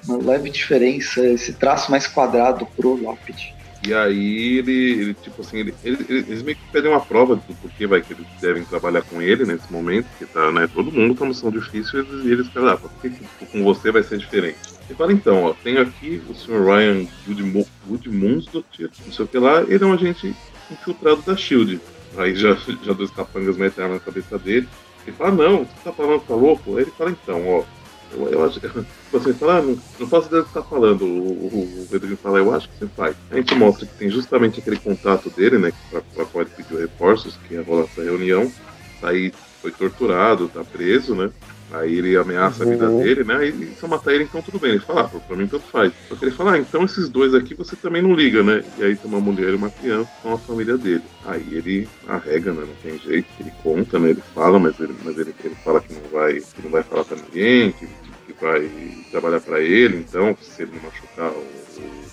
uma 0.07 0.17
leve 0.17 0.49
diferença, 0.49 1.25
esse 1.25 1.53
traço 1.53 1.91
mais 1.91 2.07
quadrado 2.07 2.65
pro 2.77 3.01
lápide. 3.03 3.56
E 3.87 3.93
aí 3.93 4.57
ele, 4.57 4.71
ele 4.73 5.13
tipo 5.13 5.41
assim, 5.41 5.59
ele, 5.59 5.73
ele, 5.81 6.05
eles 6.09 6.43
meio 6.43 6.57
que 6.57 6.71
pedem 6.73 6.91
uma 6.91 6.99
prova 6.99 7.37
do 7.37 7.55
porquê 7.61 7.87
vai 7.87 8.01
que 8.01 8.11
eles 8.11 8.25
devem 8.41 8.65
trabalhar 8.65 9.01
com 9.03 9.21
ele 9.21 9.45
nesse 9.45 9.71
momento, 9.71 10.07
que 10.19 10.25
tá, 10.25 10.51
né, 10.51 10.67
todo 10.67 10.91
mundo 10.91 11.15
tá 11.15 11.23
uma 11.23 11.29
missão 11.29 11.49
difícil 11.49 12.05
e 12.25 12.31
eles 12.31 12.49
falam, 12.49 12.73
ah, 12.73 12.77
por 12.77 12.91
que, 13.01 13.11
que 13.11 13.45
com 13.45 13.63
você 13.63 13.89
vai 13.89 14.03
ser 14.03 14.17
diferente? 14.17 14.57
Ele 14.89 14.97
fala, 14.97 15.13
então, 15.13 15.43
ó, 15.45 15.53
tenho 15.63 15.81
aqui 15.81 16.21
o 16.29 16.35
Sr. 16.35 16.65
Ryan 16.65 17.07
Goodmundsdottir, 17.87 18.89
não 19.05 19.13
sei 19.13 19.23
o 19.23 19.27
que 19.29 19.37
lá, 19.37 19.61
ele 19.61 19.81
é 19.81 19.87
um 19.87 19.93
agente 19.93 20.35
infiltrado 20.69 21.21
da 21.21 21.37
SHIELD. 21.37 21.79
Aí 22.17 22.35
já, 22.35 22.57
já 22.83 22.91
dois 22.91 23.11
capangas 23.11 23.55
metem 23.55 23.87
na 23.87 23.99
cabeça 23.99 24.37
dele. 24.37 24.67
Ele 25.05 25.15
fala, 25.15 25.31
não, 25.31 25.59
você 25.59 25.71
tá 25.81 25.93
falando, 25.93 26.21
tá 26.27 26.33
louco? 26.33 26.75
Aí 26.75 26.83
ele 26.83 26.91
fala, 26.91 27.11
então, 27.11 27.47
ó, 27.47 27.63
eu, 28.11 28.29
eu 28.29 28.45
acho 28.45 28.59
que 28.59 28.67
você 29.11 29.33
fala, 29.33 29.57
ah, 29.57 29.61
não, 29.61 29.77
não 29.99 30.07
faço 30.07 30.27
ideia 30.27 30.41
do 30.41 30.47
que 30.47 30.53
você 30.53 30.59
tá 30.59 30.65
falando. 30.65 31.03
O, 31.03 31.87
o, 31.87 31.87
o 31.91 32.17
fala, 32.17 32.39
eu 32.39 32.53
acho 32.53 32.69
que 32.69 32.77
você 32.79 32.87
faz. 32.87 33.15
A 33.29 33.35
gente 33.35 33.55
mostra 33.55 33.85
que 33.85 33.93
tem 33.95 34.09
justamente 34.09 34.59
aquele 34.59 34.77
contato 34.77 35.29
dele, 35.29 35.57
né? 35.57 35.71
Pra 35.89 36.25
qual 36.25 36.43
ele 36.43 36.51
pediu 36.55 36.79
reforços, 36.79 37.37
que 37.47 37.53
ia 37.53 37.63
rolar 37.63 37.85
essa 37.85 38.03
reunião. 38.03 38.51
Aí 39.01 39.33
foi 39.61 39.71
torturado, 39.71 40.49
tá 40.49 40.63
preso, 40.63 41.15
né? 41.15 41.31
Aí 41.71 41.97
ele 41.97 42.15
ameaça 42.15 42.63
uhum. 42.63 42.69
a 42.69 42.73
vida 42.73 42.89
uhum. 42.89 43.03
dele, 43.03 43.23
né? 43.23 43.35
Aí 43.35 43.51
se 43.51 43.83
eu 43.83 43.89
matar 43.89 44.13
ele, 44.13 44.23
então 44.23 44.41
tudo 44.41 44.59
bem. 44.59 44.71
Ele 44.71 44.79
fala, 44.79 45.01
ah, 45.01 45.19
pra 45.19 45.35
mim 45.35 45.47
tanto 45.47 45.65
faz. 45.65 45.91
Só 46.07 46.15
que 46.15 46.25
ele 46.25 46.31
fala, 46.31 46.53
ah, 46.53 46.57
então 46.57 46.85
esses 46.85 47.09
dois 47.09 47.33
aqui 47.33 47.53
você 47.53 47.75
também 47.75 48.01
não 48.01 48.13
liga, 48.13 48.41
né? 48.43 48.63
E 48.77 48.83
aí 48.83 48.95
tem 48.95 49.09
uma 49.09 49.19
mulher 49.19 49.49
e 49.49 49.55
uma 49.55 49.69
criança 49.69 50.09
com 50.23 50.33
a 50.33 50.37
família 50.37 50.77
dele. 50.77 51.03
Aí 51.25 51.45
ele 51.51 51.87
arrega, 52.07 52.53
né? 52.53 52.63
Não 52.65 52.75
tem 52.81 52.99
jeito, 52.99 53.27
ele 53.39 53.51
conta, 53.61 53.99
né? 53.99 54.11
Ele 54.11 54.23
fala, 54.33 54.59
mas 54.59 54.79
ele, 54.79 54.95
mas 55.03 55.17
ele, 55.17 55.33
ele 55.43 55.55
fala 55.55 55.81
que 55.81 55.93
não 55.93 56.01
vai, 56.11 56.35
que 56.35 56.61
não 56.63 56.71
vai 56.71 56.83
falar 56.83 57.03
pra 57.03 57.17
ninguém, 57.17 57.71
que 57.71 57.87
vai 58.39 58.69
trabalhar 59.11 59.39
para 59.39 59.59
ele, 59.61 59.97
então, 59.97 60.37
se 60.39 60.61
ele 60.61 60.71
não 60.75 60.83
machucar 60.83 61.31
o, 61.31 61.43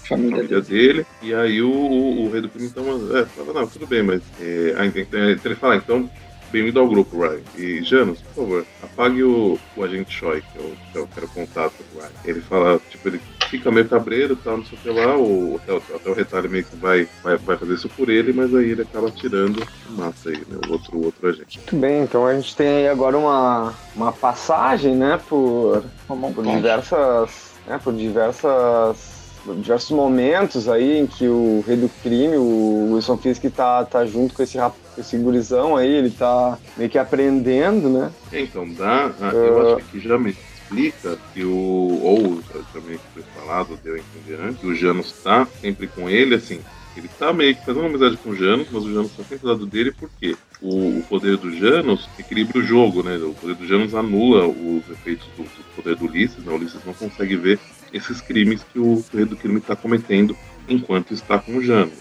família, 0.08 0.36
família 0.36 0.60
dele. 0.60 1.06
E 1.22 1.34
aí 1.34 1.62
o, 1.62 1.70
o, 1.70 2.24
o, 2.24 2.30
rei 2.30 2.40
do 2.40 2.48
crime 2.48 2.68
então 2.68 2.84
é, 3.16 3.24
fala, 3.26 3.52
não, 3.52 3.66
tudo 3.66 3.86
bem, 3.86 4.02
mas 4.02 4.22
é, 4.40 4.74
aí, 4.76 4.92
então, 4.96 5.20
ele 5.20 5.54
fala, 5.54 5.76
então 5.76 6.08
bem-vindo 6.54 6.78
ao 6.78 6.86
grupo, 6.86 7.18
Ryan. 7.18 7.40
E 7.56 7.82
Janus, 7.82 8.22
por 8.22 8.44
favor, 8.44 8.66
apague 8.80 9.24
o, 9.24 9.58
o 9.76 9.82
agente 9.82 10.12
Choi, 10.12 10.40
que 10.40 10.58
eu, 10.58 10.72
que 10.92 10.98
eu 10.98 11.08
quero 11.12 11.26
contato 11.26 11.74
do 11.92 11.98
Ryan. 11.98 12.10
Ele 12.24 12.40
fala, 12.42 12.80
tipo, 12.88 13.08
ele 13.08 13.20
fica 13.50 13.72
meio 13.72 13.88
cabreiro, 13.88 14.36
tal, 14.36 14.58
não 14.58 14.64
sei 14.64 14.78
o 14.78 14.80
que 14.80 14.90
lá, 14.90 15.16
o, 15.16 15.56
até, 15.56 15.76
até, 15.76 16.10
o 16.10 16.14
retalho 16.14 16.48
meio 16.48 16.64
que 16.64 16.76
vai, 16.76 17.08
vai, 17.24 17.36
vai 17.38 17.56
fazer 17.56 17.74
isso 17.74 17.88
por 17.88 18.08
ele, 18.08 18.32
mas 18.32 18.54
aí 18.54 18.70
ele 18.70 18.82
acaba 18.82 19.10
tirando 19.10 19.66
massa 19.90 20.28
aí, 20.28 20.36
né, 20.36 20.56
o 20.68 20.72
outro, 20.72 20.96
o 20.96 21.04
outro 21.06 21.28
agente. 21.28 21.58
Muito 21.58 21.76
bem, 21.76 22.04
então 22.04 22.24
a 22.24 22.34
gente 22.34 22.54
tem 22.54 22.68
aí 22.68 22.88
agora 22.88 23.18
uma, 23.18 23.74
uma 23.96 24.12
passagem, 24.12 24.94
né, 24.94 25.20
por, 25.28 25.82
por 26.06 26.44
diversas, 26.44 27.50
né, 27.66 27.80
por 27.82 27.92
diversas 27.92 29.13
diversos 29.52 29.90
momentos 29.90 30.68
aí 30.68 30.98
em 30.98 31.06
que 31.06 31.28
o 31.28 31.62
rei 31.66 31.76
do 31.76 31.88
crime, 32.02 32.36
o 32.36 32.94
Wilson 32.94 33.16
Fisk 33.18 33.44
tá, 33.54 33.84
tá 33.84 34.06
junto 34.06 34.34
com 34.34 34.42
esse, 34.42 34.58
esse 34.96 35.16
gurizão 35.18 35.76
aí, 35.76 35.92
ele 35.92 36.10
tá 36.10 36.58
meio 36.76 36.88
que 36.88 36.98
aprendendo, 36.98 37.88
né? 37.88 38.10
Então, 38.32 38.66
dá, 38.72 39.12
eu 39.32 39.56
uh, 39.56 39.76
acho 39.76 39.86
que 39.86 40.00
já 40.00 40.18
me 40.18 40.30
explica 40.30 41.18
que 41.32 41.44
o. 41.44 42.00
Ou 42.02 42.42
também 42.72 42.98
foi 43.12 43.22
falado, 43.36 43.78
deu 43.82 43.94
a 43.94 43.98
entender 43.98 44.42
antes, 44.42 44.60
que 44.60 44.66
o 44.66 44.74
Janus 44.74 45.06
está 45.06 45.46
sempre 45.60 45.86
com 45.86 46.08
ele, 46.08 46.34
assim. 46.34 46.60
Ele 46.96 47.06
está 47.06 47.32
meio 47.32 47.56
que 47.56 47.64
fazendo 47.64 47.80
uma 47.80 47.88
amizade 47.88 48.16
com 48.18 48.30
o 48.30 48.36
Janus, 48.36 48.68
mas 48.70 48.84
o 48.84 48.92
Janus 48.92 49.10
está 49.10 49.24
sempre 49.24 49.38
do 49.38 49.48
lado 49.48 49.66
dele 49.66 49.92
porque 49.92 50.36
o, 50.62 50.98
o, 50.98 51.02
poder 51.08 51.36
do 51.36 51.52
Janus 51.52 52.08
equilibra 52.16 52.58
o 52.58 52.62
jogo, 52.62 53.02
né? 53.02 53.16
O 53.16 53.34
poder 53.34 53.56
do 53.56 53.66
Janus 53.66 53.94
anula 53.94 54.46
os 54.46 54.88
efeitos 54.88 55.26
do, 55.36 55.42
do 55.42 55.64
poder 55.74 55.96
do 55.96 56.04
Ulisses, 56.04 56.44
né? 56.44 56.52
O 56.52 56.56
Ulisses 56.56 56.80
não 56.84 56.94
consegue 56.94 57.34
ver 57.36 57.58
esses 57.92 58.20
crimes 58.20 58.64
que 58.72 58.78
o 58.78 59.04
rei 59.12 59.24
do 59.24 59.36
crime 59.36 59.58
está 59.58 59.76
cometendo 59.76 60.36
enquanto 60.68 61.12
está 61.12 61.38
com 61.38 61.56
o 61.56 61.62
Janus. 61.62 61.98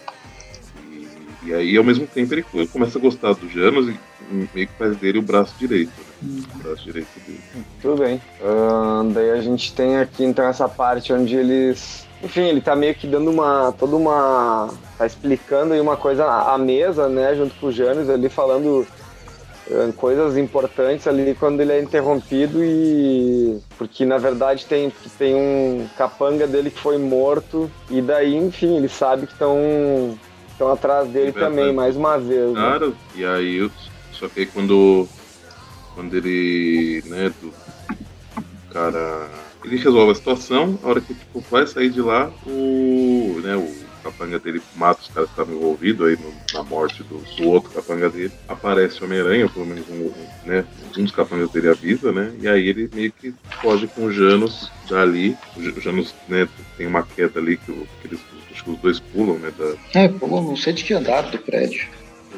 E, 0.92 1.08
e, 1.50 1.54
aí, 1.54 1.78
ao 1.78 1.84
mesmo 1.84 2.08
tempo, 2.08 2.34
ele 2.34 2.46
começa 2.72 2.98
a 2.98 3.02
gostar 3.02 3.34
do 3.34 3.50
Janus 3.50 3.88
e 3.90 3.98
meio 4.54 4.68
que 4.68 4.74
faz 4.74 4.96
dele 4.98 5.20
o 5.20 5.22
braço 5.22 5.54
direito. 5.60 5.92
Né? 6.22 6.44
O 6.56 6.58
braço 6.64 6.84
direito 6.84 7.08
dele. 7.26 7.42
Tudo 7.82 8.02
bem. 8.02 8.22
Uh, 8.42 9.12
daí 9.14 9.32
a 9.32 9.42
gente 9.42 9.74
tem 9.74 9.98
aqui 9.98 10.24
então 10.24 10.46
essa 10.46 10.68
parte 10.68 11.12
onde 11.14 11.36
eles. 11.36 12.08
Enfim, 12.24 12.42
ele 12.42 12.62
tá 12.62 12.76
meio 12.76 12.96
que 12.96 13.06
dando 13.06 13.30
uma. 13.30 13.74
toda 13.78 13.96
uma. 13.96 14.74
tá 14.98 15.06
explicando 15.06 15.74
aí 15.74 15.82
uma 15.82 15.98
coisa 15.98 16.26
à 16.26 16.58
mesa, 16.58 17.10
né? 17.10 17.36
Junto 17.36 17.54
com 17.56 17.68
o 17.68 17.72
Janus 17.72 18.10
ali 18.10 18.30
falando 18.30 18.88
coisas 19.96 20.38
importantes 20.38 21.08
ali 21.08 21.36
quando 21.40 21.62
ele 21.62 21.72
é 21.72 21.82
interrompido 21.82 22.64
e 22.64 23.60
porque 23.78 24.06
na 24.06 24.18
verdade 24.18 24.66
tem, 24.66 24.92
tem 25.18 25.36
um 25.36 25.88
capanga 25.98 26.46
dele 26.46 26.70
que 26.70 26.80
foi 26.80 26.98
morto 26.98 27.72
e 27.90 28.02
daí 28.02 28.36
enfim 28.36 28.76
ele 28.76 28.90
sabe 28.90 29.26
que 29.26 29.34
estão 29.34 30.18
estão 30.52 30.72
atrás 30.72 31.08
dele 31.10 31.30
é 31.30 31.40
também 31.40 31.74
mais 31.74 31.96
uma 31.96 32.18
vez 32.18 32.52
né? 32.52 32.60
claro 32.60 32.96
e 33.16 33.26
aí 33.26 33.70
só 34.24 34.30
que 34.30 34.42
aí 34.42 34.46
quando, 34.46 35.08
quando 35.96 36.16
ele, 36.16 37.04
né, 37.08 37.34
do, 37.42 37.48
o 37.50 38.74
cara 38.74 39.30
ele 39.66 39.78
resolve 39.78 40.12
a 40.12 40.16
situação, 40.16 40.80
a 40.84 40.88
hora 40.88 41.02
que 41.02 41.14
tipo, 41.14 41.44
vai 41.50 41.66
sair 41.66 41.90
de 41.90 42.02
lá, 42.02 42.32
o, 42.46 43.40
né, 43.42 43.56
o 43.56 43.83
capanga 44.04 44.38
dele 44.38 44.62
mata 44.76 45.02
os 45.02 45.08
caras 45.08 45.30
que 45.30 45.34
estavam 45.40 45.56
envolvidos 45.56 46.08
aí 46.08 46.18
no, 46.18 46.34
na 46.54 46.64
morte 46.64 47.04
do, 47.04 47.18
do, 47.38 47.50
outro 47.50 47.72
capanga 47.72 48.10
dele. 48.10 48.32
Aparece 48.48 49.02
o 49.02 49.06
Homem-Aranha, 49.06 49.50
pelo 49.50 49.66
menos 49.66 49.88
um, 49.90 49.94
um, 49.94 50.14
né, 50.46 50.66
um 50.98 51.04
dos 51.04 51.12
capangas 51.12 51.50
dele 51.50 51.70
avisa, 51.70 52.12
né? 52.12 52.32
E 52.40 52.48
aí 52.48 52.68
ele 52.68 52.90
meio 52.94 53.12
que 53.12 53.34
foge 53.62 53.88
com 53.88 54.06
o 54.06 54.12
Janus 54.12 54.72
dali. 54.90 55.38
O 55.56 55.82
Janus 55.82 56.14
né, 56.28 56.48
tem 56.78 56.86
uma 56.86 57.04
queda 57.04 57.40
ali 57.40 57.58
que, 57.58 57.72
que 57.72 58.08
eles, 58.08 58.20
acho 58.52 58.64
que 58.64 58.70
os 58.72 58.78
dois 58.78 59.00
pulam, 59.00 59.38
né? 59.40 59.52
Da... 59.58 60.00
É, 60.00 60.08
pulam, 60.08 60.44
não 60.44 60.58
sei 60.58 60.74
de 60.74 60.84
que 60.84 60.94
andar 60.94 61.22
do 61.24 61.38
prédio. 61.40 61.88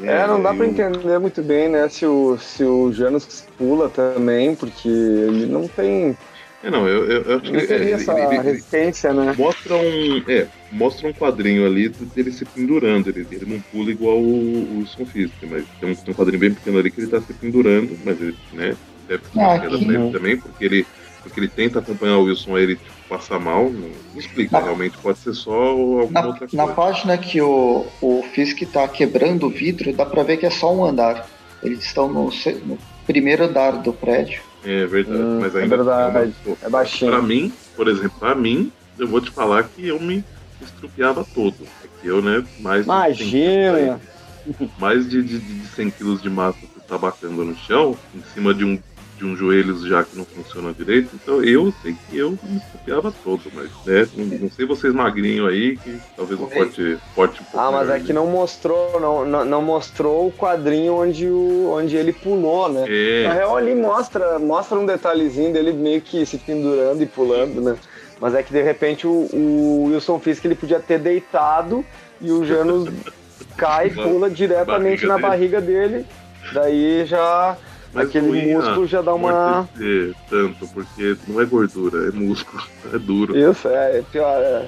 É, 0.03 0.27
não 0.27 0.41
dá 0.41 0.53
para 0.53 0.67
entender 0.67 1.19
muito 1.19 1.41
bem, 1.41 1.69
né, 1.69 1.87
se 1.87 2.05
o, 2.05 2.37
se 2.37 2.65
o 2.65 2.91
Janus 2.91 3.45
pula 3.57 3.89
também, 3.89 4.53
porque 4.53 4.89
ele 4.89 5.45
não 5.45 5.69
tem 5.69 6.17
é, 6.65 6.71
não, 6.71 6.87
eu, 6.87 7.05
eu, 7.05 7.21
eu 7.21 7.37
acho 7.37 7.51
que. 7.51 7.67
Seria 7.67 7.93
essa 7.93 8.19
ele, 8.19 8.41
resistência, 8.41 9.13
né? 9.13 9.35
Mostra 9.37 9.75
um. 9.75 10.23
É, 10.27 10.47
mostra 10.71 11.07
um 11.07 11.13
quadrinho 11.13 11.63
ali 11.63 11.89
dele 11.89 12.31
se 12.31 12.43
pendurando. 12.43 13.07
Ele, 13.07 13.27
ele 13.31 13.45
não 13.45 13.61
pula 13.61 13.91
igual 13.91 14.17
o, 14.17 14.79
Wilson 14.79 15.05
Fisk, 15.05 15.35
mas 15.43 15.63
tem 15.79 15.91
um, 15.91 15.95
tem 15.95 16.11
um 16.11 16.17
quadrinho 16.17 16.39
bem 16.39 16.53
pequeno 16.55 16.79
ali 16.79 16.89
que 16.89 17.01
ele 17.01 17.11
tá 17.11 17.21
se 17.21 17.31
pendurando, 17.33 17.95
mas 18.03 18.19
ele, 18.19 18.35
né, 18.51 18.75
deve 19.07 19.23
ser 19.25 19.37
uma 19.37 19.53
ah, 19.53 19.59
queda 19.59 19.77
pra 19.77 19.93
ele 19.93 20.11
também, 20.11 20.37
porque 20.37 20.65
ele, 20.65 20.87
porque 21.21 21.39
ele 21.39 21.47
tenta 21.49 21.77
acompanhar 21.77 22.17
o 22.17 22.23
Wilson, 22.23 22.55
aí 22.55 22.63
ele 22.63 22.75
tipo, 22.77 22.95
passa 23.07 23.37
mal. 23.37 23.69
Não, 23.69 23.89
não 23.89 24.19
explica, 24.19 24.59
na, 24.59 24.65
realmente 24.65 24.97
pode 24.97 25.19
ser 25.19 25.35
só 25.35 25.53
alguma 25.53 26.09
na, 26.09 26.25
outra 26.25 26.47
coisa. 26.47 26.57
Na 26.57 26.73
página 26.73 27.15
que 27.15 27.39
o, 27.41 27.85
o 28.01 28.23
Fisk 28.33 28.63
tá 28.73 28.87
quebrando 28.87 29.45
o 29.45 29.51
vidro, 29.51 29.93
dá 29.93 30.03
pra 30.03 30.23
ver 30.23 30.37
que 30.37 30.47
é 30.47 30.49
só 30.49 30.73
um 30.73 30.83
andar. 30.83 31.29
Eles 31.61 31.83
estão 31.83 32.11
no, 32.11 32.31
no 32.65 32.79
primeiro 33.05 33.43
andar 33.43 33.83
do 33.83 33.93
prédio. 33.93 34.41
É 34.65 34.85
verdade, 34.87 35.21
hum, 35.21 35.39
mas 35.39 35.55
é 35.55 35.61
ainda. 35.61 35.75
É 35.75 35.77
verdade, 35.77 36.33
é, 36.61 36.69
baixinho. 36.69 37.11
Pra 37.11 37.21
mim, 37.21 37.53
por 37.75 37.87
exemplo, 37.87 38.19
pra 38.19 38.33
mim, 38.33 38.71
eu 38.97 39.07
vou 39.07 39.21
te 39.21 39.29
falar 39.29 39.63
que 39.63 39.87
eu 39.87 39.99
me 39.99 40.23
estrupiava 40.59 41.25
todo. 41.35 41.55
É 41.83 41.87
que 42.01 42.07
eu, 42.07 42.21
né, 42.21 42.43
mais. 42.59 42.85
Imagina! 42.85 43.99
De 44.45 44.69
mais 44.79 45.09
de, 45.09 45.23
de, 45.23 45.39
de 45.39 45.67
100 45.69 45.89
quilos 45.91 46.21
de 46.21 46.29
massa 46.29 46.59
que 46.59 46.79
tá 46.87 46.97
batendo 46.97 47.43
no 47.43 47.55
chão, 47.55 47.97
em 48.13 48.21
cima 48.33 48.53
de 48.53 48.63
um 48.63 48.79
de 49.17 49.25
um 49.25 49.35
joelhos 49.35 49.83
já 49.87 50.03
que 50.03 50.17
não 50.17 50.25
funciona 50.25 50.73
direito. 50.73 51.09
Então 51.13 51.43
eu 51.43 51.73
sei 51.81 51.95
que 52.09 52.17
eu 52.17 52.31
me 52.31 52.59
copiava 52.71 53.13
todo, 53.23 53.43
mas 53.53 53.69
né, 53.85 54.07
não, 54.15 54.39
não, 54.39 54.51
sei 54.51 54.65
vocês 54.65 54.93
magrinho 54.93 55.47
aí, 55.47 55.77
que 55.77 55.99
talvez 56.15 56.39
o 56.39 56.47
corte, 56.47 56.97
corte 57.15 57.41
um 57.41 57.45
pouco. 57.45 57.59
Ah, 57.59 57.71
mas 57.71 57.89
é 57.89 57.99
que 57.99 58.11
não 58.11 58.27
mostrou, 58.27 58.99
não, 58.99 59.25
não, 59.25 59.45
não, 59.45 59.61
mostrou 59.61 60.27
o 60.27 60.31
quadrinho 60.31 60.93
onde, 60.95 61.27
o, 61.27 61.71
onde 61.71 61.95
ele 61.95 62.11
pulou, 62.11 62.69
né? 62.69 62.85
É. 62.87 63.27
Na 63.27 63.33
real 63.33 63.55
ali 63.55 63.73
mostra, 63.73 64.37
mostra 64.37 64.77
um 64.77 64.85
detalhezinho 64.85 65.53
dele 65.53 65.71
meio 65.71 66.01
que 66.01 66.25
se 66.25 66.37
pendurando 66.37 67.01
e 67.01 67.05
pulando, 67.05 67.61
né? 67.61 67.77
Mas 68.19 68.33
é 68.33 68.43
que 68.43 68.51
de 68.51 68.61
repente 68.61 69.07
o, 69.07 69.27
o 69.33 69.83
Wilson 69.91 70.19
Fisk 70.19 70.43
ele 70.45 70.55
podia 70.55 70.79
ter 70.79 70.99
deitado 70.99 71.85
e 72.21 72.31
o 72.31 72.45
Janus 72.45 72.89
cai 73.57 73.87
e 73.87 73.91
pula 73.91 74.29
diretamente 74.29 75.05
barriga 75.05 75.07
na 75.07 75.17
barriga 75.17 75.61
dele. 75.61 76.05
Daí 76.53 77.05
já 77.05 77.57
mas 77.95 78.09
Aquele 78.09 78.53
músculo 78.53 78.85
já 78.85 79.01
dá 79.01 79.13
uma. 79.13 79.61
Não 79.61 80.15
tanto, 80.29 80.67
porque 80.67 81.15
não 81.29 81.39
é 81.39 81.45
gordura, 81.45 82.09
é 82.09 82.11
músculo, 82.11 82.61
é 82.93 82.99
duro. 82.99 83.37
Isso, 83.37 83.69
é, 83.69 83.99
é 83.99 84.01
pior, 84.01 84.37
é. 84.37 84.67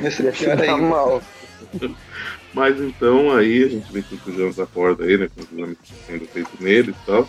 Esse 0.00 0.28
é 0.28 0.30
pior 0.30 0.56
tá 0.56 0.76
mal. 0.76 1.20
Mas 2.54 2.78
então 2.80 3.34
aí 3.34 3.64
a 3.64 3.68
gente 3.68 3.90
vê 3.90 4.02
que 4.02 4.14
o 4.14 4.34
James 4.36 4.60
acorda 4.60 5.04
aí, 5.04 5.16
né? 5.16 5.28
Com 5.34 5.40
os 5.40 5.52
exames 5.52 5.76
sendo 6.06 6.26
feitos 6.26 6.60
nele 6.60 6.90
e 6.90 7.06
tal. 7.06 7.28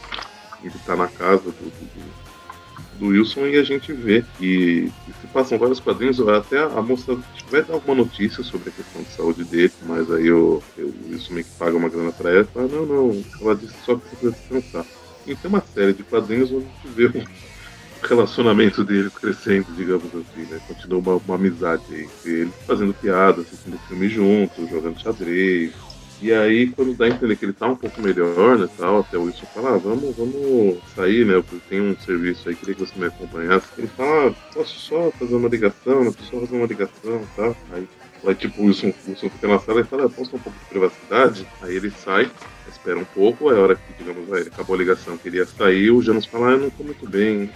Ele 0.64 0.74
tá 0.86 0.96
na 0.96 1.08
casa 1.08 1.44
do, 1.44 1.52
do, 1.52 3.00
do 3.00 3.08
Wilson 3.08 3.48
e 3.48 3.58
a 3.58 3.64
gente 3.64 3.92
vê 3.92 4.24
que, 4.38 4.92
que, 5.06 5.14
se 5.22 5.28
passam 5.34 5.58
vários 5.58 5.80
quadrinhos, 5.80 6.20
até 6.28 6.62
a 6.62 6.82
moça 6.82 7.18
vai 7.50 7.64
dar 7.64 7.74
alguma 7.74 7.96
notícia 7.96 8.44
sobre 8.44 8.70
a 8.70 8.72
questão 8.72 9.02
de 9.02 9.10
saúde 9.12 9.44
dele, 9.46 9.74
mas 9.84 10.12
aí 10.12 10.30
o, 10.32 10.62
o 10.78 10.94
Wilson 11.10 11.34
meio 11.34 11.46
que 11.46 11.52
paga 11.58 11.76
uma 11.76 11.90
grana 11.90 12.12
pra 12.12 12.30
ela 12.30 12.42
e 12.42 12.54
fala, 12.54 12.68
não, 12.68 12.86
não, 12.86 13.24
ela 13.42 13.56
disse 13.56 13.76
só 13.86 13.96
que 13.96 14.10
você 14.10 14.16
precisa 14.16 14.32
descansar. 14.32 15.03
Tem 15.26 15.38
uma 15.46 15.64
série 15.74 15.94
de 15.94 16.04
quadrinhos 16.04 16.52
onde 16.52 16.66
a 16.66 16.88
gente 16.88 16.96
vê 16.96 17.06
o 17.06 18.08
relacionamento 18.08 18.84
dele 18.84 19.10
crescendo, 19.10 19.68
digamos 19.76 20.08
assim, 20.08 20.42
né? 20.50 20.60
Continua 20.68 21.00
uma, 21.00 21.16
uma 21.16 21.36
amizade 21.36 21.84
entre 21.90 22.32
eles, 22.32 22.54
fazendo 22.68 22.94
piadas, 22.94 23.46
assistindo 23.46 23.78
filme 23.88 24.10
juntos, 24.10 24.70
jogando 24.70 25.00
xadrez. 25.00 25.74
E 26.22 26.32
aí, 26.32 26.68
quando 26.68 26.96
dá 26.96 27.04
a 27.04 27.10
entender 27.10 27.36
que 27.36 27.44
ele 27.44 27.52
tá 27.52 27.68
um 27.68 27.76
pouco 27.76 28.02
melhor, 28.02 28.58
né, 28.58 28.70
tal, 28.78 29.02
até 29.02 29.18
o 29.18 29.24
Wilson 29.24 29.46
fala, 29.54 29.76
ah, 29.76 29.78
vamos, 29.78 30.16
vamos 30.16 30.80
sair, 30.96 31.26
né, 31.26 31.42
porque 31.42 31.68
tem 31.68 31.82
um 31.82 31.98
serviço 31.98 32.48
aí, 32.48 32.56
queria 32.56 32.76
que 32.76 32.80
você 32.80 32.98
me 32.98 33.08
acompanhasse. 33.08 33.68
Ele 33.78 33.88
fala, 33.88 34.30
ah, 34.30 34.54
posso 34.54 34.80
só 34.80 35.12
fazer 35.20 35.36
uma 35.36 35.50
ligação, 35.50 36.06
né, 36.06 36.12
posso 36.12 36.32
só 36.32 36.40
fazer 36.40 36.56
uma 36.56 36.66
ligação, 36.66 37.22
tá? 37.36 37.54
Aí, 37.74 37.88
aí 38.26 38.36
tipo, 38.36 38.62
o 38.62 38.68
Wilson, 38.68 38.94
o 39.06 39.10
Wilson 39.10 39.30
fica 39.30 39.48
na 39.50 39.60
sala 39.60 39.82
e 39.82 39.84
fala, 39.84 40.06
ah, 40.06 40.10
posso 40.10 40.34
um 40.36 40.40
pouco 40.40 40.58
de 40.58 40.66
privacidade? 40.70 41.46
Aí 41.62 41.76
ele 41.76 41.92
sai, 41.92 42.32
espera 42.74 43.00
um 43.00 43.06
pouco, 43.06 43.52
é 43.52 43.56
a 43.56 43.62
hora 43.62 43.76
que, 43.76 44.04
digamos, 44.04 44.32
acabou 44.48 44.76
a 44.76 44.80
ligação, 44.80 45.18
queria 45.18 45.46
sair, 45.46 45.92
o 45.92 46.02
Janus 46.02 46.26
fala, 46.26 46.50
ah, 46.50 46.52
eu 46.52 46.60
não 46.60 46.70
tô 46.70 46.84
muito 46.84 47.08
bem, 47.08 47.50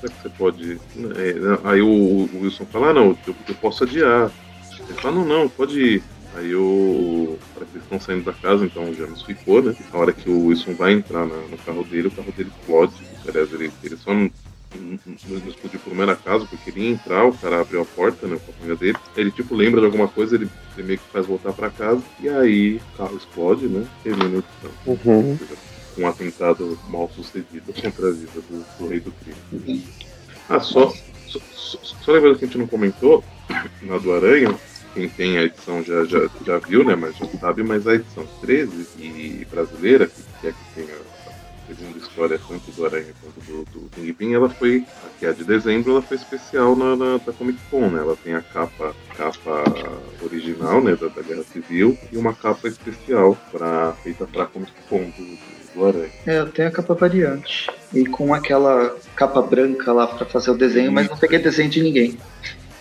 será 0.00 0.12
que 0.12 0.22
você 0.22 0.28
pode. 0.30 0.80
É, 1.16 1.32
né? 1.34 1.58
aí 1.64 1.80
o, 1.80 2.28
Wilson 2.34 2.66
fala, 2.66 2.90
ah, 2.90 2.94
não, 2.94 3.18
eu, 3.26 3.36
eu, 3.48 3.54
posso 3.56 3.84
adiar. 3.84 4.30
Ele 4.88 5.00
fala, 5.00 5.16
não, 5.16 5.24
não, 5.24 5.48
pode 5.48 5.80
ir. 5.80 6.02
Aí 6.34 6.54
o. 6.54 7.38
Para 7.54 7.64
que 7.64 7.72
eles 7.72 7.84
estão 7.84 8.00
saindo 8.00 8.24
da 8.24 8.32
casa, 8.32 8.64
então 8.64 8.90
o 8.90 8.94
Janus 8.94 9.22
ficou, 9.22 9.62
né? 9.62 9.74
Na 9.92 9.98
hora 9.98 10.12
que 10.12 10.28
o 10.28 10.46
Wilson 10.46 10.74
vai 10.74 10.92
entrar 10.92 11.26
na, 11.26 11.36
no 11.36 11.56
carro 11.58 11.84
dele, 11.84 12.08
o 12.08 12.10
carro 12.10 12.32
dele 12.32 12.50
explode. 12.60 12.94
Aliás, 13.26 13.52
ele, 13.52 13.72
ele 13.82 13.96
só 13.96 14.12
não 14.12 14.30
não 14.74 14.94
explodiu 15.48 15.80
por 15.80 15.94
mero 15.94 16.10
acaso, 16.12 16.46
porque 16.46 16.70
ele 16.70 16.80
ia 16.80 16.90
entrar, 16.90 17.24
o 17.24 17.36
cara 17.36 17.60
abriu 17.60 17.82
a 17.82 17.84
porta, 17.84 18.26
né, 18.26 18.38
com 18.44 18.50
a 18.50 18.54
família 18.54 18.76
dele. 18.76 18.98
Ele, 19.16 19.30
tipo, 19.30 19.54
lembra 19.54 19.80
de 19.80 19.86
alguma 19.86 20.08
coisa, 20.08 20.34
ele, 20.34 20.48
ele 20.76 20.86
meio 20.86 20.98
que 20.98 21.10
faz 21.10 21.26
voltar 21.26 21.52
pra 21.52 21.70
casa, 21.70 22.02
e 22.20 22.28
aí 22.28 22.76
o 22.76 22.96
carro 22.96 23.16
explode, 23.16 23.66
né, 23.66 23.86
termina 24.02 24.24
a 24.24 24.38
edição. 24.38 24.70
Uhum. 24.86 25.38
Um 25.98 26.06
atentado 26.06 26.78
mal 26.88 27.10
sucedido 27.14 27.72
contra 27.72 28.08
a 28.08 28.12
vida 28.12 28.40
do, 28.50 28.78
do 28.78 28.88
rei 28.88 29.00
do 29.00 29.12
crime. 29.12 29.36
Uhum. 29.52 29.82
Ah, 30.48 30.60
só, 30.60 30.92
só, 31.26 31.38
só, 31.52 31.78
só 31.82 32.12
lembrando 32.12 32.38
que 32.38 32.44
a 32.44 32.48
gente 32.48 32.58
não 32.58 32.66
comentou, 32.66 33.24
na 33.82 33.98
do 33.98 34.12
Aranha, 34.12 34.54
quem 34.94 35.08
tem 35.08 35.36
a 35.36 35.42
edição 35.42 35.82
já, 35.82 36.04
já, 36.04 36.28
já 36.44 36.58
viu, 36.58 36.82
né, 36.84 36.96
mas 36.96 37.16
já 37.16 37.26
sabe, 37.38 37.62
mas 37.62 37.86
a 37.86 37.94
edição 37.94 38.26
13 38.40 38.86
e 38.98 39.46
brasileira, 39.50 40.10
que 40.40 40.46
é 40.46 40.52
que 40.52 40.74
tem 40.74 40.84
a 40.84 41.05
segunda 41.66 41.98
história, 41.98 42.40
tanto 42.46 42.70
do 42.70 42.84
Aranha 42.84 43.12
quanto 43.20 43.40
do, 43.40 43.64
do 43.64 43.90
Kingpin, 43.90 44.34
ela 44.34 44.48
foi, 44.48 44.84
aqui 45.06 45.26
a 45.26 45.32
de 45.32 45.44
dezembro, 45.44 45.92
ela 45.92 46.02
foi 46.02 46.16
especial 46.16 46.76
na, 46.76 46.96
na 46.96 47.18
da 47.18 47.32
Comic 47.32 47.58
Con, 47.70 47.88
né? 47.88 48.00
Ela 48.00 48.16
tem 48.16 48.34
a 48.34 48.42
capa, 48.42 48.94
capa 49.16 49.64
original, 50.22 50.82
né, 50.82 50.96
da, 50.96 51.08
da 51.08 51.22
Guerra 51.22 51.42
Civil, 51.44 51.98
e 52.12 52.16
uma 52.16 52.34
capa 52.34 52.68
especial 52.68 53.36
pra, 53.50 53.92
feita 54.02 54.26
pra 54.26 54.46
Comic 54.46 54.72
Con 54.88 55.10
do, 55.10 55.74
do 55.74 55.86
Aranha. 55.86 56.10
É, 56.26 56.44
tenho 56.46 56.68
a 56.68 56.72
capa 56.72 56.94
variante. 56.94 57.70
E 57.92 58.04
com 58.06 58.32
aquela 58.34 58.96
capa 59.14 59.42
branca 59.42 59.92
lá 59.92 60.06
pra 60.06 60.26
fazer 60.26 60.50
o 60.50 60.56
desenho, 60.56 60.92
mas 60.92 61.08
não 61.08 61.16
peguei 61.16 61.38
desenho 61.38 61.70
de 61.70 61.82
ninguém. 61.82 62.18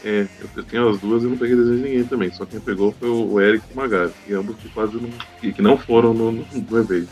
É, 0.04 0.28
eu 0.56 0.64
tenho 0.64 0.90
as 0.90 1.00
duas 1.00 1.24
e 1.24 1.26
não 1.26 1.36
peguei 1.36 1.56
desenho 1.56 1.78
de 1.78 1.84
ninguém 1.84 2.04
também. 2.04 2.32
Só 2.32 2.46
quem 2.46 2.60
pegou 2.60 2.92
foi 2.92 3.10
o 3.10 3.42
Eric 3.42 3.66
e 3.68 3.74
o 3.74 3.76
Magari, 3.76 4.12
que 4.26 4.34
ambos 4.34 4.56
que 4.58 4.70
quase 4.70 4.96
não. 4.98 5.10
que 5.52 5.62
não 5.64 5.78
foram 5.78 6.14
no, 6.14 6.32
no 6.32 6.78
evento. 6.78 7.10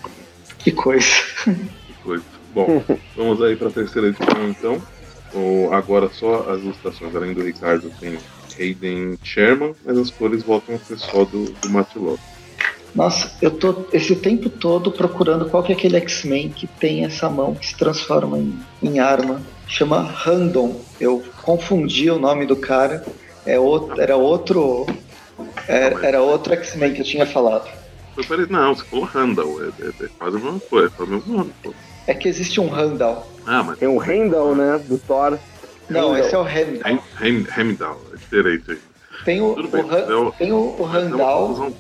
Que 0.64 0.72
coisa. 0.72 1.08
Que 1.46 1.94
coisa. 2.04 2.24
Bom, 2.54 2.84
vamos 3.16 3.42
aí 3.42 3.56
para 3.56 3.68
a 3.68 3.72
terceira 3.72 4.08
edição 4.08 4.50
então. 4.50 4.82
O, 5.34 5.74
agora 5.74 6.10
só 6.10 6.50
as 6.52 6.62
ilustrações, 6.62 7.16
além 7.16 7.34
do 7.34 7.44
Ricardo, 7.44 7.92
tem 8.00 8.18
Hayden 8.58 9.18
Sherman, 9.24 9.76
mas 9.84 9.98
as 9.98 10.10
cores 10.12 10.44
voltam 10.44 10.76
a 10.76 10.78
ser 10.78 10.98
só 11.00 11.26
do, 11.26 11.46
do 11.46 11.70
Matt 11.70 11.96
Lott. 11.96 12.22
Nossa, 12.96 13.36
eu 13.42 13.50
tô 13.50 13.86
esse 13.92 14.16
tempo 14.16 14.50
todo 14.50 14.92
procurando 14.92 15.50
qual 15.50 15.64
que 15.64 15.72
é 15.74 15.76
aquele 15.76 15.98
X-Men 15.98 16.50
que 16.50 16.68
tem 16.68 17.04
essa 17.04 17.28
mão 17.28 17.56
que 17.56 17.66
se 17.66 17.76
transforma 17.76 18.38
em, 18.38 18.60
em 18.84 19.00
arma. 19.00 19.42
Chama 19.68 20.02
Random. 20.02 20.80
Eu 21.00 21.24
confundi 21.42 22.12
o 22.12 22.20
nome 22.20 22.46
do 22.46 22.56
cara. 22.56 23.04
É 23.46 23.60
outro, 23.60 24.00
era 24.00 24.16
outro. 24.16 24.86
Era, 25.68 26.06
era 26.06 26.22
outro 26.22 26.54
X-Men 26.54 26.94
que 26.94 27.02
eu 27.02 27.06
tinha 27.06 27.26
falado. 27.26 27.68
Foi 28.16 28.24
parecido. 28.24 28.54
Não, 28.54 28.76
você 28.76 28.86
falou 28.86 29.06
Randall. 29.06 29.64
É, 29.64 29.68
é, 29.86 30.06
é 30.06 30.10
quase 30.18 30.38
a 30.38 30.40
mesma 30.40 30.60
coisa, 30.60 30.94
é 30.98 31.04
o 31.04 31.08
mesmo 31.08 31.38
nome, 31.38 31.54
pô. 31.62 31.74
É 32.06 32.14
que 32.14 32.28
existe 32.28 32.60
um 32.60 32.68
Randall. 32.68 33.28
Ah, 33.46 33.64
mas. 33.64 33.80
Tem 33.80 33.88
um 33.88 33.98
Randall, 33.98 34.56
né? 34.56 34.82
Do 34.88 34.98
Thor. 34.98 35.38
Não, 35.90 36.18
esse 36.18 36.34
é 36.34 36.38
o 36.38 36.44
Randall. 36.44 37.04
Heimdall, 37.58 38.02
é 38.14 38.16
diferente 38.18 38.72
aí. 38.72 38.80
Tem 39.26 39.42
o, 39.42 39.56
o, 39.56 39.96
é 39.96 40.16
o, 40.16 40.32
tem 40.32 40.52
o, 40.52 40.76
o 40.80 40.84
Randall, 40.84 41.72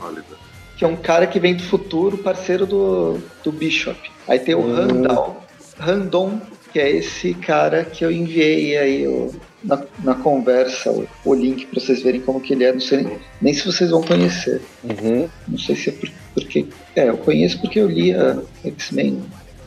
que 0.77 0.85
é 0.85 0.87
um 0.87 0.95
cara 0.95 1.27
que 1.27 1.39
vem 1.39 1.55
do 1.55 1.63
futuro, 1.63 2.17
parceiro 2.17 2.65
do, 2.65 3.19
do 3.43 3.51
Bishop. 3.51 3.99
Aí 4.27 4.39
tem 4.39 4.55
o 4.55 4.59
hum. 4.59 4.73
Randall, 4.73 5.43
Randon, 5.77 6.39
que 6.71 6.79
é 6.79 6.89
esse 6.89 7.33
cara 7.33 7.83
que 7.83 8.05
eu 8.05 8.11
enviei 8.11 8.77
aí 8.77 9.07
o, 9.07 9.33
na, 9.63 9.83
na 10.03 10.15
conversa 10.15 10.91
o, 10.91 11.07
o 11.25 11.33
link 11.33 11.65
para 11.65 11.79
vocês 11.79 12.01
verem 12.01 12.21
como 12.21 12.39
que 12.39 12.53
ele 12.53 12.63
é. 12.63 12.71
Não 12.71 12.79
sei 12.79 13.01
nem, 13.01 13.19
nem 13.41 13.53
se 13.53 13.65
vocês 13.65 13.89
vão 13.89 14.01
conhecer. 14.01 14.61
Uhum. 14.83 15.29
Não 15.47 15.57
sei 15.57 15.75
se 15.75 15.89
é 15.89 15.91
por, 15.93 16.09
porque. 16.33 16.65
É, 16.95 17.09
eu 17.09 17.17
conheço 17.17 17.59
porque 17.59 17.79
eu 17.79 17.89
lia 17.89 18.43
X-Men. 18.63 19.21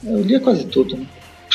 Eu 0.05 0.23
lia 0.23 0.41
quase 0.41 0.65
tudo, 0.67 0.97
né? 0.97 1.07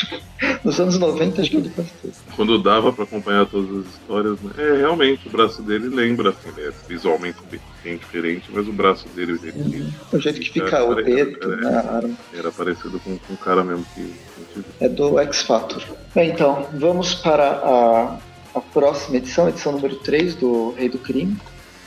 Nos 0.64 0.80
anos 0.80 0.98
90 0.98 1.40
acho 1.40 1.50
que 1.50 1.56
ele 1.56 1.68
faz 1.70 1.88
tudo. 2.00 2.14
Quando 2.34 2.62
dava 2.62 2.92
pra 2.92 3.04
acompanhar 3.04 3.46
todas 3.46 3.86
as 3.86 3.92
histórias, 3.92 4.40
né? 4.40 4.52
É, 4.58 4.76
realmente, 4.78 5.28
o 5.28 5.30
braço 5.30 5.62
dele 5.62 5.88
lembra, 5.88 6.30
assim, 6.30 6.48
né? 6.60 6.72
Visualmente 6.88 7.38
bem 7.82 7.96
diferente, 7.96 8.50
mas 8.52 8.66
o 8.66 8.72
braço 8.72 9.08
dele, 9.10 9.32
o 9.32 9.38
jeito 9.38 9.58
que. 9.62 9.76
Uhum. 9.76 9.90
O 10.12 10.18
jeito 10.18 10.40
que 10.40 10.50
fica 10.50 10.76
era, 10.76 10.88
o 10.88 10.92
era, 10.92 11.02
dedo, 11.02 11.52
era, 11.52 11.56
né? 11.56 11.68
a 11.68 11.96
arma. 11.96 12.18
Era 12.34 12.50
parecido 12.50 12.98
com, 13.00 13.16
com 13.18 13.34
o 13.34 13.36
cara 13.36 13.62
mesmo 13.62 13.86
que. 13.94 14.12
que 14.54 14.64
É 14.80 14.88
do 14.88 15.18
X 15.20 15.42
Factor. 15.42 15.82
Bem, 16.14 16.30
então, 16.30 16.66
vamos 16.74 17.14
para 17.14 17.50
a, 17.50 18.18
a 18.54 18.60
próxima 18.60 19.16
edição, 19.16 19.48
edição 19.48 19.72
número 19.72 19.96
3 19.96 20.34
do 20.36 20.72
Rei 20.72 20.88
do 20.88 20.98
Crime. 20.98 21.36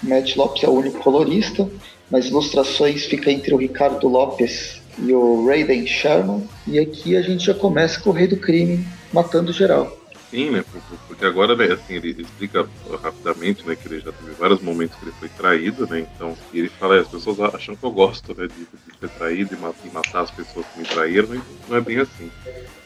Matt 0.03 0.35
Lopes 0.35 0.63
é 0.63 0.67
o 0.67 0.73
único 0.73 0.99
colorista. 0.99 1.67
Nas 2.09 2.25
ilustrações 2.25 3.05
fica 3.05 3.31
entre 3.31 3.53
o 3.53 3.57
Ricardo 3.57 4.07
Lopes 4.07 4.81
e 4.99 5.13
o 5.13 5.45
Raiden 5.47 5.85
Sherman. 5.85 6.43
E 6.67 6.79
aqui 6.79 7.15
a 7.15 7.21
gente 7.21 7.45
já 7.45 7.53
começa 7.53 7.99
com 7.99 8.11
o 8.11 8.13
Rei 8.13 8.27
do 8.27 8.37
Crime 8.37 8.85
matando 9.11 9.51
geral. 9.51 10.04
Né? 10.51 10.63
Porque 11.07 11.25
agora, 11.25 11.55
né, 11.55 11.71
assim, 11.73 11.93
ele 11.93 12.21
explica 12.21 12.69
rapidamente, 13.01 13.65
né, 13.65 13.75
que 13.75 13.87
ele 13.87 13.99
já 14.01 14.11
teve 14.11 14.33
vários 14.35 14.59
momentos 14.61 14.97
que 14.97 15.05
ele 15.05 15.13
foi 15.13 15.29
traído, 15.29 15.87
né? 15.87 15.99
Então, 16.01 16.37
e 16.51 16.59
ele 16.59 16.69
fala, 16.69 16.97
é, 16.97 16.99
as 17.01 17.07
pessoas 17.09 17.39
acham 17.39 17.75
que 17.77 17.85
eu 17.85 17.91
gosto, 17.91 18.35
né, 18.35 18.47
de, 18.47 18.67
de 18.67 18.97
ser 18.99 19.09
traído 19.11 19.55
e 19.83 19.89
matar, 19.89 20.21
as 20.21 20.31
pessoas 20.31 20.67
que 20.69 20.77
me 20.79 20.85
traíram, 20.85 21.29
mas 21.29 21.43
não 21.65 21.77
é 21.77 21.81
bem 21.81 21.99
assim. 21.99 22.31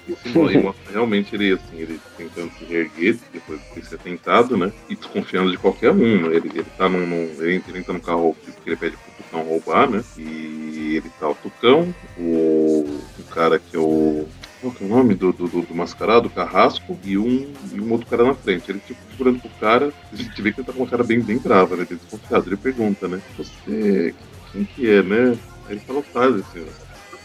E 0.07 0.17
e 0.53 0.57
mostra 0.57 0.91
realmente 0.91 1.35
ele, 1.35 1.51
assim, 1.53 1.77
ele 1.77 2.01
tentando 2.15 2.51
se 2.53 2.65
reerguer 2.65 3.21
depois 3.31 3.61
de 3.61 3.67
sido 3.73 3.97
tentado, 3.99 4.57
né? 4.57 4.73
E 4.87 4.95
desconfiando 4.95 5.51
de 5.51 5.57
qualquer 5.57 5.91
um, 5.91 6.29
né? 6.29 6.35
Ele, 6.35 6.49
ele 6.57 6.71
tá 6.71 6.89
num. 6.89 7.05
num- 7.05 7.41
ele, 7.43 7.63
entra 7.79 7.93
no 7.93 8.01
carro 8.01 8.35
porque 8.43 8.69
ele 8.69 8.77
pede 8.77 8.97
pro 8.97 9.13
Tucão 9.13 9.43
roubar, 9.43 9.89
né? 9.89 10.03
E 10.15 10.95
ele 10.97 11.11
tá 11.11 11.29
o 11.29 11.35
Tucão, 11.35 11.95
o, 12.15 13.09
o 13.17 13.25
cara 13.25 13.59
que 13.59 13.75
é 13.75 13.79
o. 13.79 14.33
Qual 14.61 14.73
que 14.73 14.83
é 14.83 14.85
o 14.85 14.89
nome 14.89 15.15
do, 15.15 15.31
do, 15.31 15.47
do, 15.47 15.61
do 15.61 15.75
mascarado, 15.75 16.29
Carrasco, 16.29 16.97
e 17.05 17.17
um, 17.17 17.53
e 17.73 17.79
um 17.79 17.91
outro 17.91 18.07
cara 18.07 18.25
na 18.25 18.33
frente. 18.33 18.69
Ele, 18.69 18.79
tipo, 18.79 18.99
segurando 19.11 19.39
pro 19.39 19.49
cara, 19.59 19.93
a 20.11 20.15
gente 20.15 20.41
vê 20.41 20.51
que 20.51 20.59
ele 20.59 20.67
tá 20.67 20.73
com 20.73 20.79
uma 20.79 20.89
cara 20.89 21.03
bem, 21.03 21.21
bem 21.21 21.37
brava, 21.37 21.77
né? 21.77 21.85
Bem 21.87 21.97
desconfiado. 21.97 22.47
Ele 22.47 22.57
pergunta, 22.57 23.07
né? 23.07 23.21
Você. 23.37 24.13
Quem 24.51 24.65
que 24.65 24.89
é, 24.89 25.01
né? 25.01 25.37
Aí 25.65 25.73
ele 25.75 25.79
fala 25.79 25.99
o 25.99 26.03
Tyler, 26.03 26.43
senhor. 26.51 26.67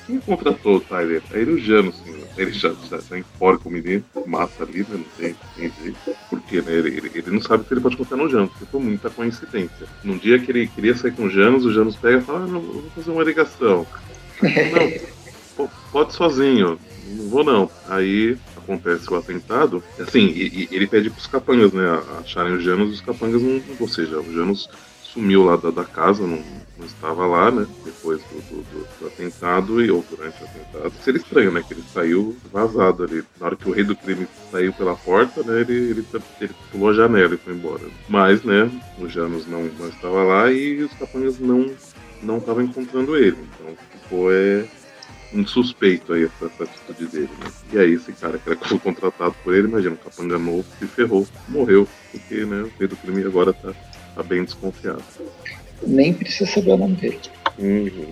Quem 0.07 0.21
contratou 0.21 0.77
o 0.77 0.81
Tyler? 0.81 1.23
Aí 1.33 1.41
ele 1.41 1.53
o 1.53 1.59
Jano, 1.59 1.93
senhor. 1.93 2.29
Aí 2.37 2.43
ele 2.45 2.53
já, 2.53 2.73
já, 2.91 2.99
já 2.99 3.19
enforca 3.19 3.69
o 3.69 3.73
menino, 3.73 4.05
mata 4.27 4.63
ali, 4.63 4.81
né? 4.81 4.87
Não 4.91 5.05
tem, 5.17 5.35
tem 5.57 5.73
jeito. 5.83 5.99
Por 6.29 6.41
quê, 6.43 6.61
né? 6.61 6.73
Ele, 6.73 6.89
ele, 6.99 7.11
ele 7.15 7.31
não 7.31 7.41
sabe 7.41 7.67
se 7.67 7.73
ele 7.73 7.81
pode 7.81 7.97
confiar 7.97 8.19
no 8.19 8.29
Janos, 8.29 8.51
porque 8.51 8.67
foi 8.67 8.81
muita 8.81 9.09
coincidência. 9.11 9.87
Num 10.05 10.19
dia 10.19 10.39
que 10.39 10.51
ele 10.53 10.69
queria 10.69 10.95
sair 10.95 11.13
com 11.13 11.25
o 11.25 11.31
Janos, 11.31 11.65
o 11.65 11.73
Janos 11.73 11.97
pega 11.97 12.19
e 12.19 12.21
fala, 12.21 12.45
ah, 12.45 12.47
não, 12.47 12.61
eu 12.61 12.73
vou 12.83 12.91
fazer 12.95 13.11
uma 13.11 13.25
ligação. 13.25 13.87
Não, 14.45 14.93
po- 15.57 15.71
pode 15.93 16.13
sozinho, 16.13 16.79
não 17.07 17.29
vou 17.29 17.45
não. 17.45 17.71
Aí 17.89 18.37
acontece 18.57 19.11
o 19.13 19.17
atentado, 19.17 19.83
assim, 19.99 20.27
e, 20.35 20.69
e 20.71 20.75
ele 20.75 20.87
pede 20.87 21.11
pros 21.11 21.27
capangas, 21.27 21.73
né, 21.73 21.85
acharem 22.21 22.55
o 22.55 22.61
Janus, 22.61 22.95
os 22.95 23.01
capangas 23.01 23.43
não, 23.43 23.61
ou 23.79 23.89
seja, 23.89 24.19
o 24.19 24.33
Janus 24.35 24.69
sumiu 25.03 25.45
lá 25.45 25.57
da, 25.57 25.71
da 25.71 25.85
casa, 25.85 26.23
não, 26.27 26.43
não 26.77 26.87
estava 26.87 27.25
lá, 27.27 27.51
né, 27.51 27.67
depois 27.85 28.21
do, 28.25 28.35
do- 28.43 28.63
do- 28.63 28.87
do 29.01 29.07
atentado, 29.07 29.81
e, 29.85 29.91
ou 29.91 30.05
durante 30.11 30.43
o 30.43 30.45
atentado. 30.45 30.93
Seria 31.03 31.21
estranho, 31.21 31.53
né, 31.53 31.63
que 31.67 31.75
ele 31.75 31.85
saiu 31.93 32.37
vazado 32.53 33.05
ali. 33.05 33.23
Na 33.39 33.47
hora 33.47 33.57
que 33.57 33.69
o 33.69 33.73
rei 33.73 33.85
do 33.85 33.95
crime 33.95 34.27
saiu 34.51 34.73
pela 34.73 34.97
porta, 34.97 35.43
né, 35.45 35.61
ele, 35.61 35.73
ele, 35.91 36.05
ele 36.41 36.55
pulou 36.73 36.89
a 36.89 36.93
janela 36.95 37.35
e 37.35 37.39
foi 37.39 37.53
embora. 37.53 37.83
Mas, 38.09 38.43
né, 38.43 38.69
o 38.99 39.09
Janus 39.09 39.47
não, 39.47 39.63
não 39.63 39.89
estava 39.89 40.23
lá 40.25 40.51
e 40.51 40.83
os 40.83 40.93
capangas 40.95 41.39
não 41.39 41.71
não 42.23 42.39
estavam 42.39 42.63
encontrando 42.65 43.15
ele. 43.17 43.37
Então 43.37 43.77
ficou 43.93 44.33
é, 44.33 44.65
um 45.35 45.47
suspeito 45.47 46.13
aí 46.13 46.25
essa, 46.25 46.47
essa 46.47 46.65
atitude 46.65 47.07
dele, 47.07 47.31
né? 47.43 47.51
E 47.73 47.79
aí 47.79 47.93
esse 47.95 48.13
cara 48.13 48.39
que 48.39 48.49
era 48.49 48.57
contratado 48.79 49.35
por 49.43 49.55
ele, 49.55 49.67
imagina, 49.67 49.95
um 49.95 49.97
capanga 49.97 50.39
novo, 50.39 50.65
se 50.79 50.87
ferrou, 50.87 51.27
morreu, 51.49 51.89
porque 52.13 52.45
né, 52.45 52.63
o 52.63 52.73
rei 52.79 52.89
do 52.89 52.97
crime 52.97 53.25
agora 53.25 53.53
tá, 53.53 53.73
tá 54.15 54.23
bem 54.23 54.45
desconfiado. 54.45 55.03
Nem 55.87 56.15
precisa 56.15 56.51
saber 56.51 56.73
o 56.73 56.77
nome 56.77 56.97
dele. 56.97 57.21
Uhum. 57.59 58.11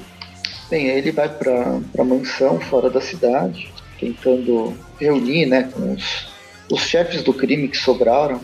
Bem, 0.69 0.90
aí 0.90 0.99
ele 0.99 1.12
vai 1.12 1.28
pra, 1.28 1.81
pra 1.93 2.05
mansão 2.05 2.61
fora 2.61 2.90
da 2.90 3.01
cidade, 3.01 3.73
tentando 4.01 4.77
reunir 4.99 5.47
né, 5.47 5.70
com 5.73 5.93
os, 5.93 6.28
os 6.70 6.81
chefes 6.82 7.23
do 7.23 7.32
crime 7.32 7.69
que 7.69 7.77
sobraram. 7.77 8.40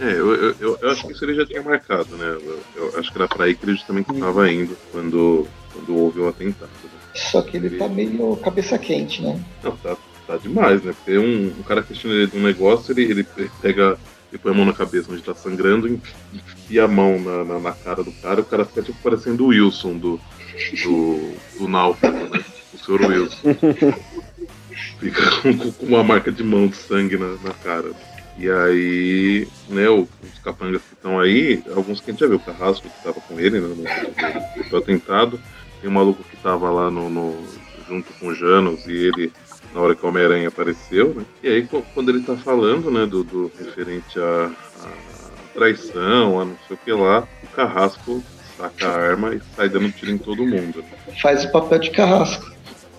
É, 0.00 0.10
eu, 0.10 0.34
eu, 0.34 0.56
eu, 0.58 0.78
eu 0.80 0.90
acho 0.90 1.06
que 1.06 1.12
isso 1.12 1.24
ele 1.24 1.34
já 1.34 1.46
tinha 1.46 1.62
marcado, 1.62 2.16
né? 2.16 2.26
Eu, 2.26 2.60
eu 2.76 2.98
acho 2.98 3.12
que 3.12 3.18
era 3.18 3.28
pra 3.28 3.44
aí 3.44 3.54
que 3.54 3.64
ele 3.64 3.76
justamente 3.76 4.10
estava 4.10 4.50
indo 4.50 4.76
quando, 4.90 5.46
quando 5.72 5.96
houve 5.96 6.20
o 6.20 6.28
atentado. 6.28 6.70
Só 7.14 7.42
que 7.42 7.56
ele 7.56 7.76
tá 7.78 7.88
meio 7.88 8.36
cabeça 8.36 8.78
quente, 8.78 9.22
né? 9.22 9.38
Não, 9.62 9.76
tá, 9.76 9.96
tá 10.26 10.36
demais, 10.36 10.82
né? 10.82 10.92
Porque 10.94 11.18
um, 11.18 11.48
um 11.58 11.62
cara 11.62 11.82
questiona 11.82 12.16
ele 12.16 12.26
de 12.28 12.38
um 12.38 12.42
negócio, 12.42 12.92
ele, 12.92 13.02
ele 13.02 13.26
pega, 13.60 13.98
ele 14.30 14.38
põe 14.42 14.52
a 14.52 14.54
mão 14.54 14.64
na 14.64 14.72
cabeça 14.72 15.12
onde 15.12 15.22
tá 15.22 15.34
sangrando, 15.34 16.00
enfia 16.32 16.84
a 16.84 16.88
mão 16.88 17.20
na, 17.20 17.44
na, 17.44 17.58
na 17.58 17.72
cara 17.72 18.02
do 18.02 18.12
cara, 18.12 18.40
o 18.40 18.44
cara 18.44 18.64
fica 18.64 18.82
tipo 18.82 18.98
parecendo 19.02 19.44
o 19.44 19.48
Wilson 19.48 19.98
do, 19.98 20.20
do, 20.84 21.34
do 21.58 21.68
Náufrago, 21.68 22.28
né? 22.34 22.42
O 22.74 22.78
senhor 22.78 23.00
Wilson. 23.02 23.38
Fica 24.98 25.30
com, 25.42 25.72
com 25.72 25.86
uma 25.86 26.02
marca 26.02 26.30
de 26.32 26.42
mão 26.42 26.66
de 26.68 26.76
sangue 26.76 27.16
na, 27.16 27.34
na 27.42 27.52
cara. 27.62 27.90
E 28.38 28.48
aí, 28.50 29.46
né, 29.68 29.88
os 29.90 30.08
capangas 30.42 30.80
que 30.80 30.94
estão 30.94 31.20
aí, 31.20 31.62
alguns 31.74 32.00
que 32.00 32.10
a 32.10 32.12
gente 32.14 32.20
já 32.20 32.26
viu, 32.26 32.36
o 32.36 32.40
Carrasco 32.40 32.88
que 32.88 33.02
tava 33.02 33.20
com 33.20 33.38
ele, 33.38 33.60
né, 33.60 33.68
no 33.68 33.74
no- 33.76 34.68
do 34.70 34.76
atentado, 34.76 35.38
tem 35.82 35.90
um 35.90 35.94
maluco 35.94 36.24
que 36.24 36.38
tava 36.38 36.70
lá 36.72 36.90
no, 36.90 37.10
no- 37.10 37.66
junto 37.76 38.14
com 38.14 38.28
o 38.28 38.34
Janos 38.34 38.86
e 38.88 38.92
ele, 38.94 39.34
na 39.72 39.82
hora 39.82 39.96
que 39.96 40.06
o 40.06 40.10
Homem-Aranha 40.10 40.48
apareceu, 40.48 41.14
né, 41.14 41.26
e 41.42 41.48
aí 41.50 41.68
qu- 41.68 41.86
quando 41.94 42.10
ele 42.10 42.22
tá 42.24 42.38
falando, 42.38 42.90
né, 42.92 43.06
do, 43.06 43.24
do 43.24 43.48
referente 43.58 44.18
à, 44.20 44.56
traição, 45.52 46.40
a 46.40 46.44
não 46.44 46.58
sei 46.58 46.76
o 46.76 46.78
que 46.78 46.92
lá, 46.92 47.28
o 47.40 47.48
Carrasco 47.48 48.26
saca 48.56 48.86
a 48.86 48.90
arma 48.96 49.34
e 49.34 49.40
sai 49.54 49.68
dando 49.68 49.92
tiro 49.92 50.12
em 50.12 50.18
todo 50.18 50.46
mundo, 50.46 50.86
Faz 51.20 51.44
o 51.44 51.52
papel 51.52 51.78
de 51.78 51.90
carrasco. 51.92 52.44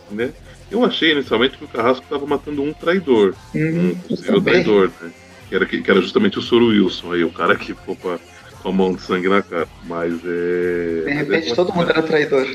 né. 0.09 0.33
Eu 0.69 0.83
achei 0.83 1.11
inicialmente 1.11 1.57
que 1.57 1.63
o 1.63 1.67
Carrasco 1.69 2.07
tava 2.07 2.25
matando 2.25 2.61
um 2.63 2.73
traidor, 2.73 3.37
um 3.75 3.93
Hum, 3.93 4.01
possível 4.01 4.39
também. 4.39 4.63
traidor, 4.63 4.95
né? 4.99 5.13
Que 5.47 5.55
era, 5.55 5.65
que 5.65 5.83
era 5.89 6.01
justamente 6.01 6.39
o 6.39 6.41
Soro 6.41 6.67
Wilson 6.67 7.11
aí, 7.13 7.23
o 7.23 7.31
cara 7.33 7.57
que 7.57 7.65
ficou 7.75 7.95
com 7.97 8.09
a, 8.09 8.19
com 8.63 8.69
a 8.69 8.71
mão 8.71 8.93
de 8.93 9.01
sangue 9.01 9.27
na 9.27 9.41
cara. 9.41 9.67
Mas 9.83 10.13
é. 10.25 11.03
De 11.05 11.11
repente 11.11 11.53
todo 11.53 11.73
mundo 11.73 11.89
era 11.89 12.01
traidor. 12.01 12.47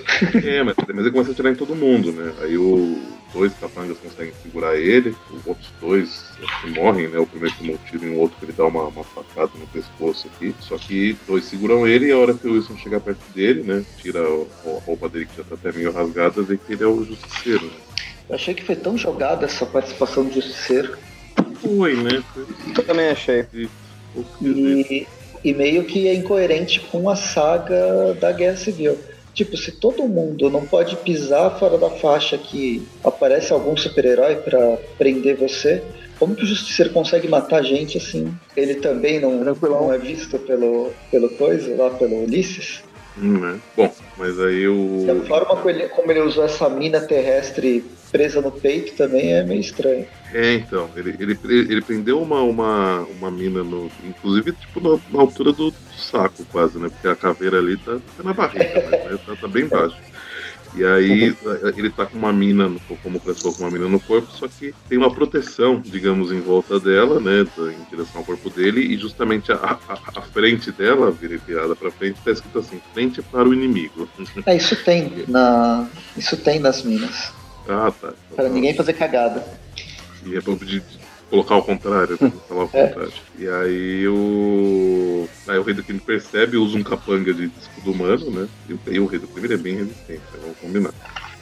É, 0.42 0.62
mas, 0.62 0.74
mas 0.76 0.98
ele 0.98 1.10
começa 1.10 1.30
a 1.30 1.32
atirar 1.32 1.52
em 1.52 1.56
todo 1.56 1.76
mundo, 1.76 2.10
né? 2.10 2.32
Aí 2.40 2.56
o 2.56 2.98
dois 3.32 3.52
capangas 3.60 3.98
conseguem 3.98 4.32
segurar 4.42 4.74
ele, 4.76 5.14
os 5.30 5.46
outros 5.46 5.68
dois 5.80 6.24
que 6.62 6.70
morrem, 6.70 7.08
né? 7.08 7.18
O 7.18 7.26
primeiro 7.26 7.54
tomou 7.56 7.74
um 7.74 7.78
tiro 7.90 8.06
e 8.06 8.08
o 8.08 8.18
outro 8.18 8.38
que 8.38 8.46
ele 8.46 8.54
dá 8.56 8.66
uma, 8.66 8.84
uma 8.84 9.04
facada 9.04 9.50
no 9.58 9.66
pescoço 9.66 10.28
aqui. 10.34 10.54
Só 10.60 10.78
que 10.78 11.16
dois 11.26 11.44
seguram 11.44 11.86
ele 11.86 12.06
e 12.06 12.12
a 12.12 12.18
hora 12.18 12.32
que 12.32 12.48
o 12.48 12.54
Wilson 12.54 12.76
chega 12.78 12.98
perto 12.98 13.20
dele, 13.34 13.62
né? 13.62 13.84
Tira 14.00 14.20
a 14.20 14.80
roupa 14.86 15.08
dele 15.08 15.26
que 15.26 15.36
já 15.36 15.44
tá 15.44 15.54
até 15.54 15.70
meio 15.72 15.92
rasgada, 15.92 16.42
vê 16.42 16.56
que 16.56 16.72
ele 16.72 16.82
é 16.82 16.86
o 16.86 17.04
justiceiro, 17.04 17.66
né? 17.66 17.72
Eu 18.28 18.34
achei 18.34 18.54
que 18.54 18.62
foi 18.62 18.76
tão 18.76 18.96
jogada 18.96 19.46
essa 19.46 19.64
participação 19.64 20.24
do 20.24 20.32
Justiceiro. 20.32 20.98
Foi, 21.62 21.96
né? 21.96 22.22
Foi 22.34 22.46
Eu 22.76 22.84
também 22.84 23.08
achei. 23.08 23.46
E, 23.54 25.06
e 25.44 25.52
meio 25.54 25.84
que 25.84 26.08
é 26.08 26.14
incoerente 26.14 26.80
com 26.80 27.08
a 27.08 27.16
saga 27.16 28.14
da 28.20 28.32
Guerra 28.32 28.56
Civil. 28.56 28.98
Tipo, 29.34 29.56
se 29.56 29.72
todo 29.72 30.08
mundo 30.08 30.50
não 30.50 30.66
pode 30.66 30.96
pisar 30.96 31.58
fora 31.58 31.78
da 31.78 31.90
faixa 31.90 32.36
que 32.36 32.82
aparece 33.04 33.52
algum 33.52 33.76
super-herói 33.76 34.36
pra 34.36 34.78
prender 34.96 35.36
você, 35.36 35.82
como 36.18 36.34
que 36.34 36.42
o 36.42 36.46
Justiceiro 36.46 36.92
consegue 36.92 37.28
matar 37.28 37.62
gente 37.62 37.96
assim? 37.96 38.34
Ele 38.56 38.74
também 38.74 39.20
não, 39.20 39.32
não 39.44 39.92
é 39.92 39.98
visto 39.98 40.38
pelo, 40.40 40.90
pelo 41.10 41.28
coisa, 41.30 41.76
lá 41.76 41.90
pelo 41.90 42.24
Ulisses? 42.24 42.82
Hum, 43.20 43.38
né? 43.38 43.60
Bom, 43.76 43.92
mas 44.16 44.38
aí 44.38 44.68
o. 44.68 45.04
E 45.06 45.10
a 45.10 45.20
forma 45.26 45.56
como 45.56 45.70
ele, 45.70 45.88
como 45.88 46.10
ele 46.10 46.20
usou 46.20 46.44
essa 46.44 46.68
mina 46.68 47.00
terrestre 47.00 47.84
presa 48.12 48.40
no 48.40 48.52
peito 48.52 48.94
também 48.96 49.34
é 49.34 49.42
meio 49.42 49.60
estranho. 49.60 50.06
É, 50.32 50.54
então, 50.54 50.88
ele, 50.94 51.16
ele, 51.18 51.38
ele 51.44 51.82
prendeu 51.82 52.20
uma, 52.22 52.40
uma, 52.42 53.00
uma 53.18 53.30
mina 53.30 53.64
no. 53.64 53.90
Inclusive, 54.04 54.52
tipo, 54.52 54.80
na, 54.80 54.98
na 55.10 55.20
altura 55.20 55.52
do, 55.52 55.70
do 55.70 55.76
saco, 55.96 56.44
quase, 56.52 56.78
né? 56.78 56.88
Porque 56.88 57.08
a 57.08 57.16
caveira 57.16 57.58
ali 57.58 57.76
tá, 57.76 57.98
tá 58.16 58.22
na 58.22 58.32
barriga, 58.32 58.88
né? 58.88 59.18
Tá, 59.26 59.36
tá 59.40 59.48
bem 59.48 59.66
baixo. 59.66 59.96
E 60.74 60.84
aí 60.84 61.34
ele 61.76 61.90
tá 61.90 62.06
com 62.06 62.18
uma 62.18 62.32
mina, 62.32 62.68
no- 62.68 62.78
como 63.02 63.18
classificou 63.18 63.54
com 63.54 63.62
uma 63.64 63.70
mina 63.70 63.88
no 63.88 63.98
corpo, 63.98 64.28
só 64.30 64.46
que 64.46 64.74
tem 64.88 64.98
uma 64.98 65.12
proteção, 65.12 65.80
digamos, 65.80 66.30
em 66.30 66.40
volta 66.40 66.78
dela, 66.78 67.18
né? 67.20 67.46
Em 67.58 67.90
direção 67.90 68.20
ao 68.20 68.24
corpo 68.24 68.50
dele, 68.50 68.80
e 68.82 68.96
justamente 68.96 69.50
a, 69.50 69.56
a, 69.56 69.98
a 70.18 70.22
frente 70.22 70.70
dela, 70.70 71.10
vira- 71.10 71.38
virada 71.46 71.74
pra 71.74 71.90
frente, 71.90 72.20
tá 72.24 72.30
escrito 72.30 72.58
assim, 72.58 72.80
frente 72.92 73.22
para 73.22 73.48
o 73.48 73.54
inimigo. 73.54 74.08
É, 74.46 74.56
isso 74.56 74.76
tem 74.84 75.24
na. 75.26 75.86
Isso 76.16 76.36
tem 76.36 76.58
nas 76.60 76.82
minas. 76.82 77.32
ah, 77.68 77.90
tá. 78.00 78.12
Pra 78.36 78.48
ninguém 78.48 78.74
fazer 78.74 78.92
cagada. 78.92 79.44
E 80.24 80.36
é 80.36 80.40
de 80.40 80.82
colocar 81.30 81.54
ao 81.54 81.62
contrário, 81.62 82.16
né? 82.20 82.32
falar 82.48 82.62
ao 82.62 82.70
É. 82.72 82.86
contrário. 82.86 83.12
E 83.38 83.48
aí 83.48 84.08
o. 84.08 85.28
Aí 85.46 85.58
o 85.58 85.62
rei 85.62 85.74
do 85.74 85.82
crime 85.82 86.00
percebe, 86.00 86.56
usa 86.56 86.76
um 86.76 86.82
capanga 86.82 87.32
de 87.32 87.50
escudo 87.60 87.92
humano, 87.92 88.30
né? 88.30 88.48
E 88.68 88.72
o, 88.72 88.80
e 88.86 89.00
o 89.00 89.06
rei 89.06 89.18
do 89.18 89.28
crime 89.28 89.52
é 89.52 89.56
bem 89.56 89.76
resistente, 89.76 90.22
né? 90.32 90.38
vamos 90.42 90.58
combinar. 90.58 90.92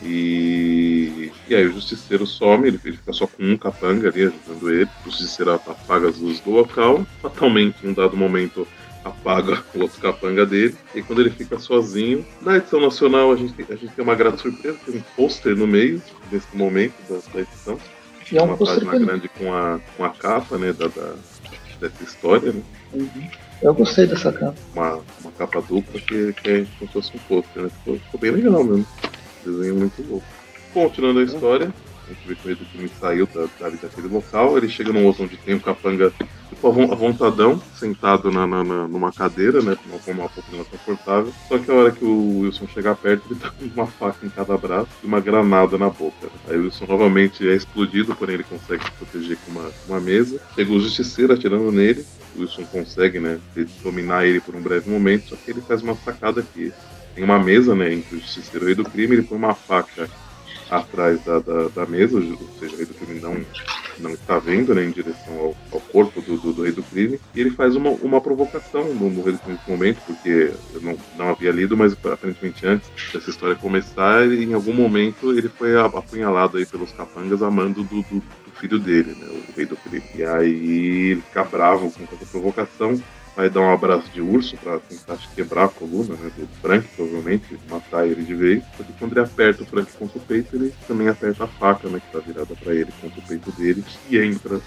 E, 0.03 1.33
e 1.49 1.55
aí 1.55 1.67
o 1.67 1.73
justiceiro 1.73 2.27
some, 2.27 2.69
ele, 2.69 2.79
fica 2.79 3.13
só 3.13 3.27
com 3.27 3.43
um 3.43 3.57
capanga 3.57 4.09
ali 4.09 4.23
ajudando 4.25 4.71
ele. 4.71 4.91
O 5.05 5.11
justiceiro 5.11 5.53
apaga 5.53 6.09
as 6.09 6.19
luzes 6.19 6.41
do 6.41 6.51
local. 6.51 7.07
Fatalmente, 7.23 7.77
em 7.85 7.89
um 7.91 7.95
dado 7.95 8.17
momento, 8.17 8.67
apaga 9.05 9.63
o 9.75 9.81
outro 9.81 10.01
capanga 10.01 10.45
dele. 10.45 10.75
E 10.95 11.03
quando 11.03 11.21
ele 11.21 11.31
fica 11.31 11.59
sozinho, 11.59 12.27
na 12.43 12.57
edição 12.59 12.81
nacional 12.81 13.33
a 13.33 13.37
gente, 13.37 13.55
tem, 13.55 13.67
a 13.71 13.77
gente 13.77 13.93
tem 13.95 14.05
uma 14.05 14.15
grande 14.15 14.41
surpresa, 14.41 14.79
tem 14.85 14.97
um 14.97 15.03
pôster 15.17 15.57
no 15.57 15.67
meio 15.67 16.03
desse 16.31 16.55
momento 16.55 16.95
da, 17.09 17.19
da 17.33 17.41
edição. 17.41 17.79
E 18.33 18.37
é 18.39 18.43
um 18.43 18.47
uma 18.47 18.57
página 18.57 18.91
bonito. 18.91 19.07
grande 19.07 19.29
com 19.29 19.53
a, 19.55 19.79
com 19.97 20.05
a 20.05 20.11
capa 20.11 20.59
né, 20.59 20.73
da, 20.73 20.89
da- 20.89 21.15
dessa 21.81 22.03
história, 22.03 22.53
né? 22.53 22.63
Uhum. 22.93 23.29
Eu 23.63 23.75
gostei 23.75 24.07
dessa 24.07 24.33
capa. 24.33 24.55
uma, 24.75 25.01
uma 25.23 25.33
capa 25.39 25.61
dupla 25.63 26.01
que, 26.01 26.33
que 26.35 26.51
é 26.51 26.67
como 26.79 26.87
se 26.87 26.93
fosse 26.93 27.13
um 27.17 27.21
pôster, 27.21 27.63
né? 27.63 27.69
Ficou, 27.69 27.99
ficou 27.99 28.21
bem 28.21 28.31
legal 28.33 28.65
mesmo. 28.65 28.87
Desenho 29.45 29.77
muito 29.77 30.03
louco. 30.09 30.27
Continuando 30.75 31.21
a 31.21 31.23
história, 31.25 31.67
a 31.69 31.86
gente 32.13 32.27
vê 32.27 32.37
que 32.37 32.53
o 32.63 32.67
crime 32.67 32.89
saiu 32.89 33.27
da, 33.27 33.49
dali 33.59 33.79
daquele 33.79 34.09
local, 34.09 34.57
ele 34.57 34.69
chega 34.69 34.93
num 34.93 35.05
outro 35.07 35.25
onde 35.25 35.39
tem 35.39 35.55
um 35.55 35.61
capanga 35.61 36.15
tipo 36.49 36.67
avon- 36.69 36.93
avontadão, 36.93 37.65
sentado 37.73 38.31
na, 38.31 38.47
na- 38.47 38.65
na- 38.65 38.89
numa 38.89 39.13
cadeira, 39.13 39.63
né? 39.63 39.77
Com 39.77 39.89
uma, 39.91 40.01
uma 40.07 40.31
poltrona 40.31 40.65
confortável. 40.65 41.37
Só 41.51 41.59
que 41.59 41.71
a 41.71 41.75
hora 41.75 41.93
que 41.93 42.05
o 42.05 42.39
Wilson 42.39 42.67
chegar 42.69 42.97
perto, 42.97 43.27
ele 43.27 43.39
tá 43.41 43.51
com 43.51 43.65
uma 43.67 43.87
faca 43.91 44.25
em 44.27 44.31
cada 44.31 44.57
braço 44.57 44.93
e 45.03 45.07
uma 45.07 45.21
granada 45.21 45.77
na 45.79 45.91
boca. 45.91 46.31
Aí 46.45 46.57
o 46.59 46.63
Wilson 46.65 46.87
novamente 46.87 47.47
é 47.49 47.55
explodido, 47.55 48.15
porém 48.17 48.35
ele 48.35 48.45
consegue 48.45 48.85
se 48.85 48.93
proteger 48.93 49.41
com 49.41 49.51
uma, 49.51 49.75
uma 49.85 50.01
mesa. 50.01 50.41
Chega 50.49 50.73
o 50.73 50.81
justiceiro 50.81 51.33
atirando 51.33 51.71
nele. 51.73 52.07
O 52.33 52.41
Wilson 52.41 52.67
consegue, 52.67 53.19
né, 53.21 53.41
dominar 53.83 54.27
ele 54.27 54.41
por 54.41 54.55
um 54.55 54.63
breve 54.63 54.89
momento, 54.91 55.29
só 55.29 55.37
que 55.37 55.51
ele 55.51 55.63
faz 55.63 55.83
uma 55.83 55.97
sacada 55.97 56.41
aqui. 56.41 56.75
Tem 57.15 57.25
uma 57.25 57.39
mesa, 57.43 57.75
né, 57.75 57.93
entre 57.93 58.15
o 58.17 58.21
justiceiro 58.21 58.69
e 58.71 58.75
do 58.75 58.85
crime, 58.85 59.15
ele 59.17 59.23
põe 59.23 59.39
uma 59.39 59.55
faca 59.55 60.11
atrás 60.71 61.23
da, 61.25 61.39
da, 61.39 61.69
da 61.69 61.87
mesa, 61.87 62.17
ou 62.17 62.23
seja, 62.59 62.75
o 62.75 62.77
rei 62.77 62.87
do 62.87 62.95
crime 62.95 63.21
não, 63.21 63.37
não 63.99 64.11
está 64.11 64.39
vendo, 64.39 64.75
né, 64.75 64.85
em 64.85 64.91
direção 64.91 65.35
ao, 65.39 65.57
ao 65.73 65.81
corpo 65.81 66.21
do, 66.21 66.37
do, 66.37 66.53
do 66.53 66.63
rei 66.63 66.73
do 66.73 66.83
crime, 66.83 67.21
e 67.35 67.41
ele 67.41 67.51
faz 67.51 67.77
uma, 67.77 67.91
uma 67.91 68.21
provocação 68.21 68.93
no, 68.95 69.11
no 69.11 69.23
rei 69.23 69.33
do 69.33 69.39
crime 69.39 69.59
nesse 69.59 69.71
momento, 69.71 69.99
porque 70.07 70.53
eu 70.75 70.81
não, 70.81 70.99
não 71.17 71.29
havia 71.31 71.53
lido, 71.53 71.77
mas 71.77 71.93
aparentemente 71.93 72.67
antes 72.67 72.91
dessa 73.13 73.31
história 73.31 73.55
começar, 73.55 74.27
em 74.27 74.55
algum 74.55 74.73
momento 74.73 75.33
ele 75.33 75.49
foi 75.49 75.79
apunhalado 75.79 76.59
aí 76.59 76.67
pelos 76.67 76.93
capangas 76.93 77.43
a 77.43 77.51
mando 77.51 77.83
do, 77.85 78.03
do, 78.03 78.21
do 78.21 78.51
filho 78.61 78.79
dele, 78.79 79.15
né, 79.19 79.27
o 79.49 79.57
rei 79.57 79.67
do 79.67 79.77
crime. 79.77 80.05
E 80.15 80.25
aí 80.25 81.11
ele 81.11 81.23
fica 81.23 81.45
bravo 81.45 81.91
com 81.91 82.03
essa 82.05 82.27
provocação, 82.27 83.01
vai 83.37 83.51
dar 83.51 83.61
um 83.61 83.71
abraço 83.71 84.11
de 84.11 84.23
urso 84.23 84.57
pra 84.57 84.79
tentar 84.79 85.19
quebrar 85.35 85.67
a 85.67 85.69
coluna 85.69 86.15
né, 86.15 86.31
do 86.37 86.49
Frank, 86.63 86.89
provavelmente, 86.97 87.59
matar 87.69 88.07
ele 88.07 88.23
de 88.23 88.35
vez. 88.35 88.65
Só 88.77 88.83
que 88.83 88.93
quando 88.95 89.13
ele 89.13 89.21
aperta 89.21 89.63
o 89.63 89.67
Frank 89.67 89.93
contra 89.93 90.19
o 90.19 90.23
peito, 90.23 90.57
ele 90.57 90.73
também 90.89 91.09
aperta 91.09 91.45
a 91.45 91.47
faca, 91.47 91.87
né, 91.89 92.01
que 92.01 92.11
tá 92.11 92.19
virada 92.19 92.55
pra 92.57 92.75
ele 92.75 92.91
contra 93.01 93.21
o 93.21 93.23
peito 93.23 93.53
dele, 93.53 93.85
e 94.09 94.19
entra 94.19 94.59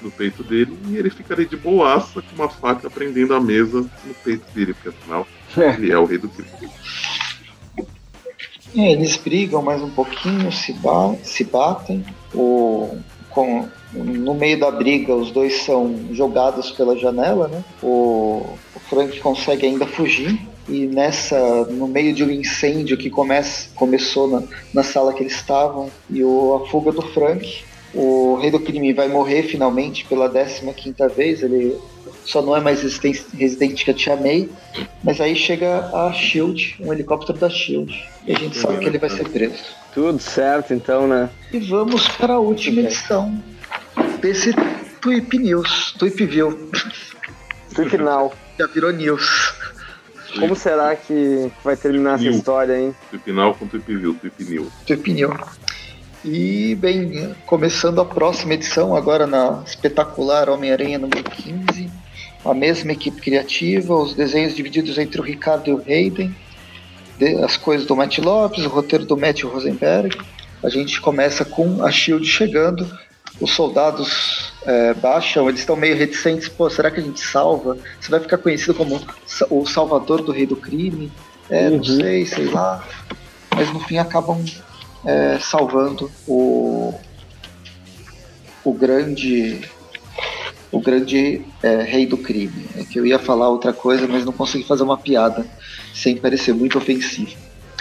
no 0.00 0.10
peito 0.10 0.42
dele, 0.42 0.78
e 0.88 0.96
ele 0.96 1.10
fica 1.10 1.34
ali 1.34 1.46
de 1.46 1.56
boaça 1.56 2.22
com 2.22 2.34
uma 2.34 2.48
faca 2.48 2.88
prendendo 2.88 3.34
a 3.34 3.40
mesa 3.40 3.82
no 3.82 4.14
peito 4.24 4.44
dele, 4.52 4.72
porque 4.72 4.88
afinal 4.88 5.26
ele 5.56 5.92
é 5.92 5.98
o 5.98 6.06
rei 6.06 6.18
do 6.18 6.28
crime. 6.28 6.70
É, 8.74 8.92
eles 8.92 9.16
brigam 9.16 9.62
mais 9.62 9.80
um 9.80 9.90
pouquinho, 9.90 10.52
se, 10.52 10.72
ba 10.74 11.14
se 11.22 11.44
batem. 11.44 12.04
O, 12.34 12.98
com, 13.36 13.68
no 13.92 14.32
meio 14.32 14.58
da 14.58 14.70
briga, 14.70 15.14
os 15.14 15.30
dois 15.30 15.60
são 15.60 15.94
jogados 16.12 16.70
pela 16.70 16.96
janela, 16.96 17.48
né? 17.48 17.62
O, 17.82 18.46
o 18.74 18.80
Frank 18.88 19.20
consegue 19.20 19.66
ainda 19.66 19.86
fugir. 19.86 20.40
E 20.66 20.86
nessa, 20.86 21.66
no 21.66 21.86
meio 21.86 22.14
de 22.14 22.24
um 22.24 22.30
incêndio 22.30 22.96
que 22.96 23.10
começa, 23.10 23.68
começou 23.74 24.26
na, 24.26 24.42
na 24.72 24.82
sala 24.82 25.12
que 25.12 25.22
eles 25.22 25.34
estavam, 25.34 25.90
e 26.08 26.24
o, 26.24 26.54
a 26.54 26.66
fuga 26.68 26.90
do 26.90 27.02
Frank, 27.02 27.62
o 27.94 28.36
rei 28.40 28.50
do 28.50 28.58
crime 28.58 28.94
vai 28.94 29.06
morrer 29.06 29.42
finalmente 29.42 30.06
pela 30.06 30.30
15 30.30 30.72
quinta 30.74 31.06
vez. 31.06 31.42
Ele 31.42 31.76
só 32.24 32.40
não 32.40 32.56
é 32.56 32.60
mais 32.60 32.82
residente, 32.82 33.26
residente 33.34 33.84
que 33.84 33.90
a 33.90 33.94
Tia 33.94 34.16
May. 34.16 34.48
Mas 35.04 35.20
aí 35.20 35.36
chega 35.36 35.90
a 35.92 36.10
Shield, 36.10 36.76
um 36.80 36.90
helicóptero 36.90 37.38
da 37.38 37.50
Shield. 37.50 37.92
E 38.26 38.32
a 38.32 38.38
gente 38.38 38.56
sabe 38.56 38.78
que 38.78 38.86
ele 38.86 38.98
vai 38.98 39.10
ser 39.10 39.28
preso. 39.28 39.62
Tudo 39.96 40.18
certo, 40.20 40.74
então, 40.74 41.08
né? 41.08 41.30
E 41.50 41.58
vamos 41.58 42.06
para 42.06 42.34
a 42.34 42.38
última 42.38 42.80
Ok. 42.82 42.84
edição 42.84 43.42
desse 44.20 44.52
Tweep 45.00 45.38
News, 45.38 45.94
Tweep 45.98 46.26
View. 46.26 46.70
No 47.78 47.88
final. 47.88 48.34
Já 48.58 48.66
virou 48.66 48.92
news. 48.92 49.54
Como 50.38 50.54
será 50.54 50.94
que 50.94 51.50
vai 51.64 51.76
terminar 51.78 52.16
essa 52.16 52.24
New. 52.24 52.32
história, 52.32 52.78
hein? 52.78 52.94
Tripinal 53.08 53.54
com 53.54 53.66
Tripview, 53.66 54.12
Tripnil. 54.16 54.70
Tweep 54.86 55.12
News. 55.14 55.40
E, 56.22 56.74
bem, 56.74 57.34
começando 57.46 57.98
a 57.98 58.04
próxima 58.04 58.52
edição, 58.52 58.94
agora 58.94 59.26
na 59.26 59.62
espetacular 59.66 60.50
Homem-Aranha 60.50 60.98
número 60.98 61.24
15. 61.24 61.90
A 62.44 62.52
mesma 62.52 62.92
equipe 62.92 63.18
criativa, 63.18 63.94
os 63.94 64.14
desenhos 64.14 64.54
divididos 64.54 64.98
entre 64.98 65.18
o 65.22 65.24
Ricardo 65.24 65.70
e 65.70 65.72
o 65.72 65.78
Hayden. 65.86 66.36
As 67.44 67.56
coisas 67.56 67.86
do 67.86 67.96
Matt 67.96 68.18
Lopes, 68.18 68.64
o 68.64 68.68
roteiro 68.68 69.04
do 69.04 69.16
Matt 69.16 69.42
Rosenberg. 69.44 70.16
A 70.62 70.68
gente 70.68 71.00
começa 71.00 71.44
com 71.44 71.82
a 71.84 71.90
Shield 71.90 72.26
chegando, 72.26 72.86
os 73.40 73.52
soldados 73.52 74.52
é, 74.64 74.94
baixam, 74.94 75.48
eles 75.48 75.60
estão 75.60 75.76
meio 75.76 75.96
reticentes. 75.96 76.48
Pô, 76.48 76.68
será 76.70 76.90
que 76.90 77.00
a 77.00 77.02
gente 77.02 77.20
salva? 77.20 77.76
Você 78.00 78.10
vai 78.10 78.20
ficar 78.20 78.38
conhecido 78.38 78.74
como 78.74 79.00
o 79.50 79.66
salvador 79.66 80.22
do 80.22 80.32
rei 80.32 80.46
do 80.46 80.56
crime? 80.56 81.12
É, 81.48 81.68
não 81.70 81.76
Uhum. 81.78 81.84
sei, 81.84 82.26
sei 82.26 82.46
lá. 82.46 82.84
Mas 83.54 83.72
no 83.72 83.80
fim 83.80 83.98
acabam 83.98 84.44
é, 85.04 85.38
salvando 85.40 86.10
o, 86.26 86.94
o 88.64 88.72
grande 88.72 89.60
o 90.72 90.80
grande 90.80 91.42
é, 91.62 91.82
rei 91.82 92.06
do 92.06 92.18
crime. 92.18 92.66
É 92.76 92.82
que 92.84 92.98
eu 92.98 93.06
ia 93.06 93.18
falar 93.18 93.48
outra 93.48 93.72
coisa, 93.72 94.06
mas 94.08 94.24
não 94.24 94.32
consegui 94.32 94.64
fazer 94.64 94.82
uma 94.82 94.98
piada 94.98 95.46
sem 95.96 96.16
parecer 96.16 96.52
muito 96.52 96.76
ofensivo. 96.76 97.34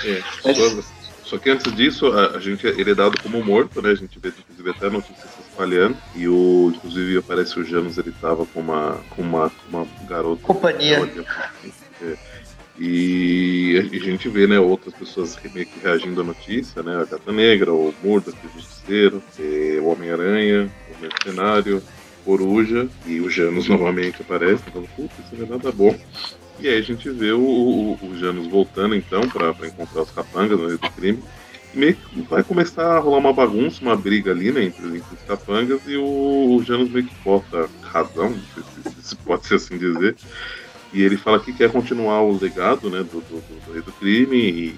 É, 0.04 0.22
Mas- 0.44 0.58
só, 0.58 0.82
só 1.26 1.38
que 1.38 1.50
antes 1.50 1.74
disso, 1.76 2.08
a, 2.08 2.38
a 2.38 2.40
gente, 2.40 2.66
ele 2.66 2.92
é 2.92 2.96
dado 2.96 3.22
como 3.22 3.44
morto, 3.44 3.82
né? 3.82 3.92
A 3.92 3.96
gente 3.96 4.18
vê, 4.20 4.30
inclusive, 4.30 4.70
até 4.70 4.88
a 4.88 4.90
notícia 4.90 5.24
se 5.28 5.42
espalhando. 5.50 5.98
E 6.16 6.28
o, 6.28 6.72
inclusive, 6.76 7.18
aparece 7.18 7.60
o 7.60 7.66
Janus, 7.66 7.98
ele 7.98 8.14
tava 8.22 8.46
com 8.46 8.62
uma, 8.62 9.02
com 9.10 9.22
uma, 9.22 9.52
uma 9.70 9.88
garota. 10.08 10.42
Companhia. 10.44 11.10
É. 12.02 12.18
E 12.78 13.90
a 13.94 14.06
gente 14.06 14.28
vê, 14.28 14.48
né, 14.48 14.60
outras 14.60 14.94
pessoas 14.94 15.38
meio 15.54 15.66
que 15.66 15.80
reagindo 15.80 16.22
à 16.22 16.24
notícia, 16.24 16.84
né? 16.84 16.96
A 17.02 17.06
Gata 17.06 17.32
Negra, 17.32 17.74
o 17.74 17.94
Murdoch, 18.04 18.38
o 18.44 18.60
Justiceiro, 18.60 19.24
eh, 19.40 19.80
o 19.82 19.88
Homem-Aranha, 19.88 20.70
o 20.90 21.02
Mercenário, 21.02 21.82
Coruja 22.26 22.89
e 23.06 23.22
o 23.22 23.30
Janus 23.30 23.69
novamente 23.69 24.22
aparece, 24.22 24.64
falando, 24.64 24.89
putz, 24.95 25.14
isso 25.19 25.35
não 25.38 25.45
é 25.45 25.49
nada 25.49 25.72
bom. 25.72 25.95
E 26.60 26.68
aí 26.68 26.77
a 26.77 26.81
gente 26.81 27.10
vê 27.10 27.31
o, 27.31 27.39
o, 27.39 27.99
o 28.02 28.18
Janus 28.18 28.47
voltando 28.47 28.95
então 28.95 29.22
pra 29.30 29.52
encontrar 29.68 30.02
os 30.02 30.11
capangas 30.11 30.60
no 30.60 30.65
meio 30.65 30.80
do 30.80 30.89
crime. 30.91 31.23
E 31.73 31.77
meio 31.77 31.95
que 31.95 32.22
vai 32.22 32.43
começar 32.43 32.95
a 32.95 32.99
rolar 32.99 33.19
uma 33.19 33.34
bagunça, 33.34 33.81
uma 33.81 33.95
briga 33.95 34.31
ali, 34.31 34.52
né, 34.52 34.64
entre, 34.64 34.85
entre 34.88 35.15
os 35.15 35.22
capangas 35.27 35.81
e 35.85 35.95
o, 35.95 36.56
o 36.56 36.64
Janus 36.64 36.89
meio 36.89 37.06
que 37.06 37.15
bota 37.23 37.69
razão, 37.81 38.34
se, 38.34 39.02
se 39.02 39.15
pode 39.18 39.45
ser 39.45 39.56
assim 39.56 39.77
dizer. 39.77 40.15
E 40.93 41.02
ele 41.02 41.18
fala 41.18 41.39
que 41.39 41.53
quer 41.53 41.69
continuar 41.72 42.22
o 42.22 42.39
legado, 42.39 42.89
né, 42.89 42.99
do, 42.99 43.19
do, 43.22 43.41
do, 43.41 43.81
do 43.84 43.91
crime 43.93 44.38
e 44.38 44.76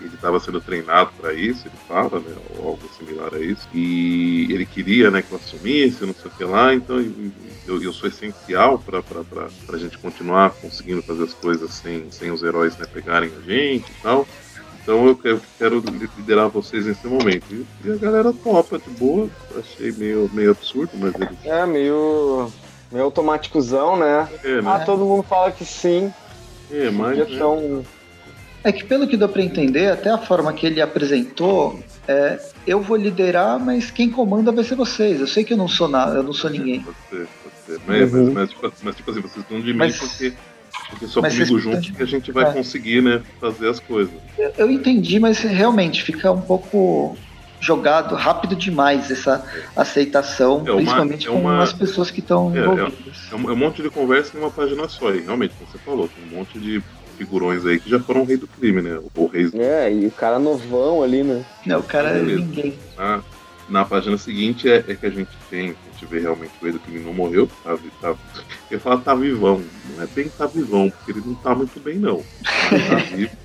ele 0.00 0.14
estava 0.14 0.40
sendo 0.40 0.60
treinado 0.60 1.10
para 1.20 1.32
isso, 1.32 1.66
ele 1.66 1.76
fala, 1.86 2.20
né, 2.20 2.34
ou 2.58 2.68
algo 2.68 2.90
similar 2.96 3.34
a 3.34 3.38
isso. 3.38 3.68
E 3.74 4.52
ele 4.52 4.66
queria, 4.66 5.10
né, 5.10 5.22
que 5.22 5.32
eu 5.32 5.38
assumisse, 5.38 6.04
não 6.04 6.14
sei 6.14 6.30
o 6.30 6.34
que 6.34 6.44
lá, 6.44 6.74
então 6.74 6.98
eu, 7.66 7.82
eu 7.82 7.92
sou 7.92 8.08
essencial 8.08 8.78
para 8.78 9.48
a 9.72 9.78
gente 9.78 9.98
continuar 9.98 10.50
conseguindo 10.50 11.02
fazer 11.02 11.24
as 11.24 11.34
coisas 11.34 11.70
sem, 11.72 12.10
sem 12.10 12.30
os 12.30 12.42
heróis 12.42 12.76
né, 12.76 12.86
pegarem 12.92 13.30
a 13.36 13.40
gente 13.40 13.90
e 13.90 14.02
tal. 14.02 14.26
Então 14.82 15.06
eu 15.06 15.14
quero, 15.14 15.40
quero 15.58 15.82
liderar 16.16 16.48
vocês 16.48 16.86
nesse 16.86 17.06
momento. 17.06 17.44
E, 17.52 17.90
a 17.90 17.96
galera 17.96 18.32
topa 18.32 18.78
de 18.78 18.90
boa, 18.90 19.28
achei 19.56 19.92
meio, 19.92 20.30
meio 20.32 20.50
absurdo, 20.52 20.92
mas 20.94 21.14
eles. 21.14 21.38
É, 21.44 21.66
meio. 21.66 22.50
meio 22.90 23.04
automáticozão, 23.04 23.96
né? 23.96 24.28
É, 24.42 24.60
né? 24.60 24.70
Ah, 24.70 24.80
todo 24.80 25.04
mundo 25.04 25.22
fala 25.22 25.52
que 25.52 25.64
sim. 25.64 26.12
É, 26.70 26.90
mas. 26.90 27.18
Já 27.18 27.24
né, 27.24 27.38
tão... 27.38 27.84
É 28.62 28.70
que 28.72 28.84
pelo 28.84 29.06
que 29.08 29.16
deu 29.16 29.28
pra 29.28 29.42
entender, 29.42 29.90
até 29.90 30.10
a 30.10 30.18
forma 30.18 30.52
que 30.52 30.66
ele 30.66 30.80
apresentou, 30.82 31.80
é, 32.06 32.38
eu 32.66 32.80
vou 32.82 32.96
liderar, 32.96 33.58
mas 33.58 33.90
quem 33.90 34.10
comanda 34.10 34.52
vai 34.52 34.62
ser 34.64 34.74
vocês. 34.74 35.18
Eu 35.20 35.26
sei 35.26 35.44
que 35.44 35.52
eu 35.54 35.56
não 35.56 35.68
sou 35.68 35.88
nada, 35.88 36.16
eu 36.16 36.22
não 36.22 36.32
sou 36.34 36.50
ninguém. 36.50 36.80
Pode 36.82 36.96
ser, 37.08 37.28
pode 37.42 37.56
ser. 37.66 37.80
Mas, 37.86 38.12
Uhum. 38.12 38.24
mas, 38.26 38.34
mas, 38.34 38.50
tipo, 38.50 38.72
mas, 38.82 38.96
tipo 38.96 39.10
assim, 39.10 39.20
vocês 39.20 39.36
estão 39.44 39.60
de 39.60 39.72
mim 39.72 39.78
Mas- 39.78 39.96
porque, 39.98 40.32
porque 40.90 41.06
só 41.06 41.22
comigo 41.22 41.46
vocês 41.46 41.62
junto 41.62 41.92
que 41.94 42.02
a 42.02 42.06
gente 42.06 42.30
vai 42.32 42.44
é. 42.50 42.52
conseguir, 42.52 43.02
né, 43.02 43.22
fazer 43.40 43.68
as 43.68 43.80
coisas. 43.80 44.12
Eu- 44.38 44.52
Eu 44.58 44.70
entendi, 44.70 45.18
mas 45.18 45.38
realmente 45.38 46.02
fica 46.02 46.30
um 46.30 46.42
pouco 46.42 47.16
jogado 47.62 48.14
rápido 48.14 48.56
demais 48.56 49.10
essa 49.10 49.44
aceitação, 49.76 50.62
É 50.66 50.70
uma- 50.70 50.76
principalmente 50.76 51.28
é 51.28 51.30
com 51.30 51.38
uma- 51.40 51.62
as 51.62 51.72
pessoas 51.72 52.10
que 52.10 52.20
estão 52.20 52.54
é, 52.54 52.58
é- 52.58 52.62
envolvidas. 52.62 53.28
É 53.30 53.34
um, 53.34 53.50
é 53.50 53.52
um 53.52 53.56
monte 53.56 53.82
de 53.82 53.90
conversa 53.90 54.36
em 54.36 54.40
uma 54.40 54.50
página 54.50 54.88
só, 54.88 55.14
e 55.14 55.20
realmente, 55.20 55.54
como 55.58 55.70
você 55.70 55.78
falou, 55.78 56.08
tem 56.08 56.24
um 56.32 56.38
monte 56.38 56.58
de 56.58 56.82
figurões 57.20 57.66
aí 57.66 57.78
que 57.78 57.90
já 57.90 58.00
foram 58.00 58.24
rei 58.24 58.38
do 58.38 58.46
crime, 58.46 58.80
né? 58.80 58.98
O 59.14 59.26
rei. 59.26 59.50
É, 59.52 59.92
e 59.92 60.06
o 60.06 60.10
cara 60.10 60.38
novão 60.38 61.02
ali, 61.02 61.22
né? 61.22 61.44
Não, 61.66 61.80
o 61.80 61.82
cara 61.82 62.16
é 62.16 62.22
ninguém. 62.22 62.78
Ah, 62.96 63.20
na 63.68 63.84
página 63.84 64.16
seguinte 64.16 64.70
é, 64.70 64.82
é 64.88 64.94
que 64.94 65.04
a 65.04 65.10
gente 65.10 65.30
tem, 65.50 65.70
a 65.70 65.92
gente 65.92 66.06
vê 66.06 66.20
realmente 66.20 66.52
o 66.58 66.64
rei 66.64 66.72
do 66.72 66.80
crime 66.80 67.00
não 67.00 67.12
morreu, 67.12 67.46
tá, 67.62 67.76
tá, 68.00 68.16
eu 68.70 68.80
falar 68.80 68.98
tá 69.02 69.14
vivão, 69.14 69.62
não 69.94 70.02
é 70.02 70.06
bem 70.06 70.30
tá 70.30 70.46
vivão, 70.46 70.88
porque 70.88 71.12
ele 71.12 71.22
não 71.26 71.34
tá 71.34 71.54
muito 71.54 71.78
bem 71.78 71.98
não. 71.98 72.24
Ele 72.72 72.88
tá 72.88 72.96
vivo. 73.14 73.36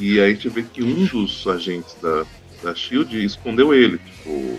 E 0.00 0.20
aí 0.20 0.32
a 0.32 0.34
gente 0.34 0.48
vê 0.48 0.62
que 0.64 0.82
um 0.82 1.06
dos 1.06 1.46
agentes 1.46 1.94
da, 2.02 2.24
da 2.64 2.74
Shield 2.74 3.24
escondeu 3.24 3.72
ele, 3.72 3.98
tipo, 3.98 4.58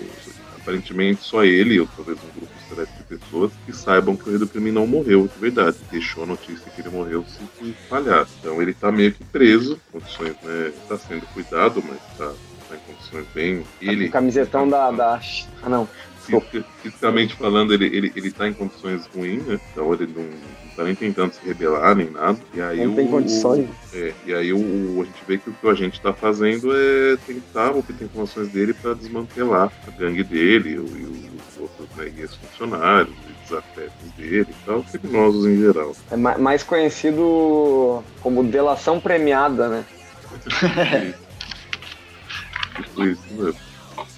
aparentemente 0.57 1.21
só 1.21 1.43
ele, 1.43 1.81
ou 1.81 1.87
talvez 1.97 2.17
um 2.17 2.39
grupo 2.39 2.60
seleto 2.71 2.91
de 2.97 3.03
pessoas, 3.03 3.51
que 3.65 3.73
saibam 3.73 4.15
que 4.15 4.27
o 4.27 4.29
rei 4.29 4.39
do 4.39 4.47
crime 4.47 4.71
não 4.71 4.87
morreu 4.87 5.27
de 5.27 5.39
verdade. 5.39 5.77
Deixou 5.91 6.23
a 6.23 6.27
notícia 6.27 6.71
que 6.71 6.81
ele 6.81 6.89
morreu 6.89 7.25
se 7.25 7.43
espalhar. 7.69 8.27
Então 8.39 8.61
ele 8.61 8.73
tá 8.73 8.91
meio 8.91 9.11
que 9.13 9.23
preso, 9.25 9.79
condições, 9.91 10.35
né? 10.41 10.71
Tá 10.87 10.97
sendo 10.97 11.25
cuidado, 11.33 11.83
mas 11.85 11.99
tá, 12.17 12.33
tá 12.69 12.75
em 12.75 12.79
condições 12.93 13.25
bem. 13.33 13.63
Ele, 13.81 14.07
O 14.07 14.11
camisetão 14.11 14.67
da, 14.67 14.89
da. 14.91 15.19
Ah, 15.61 15.69
não. 15.69 15.87
Fisi- 16.23 16.63
Fisicamente 16.81 17.35
falando, 17.35 17.73
ele, 17.73 17.85
ele, 17.87 18.11
ele 18.15 18.31
tá 18.31 18.47
em 18.47 18.53
condições 18.53 19.05
ruins, 19.07 19.43
né? 19.45 19.59
Então 19.71 19.91
ele 19.93 20.07
não, 20.07 20.23
não 20.23 20.75
tá 20.77 20.83
nem 20.83 20.95
tentando 20.95 21.33
se 21.33 21.43
rebelar 21.45 21.95
nem 21.95 22.09
nada. 22.11 22.39
E 22.53 22.61
aí 22.61 22.85
Não 22.85 22.95
tem 22.95 23.07
o- 23.07 23.11
condições. 23.11 23.67
é, 23.93 24.13
e 24.25 24.33
aí 24.33 24.53
o, 24.53 24.57
o- 24.97 25.01
a 25.01 25.05
gente 25.05 25.25
vê 25.27 25.37
que 25.39 25.49
o 25.49 25.53
que 25.53 25.67
a 25.67 25.73
gente 25.73 25.99
tá 25.99 26.13
fazendo 26.13 26.71
é 26.75 27.17
tentar 27.25 27.71
obter 27.75 28.05
informações 28.05 28.47
dele 28.49 28.73
para 28.73 28.93
desmantelar 28.93 29.71
a 29.85 29.91
gangue 29.99 30.23
dele 30.23 30.77
o- 30.77 30.95
e 30.95 31.05
os 31.05 31.40
outros 31.61 31.87
né, 31.95 32.11
os 32.23 32.35
funcionários, 32.35 33.13
e 33.29 33.33
desafetos 33.43 34.11
dele 34.17 34.47
e 34.49 34.65
tal, 34.65 34.83
criminosos 34.83 35.45
em 35.45 35.57
geral. 35.61 35.95
É 36.11 36.15
ma- 36.17 36.37
mais 36.37 36.63
conhecido 36.63 38.03
como 38.21 38.43
delação 38.43 38.99
premiada, 38.99 39.67
né? 39.69 39.85
Tipo 42.75 43.03
isso 43.05 43.21
mesmo. 43.31 43.55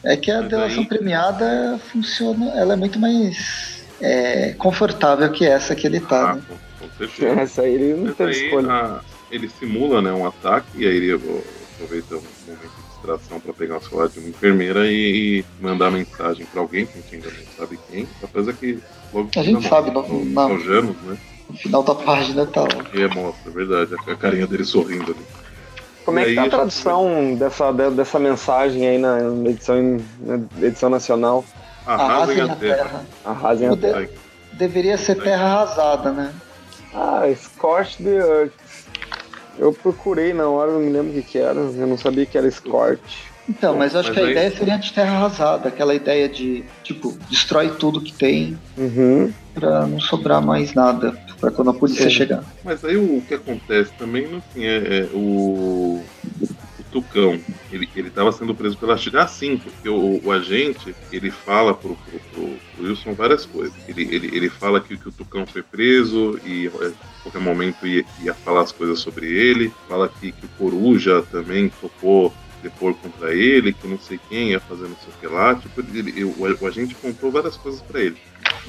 É 0.03 0.15
que 0.18 0.32
a 0.32 0.41
Mas 0.41 0.49
delação 0.49 0.80
aí- 0.80 0.88
premiada 0.88 1.80
funciona, 1.91 2.52
ela 2.52 2.74
é 2.74 2.76
muito 2.76 2.99
mais 2.99 3.84
é, 4.02 4.53
confortável 4.57 5.30
que 5.32 5.45
essa 5.45 5.74
que 5.76 5.88
ele 5.88 5.99
tá, 5.99 6.32
Ah, 6.32 6.36
né? 6.36 6.41
com, 6.48 6.88
com 6.88 6.94
certeza. 6.98 7.40
Essa 7.41 7.61
aí 7.61 7.74
ele 7.74 7.94
não 7.95 8.06
Mas 8.06 8.15
teve 8.18 8.32
aí, 8.32 8.45
escolha. 8.45 8.72
a- 8.74 9.02
ele 9.32 9.49
simula 9.49 10.02
né, 10.02 10.11
um 10.11 10.28
ataque 10.28 10.68
e 10.76 10.86
aí 10.88 10.95
ele 10.98 11.14
aproveita 11.14 12.15
um 12.15 12.22
momento 12.48 12.83
distração 13.04 13.40
para 13.40 13.54
pegar 13.54 13.78
o 13.78 13.82
celular 13.82 14.08
de 14.08 14.20
uma 14.20 14.30
enfermeira 14.30 14.88
e, 14.88 15.40
e 15.40 15.46
mandar 15.62 15.92
mensagem 15.92 16.46
para 16.46 16.62
alguém, 16.62 16.86
que 16.86 16.98
a 16.98 17.02
gente 17.02 17.16
ainda 17.16 17.28
não 17.28 17.46
sabe 17.58 17.80
quem. 17.92 18.08
Apesar 18.24 18.54
que 18.54 18.80
logo 19.14 19.30
A 19.36 19.44
gente 19.44 19.68
sabe, 19.68 19.92
no, 19.92 20.02
não- 20.02 20.50
no, 20.50 20.64
não. 20.66 20.84
né? 21.04 21.18
No 21.50 21.58
final 21.58 21.84
da 21.84 21.94
página 21.96 22.46
tá 22.46 22.62
lá. 22.62 22.68
E 22.94 23.02
é 23.02 23.08
mostra, 23.10 23.52
é 23.52 23.54
verdade, 23.54 23.94
a, 24.08 24.12
a 24.12 24.16
carinha 24.16 24.48
dele 24.48 24.64
sorrindo 24.64 25.12
ali. 25.12 25.26
Como 26.06 26.20
é 26.20 26.24
que 26.24 26.30
aí 26.32 26.36
tá 26.36 26.44
a 26.46 26.50
tradução 26.50 27.36
dessa, 27.36 27.72
de- 27.72 27.92
dessa 27.92 28.20
mensagem 28.20 28.88
aí 28.88 28.98
na 28.98 29.20
edição, 29.50 29.98
na 30.22 30.66
edição 30.68 30.90
nacional? 30.90 31.44
Arrasem 31.86 32.40
Arrasem 32.40 32.42
a 32.42 32.48
na 32.48 32.56
terra. 32.56 32.76
terra. 32.84 33.06
Arrasem 33.26 33.68
a 33.68 33.98
Ai, 33.98 34.10
Deveria 34.54 34.98
ser 34.98 35.16
terra 35.16 35.46
arrasada, 35.46 36.12
né? 36.12 36.34
Ah, 36.94 37.24
Scorch 37.36 38.02
the 38.04 38.10
Earth. 38.18 38.54
Eu 39.58 39.72
procurei 39.74 40.34
na 40.34 40.48
hora, 40.48 40.72
não 40.72 40.80
me 40.80 40.90
lembro 40.92 41.12
o 41.12 41.14
que, 41.14 41.22
que 41.22 41.38
era. 41.38 41.60
Eu 41.60 41.88
não 41.88 41.98
sabia 41.98 42.26
que 42.26 42.38
era 42.38 42.50
Scorch. 42.50 43.32
Então, 43.48 43.76
mas 43.78 43.94
eu 43.94 44.00
acho 44.00 44.10
mas 44.10 44.18
que 44.18 44.24
a 44.24 44.26
aí- 44.28 44.32
ideia 44.32 44.52
seria 44.52 44.78
de 44.78 44.94
terra 44.94 45.16
arrasada, 45.18 45.68
aquela 45.68 45.94
ideia 45.94 46.30
de, 46.30 46.64
tipo, 46.82 47.18
destrói 47.30 47.70
tudo 47.72 48.00
que 48.02 48.14
tem 48.14 48.58
Uhum. 48.78 49.34
pra 49.54 49.86
não 49.86 50.00
sobrar 50.00 50.42
mais 50.42 50.74
nada 50.74 51.14
pra 51.42 51.52
quando 51.52 51.72
a 51.72 51.74
polícia 51.74 52.06
Sim. 52.06 52.10
chegar. 52.10 52.44
Mas 52.64 52.86
aí 52.86 52.96
o 52.96 53.22
que 53.28 53.34
acontece 53.34 53.92
também, 53.98 54.42
fim, 54.54 54.64
é, 54.64 54.78
é 54.78 55.10
o 55.14 56.02
Tucão, 56.94 57.44
ele, 57.72 57.90
ele 57.95 58.11
tava 58.11 58.32
sendo 58.32 58.53
preso 58.53 58.78
pela 58.78 58.95
Chile. 58.95 59.18
Ah, 59.18 59.28
sim, 59.28 59.57
porque 59.57 59.90
o, 59.90 60.22
o 60.24 60.32
agente, 60.32 60.95
ele 61.11 61.32
fala 61.32 61.74
pro, 61.74 61.95
pro, 61.95 62.20
pro- 62.32 62.60
Wilson 62.80 63.15
várias 63.15 63.48
coisas. 63.48 63.74
Ele, 63.88 64.03
ele, 64.14 64.28
ele 64.38 64.48
fala 64.49 64.80
que, 64.80 64.95
que 64.95 65.10
o 65.10 65.11
Tucão 65.11 65.44
foi 65.48 65.64
preso 65.64 66.40
e 66.45 66.68
é, 66.68 66.88
a 66.88 67.24
qualquer 67.24 67.41
momento 67.41 67.88
ia, 67.88 68.06
ia 68.22 68.34
falar 68.36 68.61
as 68.61 68.72
coisas 68.72 68.99
sobre 68.99 69.26
ele. 69.26 69.74
Fala 69.88 70.07
que, 70.07 70.32
que 70.32 70.45
o 70.45 70.49
Coruja 70.49 71.24
também 71.24 71.68
topou 71.82 72.32
depor 72.61 72.94
contra 72.94 73.34
ele, 73.34 73.74
que 73.74 73.88
não 73.88 73.99
sei 73.99 74.20
quem 74.30 74.52
ia 74.52 74.60
fazer 74.60 74.88
não 74.88 74.95
sei 74.98 75.11
o 75.11 75.20
que 75.20 75.28
lá. 75.28 75.56
Tipo, 75.56 75.82
ele, 75.82 76.24
o, 76.24 76.36
o 76.41 76.68
agente 76.68 76.94
contou 76.95 77.32
várias 77.32 77.57
coisas 77.57 77.82
pra 77.82 78.02
ele. 78.02 78.18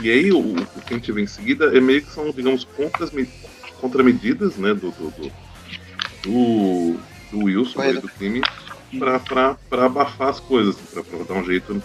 E 0.03 0.11
aí 0.11 0.33
o, 0.33 0.39
o 0.39 0.55
que 0.81 0.95
a 0.95 0.97
gente 0.97 1.13
vê 1.13 1.21
em 1.21 1.27
seguida 1.27 1.77
é 1.77 1.81
meio 1.81 2.01
que 2.03 2.11
são, 2.11 2.31
digamos, 2.33 2.65
contras, 2.65 3.11
contramedidas, 3.81 4.57
né, 4.57 4.73
do, 4.73 4.91
do, 4.91 5.11
do, 5.11 5.33
do, 6.25 6.97
do 7.35 7.45
Wilson, 7.45 7.81
né, 7.81 7.93
do 7.95 8.09
crime, 8.09 8.41
para 9.29 9.57
abafar 9.85 10.29
as 10.29 10.41
coisas, 10.41 10.77
para 10.77 11.03
dar 11.25 11.35
um 11.35 11.45
jeito 11.45 11.83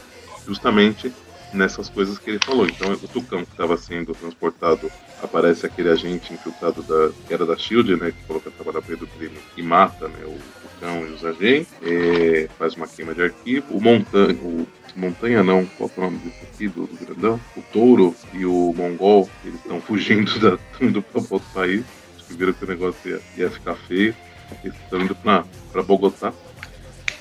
justamente 0.48 1.12
nessas 1.54 1.90
coisas 1.90 2.20
que 2.20 2.30
ele 2.30 2.40
falou. 2.40 2.68
Então, 2.68 2.92
o 2.94 3.08
Tucão 3.08 3.44
que 3.44 3.52
estava 3.52 3.76
sendo 3.76 4.14
transportado, 4.14 4.92
aparece 5.22 5.66
aquele 5.66 5.90
agente 5.90 6.34
infiltrado 6.34 6.84
da, 6.84 7.12
que 7.28 7.34
era 7.34 7.46
da 7.46 7.58
SHIELD, 7.58 7.96
né, 7.96 8.12
que 8.12 8.28
falou 8.28 8.42
que 8.42 8.52
trabalhar 8.52 8.82
para 8.82 8.96
do 8.96 9.08
crime, 9.08 9.38
e 9.58 9.64
mata 9.64 10.08
né, 10.08 10.26
o 10.26 10.38
Tucão 10.62 11.08
e 11.08 11.12
os 11.12 11.26
agentes, 11.26 11.74
é, 11.82 12.48
faz 12.58 12.76
uma 12.76 12.88
queima 12.88 13.14
de 13.14 13.24
arquivo. 13.24 13.66
O 13.76 13.82
Montanha, 13.82 14.38
o 14.44 14.68
Montanha 14.96 15.44
não, 15.44 15.66
qual 15.66 15.90
é 15.96 16.00
o 16.00 16.04
nome 16.04 16.18
desse 16.20 16.44
aqui, 16.44 16.68
do, 16.68 16.86
do 16.86 17.06
grandão? 17.06 17.40
O 17.58 17.62
Touro 17.74 18.16
e 18.34 18.46
o 18.46 18.74
Mongol, 18.76 19.30
eles 19.44 19.60
estão 19.60 19.82
fugindo 19.82 20.38
da, 20.40 20.58
indo 20.80 21.02
para 21.02 21.22
outro 21.22 21.50
país, 21.54 21.84
acho 22.16 22.26
que 22.28 22.34
viram 22.36 22.54
que 22.54 22.64
o 22.64 22.68
negócio 22.68 23.10
ia, 23.10 23.22
ia 23.38 23.50
ficar 23.50 23.76
feio, 23.76 24.16
estão 24.64 25.02
indo 25.02 25.16
para 25.16 25.48
Bogotá. 25.86 26.38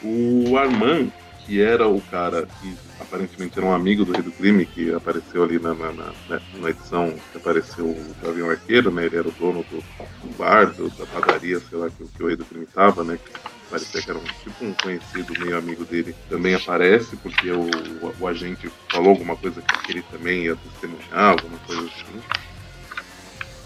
O 0.01 0.57
Armand, 0.57 1.13
que 1.45 1.61
era 1.61 1.89
o 1.89 2.03
cara 2.03 2.47
que 2.47 2.81
aparentemente 2.99 3.59
era 3.59 3.67
um 3.67 3.73
amigo 3.73 4.05
do 4.05 4.13
Rei 4.13 4.23
do 4.23 4.33
Crime, 4.33 4.67
que 4.67 4.93
apareceu 4.93 5.43
ali 5.43 5.59
na, 5.61 5.75
na, 5.75 5.93
na- 5.93 6.17
né, 6.27 6.41
na 6.53 6.71
edição 6.71 7.23
que 7.31 7.37
apareceu 7.39 7.89
o 7.89 8.17
Gavião 8.17 8.51
Arqueiro, 8.51 8.91
né? 8.91 9.07
Ele 9.07 9.17
era 9.17 9.29
o 9.29 9.33
dono 9.33 9.65
do, 9.65 9.87
do 10.23 10.31
bar, 10.31 10.75
do- 10.75 10.91
da 10.91 11.07
padaria, 11.07 11.61
sei 11.61 11.79
lá, 11.79 11.91
que, 11.91 12.09
que 12.09 12.23
o 12.23 12.27
Rei 12.27 12.37
do 12.37 12.47
Crime 12.47 12.67
tava, 12.67 13.05
né? 13.05 13.21
Parecia 13.69 14.03
que 14.03 14.11
era 14.11 14.19
um 14.19 14.33
tipo 14.35 14.65
um 14.65 14.75
conhecido, 14.75 15.37
meio 15.37 15.57
amigo 15.57 15.85
dele, 15.87 16.17
também 16.29 16.55
aparece, 16.55 17.17
porque 17.19 17.51
o, 17.53 17.61
o, 17.61 18.15
o 18.19 18.27
agente 18.27 18.73
falou 18.91 19.11
alguma 19.11 19.37
coisa 19.37 19.63
que 19.63 19.79
ele 19.87 20.03
também 20.03 20.45
ia 20.45 20.57
testemunhar, 20.57 21.31
alguma 21.33 21.61
coisa 21.61 21.87
assim. 21.89 22.25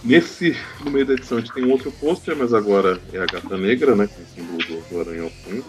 Nesse, 0.05 0.57
no 0.85 0.91
meio 0.91 1.07
da 1.07 1.15
edição, 1.15 1.39
a 1.39 1.41
gente 1.41 1.53
tem 1.53 1.65
um 1.65 1.71
outro 1.71 1.93
pôster, 1.93 2.37
mas 2.37 2.53
agora 2.53 3.01
é 3.13 3.19
a 3.19 3.27
gata 3.27 3.57
negra, 3.57 3.95
né? 3.95 4.09
Com 4.09 4.23
o 4.23 4.27
símbolo 4.27 4.59
do, 4.59 4.81
do 4.89 5.01
aranha 5.01 5.23
ao 5.23 5.31
fundo. 5.31 5.65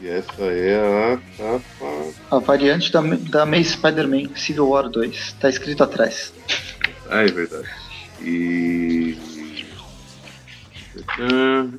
E 0.00 0.08
essa 0.08 0.42
é 0.42 1.14
a 1.14 1.18
capa. 1.36 2.12
A 2.30 2.38
variante 2.38 2.92
da, 2.92 3.00
da 3.00 3.46
May 3.46 3.64
Spider-Man 3.64 4.34
Civil 4.36 4.68
War 4.68 4.88
2. 4.88 5.32
Tá 5.40 5.48
escrito 5.48 5.82
atrás. 5.82 6.32
Ah, 7.08 7.22
é 7.22 7.26
verdade. 7.26 7.68
E. 8.20 9.16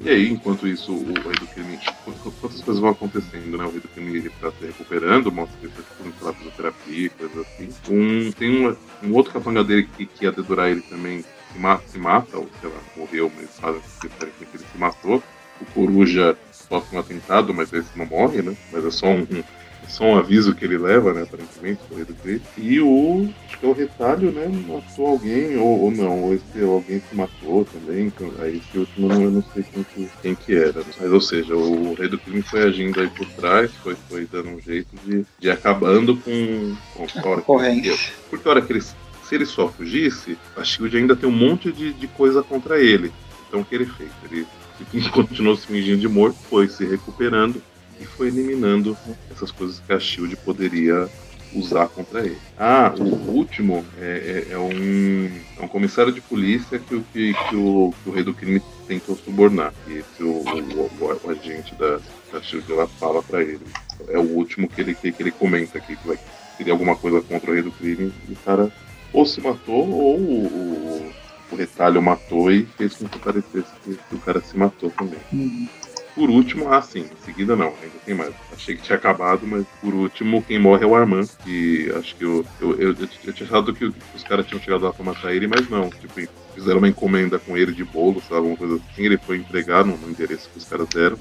E 0.03 0.09
aí, 0.09 0.29
enquanto 0.29 0.67
isso, 0.67 0.91
o 0.91 1.05
Rei 1.05 1.33
do 1.39 1.47
Crime. 1.47 1.77
qu- 2.03 2.31
Quantas 2.41 2.61
coisas 2.61 2.81
vão 2.81 2.89
acontecendo, 2.91 3.57
né? 3.57 3.63
O 3.63 3.69
Rei 3.71 3.79
do 3.79 3.87
Crime 3.87 4.17
ele 4.17 4.29
tá 4.41 4.51
se 4.51 4.65
recuperando, 4.65 5.31
mostra 5.31 5.57
que 5.57 5.65
ele 5.67 5.73
tá 5.73 5.81
tipo, 5.83 6.05
indo 6.07 6.13
pela 6.19 6.33
fisioterapia, 6.33 7.09
coisas 7.11 7.37
assim. 7.47 7.69
Um, 7.89 8.31
tem 8.33 8.67
um, 8.67 8.75
um 9.03 9.13
outro 9.13 9.31
capanga 9.31 9.63
dele 9.63 9.87
que, 9.95 10.05
que 10.05 10.25
ia 10.25 10.31
dedurar 10.33 10.69
ele 10.69 10.81
também 10.81 11.23
se 11.55 11.59
mata, 11.59 11.83
se 11.87 11.97
mata, 11.97 12.37
ou 12.37 12.49
sei 12.59 12.69
lá, 12.69 12.79
morreu, 12.97 13.31
mas 13.35 13.49
fazem 13.59 13.81
que 13.99 14.07
ele 14.27 14.63
se 14.71 14.77
matou. 14.77 15.23
O 15.61 15.65
Coruja 15.73 16.37
sofre 16.51 16.97
um 16.97 16.99
atentado, 16.99 17.53
mas 17.53 17.71
esse 17.71 17.97
não 17.97 18.05
morre, 18.05 18.41
né? 18.41 18.55
Mas 18.73 18.83
é 18.83 18.91
só 18.91 19.07
um, 19.07 19.25
é 19.31 19.87
só 19.87 20.03
um 20.03 20.17
aviso 20.17 20.53
que 20.53 20.65
ele 20.65 20.77
leva, 20.77 21.13
né? 21.13 21.21
Aparentemente, 21.23 21.79
o 21.89 21.95
Rei 21.95 22.03
do 22.03 22.13
Crime. 22.15 22.41
E 22.57 22.81
o. 22.81 23.29
Acho 23.45 23.57
que 23.57 23.65
é 23.65 23.69
o 23.69 23.73
retalho, 23.73 24.31
né? 24.33 24.47
Matou 24.67 25.07
alguém, 25.07 25.55
ou, 25.55 25.83
ou 25.83 25.91
não, 25.91 26.23
ou 26.23 26.33
esse 26.33 26.61
alguém 26.61 26.99
se 26.99 27.15
matou 27.15 27.63
também. 27.63 28.07
então, 28.07 28.29
Aí 28.39 28.57
esse 28.57 28.77
último 28.77 29.13
eu 29.13 29.31
não 29.31 29.43
sei 29.53 29.63
quem 29.63 29.83
que, 29.83 30.09
quem 30.21 30.35
que 30.35 30.55
era. 30.55 30.83
Mas, 30.99 31.11
ou 31.11 31.21
seja, 31.21 31.55
o 31.55 31.93
Rei 31.93 32.09
do 32.09 32.17
Crime 32.17 32.41
foi 32.41 32.63
agindo 32.63 32.99
aí 32.99 33.09
por 33.09 33.27
trás, 33.29 33.71
foi, 33.75 33.95
foi 34.09 34.27
dando 34.29 34.49
um 34.49 34.59
jeito 34.59 34.93
de, 35.05 35.25
de 35.39 35.47
ir 35.47 35.51
acabando 35.51 36.17
com, 36.17 36.75
com 36.93 37.29
a 37.29 37.31
hora 37.31 37.41
que 37.41 38.15
porque 38.29 38.49
hora 38.49 38.61
que 38.61 38.73
ele, 38.73 38.83
se 39.27 39.35
ele 39.35 39.45
só 39.45 39.67
fugisse, 39.67 40.37
a 40.55 40.63
Shield 40.63 40.95
ainda 40.97 41.15
tem 41.15 41.27
um 41.27 41.31
monte 41.31 41.71
de, 41.71 41.93
de 41.93 42.07
coisa 42.07 42.43
contra 42.43 42.79
ele. 42.79 43.11
Então 43.47 43.61
o 43.61 43.65
que 43.65 43.75
ele 43.75 43.85
fez? 43.85 44.09
Ele 44.23 44.45
continuou 45.11 45.55
se 45.55 45.67
fingindo 45.67 45.99
de 46.01 46.07
morto, 46.07 46.37
foi 46.49 46.67
se 46.67 46.85
recuperando 46.85 47.61
e 47.99 48.05
foi 48.05 48.27
eliminando 48.27 48.97
essas 49.31 49.51
coisas 49.51 49.79
que 49.79 49.93
a 49.93 49.99
Shield 49.99 50.35
poderia 50.37 51.09
usar 51.53 51.87
contra 51.87 52.19
ele. 52.25 52.37
Ah, 52.57 52.93
o 52.97 53.31
último 53.31 53.85
é, 53.97 54.45
é- 54.49 54.53
é 54.53 54.57
um, 54.57 55.31
é 55.57 55.63
um 55.63 55.67
comissário 55.67 56.11
de 56.11 56.19
polícia 56.19 56.77
que, 56.77 56.99
que, 57.13 57.33
que 57.33 57.55
o, 57.55 57.93
que 58.03 58.09
o 58.09 58.11
rei 58.11 58.23
do 58.23 58.33
crime 58.33 58.61
tentou 58.87 59.15
subornar. 59.15 59.73
E 59.87 59.93
esse 59.93 60.21
o, 60.21 60.31
o, 60.43 60.91
o- 60.99 61.29
agente 61.31 61.73
da, 61.75 61.99
da 62.33 62.41
Shield 62.41 62.69
ela 62.71 62.87
fala 62.87 63.23
pra 63.23 63.41
ele. 63.41 63.61
É 64.09 64.17
o 64.19 64.23
último 64.23 64.67
que 64.67 64.81
ele, 64.81 64.93
que, 64.93 65.15
ele 65.17 65.31
comenta 65.31 65.77
aqui, 65.77 65.95
que 65.95 66.07
vai 66.07 66.19
teria 66.57 66.73
alguma 66.73 66.95
coisa 66.95 67.21
contra 67.21 67.51
o 67.51 67.53
rei 67.53 67.61
do 67.63 67.71
crime, 67.71 68.13
e 68.29 68.31
o 68.33 68.37
cara 68.37 68.71
ou 69.13 69.25
se 69.25 69.41
matou 69.41 69.89
ou 69.89 70.19
o, 70.19 71.13
o, 71.51 71.55
retalho 71.55 72.01
matou 72.01 72.51
e 72.51 72.65
fez 72.77 72.95
com 72.95 73.07
que 73.07 73.19
parecesse 73.19 73.71
que, 73.83 73.97
o 74.15 74.19
cara 74.19 74.41
se 74.41 74.57
matou 74.57 74.89
também. 74.91 75.19
Uhum. 75.31 75.67
Por 76.15 76.29
último, 76.29 76.71
ah, 76.71 76.81
sim, 76.81 77.01
em 77.01 77.25
seguida 77.25 77.57
não, 77.57 77.67
ainda 77.67 77.99
tem 78.05 78.15
mais. 78.15 78.33
Achei 78.53 78.77
que 78.77 78.81
tinha 78.81 78.97
acabado, 78.97 79.45
mas 79.45 79.65
por 79.81 79.93
último, 79.93 80.41
quem 80.41 80.57
morre 80.57 80.85
é 80.85 80.87
o 80.87 80.95
Armand, 80.95 81.27
que 81.43 81.91
acho 81.97 82.15
que 82.15 82.23
eu, 82.23 82.45
eu, 82.61 82.71
eu, 82.79 82.93
eu, 82.93 83.09
eu 83.25 83.33
tinha 83.33 83.45
achado 83.45 83.73
que 83.73 83.85
os 83.85 84.23
caras 84.23 84.47
tinham 84.47 84.61
chegado 84.61 84.85
lá 84.85 84.93
pra 84.93 85.03
matar 85.03 85.35
ele, 85.35 85.45
mas 85.45 85.69
não. 85.69 85.89
Tipo, 85.89 86.21
fizeram 86.55 86.77
uma 86.77 86.87
encomenda 86.87 87.37
com 87.37 87.57
ele 87.57 87.73
de 87.73 87.83
bolo, 87.83 88.21
sabe? 88.21 88.35
Alguma 88.37 88.55
coisa 88.55 88.75
assim. 88.75 89.03
Ele 89.03 89.17
foi 89.17 89.37
entregar 89.37 89.83
no, 89.83 89.97
no 89.97 90.09
endereço 90.09 90.49
que 90.49 90.57
os 90.57 90.65
caras 90.65 90.87
deram. 90.87 91.17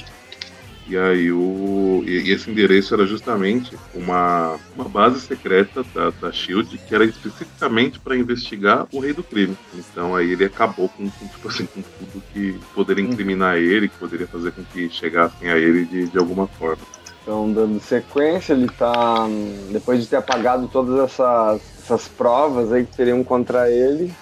E 0.86 0.96
aí 0.96 1.32
o. 1.32 2.02
E, 2.06 2.30
esse 2.30 2.50
endereço 2.50 2.94
era 2.94 3.06
justamente 3.06 3.76
uma, 3.94 4.58
uma 4.76 4.88
base 4.88 5.20
secreta 5.20 5.84
da, 5.94 6.10
da 6.10 6.30
Shield 6.30 6.76
que 6.78 6.94
era 6.94 7.04
especificamente 7.04 7.98
para 7.98 8.16
investigar 8.16 8.86
o 8.92 9.00
rei 9.00 9.12
do 9.12 9.22
crime. 9.22 9.56
Então 9.74 10.14
aí 10.14 10.32
ele 10.32 10.44
acabou 10.44 10.88
com, 10.88 11.08
com, 11.08 11.26
tipo 11.26 11.48
assim, 11.48 11.66
com 11.66 11.80
tudo 11.82 12.22
que 12.32 12.58
poderia 12.74 13.04
incriminar 13.04 13.56
ele, 13.56 13.88
que 13.88 13.96
poderia 13.96 14.26
fazer 14.26 14.52
com 14.52 14.62
que 14.64 14.90
chegassem 14.90 15.50
a 15.50 15.56
ele 15.56 15.84
de, 15.86 16.06
de 16.08 16.18
alguma 16.18 16.46
forma. 16.46 16.82
Então, 17.22 17.50
dando 17.50 17.80
sequência, 17.80 18.52
ele 18.52 18.68
tá. 18.68 19.26
Depois 19.70 20.02
de 20.02 20.06
ter 20.06 20.16
apagado 20.16 20.68
todas 20.68 20.98
essas, 21.10 21.62
essas 21.82 22.06
provas 22.06 22.70
aí 22.70 22.84
que 22.84 22.94
teriam 22.94 23.24
contra 23.24 23.70
ele, 23.70 24.12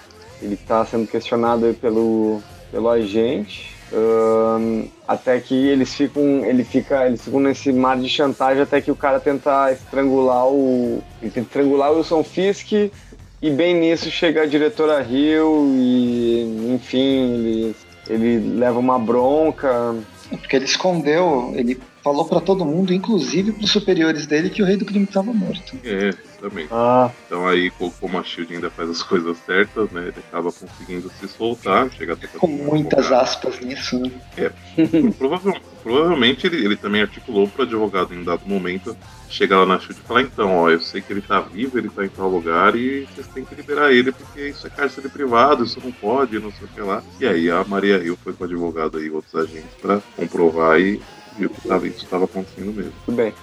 ele 0.41 0.53
está 0.53 0.85
sendo 0.85 1.05
questionado 1.05 1.65
aí 1.65 1.73
pelo, 1.73 2.41
pelo 2.71 2.89
agente. 2.89 3.72
Um, 3.95 4.87
até 5.07 5.39
que 5.39 5.53
eles 5.53 5.93
ficam, 5.93 6.43
ele 6.43 6.63
fica, 6.63 7.05
eles 7.05 7.21
ficam 7.21 7.39
nesse 7.39 7.71
mar 7.71 7.95
de 7.95 8.09
chantagem 8.09 8.63
até 8.63 8.81
que 8.81 8.89
o 8.89 8.95
cara 8.95 9.19
tenta 9.19 9.71
estrangular 9.71 10.47
o, 10.47 11.03
ele 11.21 11.29
tenta 11.29 11.47
estrangular 11.47 11.91
o 11.91 11.97
Wilson 11.97 12.23
Fisk 12.23 12.71
e 12.71 13.49
bem 13.51 13.75
nisso 13.75 14.09
chega 14.09 14.41
a 14.41 14.45
diretora 14.47 15.03
Hill 15.03 15.75
e 15.75 16.73
enfim 16.73 17.33
ele, 17.33 17.75
ele 18.09 18.57
leva 18.57 18.79
uma 18.79 18.97
bronca. 18.97 19.95
É 20.31 20.37
porque 20.37 20.55
ele 20.55 20.65
escondeu, 20.65 21.51
ele 21.53 21.79
falou 22.03 22.25
para 22.25 22.41
todo 22.41 22.65
mundo, 22.65 22.91
inclusive 22.91 23.51
para 23.51 23.65
os 23.65 23.71
superiores 23.71 24.25
dele, 24.25 24.49
que 24.49 24.63
o 24.63 24.65
rei 24.65 24.75
do 24.75 24.85
crime 24.85 25.05
estava 25.05 25.31
morto. 25.31 25.77
É, 25.83 26.11
também. 26.43 26.67
Ah. 26.69 27.09
Então 27.25 27.47
aí, 27.47 27.71
como 27.71 28.19
a 28.19 28.23
Shield 28.23 28.53
ainda 28.53 28.69
faz 28.69 28.89
as 28.89 29.01
coisas 29.01 29.37
certas, 29.45 29.89
né? 29.91 30.01
Ele 30.01 30.15
acaba 30.27 30.51
conseguindo 30.51 31.09
se 31.09 31.27
soltar, 31.29 31.89
chega 31.91 32.13
até 32.13 32.27
Com 32.27 32.47
muitas 32.47 33.05
advogado. 33.05 33.23
aspas 33.23 33.59
nisso, 33.61 33.97
né? 33.99 34.11
É. 34.35 34.51
provavelmente, 35.17 35.65
provavelmente 35.81 36.47
ele, 36.47 36.65
ele 36.65 36.75
também 36.75 37.01
articulou 37.01 37.47
para 37.47 37.61
o 37.61 37.65
advogado 37.65 38.13
em 38.13 38.19
um 38.19 38.23
dado 38.23 38.41
momento 38.45 38.95
chegar 39.29 39.59
lá 39.59 39.65
na 39.65 39.79
Shield 39.79 40.01
e 40.03 40.07
falar, 40.07 40.21
então, 40.21 40.53
ó, 40.53 40.69
eu 40.69 40.81
sei 40.81 41.01
que 41.01 41.13
ele 41.13 41.21
tá 41.21 41.39
vivo, 41.39 41.77
ele 41.77 41.89
tá 41.89 42.05
em 42.05 42.09
tal 42.09 42.29
lugar 42.29 42.75
e 42.75 43.05
vocês 43.05 43.27
têm 43.27 43.45
que 43.45 43.55
liberar 43.55 43.91
ele 43.91 44.11
porque 44.11 44.49
isso 44.49 44.67
é 44.67 44.69
cárcere 44.69 45.07
privado, 45.07 45.63
isso 45.63 45.79
não 45.81 45.91
pode, 45.91 46.37
não 46.39 46.51
sei 46.51 46.67
o 46.67 46.69
que 46.69 46.81
lá. 46.81 47.01
E 47.19 47.25
aí 47.25 47.49
a 47.49 47.63
Maria 47.63 47.97
Hill 47.97 48.17
foi 48.21 48.33
com 48.33 48.43
o 48.43 48.47
advogado 48.47 49.01
e 49.01 49.09
outros 49.09 49.33
agentes 49.33 49.73
para 49.81 50.01
comprovar 50.17 50.79
e 50.79 51.01
viu 51.37 51.49
que 51.49 51.67
tava, 51.67 51.87
isso 51.87 52.03
estava 52.03 52.25
acontecendo 52.25 52.73
mesmo. 52.73 52.93
Tudo 53.05 53.15
bem. 53.15 53.33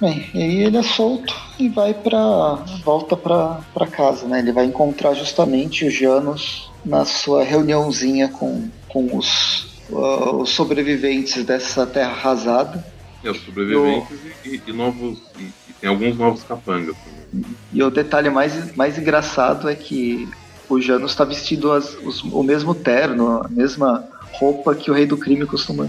Bem, 0.00 0.30
e 0.32 0.42
aí 0.42 0.62
ele 0.62 0.76
é 0.76 0.82
solto 0.82 1.34
e 1.58 1.68
vai 1.68 1.92
para 1.92 2.54
volta 2.84 3.16
para 3.16 3.86
casa, 3.90 4.28
né? 4.28 4.38
Ele 4.38 4.52
vai 4.52 4.64
encontrar 4.64 5.12
justamente 5.14 5.84
o 5.84 5.90
Janus 5.90 6.70
na 6.84 7.04
sua 7.04 7.42
reuniãozinha 7.42 8.28
com, 8.28 8.68
com 8.88 9.16
os, 9.16 9.82
uh, 9.90 10.36
os 10.36 10.50
sobreviventes 10.50 11.44
dessa 11.44 11.84
terra 11.84 12.12
arrasada. 12.12 12.84
É, 13.24 13.30
os 13.30 13.40
sobreviventes 13.40 14.18
e, 14.44 14.48
e, 14.48 14.62
e, 14.68 14.72
novos 14.72 15.18
e, 15.36 15.42
e, 15.42 15.72
tem 15.80 15.90
alguns 15.90 16.16
novos 16.16 16.44
capangas 16.44 16.96
também. 16.96 17.56
E 17.72 17.82
o 17.82 17.90
detalhe 17.90 18.30
mais, 18.30 18.76
mais 18.76 18.96
engraçado 18.96 19.68
é 19.68 19.74
que 19.74 20.28
o 20.68 20.80
Janus 20.80 21.10
está 21.10 21.24
vestido 21.24 21.72
as, 21.72 21.94
os, 22.04 22.22
o 22.22 22.44
mesmo 22.44 22.72
terno, 22.72 23.42
a 23.42 23.48
mesma 23.48 24.08
roupa 24.32 24.76
que 24.76 24.92
o 24.92 24.94
Rei 24.94 25.06
do 25.06 25.16
Crime 25.16 25.44
costuma, 25.44 25.88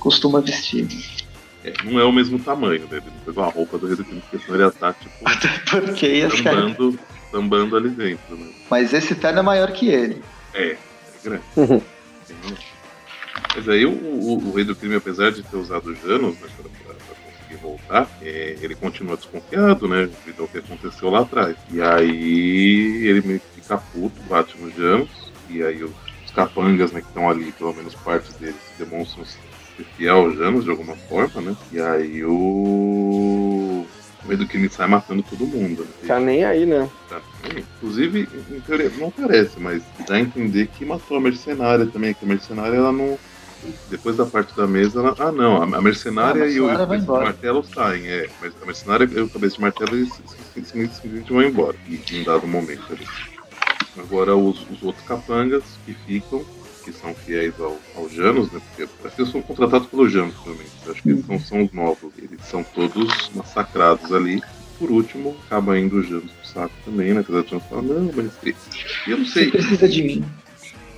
costuma 0.00 0.40
vestir. 0.40 0.88
É, 1.66 1.72
não 1.82 1.98
é 1.98 2.04
o 2.04 2.12
mesmo 2.12 2.38
tamanho, 2.38 2.82
né? 2.82 2.98
Ele 2.98 3.06
não 3.06 3.24
pegou 3.24 3.42
a 3.42 3.48
roupa 3.48 3.76
do 3.76 3.88
Rei 3.88 3.96
do 3.96 4.04
Crime, 4.04 4.20
porque 4.20 4.38
senão 4.38 4.54
ele 4.54 4.64
ia 4.64 4.68
estar, 4.68 4.94
tipo. 4.94 5.14
Até 5.26 5.48
porque 5.80 6.06
ia 6.06 6.30
sambando, 6.30 6.98
sambando 7.32 7.76
ali 7.76 7.88
dentro, 7.88 8.36
né? 8.36 8.52
Mas 8.70 8.92
esse 8.92 9.16
terno 9.16 9.40
é 9.40 9.42
maior 9.42 9.72
que 9.72 9.88
ele. 9.88 10.22
É, 10.54 10.70
é 10.70 10.78
grande. 11.24 11.42
Uhum. 11.56 11.82
Mas 13.56 13.68
aí 13.68 13.84
o, 13.84 13.90
o, 13.90 14.48
o, 14.48 14.52
Rei 14.54 14.64
do 14.64 14.76
Crime, 14.76 14.94
apesar 14.94 15.32
de 15.32 15.42
ter 15.42 15.56
usado 15.56 15.92
Janos 15.96 16.38
né, 16.38 16.46
pra, 16.56 16.70
pra, 16.70 16.94
pra 16.94 17.14
conseguir 17.24 17.60
voltar, 17.60 18.08
é, 18.22 18.56
ele 18.60 18.76
continua 18.76 19.16
desconfiado, 19.16 19.88
né? 19.88 20.06
Devido 20.06 20.42
ao 20.42 20.48
que 20.48 20.58
aconteceu 20.58 21.10
lá 21.10 21.22
atrás. 21.22 21.56
E 21.72 21.80
aí 21.82 23.06
ele 23.08 23.26
meio 23.26 23.40
que 23.40 23.60
fica 23.60 23.76
puto, 23.76 24.22
bate 24.28 24.56
nos 24.56 24.72
Janos, 24.76 25.32
e 25.50 25.64
aí 25.64 25.82
os, 25.82 25.90
os 26.24 26.30
capangas, 26.30 26.92
né, 26.92 27.00
que 27.00 27.08
estão 27.08 27.28
ali, 27.28 27.50
pelo 27.50 27.74
menos 27.74 27.94
parte 27.96 28.32
deles, 28.34 28.54
demonstram 28.78 29.24
fiel 29.84 30.16
aos 30.16 30.36
Janos 30.36 30.64
de 30.64 30.70
alguma 30.70 30.96
forma, 30.96 31.40
né? 31.40 31.56
E 31.72 31.80
aí 31.80 32.24
o. 32.24 33.86
O 34.24 34.28
meio 34.28 34.38
do 34.40 34.46
crime 34.48 34.68
sai 34.68 34.88
matando 34.88 35.22
todo 35.22 35.46
mundo. 35.46 35.82
Né? 35.82 36.08
Tá 36.08 36.18
nem 36.18 36.44
aí, 36.44 36.66
né? 36.66 36.88
Tá. 37.08 37.20
Inclusive, 37.56 38.28
em 38.50 38.60
teoria, 38.60 38.90
não 38.98 39.10
parece, 39.10 39.60
mas 39.60 39.82
dá 40.06 40.16
a 40.16 40.20
entender 40.20 40.66
que 40.66 40.84
matou 40.84 41.16
a 41.16 41.20
mercenária 41.20 41.86
também, 41.86 42.12
que 42.12 42.24
a 42.24 42.28
mercenária 42.28 42.76
ela 42.76 42.90
não. 42.90 43.16
Depois 43.88 44.16
da 44.16 44.26
parte 44.26 44.54
da 44.56 44.66
mesa, 44.66 44.98
ela... 44.98 45.14
ah 45.18 45.32
não, 45.32 45.62
a 45.62 45.80
mercenária, 45.80 46.42
ah, 46.42 46.44
a 46.44 46.46
mercenária 46.46 46.46
e 46.46 46.60
o 46.60 46.68
cabeça 46.76 47.04
de 47.04 47.12
martelo 47.12 47.64
saem, 47.64 48.06
é. 48.08 48.28
Mas 48.40 48.52
a 48.60 48.66
mercenária 48.66 49.08
e 49.10 49.20
o 49.20 49.28
cabeça 49.28 49.54
de 49.56 49.60
martelo 49.60 49.96
eles 49.96 50.22
simplesmente 50.52 51.32
vão 51.32 51.42
embora, 51.42 51.76
em 51.88 52.22
dado 52.24 52.46
momento 52.46 52.92
ali. 52.92 53.06
Agora 53.98 54.36
os, 54.36 54.66
os 54.70 54.82
outros 54.82 55.04
capangas 55.06 55.62
que 55.84 55.94
ficam, 55.94 56.44
que 56.86 56.92
são 56.92 57.12
fiéis 57.12 57.52
ao, 57.58 57.76
ao 57.96 58.08
Janus, 58.08 58.50
né? 58.52 58.60
Porque 58.68 58.84
acho 58.84 59.16
que 59.16 59.22
eles 59.22 59.32
são 59.32 59.42
contratados 59.42 59.88
pelo 59.88 60.08
Janus 60.08 60.36
também. 60.44 60.66
Acho 60.88 61.02
que 61.02 61.10
eles 61.10 61.26
não 61.26 61.40
são 61.40 61.64
os 61.64 61.72
novos. 61.72 62.12
Eles 62.16 62.40
são 62.44 62.62
todos 62.62 63.30
massacrados 63.34 64.12
ali. 64.12 64.40
Por 64.78 64.92
último, 64.92 65.36
acaba 65.46 65.78
indo 65.78 65.96
o 65.96 66.02
Janus 66.02 66.30
pro 66.30 66.46
saco 66.46 66.74
também, 66.84 67.12
né? 67.12 67.20
Apesar 67.20 67.42
de 67.42 67.50
Janus 67.50 67.64
falar, 67.66 67.82
não, 67.82 68.12
mas. 68.14 68.30
E 68.44 69.10
eu 69.10 69.18
não 69.18 69.26
sei. 69.26 69.50
Você 69.50 69.58
precisa 69.58 69.88
de 69.88 70.02
mim. 70.02 70.24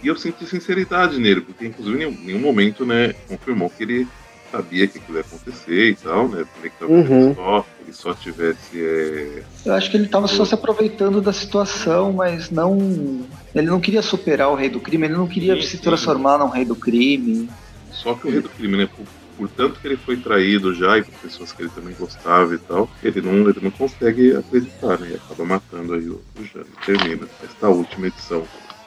E 0.02 0.06
eu 0.06 0.16
senti 0.16 0.46
sinceridade 0.46 1.18
nele, 1.18 1.40
porque 1.40 1.66
inclusive 1.66 2.04
em 2.04 2.10
nenhum 2.24 2.38
momento, 2.38 2.86
né, 2.86 3.14
confirmou 3.26 3.68
que 3.68 3.82
ele 3.82 4.08
sabia 4.50 4.86
que 4.86 4.98
aquilo 4.98 5.18
ia 5.18 5.22
acontecer 5.22 5.90
e 5.90 5.94
tal, 5.94 6.28
né? 6.28 6.44
Também 6.54 6.70
que 6.70 6.78
talvez 6.78 7.10
uhum. 7.10 7.34
só, 7.34 7.66
ele 7.82 7.92
só 7.92 8.14
tivesse. 8.14 8.80
É... 8.80 9.42
Eu 9.64 9.74
acho 9.74 9.90
que 9.90 9.96
ele 9.96 10.06
estava 10.06 10.26
só 10.26 10.44
se 10.44 10.54
aproveitando 10.54 11.20
da 11.20 11.32
situação, 11.32 12.12
mas 12.12 12.50
não. 12.50 13.26
Ele 13.54 13.66
não 13.66 13.80
queria 13.80 14.02
superar 14.02 14.50
o 14.50 14.54
rei 14.54 14.68
do 14.68 14.80
crime, 14.80 15.06
ele 15.06 15.14
não 15.16 15.26
queria 15.26 15.54
sim, 15.56 15.62
se 15.62 15.76
sim. 15.76 15.82
transformar 15.82 16.38
num 16.38 16.48
rei 16.48 16.64
do 16.64 16.76
crime. 16.76 17.48
Só 17.92 18.14
que 18.14 18.28
o 18.28 18.30
rei 18.30 18.40
do 18.40 18.48
crime, 18.48 18.76
né? 18.76 18.86
Por, 18.86 19.06
por, 19.36 19.48
tanto 19.48 19.80
que 19.80 19.86
ele 19.86 19.96
foi 19.96 20.16
traído 20.16 20.74
já 20.74 20.98
e 20.98 21.02
por 21.02 21.14
pessoas 21.14 21.52
que 21.52 21.62
ele 21.62 21.70
também 21.70 21.94
gostava 21.98 22.54
e 22.54 22.58
tal, 22.58 22.88
ele 23.02 23.20
não, 23.20 23.48
ele 23.48 23.60
não 23.60 23.70
consegue 23.70 24.36
acreditar, 24.36 24.98
né? 24.98 25.10
E 25.12 25.14
acaba 25.14 25.44
matando 25.44 25.94
aí 25.94 26.08
o, 26.08 26.20
o 26.38 26.44
Jano. 26.44 26.66
Termina 26.84 27.26
esta 27.42 27.68
última 27.68 28.06
edição 28.06 28.44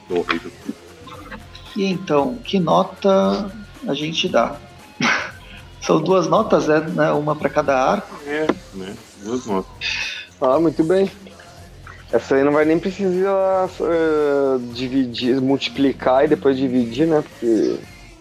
do 0.08 0.22
Rei 0.22 0.40
do 0.40 0.52
Crime. 0.52 0.76
E 1.76 1.86
então, 1.86 2.36
que 2.44 2.60
nota 2.60 3.50
a 3.88 3.94
gente 3.94 4.28
dá? 4.28 4.58
São 5.82 6.00
duas 6.00 6.28
notas, 6.28 6.70
é, 6.70 6.80
né? 6.80 7.12
Uma 7.12 7.36
para 7.36 7.50
cada 7.50 7.76
arco. 7.78 8.16
É, 8.26 8.48
né? 8.74 8.96
Duas 9.24 9.46
notas. 9.46 9.72
Ah, 10.40 10.60
muito 10.60 10.84
bem. 10.84 11.10
Essa 12.12 12.36
aí 12.36 12.44
não 12.44 12.52
vai 12.52 12.66
nem 12.66 12.78
precisar 12.78 13.70
uh, 13.80 14.60
dividir, 14.74 15.40
multiplicar 15.40 16.26
e 16.26 16.28
depois 16.28 16.58
dividir, 16.58 17.08
né? 17.08 17.22
Porque. 17.22 17.80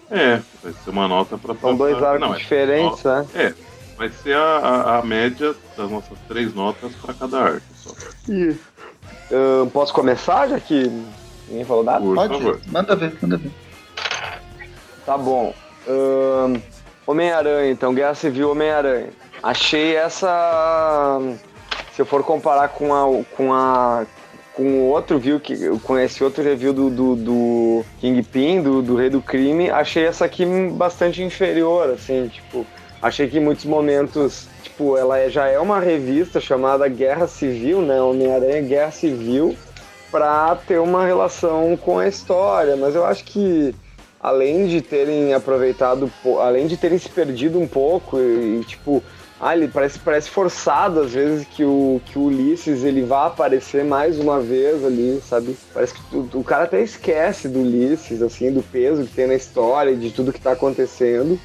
É, 0.09 0.41
vai 0.63 0.73
ser 0.73 0.89
uma 0.89 1.07
nota 1.07 1.37
para 1.37 1.55
São 1.55 1.75
dois 1.75 2.01
arcos 2.01 2.21
não, 2.21 2.33
é 2.33 2.37
diferentes, 2.37 3.03
né? 3.03 3.25
É, 3.35 3.53
vai 3.97 4.09
ser 4.09 4.35
a, 4.35 4.57
a, 4.57 4.99
a, 4.99 5.03
média 5.03 5.53
das 5.77 5.89
nossas 5.89 6.17
três 6.27 6.53
notas 6.53 6.93
para 6.95 7.13
cada 7.13 7.39
arco 7.39 7.65
só. 7.75 7.91
Isso. 8.27 8.59
Uh, 9.29 9.69
posso 9.71 9.93
começar, 9.93 10.47
já 10.47 10.59
que 10.59 10.91
ninguém 11.47 11.65
falou 11.65 11.83
nada? 11.83 11.99
Por 11.99 12.15
Pode, 12.15 12.33
favor. 12.33 12.61
manda 12.67 12.95
ver, 12.95 13.17
manda 13.21 13.37
ver. 13.37 13.51
Tá 15.05 15.17
bom. 15.17 15.53
Uh, 15.87 16.61
Homem-Aranha, 17.05 17.71
então, 17.71 17.93
Guerra 17.93 18.13
Civil 18.13 18.51
Homem-Aranha. 18.51 19.09
Achei 19.41 19.95
essa. 19.95 21.19
Se 21.93 22.01
eu 22.01 22.05
for 22.05 22.23
comparar 22.23 22.69
com 22.69 22.93
a. 22.93 23.23
com 23.35 23.53
a. 23.53 24.05
com 24.53 24.89
outro 24.89 25.17
view, 25.17 25.39
que, 25.39 25.55
com 25.79 25.97
esse 25.97 26.23
outro 26.23 26.43
review 26.43 26.73
do, 26.73 26.89
do, 26.89 27.15
do 27.15 27.85
Kingpin, 27.99 28.61
do, 28.61 28.81
do 28.81 28.95
Rei 28.95 29.09
do 29.09 29.21
Crime, 29.21 29.69
achei 29.69 30.05
essa 30.05 30.25
aqui 30.25 30.45
bastante 30.73 31.23
inferior, 31.23 31.89
assim, 31.89 32.27
tipo. 32.27 32.65
Achei 33.01 33.27
que 33.27 33.39
em 33.39 33.41
muitos 33.41 33.65
momentos, 33.65 34.47
tipo, 34.61 34.95
ela 34.95 35.17
é, 35.17 35.27
já 35.27 35.47
é 35.47 35.59
uma 35.59 35.79
revista 35.79 36.39
chamada 36.39 36.87
Guerra 36.87 37.25
Civil, 37.25 37.81
né? 37.81 37.99
Homem-Aranha 37.99 38.61
Guerra 38.61 38.91
Civil, 38.91 39.57
pra 40.11 40.55
ter 40.67 40.79
uma 40.79 41.03
relação 41.03 41.75
com 41.77 41.97
a 41.97 42.07
história, 42.07 42.75
mas 42.75 42.93
eu 42.93 43.03
acho 43.03 43.23
que 43.23 43.73
além 44.21 44.67
de 44.67 44.81
terem 44.81 45.33
aproveitado, 45.33 46.11
além 46.39 46.67
de 46.67 46.77
terem 46.77 46.97
se 46.97 47.09
perdido 47.09 47.59
um 47.59 47.67
pouco 47.67 48.19
e, 48.19 48.59
e 48.59 48.63
tipo, 48.65 49.03
ah, 49.43 49.57
ele 49.57 49.67
parece, 49.67 49.97
parece 49.97 50.29
forçado 50.29 50.99
às 50.99 51.13
vezes 51.13 51.47
que 51.47 51.63
o, 51.63 51.99
que 52.05 52.19
o 52.19 52.25
Ulisses 52.25 52.83
ele 52.83 53.01
vá 53.01 53.25
aparecer 53.25 53.83
mais 53.83 54.19
uma 54.19 54.39
vez 54.39 54.85
ali, 54.85 55.19
sabe? 55.27 55.57
Parece 55.73 55.95
que 55.95 56.15
o, 56.15 56.29
o 56.35 56.43
cara 56.43 56.65
até 56.65 56.79
esquece 56.79 57.47
do 57.47 57.61
Ulisses, 57.61 58.21
assim, 58.21 58.51
do 58.51 58.61
peso 58.61 59.03
que 59.03 59.15
tem 59.15 59.25
na 59.25 59.33
história, 59.33 59.95
de 59.95 60.11
tudo 60.11 60.31
que 60.31 60.39
tá 60.39 60.51
acontecendo. 60.51 61.39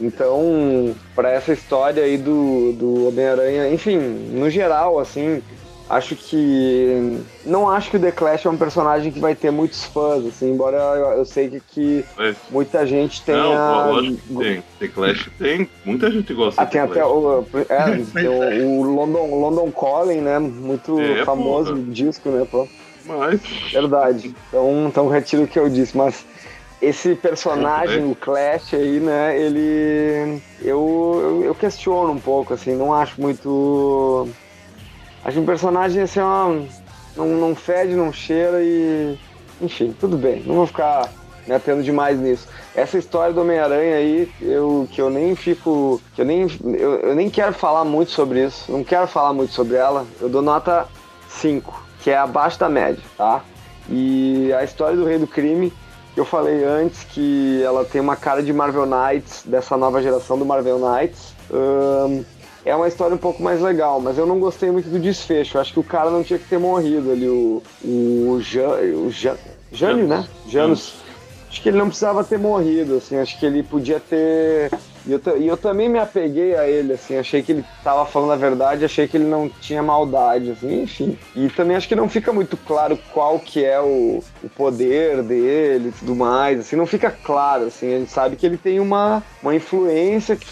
Então, 0.00 0.94
para 1.14 1.30
essa 1.30 1.52
história 1.52 2.02
aí 2.02 2.16
do, 2.16 2.72
do 2.72 3.08
Homem-Aranha, 3.08 3.68
enfim, 3.68 3.98
no 3.98 4.48
geral, 4.48 4.98
assim, 4.98 5.42
acho 5.88 6.16
que. 6.16 7.20
Não 7.44 7.68
acho 7.68 7.90
que 7.90 7.96
o 7.96 8.00
The 8.00 8.12
Clash 8.12 8.46
é 8.46 8.50
um 8.50 8.56
personagem 8.56 9.12
que 9.12 9.20
vai 9.20 9.34
ter 9.34 9.50
muitos 9.50 9.84
fãs, 9.84 10.24
assim, 10.26 10.50
embora 10.52 10.76
eu, 10.76 11.18
eu 11.18 11.24
sei 11.24 11.48
que, 11.48 11.60
que 11.68 12.04
É. 12.18 12.34
muita 12.50 12.86
gente 12.86 13.22
tenha. 13.22 13.38
Não, 13.42 13.92
lógico 13.92 14.16
que 14.28 14.34
tem. 14.36 14.64
The 14.78 14.88
Clash 14.88 15.30
tem. 15.38 15.68
Muita 15.84 16.10
gente 16.10 16.32
gosta 16.34 16.62
Ah, 16.62 16.66
tem 16.66 16.80
The 16.80 16.86
até 16.86 17.00
Clash. 17.00 17.12
o, 17.12 17.46
é, 17.68 18.04
tem 18.12 18.28
o, 18.28 18.80
o 18.80 18.94
London, 18.94 19.34
London 19.40 19.70
Calling, 19.72 20.20
né? 20.20 20.38
Muito 20.38 20.98
É, 21.00 21.24
famoso 21.24 21.74
porra. 21.74 21.82
disco, 21.92 22.28
né, 22.30 22.46
pô? 22.50 22.66
Mas. 23.04 23.40
Verdade. 23.72 24.34
Então, 24.48 24.86
então 24.88 25.08
retiro 25.08 25.42
o 25.42 25.46
que 25.48 25.58
eu 25.58 25.68
disse, 25.68 25.96
mas 25.96 26.24
esse 26.80 27.14
personagem, 27.14 28.00
É. 28.02 28.06
o 28.06 28.14
Clash 28.14 28.74
aí, 28.74 29.00
né, 29.00 29.38
ele. 29.40 30.40
Eu, 30.60 31.42
eu 31.44 31.54
questiono 31.54 32.12
um 32.12 32.18
pouco, 32.20 32.54
assim, 32.54 32.74
não 32.76 32.92
acho 32.94 33.20
muito. 33.20 34.28
Acho 35.24 35.40
um 35.40 35.46
personagem 35.46 36.02
assim, 36.02 36.20
ó, 36.20 36.48
não, 37.16 37.26
não 37.26 37.54
fede, 37.54 37.94
não 37.94 38.12
cheira 38.12 38.62
e. 38.62 39.18
Enfim, 39.60 39.94
tudo 39.98 40.16
bem, 40.16 40.42
não 40.44 40.56
vou 40.56 40.66
ficar 40.66 41.08
me 41.46 41.54
atendo 41.54 41.82
demais 41.82 42.18
nisso. 42.18 42.48
Essa 42.74 42.98
história 42.98 43.32
do 43.32 43.40
Homem-Aranha 43.40 43.96
aí, 43.96 44.30
eu, 44.40 44.88
que 44.90 45.00
eu 45.00 45.10
nem 45.10 45.34
fico. 45.34 46.00
que 46.14 46.22
eu 46.22 46.24
nem, 46.24 46.46
eu, 46.64 46.94
eu 47.00 47.14
nem 47.14 47.30
quero 47.30 47.52
falar 47.52 47.84
muito 47.84 48.10
sobre 48.10 48.44
isso, 48.44 48.70
não 48.70 48.82
quero 48.82 49.06
falar 49.06 49.32
muito 49.32 49.52
sobre 49.52 49.76
ela, 49.76 50.06
eu 50.20 50.28
dou 50.28 50.42
nota 50.42 50.86
5, 51.28 51.82
que 52.00 52.10
é 52.10 52.16
abaixo 52.16 52.58
da 52.58 52.68
média, 52.68 53.02
tá? 53.16 53.42
E 53.88 54.52
a 54.52 54.64
história 54.64 54.96
do 54.96 55.04
Rei 55.04 55.18
do 55.18 55.26
Crime, 55.26 55.72
que 56.14 56.20
eu 56.20 56.24
falei 56.24 56.64
antes 56.64 57.04
que 57.04 57.62
ela 57.62 57.84
tem 57.84 58.00
uma 58.00 58.16
cara 58.16 58.42
de 58.42 58.52
Marvel 58.52 58.86
Knights, 58.86 59.42
dessa 59.44 59.76
nova 59.76 60.02
geração 60.02 60.38
do 60.38 60.44
Marvel 60.44 60.78
Knights. 60.78 61.34
É 62.64 62.74
uma 62.74 62.88
história 62.88 63.14
um 63.14 63.18
pouco 63.18 63.42
mais 63.42 63.60
legal, 63.60 64.00
mas 64.00 64.16
eu 64.18 64.26
não 64.26 64.38
gostei 64.38 64.70
muito 64.70 64.88
do 64.88 64.98
desfecho. 64.98 65.56
Eu 65.56 65.60
acho 65.60 65.72
que 65.72 65.80
o 65.80 65.84
cara 65.84 66.10
não 66.10 66.22
tinha 66.22 66.38
que 66.38 66.48
ter 66.48 66.58
morrido 66.58 67.10
ali, 67.10 67.28
o, 67.28 67.62
o, 67.84 68.40
Jan, 68.40 68.76
o 68.94 69.10
Jan, 69.10 69.36
Jânio, 69.72 70.06
né? 70.06 70.26
Janus. 70.46 70.94
Acho 71.48 71.60
que 71.60 71.68
ele 71.68 71.78
não 71.78 71.88
precisava 71.88 72.22
ter 72.24 72.38
morrido, 72.38 72.96
assim. 72.96 73.16
Acho 73.16 73.38
que 73.38 73.44
ele 73.44 73.62
podia 73.62 74.00
ter. 74.00 74.70
E 75.06 75.12
eu, 75.12 75.20
e 75.38 75.46
eu 75.46 75.56
também 75.56 75.88
me 75.88 75.98
apeguei 75.98 76.54
a 76.54 76.68
ele, 76.68 76.92
assim. 76.92 77.16
Achei 77.16 77.42
que 77.42 77.52
ele 77.52 77.64
tava 77.82 78.06
falando 78.06 78.32
a 78.32 78.36
verdade, 78.36 78.84
achei 78.84 79.08
que 79.08 79.16
ele 79.16 79.24
não 79.24 79.48
tinha 79.48 79.82
maldade, 79.82 80.50
assim. 80.50 80.82
Enfim. 80.82 81.18
E 81.34 81.48
também 81.48 81.76
acho 81.76 81.88
que 81.88 81.96
não 81.96 82.08
fica 82.08 82.32
muito 82.32 82.56
claro 82.56 82.98
qual 83.12 83.38
que 83.38 83.64
é 83.64 83.80
o, 83.80 84.22
o 84.42 84.48
poder 84.50 85.22
dele 85.22 85.88
e 85.88 85.92
tudo 85.92 86.14
mais, 86.14 86.60
assim. 86.60 86.76
Não 86.76 86.86
fica 86.86 87.10
claro, 87.10 87.66
assim. 87.66 87.94
A 87.94 87.98
gente 87.98 88.10
sabe 88.10 88.36
que 88.36 88.46
ele 88.46 88.56
tem 88.56 88.78
uma, 88.78 89.22
uma 89.42 89.54
influência 89.54 90.36
que, 90.36 90.46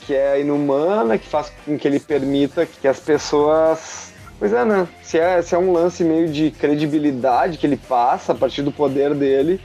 que 0.00 0.14
é 0.14 0.40
inumana, 0.40 1.18
que 1.18 1.26
faz 1.26 1.52
com 1.64 1.78
que 1.78 1.88
ele 1.88 2.00
permita 2.00 2.66
que 2.66 2.86
as 2.86 3.00
pessoas 3.00 4.10
Pois 4.40 4.54
é, 4.54 4.64
né? 4.64 4.88
Se 5.02 5.18
é, 5.18 5.42
se 5.42 5.54
é 5.54 5.58
um 5.58 5.70
lance 5.70 6.02
meio 6.02 6.26
de 6.26 6.50
credibilidade 6.50 7.58
que 7.58 7.66
ele 7.66 7.76
passa 7.76 8.32
a 8.32 8.34
partir 8.34 8.62
do 8.62 8.72
poder 8.72 9.14
dele, 9.14 9.60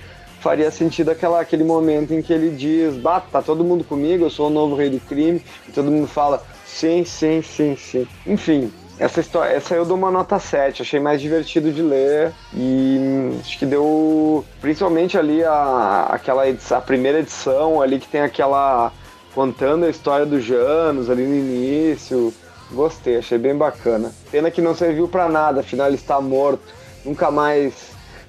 faria 0.45 0.69
sentido 0.69 1.09
aquela, 1.09 1.41
aquele 1.41 1.63
momento 1.63 2.13
em 2.13 2.21
que 2.21 2.31
ele 2.31 2.55
diz: 2.55 2.95
Bah, 2.97 3.19
tá 3.19 3.41
todo 3.41 3.63
mundo 3.63 3.83
comigo, 3.83 4.25
eu 4.25 4.29
sou 4.29 4.45
o 4.45 4.51
novo 4.51 4.75
rei 4.75 4.91
do 4.91 4.99
crime, 4.99 5.43
e 5.67 5.71
todo 5.71 5.89
mundo 5.89 6.05
fala: 6.05 6.43
Sim, 6.63 7.03
sim, 7.03 7.41
sim, 7.41 7.75
sim. 7.75 8.07
Enfim. 8.27 8.71
Essa 8.97 9.19
história, 9.19 9.51
essa 9.51 9.75
eu 9.75 9.83
dou 9.83 9.97
uma 9.97 10.09
nota 10.09 10.39
7, 10.39 10.81
achei 10.81 11.01
mais 11.01 11.19
divertido 11.19 11.69
de 11.69 11.81
ler 11.81 12.31
e 12.53 12.97
hum, 12.97 13.37
acho 13.41 13.59
que 13.59 13.65
deu 13.65 14.45
principalmente 14.61 15.17
ali 15.17 15.43
a, 15.43 16.07
aquela 16.11 16.47
edição, 16.47 16.77
a 16.77 16.81
primeira 16.81 17.19
edição 17.19 17.81
ali 17.81 17.99
que 17.99 18.07
tem 18.07 18.21
aquela 18.21 18.93
contando 19.33 19.83
a 19.83 19.89
história 19.89 20.25
do 20.25 20.39
Janus 20.39 21.09
ali 21.09 21.23
no 21.23 21.35
início, 21.35 22.33
Gostei, 22.71 23.17
achei 23.17 23.37
bem 23.37 23.53
bacana. 23.53 24.13
Pena 24.31 24.49
que 24.49 24.61
não 24.61 24.73
serviu 24.73 25.09
pra 25.09 25.27
nada, 25.27 25.59
afinal 25.59 25.87
ele 25.87 25.97
está 25.97 26.21
morto. 26.21 26.63
Nunca 27.03 27.29
mais. 27.29 27.73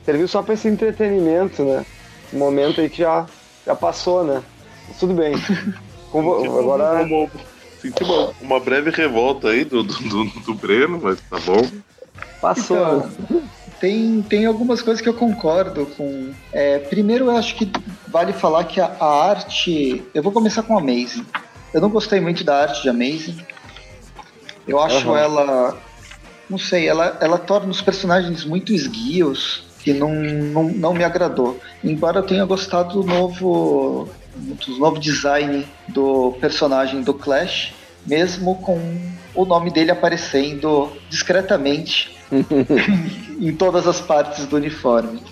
Serviu 0.05 0.27
só 0.27 0.43
pra 0.43 0.55
esse 0.55 0.67
entretenimento, 0.67 1.63
né? 1.63 1.87
Esse 2.27 2.37
momento 2.37 2.81
aí 2.81 2.91
que 2.91 2.99
já, 2.99 3.27
já 3.65 3.75
passou, 3.75 4.25
né? 4.25 4.43
Mas 4.89 4.99
tudo 4.99 5.15
bem. 5.15 5.35
Agora. 6.13 7.03
uma, 7.03 7.29
senti 7.81 8.03
uma, 8.03 8.33
uma 8.41 8.61
breve 8.61 8.91
revolta 8.91 9.49
aí 9.49 9.65
do, 9.65 9.83
do, 9.83 9.95
do, 9.95 10.25
do 10.41 10.55
Breno, 10.55 11.01
mas 11.03 11.21
tá 11.21 11.39
bom. 11.41 11.63
Passou. 12.41 12.77
Então, 12.77 13.43
tem, 13.81 14.23
tem 14.23 14.47
algumas 14.47 14.81
coisas 14.83 15.03
que 15.03 15.09
eu 15.09 15.15
concordo 15.15 15.87
com. 15.97 16.33
É, 16.53 16.79
primeiro, 16.79 17.27
eu 17.27 17.37
acho 17.37 17.55
que 17.57 17.71
vale 18.09 18.33
falar 18.33 18.65
que 18.65 18.81
a, 18.81 18.97
a 18.99 19.29
arte. 19.29 20.03
Eu 20.15 20.23
vou 20.23 20.33
começar 20.33 20.63
com 20.63 20.79
Amazing. 20.79 21.27
Eu 21.75 21.81
não 21.81 21.91
gostei 21.91 22.21
muito 22.21 22.43
da 22.43 22.63
arte 22.63 22.83
de 22.83 22.89
Amazing. 22.89 23.39
Eu 24.67 24.81
acho 24.81 25.11
Aham. 25.11 25.19
ela. 25.19 25.77
Não 26.49 26.59
sei, 26.59 26.89
ela, 26.89 27.19
ela 27.21 27.39
torna 27.39 27.71
os 27.71 27.83
personagens 27.83 28.45
muito 28.45 28.73
esguios 28.73 29.66
que 29.87 29.93
não, 29.95 30.13
não, 30.13 30.65
não 30.65 30.93
me 30.93 31.05
agradou. 31.05 31.61
Embora 31.85 32.19
eu 32.19 32.23
tenha 32.25 32.45
gostado 32.45 33.01
do 33.01 33.07
novo, 33.07 34.09
do 34.35 34.79
novo 34.81 34.99
design 34.99 35.65
do 35.87 36.33
personagem 36.41 37.03
do 37.03 37.15
Clash, 37.15 37.73
mesmo 38.05 38.57
com 38.57 38.81
o 39.33 39.45
nome 39.45 39.71
dele 39.71 39.93
aparecendo 39.93 40.91
discretamente 41.09 42.11
em 43.41 43.55
todas 43.55 43.87
as 43.87 44.01
partes 44.01 44.45
do 44.47 44.57
uniforme. 44.57 45.23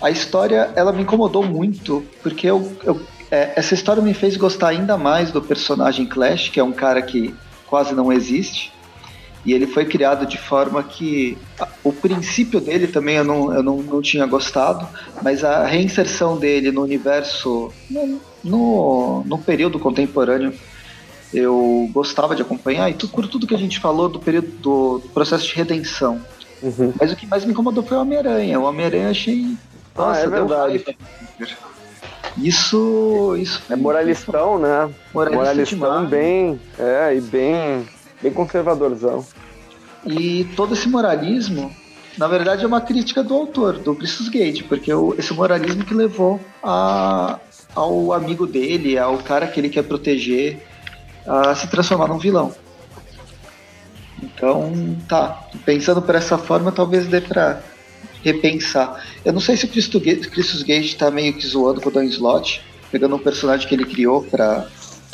A 0.00 0.10
história, 0.10 0.72
ela 0.74 0.92
me 0.92 1.02
incomodou 1.02 1.44
muito, 1.44 2.04
porque 2.24 2.48
eu, 2.48 2.76
eu- 2.82 3.00
é, 3.30 3.52
essa 3.54 3.72
história 3.72 4.02
me 4.02 4.12
fez 4.14 4.36
gostar 4.36 4.70
ainda 4.70 4.98
mais 4.98 5.30
do 5.30 5.40
personagem 5.40 6.06
Clash, 6.06 6.48
que 6.48 6.58
é 6.58 6.64
um 6.64 6.72
cara 6.72 7.00
que 7.00 7.32
quase 7.68 7.94
não 7.94 8.12
existe. 8.12 8.72
E 9.44 9.52
ele 9.52 9.66
foi 9.66 9.84
criado 9.84 10.24
de 10.24 10.38
forma 10.38 10.82
que 10.82 11.36
o 11.82 11.92
princípio 11.92 12.60
dele 12.60 12.86
também 12.86 13.16
eu 13.16 13.24
não, 13.24 13.52
eu 13.52 13.62
não, 13.62 13.76
não 13.78 14.00
tinha 14.00 14.24
gostado, 14.24 14.86
mas 15.20 15.42
a 15.42 15.66
reinserção 15.66 16.38
dele 16.38 16.70
no 16.70 16.82
universo, 16.82 17.72
no, 18.44 19.24
no, 19.24 19.38
período 19.38 19.80
contemporâneo, 19.80 20.54
eu 21.34 21.90
gostava 21.92 22.36
de 22.36 22.42
acompanhar, 22.42 22.88
e 22.88 22.94
tu, 22.94 23.08
por 23.08 23.26
tudo 23.26 23.46
que 23.46 23.54
a 23.54 23.58
gente 23.58 23.80
falou 23.80 24.08
do 24.08 24.20
período 24.20 24.48
do 24.60 25.02
processo 25.12 25.48
de 25.48 25.54
redenção. 25.54 26.20
Uhum. 26.62 26.92
Mas 27.00 27.10
o 27.10 27.16
que 27.16 27.26
mais 27.26 27.44
me 27.44 27.50
incomodou 27.50 27.82
foi 27.82 27.96
o 27.96 28.00
Homem-Aranha. 28.00 28.60
O 28.60 28.62
Homem-Aranha 28.62 29.04
eu 29.04 29.10
achei. 29.10 29.56
Ah, 29.96 30.06
Nossa, 30.06 30.20
é 30.20 30.22
deu 30.22 30.46
verdade. 30.46 30.96
Isso. 32.38 33.36
isso 33.36 33.62
É 33.68 33.74
moralistão, 33.74 34.58
né? 34.58 34.88
Moralista 35.12 35.44
Moralistão 35.44 36.04
demais. 36.04 36.08
bem. 36.08 36.60
É, 36.78 37.16
e 37.16 37.20
bem. 37.20 37.86
Bem 38.22 38.32
conservadorzão. 38.32 39.24
E 40.06 40.44
todo 40.56 40.74
esse 40.74 40.88
moralismo, 40.88 41.74
na 42.16 42.28
verdade, 42.28 42.64
é 42.64 42.66
uma 42.66 42.80
crítica 42.80 43.22
do 43.22 43.34
autor, 43.34 43.78
do 43.78 43.94
Christus 43.94 44.28
Gage, 44.28 44.64
porque 44.64 44.90
esse 45.18 45.32
moralismo 45.32 45.84
que 45.84 45.94
levou 45.94 46.40
a, 46.62 47.38
ao 47.74 48.12
amigo 48.12 48.46
dele, 48.46 48.98
ao 48.98 49.18
cara 49.18 49.46
que 49.46 49.58
ele 49.58 49.68
quer 49.68 49.82
proteger, 49.82 50.60
a 51.26 51.54
se 51.54 51.68
transformar 51.68 52.08
num 52.08 52.18
vilão. 52.18 52.54
Então, 54.22 54.72
tá. 55.08 55.48
Pensando 55.64 56.00
por 56.00 56.14
essa 56.14 56.38
forma, 56.38 56.70
talvez 56.70 57.06
dê 57.06 57.20
pra 57.20 57.60
repensar. 58.22 59.04
Eu 59.24 59.32
não 59.32 59.40
sei 59.40 59.56
se 59.56 59.66
o 59.66 59.68
Christus 59.68 60.62
Gage 60.62 60.96
tá 60.96 61.10
meio 61.10 61.32
que 61.32 61.46
zoando 61.46 61.80
com 61.80 61.88
o 61.88 61.92
Dan 61.92 62.04
Slott, 62.04 62.62
pegando 62.90 63.16
um 63.16 63.18
personagem 63.18 63.66
que 63.66 63.74
ele 63.74 63.84
criou 63.84 64.22
pra 64.22 64.66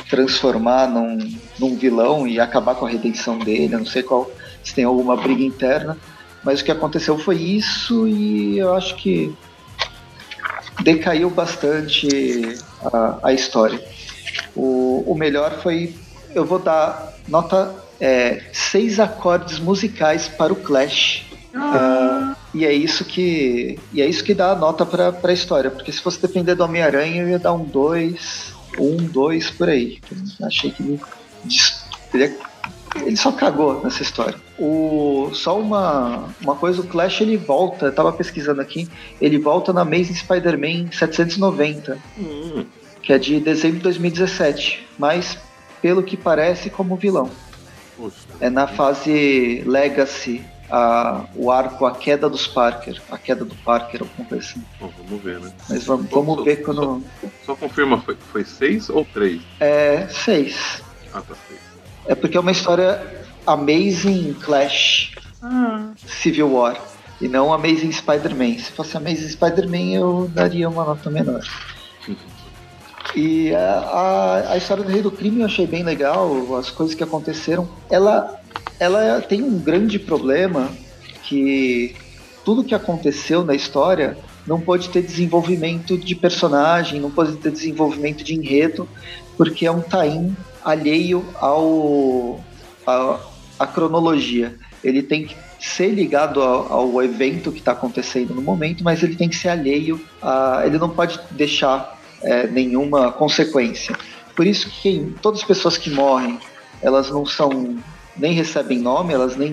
transformar 0.08 0.88
num, 0.88 1.18
num 1.58 1.76
vilão 1.76 2.26
e 2.26 2.40
acabar 2.40 2.74
com 2.74 2.86
a 2.86 2.88
redenção 2.88 3.38
dele. 3.38 3.74
Eu 3.74 3.80
não 3.80 3.86
sei 3.86 4.02
qual 4.02 4.30
se 4.62 4.74
tem 4.74 4.84
alguma 4.84 5.16
briga 5.16 5.42
interna, 5.42 5.96
mas 6.42 6.60
o 6.60 6.64
que 6.64 6.70
aconteceu 6.70 7.18
foi 7.18 7.36
isso 7.36 8.08
e 8.08 8.58
eu 8.58 8.74
acho 8.74 8.96
que 8.96 9.34
decaiu 10.82 11.30
bastante 11.30 12.58
a, 12.82 13.18
a 13.24 13.32
história. 13.32 13.82
O, 14.54 15.04
o 15.06 15.14
melhor 15.14 15.60
foi, 15.62 15.94
eu 16.34 16.44
vou 16.44 16.58
dar 16.58 17.14
nota 17.26 17.74
é, 18.00 18.42
seis 18.52 19.00
acordes 19.00 19.58
musicais 19.58 20.28
para 20.28 20.52
o 20.52 20.56
Clash. 20.56 21.24
Ah, 21.54 22.36
e 22.54 22.64
é 22.64 22.72
isso 22.72 23.04
que 23.04 23.78
e 23.92 24.00
é 24.00 24.06
isso 24.06 24.22
que 24.22 24.34
dá 24.34 24.52
a 24.52 24.54
nota 24.54 24.86
para 24.86 25.14
a 25.22 25.32
história, 25.32 25.70
porque 25.70 25.90
se 25.90 26.00
fosse 26.00 26.20
depender 26.20 26.54
do 26.54 26.62
Homem-Aranha 26.62 27.22
eu 27.22 27.28
ia 27.28 27.38
dar 27.38 27.52
um 27.52 27.64
2, 27.64 28.54
um, 28.78 28.96
2 28.96 29.50
por 29.50 29.68
aí. 29.68 29.98
Achei 30.42 30.70
que 30.70 30.98
ele, 32.14 32.24
é- 32.24 32.36
ele 33.04 33.16
só 33.16 33.30
cagou 33.32 33.82
nessa 33.82 34.02
história. 34.02 34.34
O, 34.58 35.30
só 35.34 35.58
uma, 35.60 36.28
uma 36.40 36.56
coisa, 36.56 36.80
o 36.80 36.86
Clash 36.86 37.20
ele 37.20 37.36
volta, 37.36 37.86
eu 37.86 37.94
tava 37.94 38.12
pesquisando 38.12 38.60
aqui, 38.60 38.88
ele 39.20 39.38
volta 39.38 39.72
na 39.72 39.82
Amazing 39.82 40.14
Spider-Man 40.14 40.90
790, 40.92 41.98
Hum, 42.18 42.64
que 43.02 43.12
é 43.12 43.18
de 43.18 43.38
dezembro 43.40 43.78
de 43.78 43.84
2017, 43.84 44.86
mas 44.98 45.38
pelo 45.80 46.02
que 46.02 46.16
parece, 46.16 46.68
como 46.70 46.96
vilão. 46.96 47.30
Poxa. 47.96 48.16
É 48.40 48.50
na 48.50 48.66
fase 48.66 49.62
Legacy, 49.64 50.44
a, 50.70 51.24
o 51.34 51.50
arco 51.50 51.86
A 51.86 51.92
Queda 51.94 52.28
dos 52.28 52.46
Parker. 52.46 53.00
A 53.10 53.18
Queda 53.18 53.44
do 53.44 53.54
Parker, 53.56 54.02
alguma 54.02 54.28
coisa 54.28 54.44
assim. 54.44 54.62
Bom, 54.80 54.90
vamos 55.06 55.22
ver, 55.24 55.40
né? 55.40 55.52
Mas 55.68 55.84
vamos, 55.84 56.10
vamos 56.10 56.36
Só- 56.36 56.42
ver 56.44 56.56
quando. 56.62 57.02
Só 57.44 57.54
confirma, 57.56 58.00
foi, 58.00 58.16
foi 58.32 58.44
seis 58.44 58.88
ou 58.90 59.04
três? 59.04 59.40
É. 59.60 60.06
Seis. 60.08 60.82
Ah, 61.12 61.20
tá 61.22 61.34
seis. 61.48 61.60
É 62.06 62.14
porque 62.14 62.36
é 62.36 62.40
uma 62.40 62.52
história 62.52 63.00
Amazing 63.46 64.34
Clash 64.42 65.12
Civil 66.06 66.52
War. 66.52 66.76
E 67.20 67.26
não 67.26 67.52
Amazing 67.52 67.90
Spider-Man. 67.90 68.58
Se 68.58 68.70
fosse 68.72 68.96
Amazing 68.96 69.28
Spider-Man, 69.28 69.92
eu 69.92 70.30
daria 70.32 70.68
uma 70.68 70.84
nota 70.84 71.10
menor. 71.10 71.42
E 73.14 73.54
a, 73.54 73.78
a, 73.78 74.52
a 74.52 74.56
história 74.56 74.84
do 74.84 74.90
Rei 74.90 75.02
do 75.02 75.10
Crime 75.10 75.40
eu 75.40 75.46
achei 75.46 75.66
bem 75.66 75.82
legal, 75.82 76.56
as 76.56 76.70
coisas 76.70 76.94
que 76.94 77.02
aconteceram. 77.02 77.68
Ela, 77.90 78.40
ela 78.78 79.20
tem 79.20 79.42
um 79.42 79.58
grande 79.58 79.98
problema 79.98 80.70
que 81.24 81.94
tudo 82.44 82.64
que 82.64 82.74
aconteceu 82.74 83.44
na 83.44 83.54
história 83.54 84.16
não 84.46 84.60
pode 84.60 84.88
ter 84.88 85.02
desenvolvimento 85.02 85.98
de 85.98 86.14
personagem, 86.14 87.00
não 87.00 87.10
pode 87.10 87.36
ter 87.36 87.50
desenvolvimento 87.50 88.24
de 88.24 88.34
enredo, 88.34 88.88
porque 89.36 89.66
é 89.66 89.70
um 89.70 89.82
tain 89.82 90.34
alheio 90.64 91.24
ao 91.34 92.40
a, 92.86 93.20
a 93.58 93.66
cronologia. 93.66 94.54
Ele 94.82 95.02
tem 95.02 95.26
que 95.26 95.36
ser 95.60 95.88
ligado 95.88 96.40
ao, 96.40 96.72
ao 96.72 97.02
evento 97.02 97.52
que 97.52 97.58
está 97.58 97.72
acontecendo 97.72 98.34
no 98.34 98.40
momento, 98.40 98.82
mas 98.82 99.02
ele 99.02 99.16
tem 99.16 99.28
que 99.28 99.36
ser 99.36 99.48
alheio. 99.48 100.00
A, 100.22 100.62
ele 100.64 100.78
não 100.78 100.88
pode 100.88 101.20
deixar 101.32 101.97
é, 102.22 102.46
nenhuma 102.46 103.12
consequência. 103.12 103.96
Por 104.34 104.46
isso 104.46 104.70
que 104.70 105.14
todas 105.22 105.40
as 105.40 105.46
pessoas 105.46 105.76
que 105.76 105.90
morrem, 105.90 106.38
elas 106.80 107.10
não 107.10 107.26
são 107.26 107.76
nem 108.16 108.32
recebem 108.32 108.78
nome, 108.78 109.12
elas 109.12 109.36
nem 109.36 109.52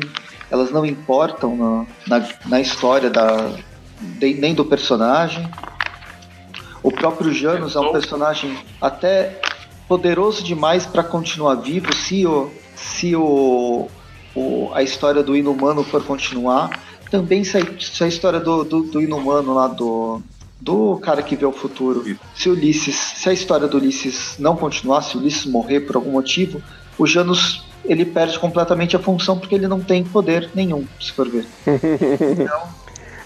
elas 0.52 0.70
não 0.72 0.86
importam 0.86 1.86
na, 2.08 2.20
na, 2.20 2.28
na 2.46 2.62
história 2.62 3.10
da 3.10 3.50
de- 4.00 4.36
nem 4.36 4.54
do 4.54 4.64
personagem. 4.66 5.48
O 6.84 6.92
próprio 6.92 7.34
Janus 7.34 7.76
é 7.76 7.80
um 7.80 7.92
personagem 7.92 8.56
até 8.80 9.42
poderoso 9.88 10.44
demais 10.44 10.86
para 10.86 11.04
continuar 11.04 11.56
vivo 11.56 11.94
se 11.94 12.26
o 12.28 12.52
se 12.76 13.16
o, 13.16 13.88
o- 14.36 14.70
a 14.74 14.84
história 14.84 15.24
do 15.24 15.36
Inumano 15.36 15.84
for 15.84 16.04
continuar. 16.04 16.70
Também 17.10 17.44
se 17.44 17.58
a, 17.58 17.62
se 17.80 18.04
a 18.04 18.08
história 18.08 18.40
do, 18.40 18.64
do, 18.64 18.84
do 18.84 19.02
Inumano 19.02 19.54
lá 19.54 19.68
do 19.68 20.22
do 20.66 20.98
cara 20.98 21.22
que 21.22 21.36
vê 21.36 21.46
o 21.46 21.52
futuro, 21.52 22.08
Isso. 22.10 22.20
se 22.36 22.50
Ulisses, 22.50 22.96
se 22.96 23.30
a 23.30 23.34
história 23.34 23.68
do 23.68 23.78
Ulisses 23.78 24.36
não 24.40 24.56
continuar, 24.58 25.04
se 25.04 25.16
Ulisses 25.16 25.46
morrer 25.46 25.82
por 25.82 25.96
algum 25.96 26.14
motivo, 26.14 26.60
o 26.98 27.06
Janus 27.06 27.64
ele 27.86 28.04
perde 28.04 28.40
completamente 28.40 28.96
a 28.96 29.00
função 29.00 29.38
porque 29.38 29.54
ele 29.54 29.68
não 29.68 29.80
tem 29.80 30.04
poder 30.04 30.50
nenhum, 30.56 30.84
se 31.00 31.12
for 31.12 31.30
ver. 31.30 31.46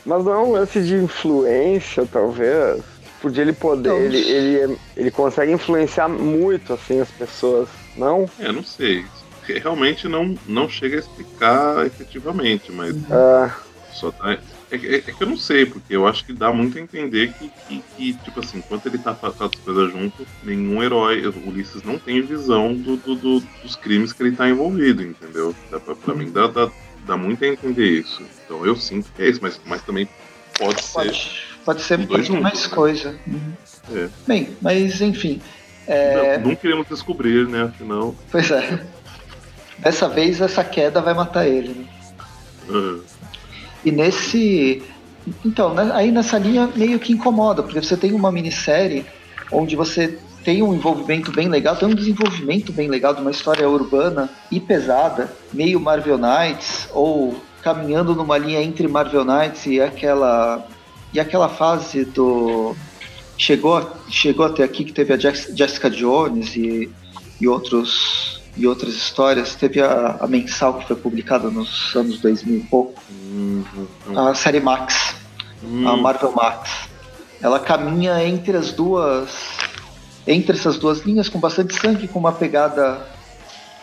Mas 0.05 0.25
não 0.25 0.33
é 0.33 0.37
um 0.39 0.51
lance 0.51 0.83
de 0.83 0.95
influência, 0.95 2.05
talvez? 2.05 2.83
Porque 3.21 3.39
ele 3.39 3.53
poder, 3.53 3.87
Não. 3.89 3.97
ele, 3.97 4.17
ele, 4.17 4.77
ele 4.97 5.11
consegue 5.11 5.53
influenciar 5.53 6.09
muito 6.09 6.73
assim 6.73 6.99
as 6.99 7.09
pessoas, 7.09 7.69
não? 7.95 8.29
É, 8.37 8.51
não 8.51 8.63
sei. 8.63 9.05
Realmente 9.43 10.09
não, 10.09 10.35
não 10.45 10.67
chega 10.67 10.97
a 10.97 10.99
explicar 10.99 11.85
efetivamente, 11.85 12.69
mas 12.71 12.95
Ah, 13.09 13.55
só 13.91 14.11
tá. 14.11 14.37
É, 14.71 14.77
que- 14.77 14.87
é 14.87 15.01
que 15.01 15.23
eu 15.23 15.27
não 15.27 15.37
sei, 15.37 15.65
porque 15.65 15.95
eu 15.95 16.05
acho 16.07 16.23
que 16.25 16.33
dá 16.33 16.53
muito 16.53 16.77
a 16.77 16.81
entender 16.81 17.33
que, 17.33 17.51
que, 17.67 17.83
que, 17.95 18.13
tipo 18.19 18.39
assim, 18.39 18.59
enquanto 18.59 18.85
ele 18.85 18.99
tá 18.99 19.15
fazendo 19.15 19.43
as 19.45 19.59
coisas 19.61 19.91
junto, 19.91 20.27
nenhum 20.43 20.83
herói, 20.83 21.25
o 21.25 21.49
Ulisses 21.49 21.81
não 21.81 21.97
tem 21.97 22.21
visão 22.21 22.75
do, 22.75 22.95
do- 22.97 23.15
do- 23.15 23.43
dos 23.63 23.75
crimes 23.75 24.13
que 24.13 24.21
ele 24.21 24.35
tá 24.35 24.47
envolvido, 24.47 25.01
entendeu? 25.01 25.55
Dá 25.71 25.79
pra, 25.79 25.95
pra 25.95 26.13
mim 26.13 26.31
dá, 26.31 26.47
dá, 26.47 26.71
dá 27.07 27.17
muito 27.17 27.43
a 27.43 27.47
entender 27.47 27.87
isso. 27.99 28.23
Então 28.45 28.63
eu 28.65 28.75
sinto 28.75 29.09
que 29.15 29.23
é 29.23 29.29
isso, 29.29 29.39
mas, 29.41 29.59
mas 29.65 29.81
também 29.81 30.07
pode 30.57 30.83
ser. 30.83 31.11
Pode, 31.65 31.81
ser 31.81 31.97
dois 32.05 32.27
juntos, 32.27 32.43
mais 32.43 32.67
né? 32.69 32.75
coisa. 32.75 33.19
Uhum. 33.27 33.53
É. 33.95 34.09
Bem, 34.27 34.55
mas 34.61 35.01
enfim. 35.01 35.41
é, 35.87 36.37
Não, 36.37 36.49
não 36.49 36.55
queremos 36.55 36.87
descobrir, 36.87 37.47
né? 37.47 37.63
Afinal. 37.63 38.15
Pois 38.31 38.51
é. 38.51 38.85
Dessa 39.79 40.07
vez 40.09 40.41
essa 40.41 40.63
queda 40.63 41.01
vai 41.01 41.13
matar 41.15 41.47
ele. 41.47 41.69
Né? 41.69 41.85
ah, 42.69 43.08
E 43.83 43.91
nesse. 43.91 44.81
Então, 45.45 45.73
né, 45.73 45.91
aí 45.93 46.11
nessa 46.11 46.37
linha 46.37 46.69
meio 46.75 46.99
que 46.99 47.13
incomoda, 47.13 47.61
porque 47.61 47.81
você 47.81 47.95
tem 47.95 48.13
uma 48.13 48.31
minissérie 48.31 49.05
onde 49.51 49.75
você 49.75 50.17
tem 50.43 50.63
um 50.63 50.73
envolvimento 50.73 51.31
bem 51.31 51.47
legal, 51.47 51.75
tem 51.75 51.87
um 51.87 51.93
desenvolvimento 51.93 52.71
bem 52.71 52.87
legal 52.87 53.13
de 53.13 53.21
uma 53.21 53.31
história 53.31 53.69
urbana 53.69 54.29
e 54.49 54.59
pesada, 54.59 55.31
meio 55.53 55.79
Marvel 55.79 56.17
Knights, 56.17 56.87
ou 56.91 57.39
caminhando 57.61 58.15
numa 58.15 58.37
linha 58.37 58.61
entre 58.61 58.87
Marvel 58.87 59.25
Knights 59.25 59.65
e 59.65 59.81
aquela. 59.81 60.65
E 61.13 61.19
aquela 61.19 61.49
fase 61.49 62.05
do. 62.05 62.75
Chegou, 63.37 63.89
chegou 64.09 64.45
até 64.45 64.63
aqui 64.63 64.83
que 64.83 64.91
teve 64.91 65.13
a 65.13 65.17
Jessica 65.17 65.89
Jones 65.89 66.55
e, 66.55 66.89
e 67.39 67.47
outros. 67.47 68.38
E 68.57 68.67
outras 68.67 68.93
histórias. 68.95 69.55
Teve 69.55 69.81
a, 69.81 70.17
a 70.19 70.27
mensal 70.27 70.75
que 70.79 70.87
foi 70.87 70.95
publicada 70.95 71.49
nos 71.49 71.95
anos 71.95 72.19
2000 72.19 72.57
e 72.57 72.63
pouco 72.63 73.01
hum, 73.11 73.63
hum, 74.07 74.19
a 74.19 74.35
série 74.35 74.59
Max, 74.59 75.15
hum, 75.63 75.87
a 75.87 75.95
Marvel 75.95 76.31
Max. 76.33 76.69
Ela 77.41 77.59
caminha 77.59 78.21
entre 78.25 78.57
as 78.57 78.71
duas, 78.73 79.29
entre 80.27 80.57
essas 80.57 80.77
duas 80.77 80.99
linhas 81.05 81.29
com 81.29 81.39
bastante 81.39 81.79
sangue, 81.79 82.07
com 82.07 82.19
uma 82.19 82.33
pegada 82.33 82.99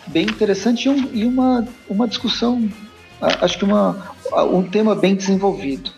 bem 0.05 0.25
interessante 0.25 0.85
e, 0.85 0.89
um- 0.89 1.09
e 1.11 1.25
uma, 1.25 1.67
uma 1.89 2.07
discussão, 2.07 2.69
acho 3.41 3.57
que 3.57 3.65
uma, 3.65 4.11
um 4.53 4.61
tema 4.63 4.93
bem 4.95 5.15
desenvolvido. 5.15 5.91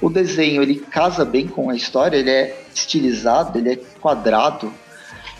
O 0.00 0.08
desenho 0.08 0.62
ele 0.62 0.76
casa 0.76 1.24
bem 1.24 1.46
com 1.48 1.68
a 1.68 1.74
história, 1.74 2.16
ele 2.16 2.30
é 2.30 2.62
estilizado, 2.74 3.58
ele 3.58 3.72
é 3.72 3.76
quadrado 4.00 4.72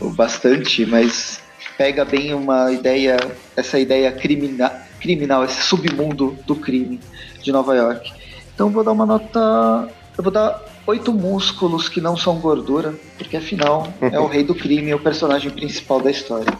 bastante, 0.00 0.84
mas 0.86 1.39
pega 1.80 2.04
bem 2.04 2.34
uma 2.34 2.70
ideia, 2.70 3.16
essa 3.56 3.78
ideia 3.78 4.12
crimina, 4.12 4.68
criminal, 5.00 5.42
esse 5.46 5.62
submundo 5.62 6.36
do 6.46 6.54
crime 6.54 7.00
de 7.42 7.50
Nova 7.50 7.74
York. 7.74 8.12
Então 8.54 8.68
vou 8.68 8.84
dar 8.84 8.92
uma 8.92 9.06
nota. 9.06 9.88
Eu 10.18 10.22
vou 10.22 10.30
dar 10.30 10.62
oito 10.86 11.10
músculos 11.10 11.88
que 11.88 11.98
não 11.98 12.18
são 12.18 12.38
gordura, 12.38 12.94
porque 13.16 13.34
afinal 13.34 13.90
é 13.98 14.20
o 14.20 14.26
rei 14.26 14.44
do 14.44 14.54
crime, 14.54 14.90
é 14.90 14.94
o 14.94 14.98
personagem 14.98 15.50
principal 15.50 16.02
da 16.02 16.10
história. 16.10 16.52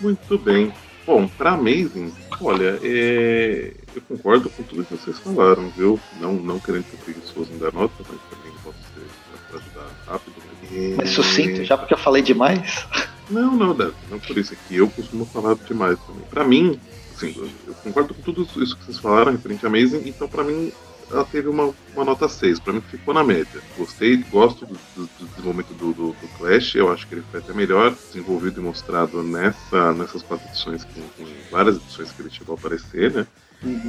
Muito 0.00 0.36
bem. 0.36 0.72
Bom, 1.06 1.28
pra 1.28 1.52
Amazing, 1.52 2.12
olha, 2.40 2.80
é, 2.82 3.72
eu 3.94 4.02
concordo 4.08 4.50
com 4.50 4.64
tudo 4.64 4.84
que 4.84 4.96
vocês 4.96 5.20
falaram, 5.20 5.70
viu? 5.76 6.00
Não, 6.20 6.32
não 6.32 6.58
querendo 6.58 6.84
ser 6.90 6.96
preguiçoso 6.96 7.52
dar 7.60 7.72
nota, 7.72 7.94
mas 8.00 8.18
também 8.28 8.52
posso 8.64 8.78
ser 8.92 9.06
pra 9.48 9.60
ajudar 9.60 9.88
rápido. 10.08 10.34
né? 10.72 10.94
Mas 10.96 11.10
sucinto, 11.10 11.62
já 11.62 11.78
porque 11.78 11.94
eu 11.94 11.98
falei 11.98 12.22
demais. 12.22 12.84
Não, 13.30 13.54
não, 13.56 13.74
não, 13.74 13.92
não 14.10 14.18
por 14.20 14.36
isso 14.38 14.54
aqui. 14.54 14.76
Eu 14.76 14.88
costumo 14.90 15.26
falar 15.26 15.54
demais 15.54 15.98
também. 16.06 16.22
Pra 16.30 16.44
mim, 16.44 16.80
assim, 17.14 17.34
eu- 17.66 17.74
concordo 17.82 18.14
com 18.14 18.22
tudo 18.22 18.42
isso 18.62 18.76
que 18.76 18.84
vocês 18.84 18.98
falaram 18.98 19.32
referente 19.32 19.64
a 19.66 19.68
Amazing, 19.68 20.02
então 20.08 20.28
pra 20.28 20.42
mim 20.44 20.72
ela 21.10 21.24
teve 21.24 21.48
uma, 21.48 21.74
uma 21.94 22.04
nota 22.04 22.28
6. 22.28 22.58
Pra 22.60 22.72
mim 22.72 22.80
ficou 22.80 23.12
na 23.14 23.24
média. 23.24 23.60
Gostei, 23.76 24.16
gosto 24.30 24.66
do, 24.66 24.74
do- 24.96 25.08
do 25.18 25.26
desenvolvimento 25.26 25.74
do, 25.74 25.92
do, 25.92 26.06
do 26.12 26.28
Clash, 26.38 26.74
eu 26.74 26.90
acho 26.92 27.06
que 27.06 27.14
ele 27.14 27.24
foi 27.30 27.40
até 27.40 27.52
melhor 27.52 27.94
desenvolvido 28.08 28.60
e 28.60 28.64
mostrado 28.64 29.22
nessa, 29.22 29.92
nessas 29.92 30.22
quatro 30.22 30.46
edições, 30.48 30.84
com, 30.84 31.00
com 31.00 31.28
várias 31.50 31.76
edições 31.76 32.10
que 32.12 32.22
ele 32.22 32.30
chegou 32.30 32.54
a 32.54 32.58
aparecer, 32.58 33.12
né? 33.12 33.26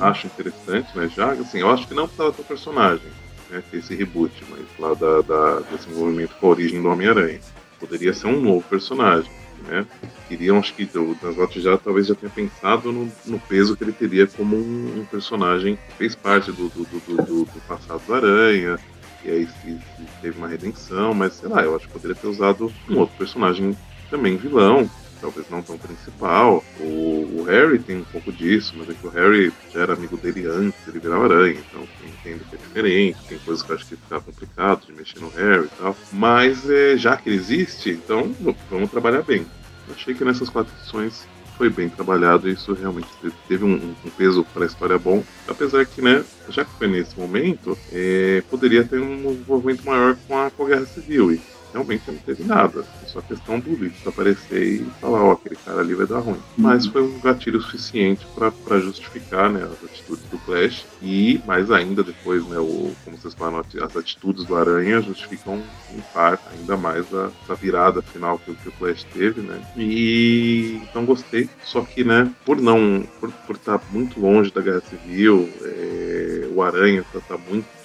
Acho 0.01 0.27
interessante, 0.27 0.89
mas 0.95 1.13
já, 1.13 1.31
assim, 1.33 1.59
eu 1.59 1.69
acho 1.69 1.87
que 1.87 1.93
não 1.93 2.05
precisava 2.07 2.33
ter 2.33 2.41
o 2.41 2.45
personagem, 2.45 3.05
né? 3.49 3.61
Ter 3.69 3.77
esse 3.77 3.93
reboot, 3.95 4.33
mas 4.49 4.61
lá 4.79 4.93
da, 4.95 5.21
da, 5.21 5.59
desse 5.61 5.89
envolvimento 5.89 6.35
com 6.39 6.47
a 6.47 6.49
origem 6.49 6.81
do 6.81 6.89
Homem-Aranha. 6.89 7.39
Poderia 7.79 8.13
ser 8.13 8.27
um 8.27 8.39
novo 8.41 8.63
personagem, 8.69 9.31
né? 9.67 9.85
Queriam, 10.27 10.59
acho 10.59 10.73
que 10.73 10.83
o 10.97 11.15
Danslot 11.21 11.59
já 11.59 11.77
talvez 11.77 12.07
já 12.07 12.15
tenha 12.15 12.31
pensado 12.31 12.91
no, 12.91 13.11
no 13.25 13.39
peso 13.39 13.75
que 13.75 13.83
ele 13.83 13.91
teria 13.91 14.27
como 14.27 14.55
um, 14.55 14.99
um 14.99 15.05
personagem 15.05 15.75
que 15.75 15.95
fez 15.97 16.13
parte 16.15 16.51
do, 16.51 16.69
do, 16.69 16.83
do, 16.85 16.99
do- 17.25 17.45
do 17.45 17.61
passado 17.67 18.01
do 18.05 18.13
Aranha, 18.13 18.77
e 19.25 19.29
aí 19.31 19.47
se, 19.47 19.71
se 19.71 20.07
teve 20.21 20.37
uma 20.37 20.47
redenção, 20.47 21.13
mas 21.13 21.33
sei 21.33 21.49
lá, 21.49 21.63
eu 21.63 21.75
acho 21.75 21.87
que 21.87 21.93
poderia 21.93 22.15
ter 22.15 22.27
usado 22.27 22.71
um 22.89 22.97
outro 22.99 23.15
personagem 23.17 23.75
também 24.09 24.37
vilão, 24.37 24.89
talvez 25.19 25.49
não 25.49 25.61
tão 25.61 25.77
principal. 25.77 26.63
O, 26.79 27.39
o 27.39 27.43
Harry 27.47 27.79
tem 27.79 27.97
um 27.97 28.03
pouco 28.05 28.31
disso, 28.31 28.73
mas 28.77 28.89
é 28.89 28.93
que 28.93 29.07
o 29.07 29.09
Harry 29.09 29.51
já 29.73 29.81
era 29.81 29.93
amigo 29.93 30.17
dele 30.17 30.47
antes 30.47 30.87
ele 30.87 30.99
virar 30.99 31.19
o 31.19 31.23
Aranha, 31.23 31.59
então 31.69 31.87
entendo 32.05 32.43
que 32.49 32.55
é 32.55 32.57
diferente, 32.57 33.17
tem 33.27 33.39
coisas 33.39 33.63
que 33.63 33.71
eu 33.71 33.75
acho 33.75 33.85
que 33.85 33.95
fica 33.95 34.19
complicado 34.19 34.85
de 34.85 34.93
mexer 34.93 35.19
no 35.19 35.29
Harry 35.29 35.65
e 35.65 35.77
tal. 35.77 35.95
Mas 36.11 36.69
é, 36.69 36.97
já 36.97 37.17
que 37.17 37.29
ele 37.29 37.37
existe, 37.37 37.91
então 37.91 38.35
vamos 38.69 38.89
trabalhar 38.89 39.21
bem. 39.21 39.45
Eu 39.87 39.95
achei 39.95 40.13
que 40.13 40.23
nessas 40.23 40.49
quatro 40.49 40.73
edições 40.79 41.27
foi 41.59 41.69
bem 41.69 41.89
trabalhado 41.89 42.47
e 42.47 42.53
isso 42.53 42.73
realmente 42.73 43.09
teve 43.47 43.65
um, 43.65 43.93
um 44.05 44.09
peso 44.11 44.45
para 44.53 44.63
a 44.63 44.65
história 44.65 44.97
bom. 44.97 45.21
Apesar 45.45 45.85
que, 45.85 46.01
né, 46.01 46.23
já 46.47 46.63
que 46.63 46.71
foi 46.77 46.87
nesse 46.87 47.19
momento, 47.19 47.77
é, 47.91 48.41
poderia 48.49 48.85
ter 48.85 49.01
um 49.01 49.31
envolvimento 49.31 49.85
maior 49.85 50.15
com 50.25 50.39
a, 50.39 50.49
com 50.49 50.63
a 50.63 50.69
Guerra 50.69 50.85
Civil. 50.85 51.33
E 51.33 51.41
realmente 51.73 52.03
não 52.07 52.15
teve 52.15 52.45
nada. 52.45 52.85
Só 53.11 53.21
questão 53.21 53.59
do 53.59 53.75
Lito 53.75 54.07
aparecer 54.07 54.81
e 54.81 54.85
falar, 55.01 55.23
ó, 55.23 55.29
oh, 55.29 55.31
aquele 55.31 55.55
cara 55.55 55.81
ali 55.81 55.95
vai 55.95 56.05
dar 56.05 56.19
ruim. 56.19 56.35
Uhum. 56.35 56.41
Mas 56.57 56.85
foi 56.85 57.01
um 57.01 57.19
gatilho 57.19 57.59
suficiente 57.61 58.25
para 58.35 58.79
justificar 58.79 59.49
né, 59.49 59.63
as 59.63 59.83
atitudes 59.83 60.23
do 60.25 60.37
Flash. 60.39 60.85
E 61.01 61.41
mais 61.45 61.71
ainda 61.71 62.03
depois, 62.03 62.45
né, 62.47 62.59
o, 62.59 62.91
como 63.03 63.17
vocês 63.17 63.33
falaram, 63.33 63.65
as 63.81 63.97
atitudes 63.97 64.45
do 64.45 64.55
Aranha 64.55 65.01
justificam 65.01 65.61
em 65.93 66.01
parte 66.13 66.43
ainda 66.51 66.77
mais 66.77 67.11
a, 67.13 67.31
a 67.47 67.53
virada 67.53 68.01
final 68.01 68.37
que, 68.37 68.53
que, 68.53 68.69
o 68.69 68.71
Flash 68.73 69.03
teve, 69.05 69.41
né? 69.41 69.59
E 69.75 70.79
então 70.83 71.05
gostei. 71.05 71.49
Só 71.63 71.81
que, 71.81 72.03
né, 72.03 72.31
por 72.45 72.61
não. 72.61 73.03
por, 73.19 73.31
por 73.31 73.55
estar 73.55 73.81
muito 73.91 74.19
longe 74.19 74.51
da 74.51 74.61
Guerra 74.61 74.81
Civil, 74.81 75.49
é, 75.63 76.47
o 76.53 76.61
Aranha 76.61 77.03
tá, 77.11 77.19
tá 77.19 77.37
muito. 77.37 77.78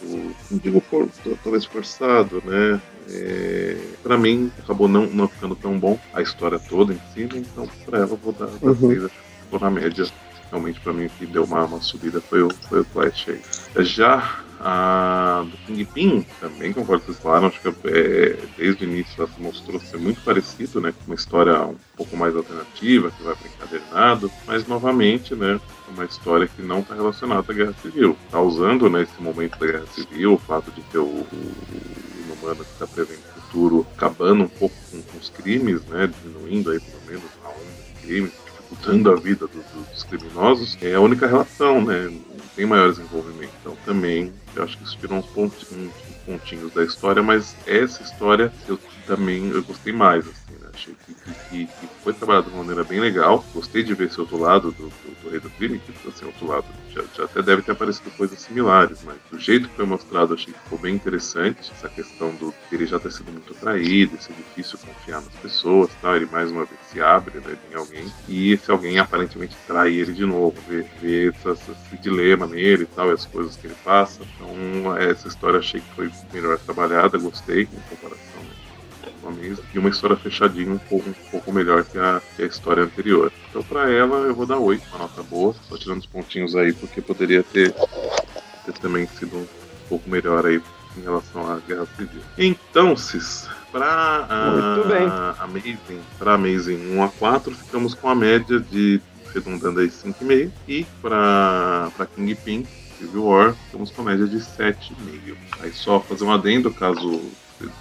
Não 0.51 0.59
digo 0.59 0.81
for, 0.81 1.09
talvez 1.43 1.65
forçado, 1.65 2.43
né? 2.45 2.81
É, 3.11 3.77
para 4.03 4.17
mim, 4.17 4.51
acabou 4.59 4.89
não, 4.89 5.07
não 5.07 5.29
ficando 5.29 5.55
tão 5.55 5.79
bom 5.79 5.99
a 6.13 6.23
história 6.23 6.59
toda 6.59 6.93
em 6.93 7.01
si, 7.13 7.21
né? 7.21 7.29
então 7.35 7.69
para 7.85 7.99
ela 7.99 8.11
eu 8.11 8.17
vou 8.17 8.33
dar, 8.33 8.47
dar 8.47 8.67
uhum. 8.67 8.89
seis, 8.89 9.11
ficou 9.43 9.61
na 9.61 9.71
média. 9.71 10.07
Realmente 10.51 10.81
para 10.81 10.93
mim 10.93 11.07
o 11.07 11.11
que 11.11 11.27
deu 11.27 11.45
uma, 11.45 11.65
uma 11.65 11.81
subida 11.81 12.21
foi 12.21 12.43
o, 12.43 12.51
foi 12.69 12.81
o 12.81 12.85
Flash 12.85 13.27
aí. 13.29 13.41
Já 13.85 14.44
a 14.65 15.45
do 15.45 15.57
Kingpin, 15.59 16.27
também 16.41 16.73
concordo 16.73 17.05
com 17.05 17.13
vocês 17.13 17.23
falaram, 17.23 17.49
acho 17.49 17.61
que 17.61 17.69
é, 17.69 18.39
desde 18.57 18.85
o 18.85 18.89
início 18.89 19.15
ela 19.19 19.29
se 19.29 19.41
mostrou 19.41 19.79
ser 19.79 19.99
muito 19.99 20.23
parecido, 20.23 20.81
né? 20.81 20.93
Com 20.93 21.13
uma 21.13 21.15
história 21.15 21.61
um 21.61 21.77
pouco 21.97 22.17
mais 22.17 22.35
alternativa, 22.35 23.11
que 23.11 23.23
vai 23.23 23.37
para 23.37 23.49
encadernado, 23.49 24.31
mas 24.47 24.67
novamente, 24.67 25.35
né? 25.35 25.61
Uma 25.89 26.07
história 26.07 26.49
que 26.49 26.63
não 26.63 26.81
está 26.81 26.95
relacionada 26.95 27.45
à 27.47 27.55
Guerra 27.55 27.75
Civil. 27.83 28.17
Está 28.25 28.41
usando 28.41 28.89
nesse 28.89 29.13
né, 29.13 29.19
momento 29.21 29.59
da 29.59 29.67
Guerra 29.67 29.87
Civil 29.95 30.33
o 30.33 30.39
fato 30.39 30.71
de 30.71 30.81
ter 30.83 30.99
o, 30.99 31.05
o 31.05 31.27
humana 32.45 32.65
que 32.65 32.73
está 32.73 32.87
prevendo 32.87 33.21
o 33.21 33.41
futuro, 33.41 33.87
acabando 33.97 34.45
um 34.45 34.49
pouco 34.49 34.75
com, 34.91 35.03
com, 35.03 35.19
os 35.19 35.31
crimes, 35.31 35.85
né, 35.87 36.11
diminuindo 36.23 36.71
aí 36.71 36.81
pelo 36.81 37.03
menos 37.07 37.25
a 37.45 37.49
onda 37.49 37.83
de 37.87 38.07
crimes, 38.07 38.33
dificultando 38.45 39.11
a 39.11 39.17
vida 39.17 39.47
do, 39.47 39.59
do, 39.59 39.91
dos 39.91 40.03
criminosos, 40.05 40.77
é 40.83 40.95
a 40.95 41.01
única 41.01 41.27
relação, 41.27 41.83
né, 41.83 42.05
não 42.09 42.47
tem 42.55 42.67
maiores 42.67 42.99
envolvimentos. 42.99 43.55
Então 43.61 43.77
também, 43.85 44.33
eu 44.57 44.65
acho 44.65 44.79
que 44.79 44.85
isso 44.85 44.97
tirou 44.99 45.19
uns 45.19 45.27
pontinhos, 45.27 45.93
pontinhos 46.25 46.73
da 46.73 46.85
história, 46.85 47.23
mas 47.23 47.57
essa 47.67 48.03
história 48.03 48.53
eu 48.69 48.79
também 49.07 49.51
eu 49.51 49.63
gostei 49.63 49.93
mais, 49.93 50.27
assim 50.27 50.55
achei 50.75 50.95
que, 51.07 51.15
que, 51.15 51.67
que, 51.67 51.87
foi 52.03 52.13
trabalhado 52.13 52.49
de 52.49 52.53
uma 52.53 52.65
maneira 52.65 52.85
bem 52.85 53.01
legal. 53.01 53.45
Gostei 53.55 53.83
de 53.83 53.95
ver 53.95 54.09
esse 54.09 54.21
outro 54.21 54.37
lado 54.37 54.73
do, 54.73 54.89
do, 54.89 55.23
do 55.23 55.31
Rei 55.31 55.41
do 55.41 55.51
Crime, 55.51 55.79
que 55.79 56.09
assim, 56.09 56.27
outro 56.27 56.47
lado 56.47 56.67
já, 56.95 57.03
já, 57.17 57.25
até 57.25 57.43
deve 57.43 57.63
ter 57.63 57.73
aparecido 57.73 58.11
coisas 58.13 58.39
similares, 58.41 59.01
mas 59.05 59.17
do 59.31 59.39
jeito 59.39 59.69
que 59.69 59.77
foi 59.77 59.87
mostrado, 59.87 60.35
achei 60.35 60.53
que 60.53 60.61
ficou 60.61 60.79
bem 60.79 60.95
interessante. 60.95 61.73
Essa 61.73 61.89
questão 61.89 62.35
do 62.37 62.55
ele 62.71 62.87
já 62.87 62.99
ter 62.99 63.13
sido 63.13 63.31
muito 63.31 63.55
traído, 63.55 64.21
ser 64.21 64.33
difícil 64.35 64.79
confiar 64.79 65.21
nas 65.21 65.35
pessoas, 65.35 65.91
tá? 66.01 66.17
ele 66.17 66.27
mais 66.27 66.51
uma 66.51 66.65
vez 66.65 66.81
se 66.91 67.01
abre 67.01 67.39
né, 67.41 67.57
em 67.71 67.75
alguém, 67.75 68.13
e 68.29 68.53
esse 68.53 68.71
alguém 68.71 68.99
aparentemente 68.99 69.57
trai 69.67 69.95
ele 69.95 70.13
de 70.13 70.25
novo, 70.25 70.55
ver 71.01 71.35
essa, 71.35 71.51
esse 71.53 71.97
dilema 72.01 72.47
nele 72.47 72.85
e 72.85 72.87
tal, 72.87 73.11
e 73.11 73.13
as 73.13 73.27
coisas 73.27 73.57
que 73.57 73.67
ele 73.67 73.77
passa. 73.85 74.21
Então, 74.23 74.97
essa 74.97 75.29
história 75.29 75.59
achei 75.59 75.81
que 75.81 75.95
foi 75.95 76.11
melhor 76.33 76.59
trabalhada, 76.59 77.19
gostei 77.19 77.63
em 77.63 77.97
comparação 77.97 78.34
e 79.73 79.79
uma 79.79 79.89
história 79.89 80.17
fechadinha 80.17 80.73
um 80.73 80.79
pouco, 80.79 81.09
um 81.09 81.31
pouco 81.31 81.53
melhor 81.53 81.85
que 81.85 81.99
a, 81.99 82.21
que 82.37 82.43
a 82.43 82.47
história 82.47 82.83
anterior. 82.83 83.33
Então, 83.51 83.63
para 83.63 83.91
ela, 83.91 84.19
eu 84.27 84.35
vou 84.35 84.47
dar 84.47 84.59
8, 84.59 84.83
uma 84.89 84.99
nota 84.99 85.23
boa, 85.23 85.55
só 85.69 85.77
tirando 85.77 86.01
os 86.01 86.07
pontinhos 86.07 86.55
aí, 86.57 86.73
porque 86.73 87.01
poderia 87.01 87.43
ter, 87.43 87.73
ter 88.65 88.73
também 88.81 89.07
sido 89.07 89.37
um 89.37 89.47
pouco 89.89 90.09
melhor 90.09 90.47
aí 90.47 90.61
em 90.97 91.03
relação 91.03 91.51
à 91.51 91.59
Guerra 91.67 91.87
Civil. 91.97 92.23
Então, 92.39 92.97
Cis, 92.97 93.49
para 93.73 93.87
a, 93.87 95.45
Amazing, 95.45 96.01
para 96.19 96.35
Amazing 96.35 96.97
1 96.97 97.03
a 97.03 97.09
4, 97.09 97.55
ficamos 97.55 97.95
com 97.95 98.09
a 98.09 98.15
média 98.15 98.61
de 98.61 99.01
redundando 99.35 99.81
aí 99.81 99.89
5,5 99.89 100.51
e 100.69 100.87
para 101.03 101.91
Kingpin 102.15 102.65
Civil 102.99 103.25
War, 103.25 103.55
ficamos 103.67 103.91
com 103.91 104.03
a 104.03 104.05
média 104.05 104.27
de 104.27 104.37
7,5. 104.37 105.37
Aí 105.61 105.73
só 105.73 105.99
fazer 105.99 106.25
um 106.25 106.33
adendo, 106.33 106.73
caso 106.73 107.21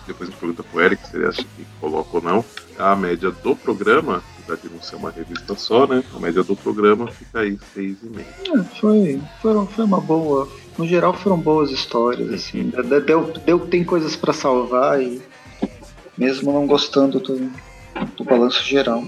depois 0.08 0.30
a 0.30 0.32
gente 0.32 0.40
pergunta 0.40 0.64
pro 0.64 0.82
Eric 0.82 1.08
se 1.08 1.16
ele 1.16 1.26
acha 1.26 1.44
que 1.44 1.66
coloca 1.80 2.10
ou 2.14 2.22
não. 2.22 2.46
A 2.78 2.96
média 2.96 3.32
do 3.32 3.56
programa, 3.56 4.24
apesar 4.38 4.62
de 4.62 4.74
não 4.74 4.82
ser 4.82 4.96
uma 4.96 5.12
revista 5.12 5.56
só, 5.56 5.86
né? 5.88 6.04
A 6.14 6.20
média 6.20 6.44
do 6.44 6.56
programa 6.56 7.08
fica 7.08 7.40
aí 7.40 7.58
6,5. 7.76 8.20
É, 8.20 8.64
foi, 8.80 9.22
foi, 9.42 9.66
foi 9.68 9.86
uma 9.86 10.02
boa. 10.02 10.50
No 10.78 10.88
geral 10.88 11.14
foram 11.14 11.40
boas 11.40 11.72
histórias, 11.72 12.32
assim. 12.34 12.72
Deu, 13.06 13.32
deu, 13.46 13.60
tem 13.60 13.84
coisas 13.84 14.16
para 14.16 14.34
salvar 14.34 15.02
e 15.02 15.22
mesmo 16.18 16.52
não 16.52 16.66
gostando 16.66 17.20
do, 17.20 17.52
do 18.18 18.24
balanço 18.24 18.64
geral. 18.64 19.04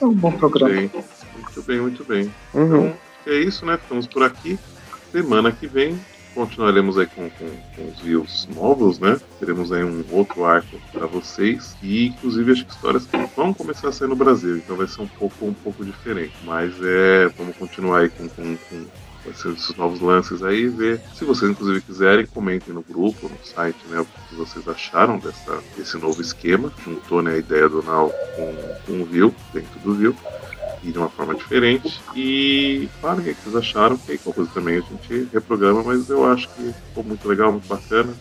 É 0.00 0.04
um 0.04 0.14
bom 0.14 0.32
programa. 0.32 0.74
Muito 0.74 0.92
bem, 0.92 1.00
muito 1.36 1.62
bem. 1.62 1.80
Muito 1.80 2.04
bem. 2.04 2.34
Uhum. 2.54 2.86
Então, 2.86 2.96
é 3.26 3.34
isso, 3.36 3.64
né? 3.64 3.76
Ficamos 3.76 4.06
por 4.06 4.22
aqui. 4.22 4.58
Semana 5.12 5.52
que 5.52 5.66
vem 5.66 5.98
continuaremos 6.34 6.98
aí 6.98 7.06
com, 7.06 7.30
com, 7.30 7.50
com, 7.76 7.88
os 7.88 8.00
views 8.00 8.48
novos, 8.54 8.98
né? 8.98 9.18
Teremos 9.38 9.72
aí 9.72 9.84
um 9.84 10.04
outro 10.10 10.44
arco 10.44 10.76
para 10.92 11.06
vocês 11.06 11.76
e 11.82 12.08
inclusive 12.08 12.52
as 12.52 12.58
histórias 12.58 13.06
que 13.06 13.16
vão 13.36 13.54
começar 13.54 13.88
a 13.88 13.92
sair 13.92 14.08
no 14.08 14.16
Brasil, 14.16 14.56
então 14.56 14.76
vai 14.76 14.86
ser 14.86 15.02
um 15.02 15.06
pouco 15.06 15.46
um 15.46 15.54
pouco 15.54 15.84
diferente. 15.84 16.34
Mas 16.44 16.74
é, 16.82 17.28
vamos 17.28 17.56
continuar 17.56 18.00
aí 18.00 18.08
com, 18.08 18.28
com, 18.28 18.56
com 18.56 18.86
esses 19.30 19.74
novos 19.76 20.00
lances 20.00 20.42
aí, 20.42 20.68
ver. 20.68 21.00
Se 21.14 21.24
vocês 21.24 21.50
inclusive 21.50 21.80
quiserem, 21.80 22.26
comentem 22.26 22.74
no 22.74 22.82
grupo, 22.82 23.28
no 23.28 23.38
site, 23.44 23.78
né, 23.88 24.00
o 24.00 24.04
que 24.04 24.34
vocês 24.34 24.68
acharam 24.68 25.18
dessa, 25.18 25.58
desse 25.76 25.96
novo 25.96 26.20
esquema. 26.20 26.72
Juntou 26.84 27.22
né, 27.22 27.34
a 27.34 27.38
ideia 27.38 27.68
do 27.68 27.82
Now 27.82 28.12
com, 28.36 28.54
com 28.86 29.02
o 29.02 29.04
View, 29.04 29.34
dentro 29.52 29.80
do 29.80 29.94
View 29.94 30.16
e 30.84 30.92
de 30.92 30.98
uma 30.98 31.08
forma 31.08 31.34
diferente. 31.34 32.00
E 32.14 32.88
falem 33.00 33.20
o 33.20 33.34
que 33.34 33.42
vocês 33.42 33.56
acharam, 33.56 33.96
que 33.96 34.18
qualquer 34.18 34.34
coisa 34.34 34.50
também 34.52 34.76
a 34.76 34.80
gente 34.80 35.28
reprograma, 35.32 35.82
mas 35.82 36.08
eu 36.08 36.30
acho 36.30 36.48
que 36.50 36.74
ficou 36.88 37.02
muito 37.02 37.26
legal, 37.26 37.50
muito 37.50 37.66
bacana. 37.66 38.12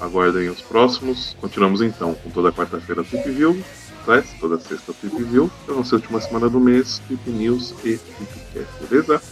Aguardem 0.00 0.48
os 0.48 0.60
próximos. 0.60 1.36
Continuamos 1.40 1.80
então 1.80 2.14
com 2.14 2.30
toda 2.30 2.52
quarta-feira 2.52 3.04
Trip 3.04 3.30
View, 3.30 3.62
Class, 4.04 4.26
toda 4.40 4.58
sexta 4.58 4.92
Trip 4.92 5.22
View, 5.22 5.50
para 5.64 5.76
nossa 5.76 5.94
última 5.94 6.20
semana 6.20 6.48
do 6.50 6.58
mês, 6.58 7.00
Trip 7.06 7.30
News 7.30 7.72
e 7.84 7.96
Tripcast, 7.96 8.84
beleza? 8.88 9.22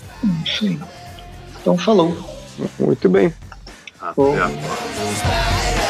Sim. 0.47 0.81
Então 1.61 1.77
falou. 1.77 2.17
Muito 2.79 3.09
bem. 3.09 3.35
Até 4.01 4.11
a 4.11 4.49
próxima. 4.49 5.90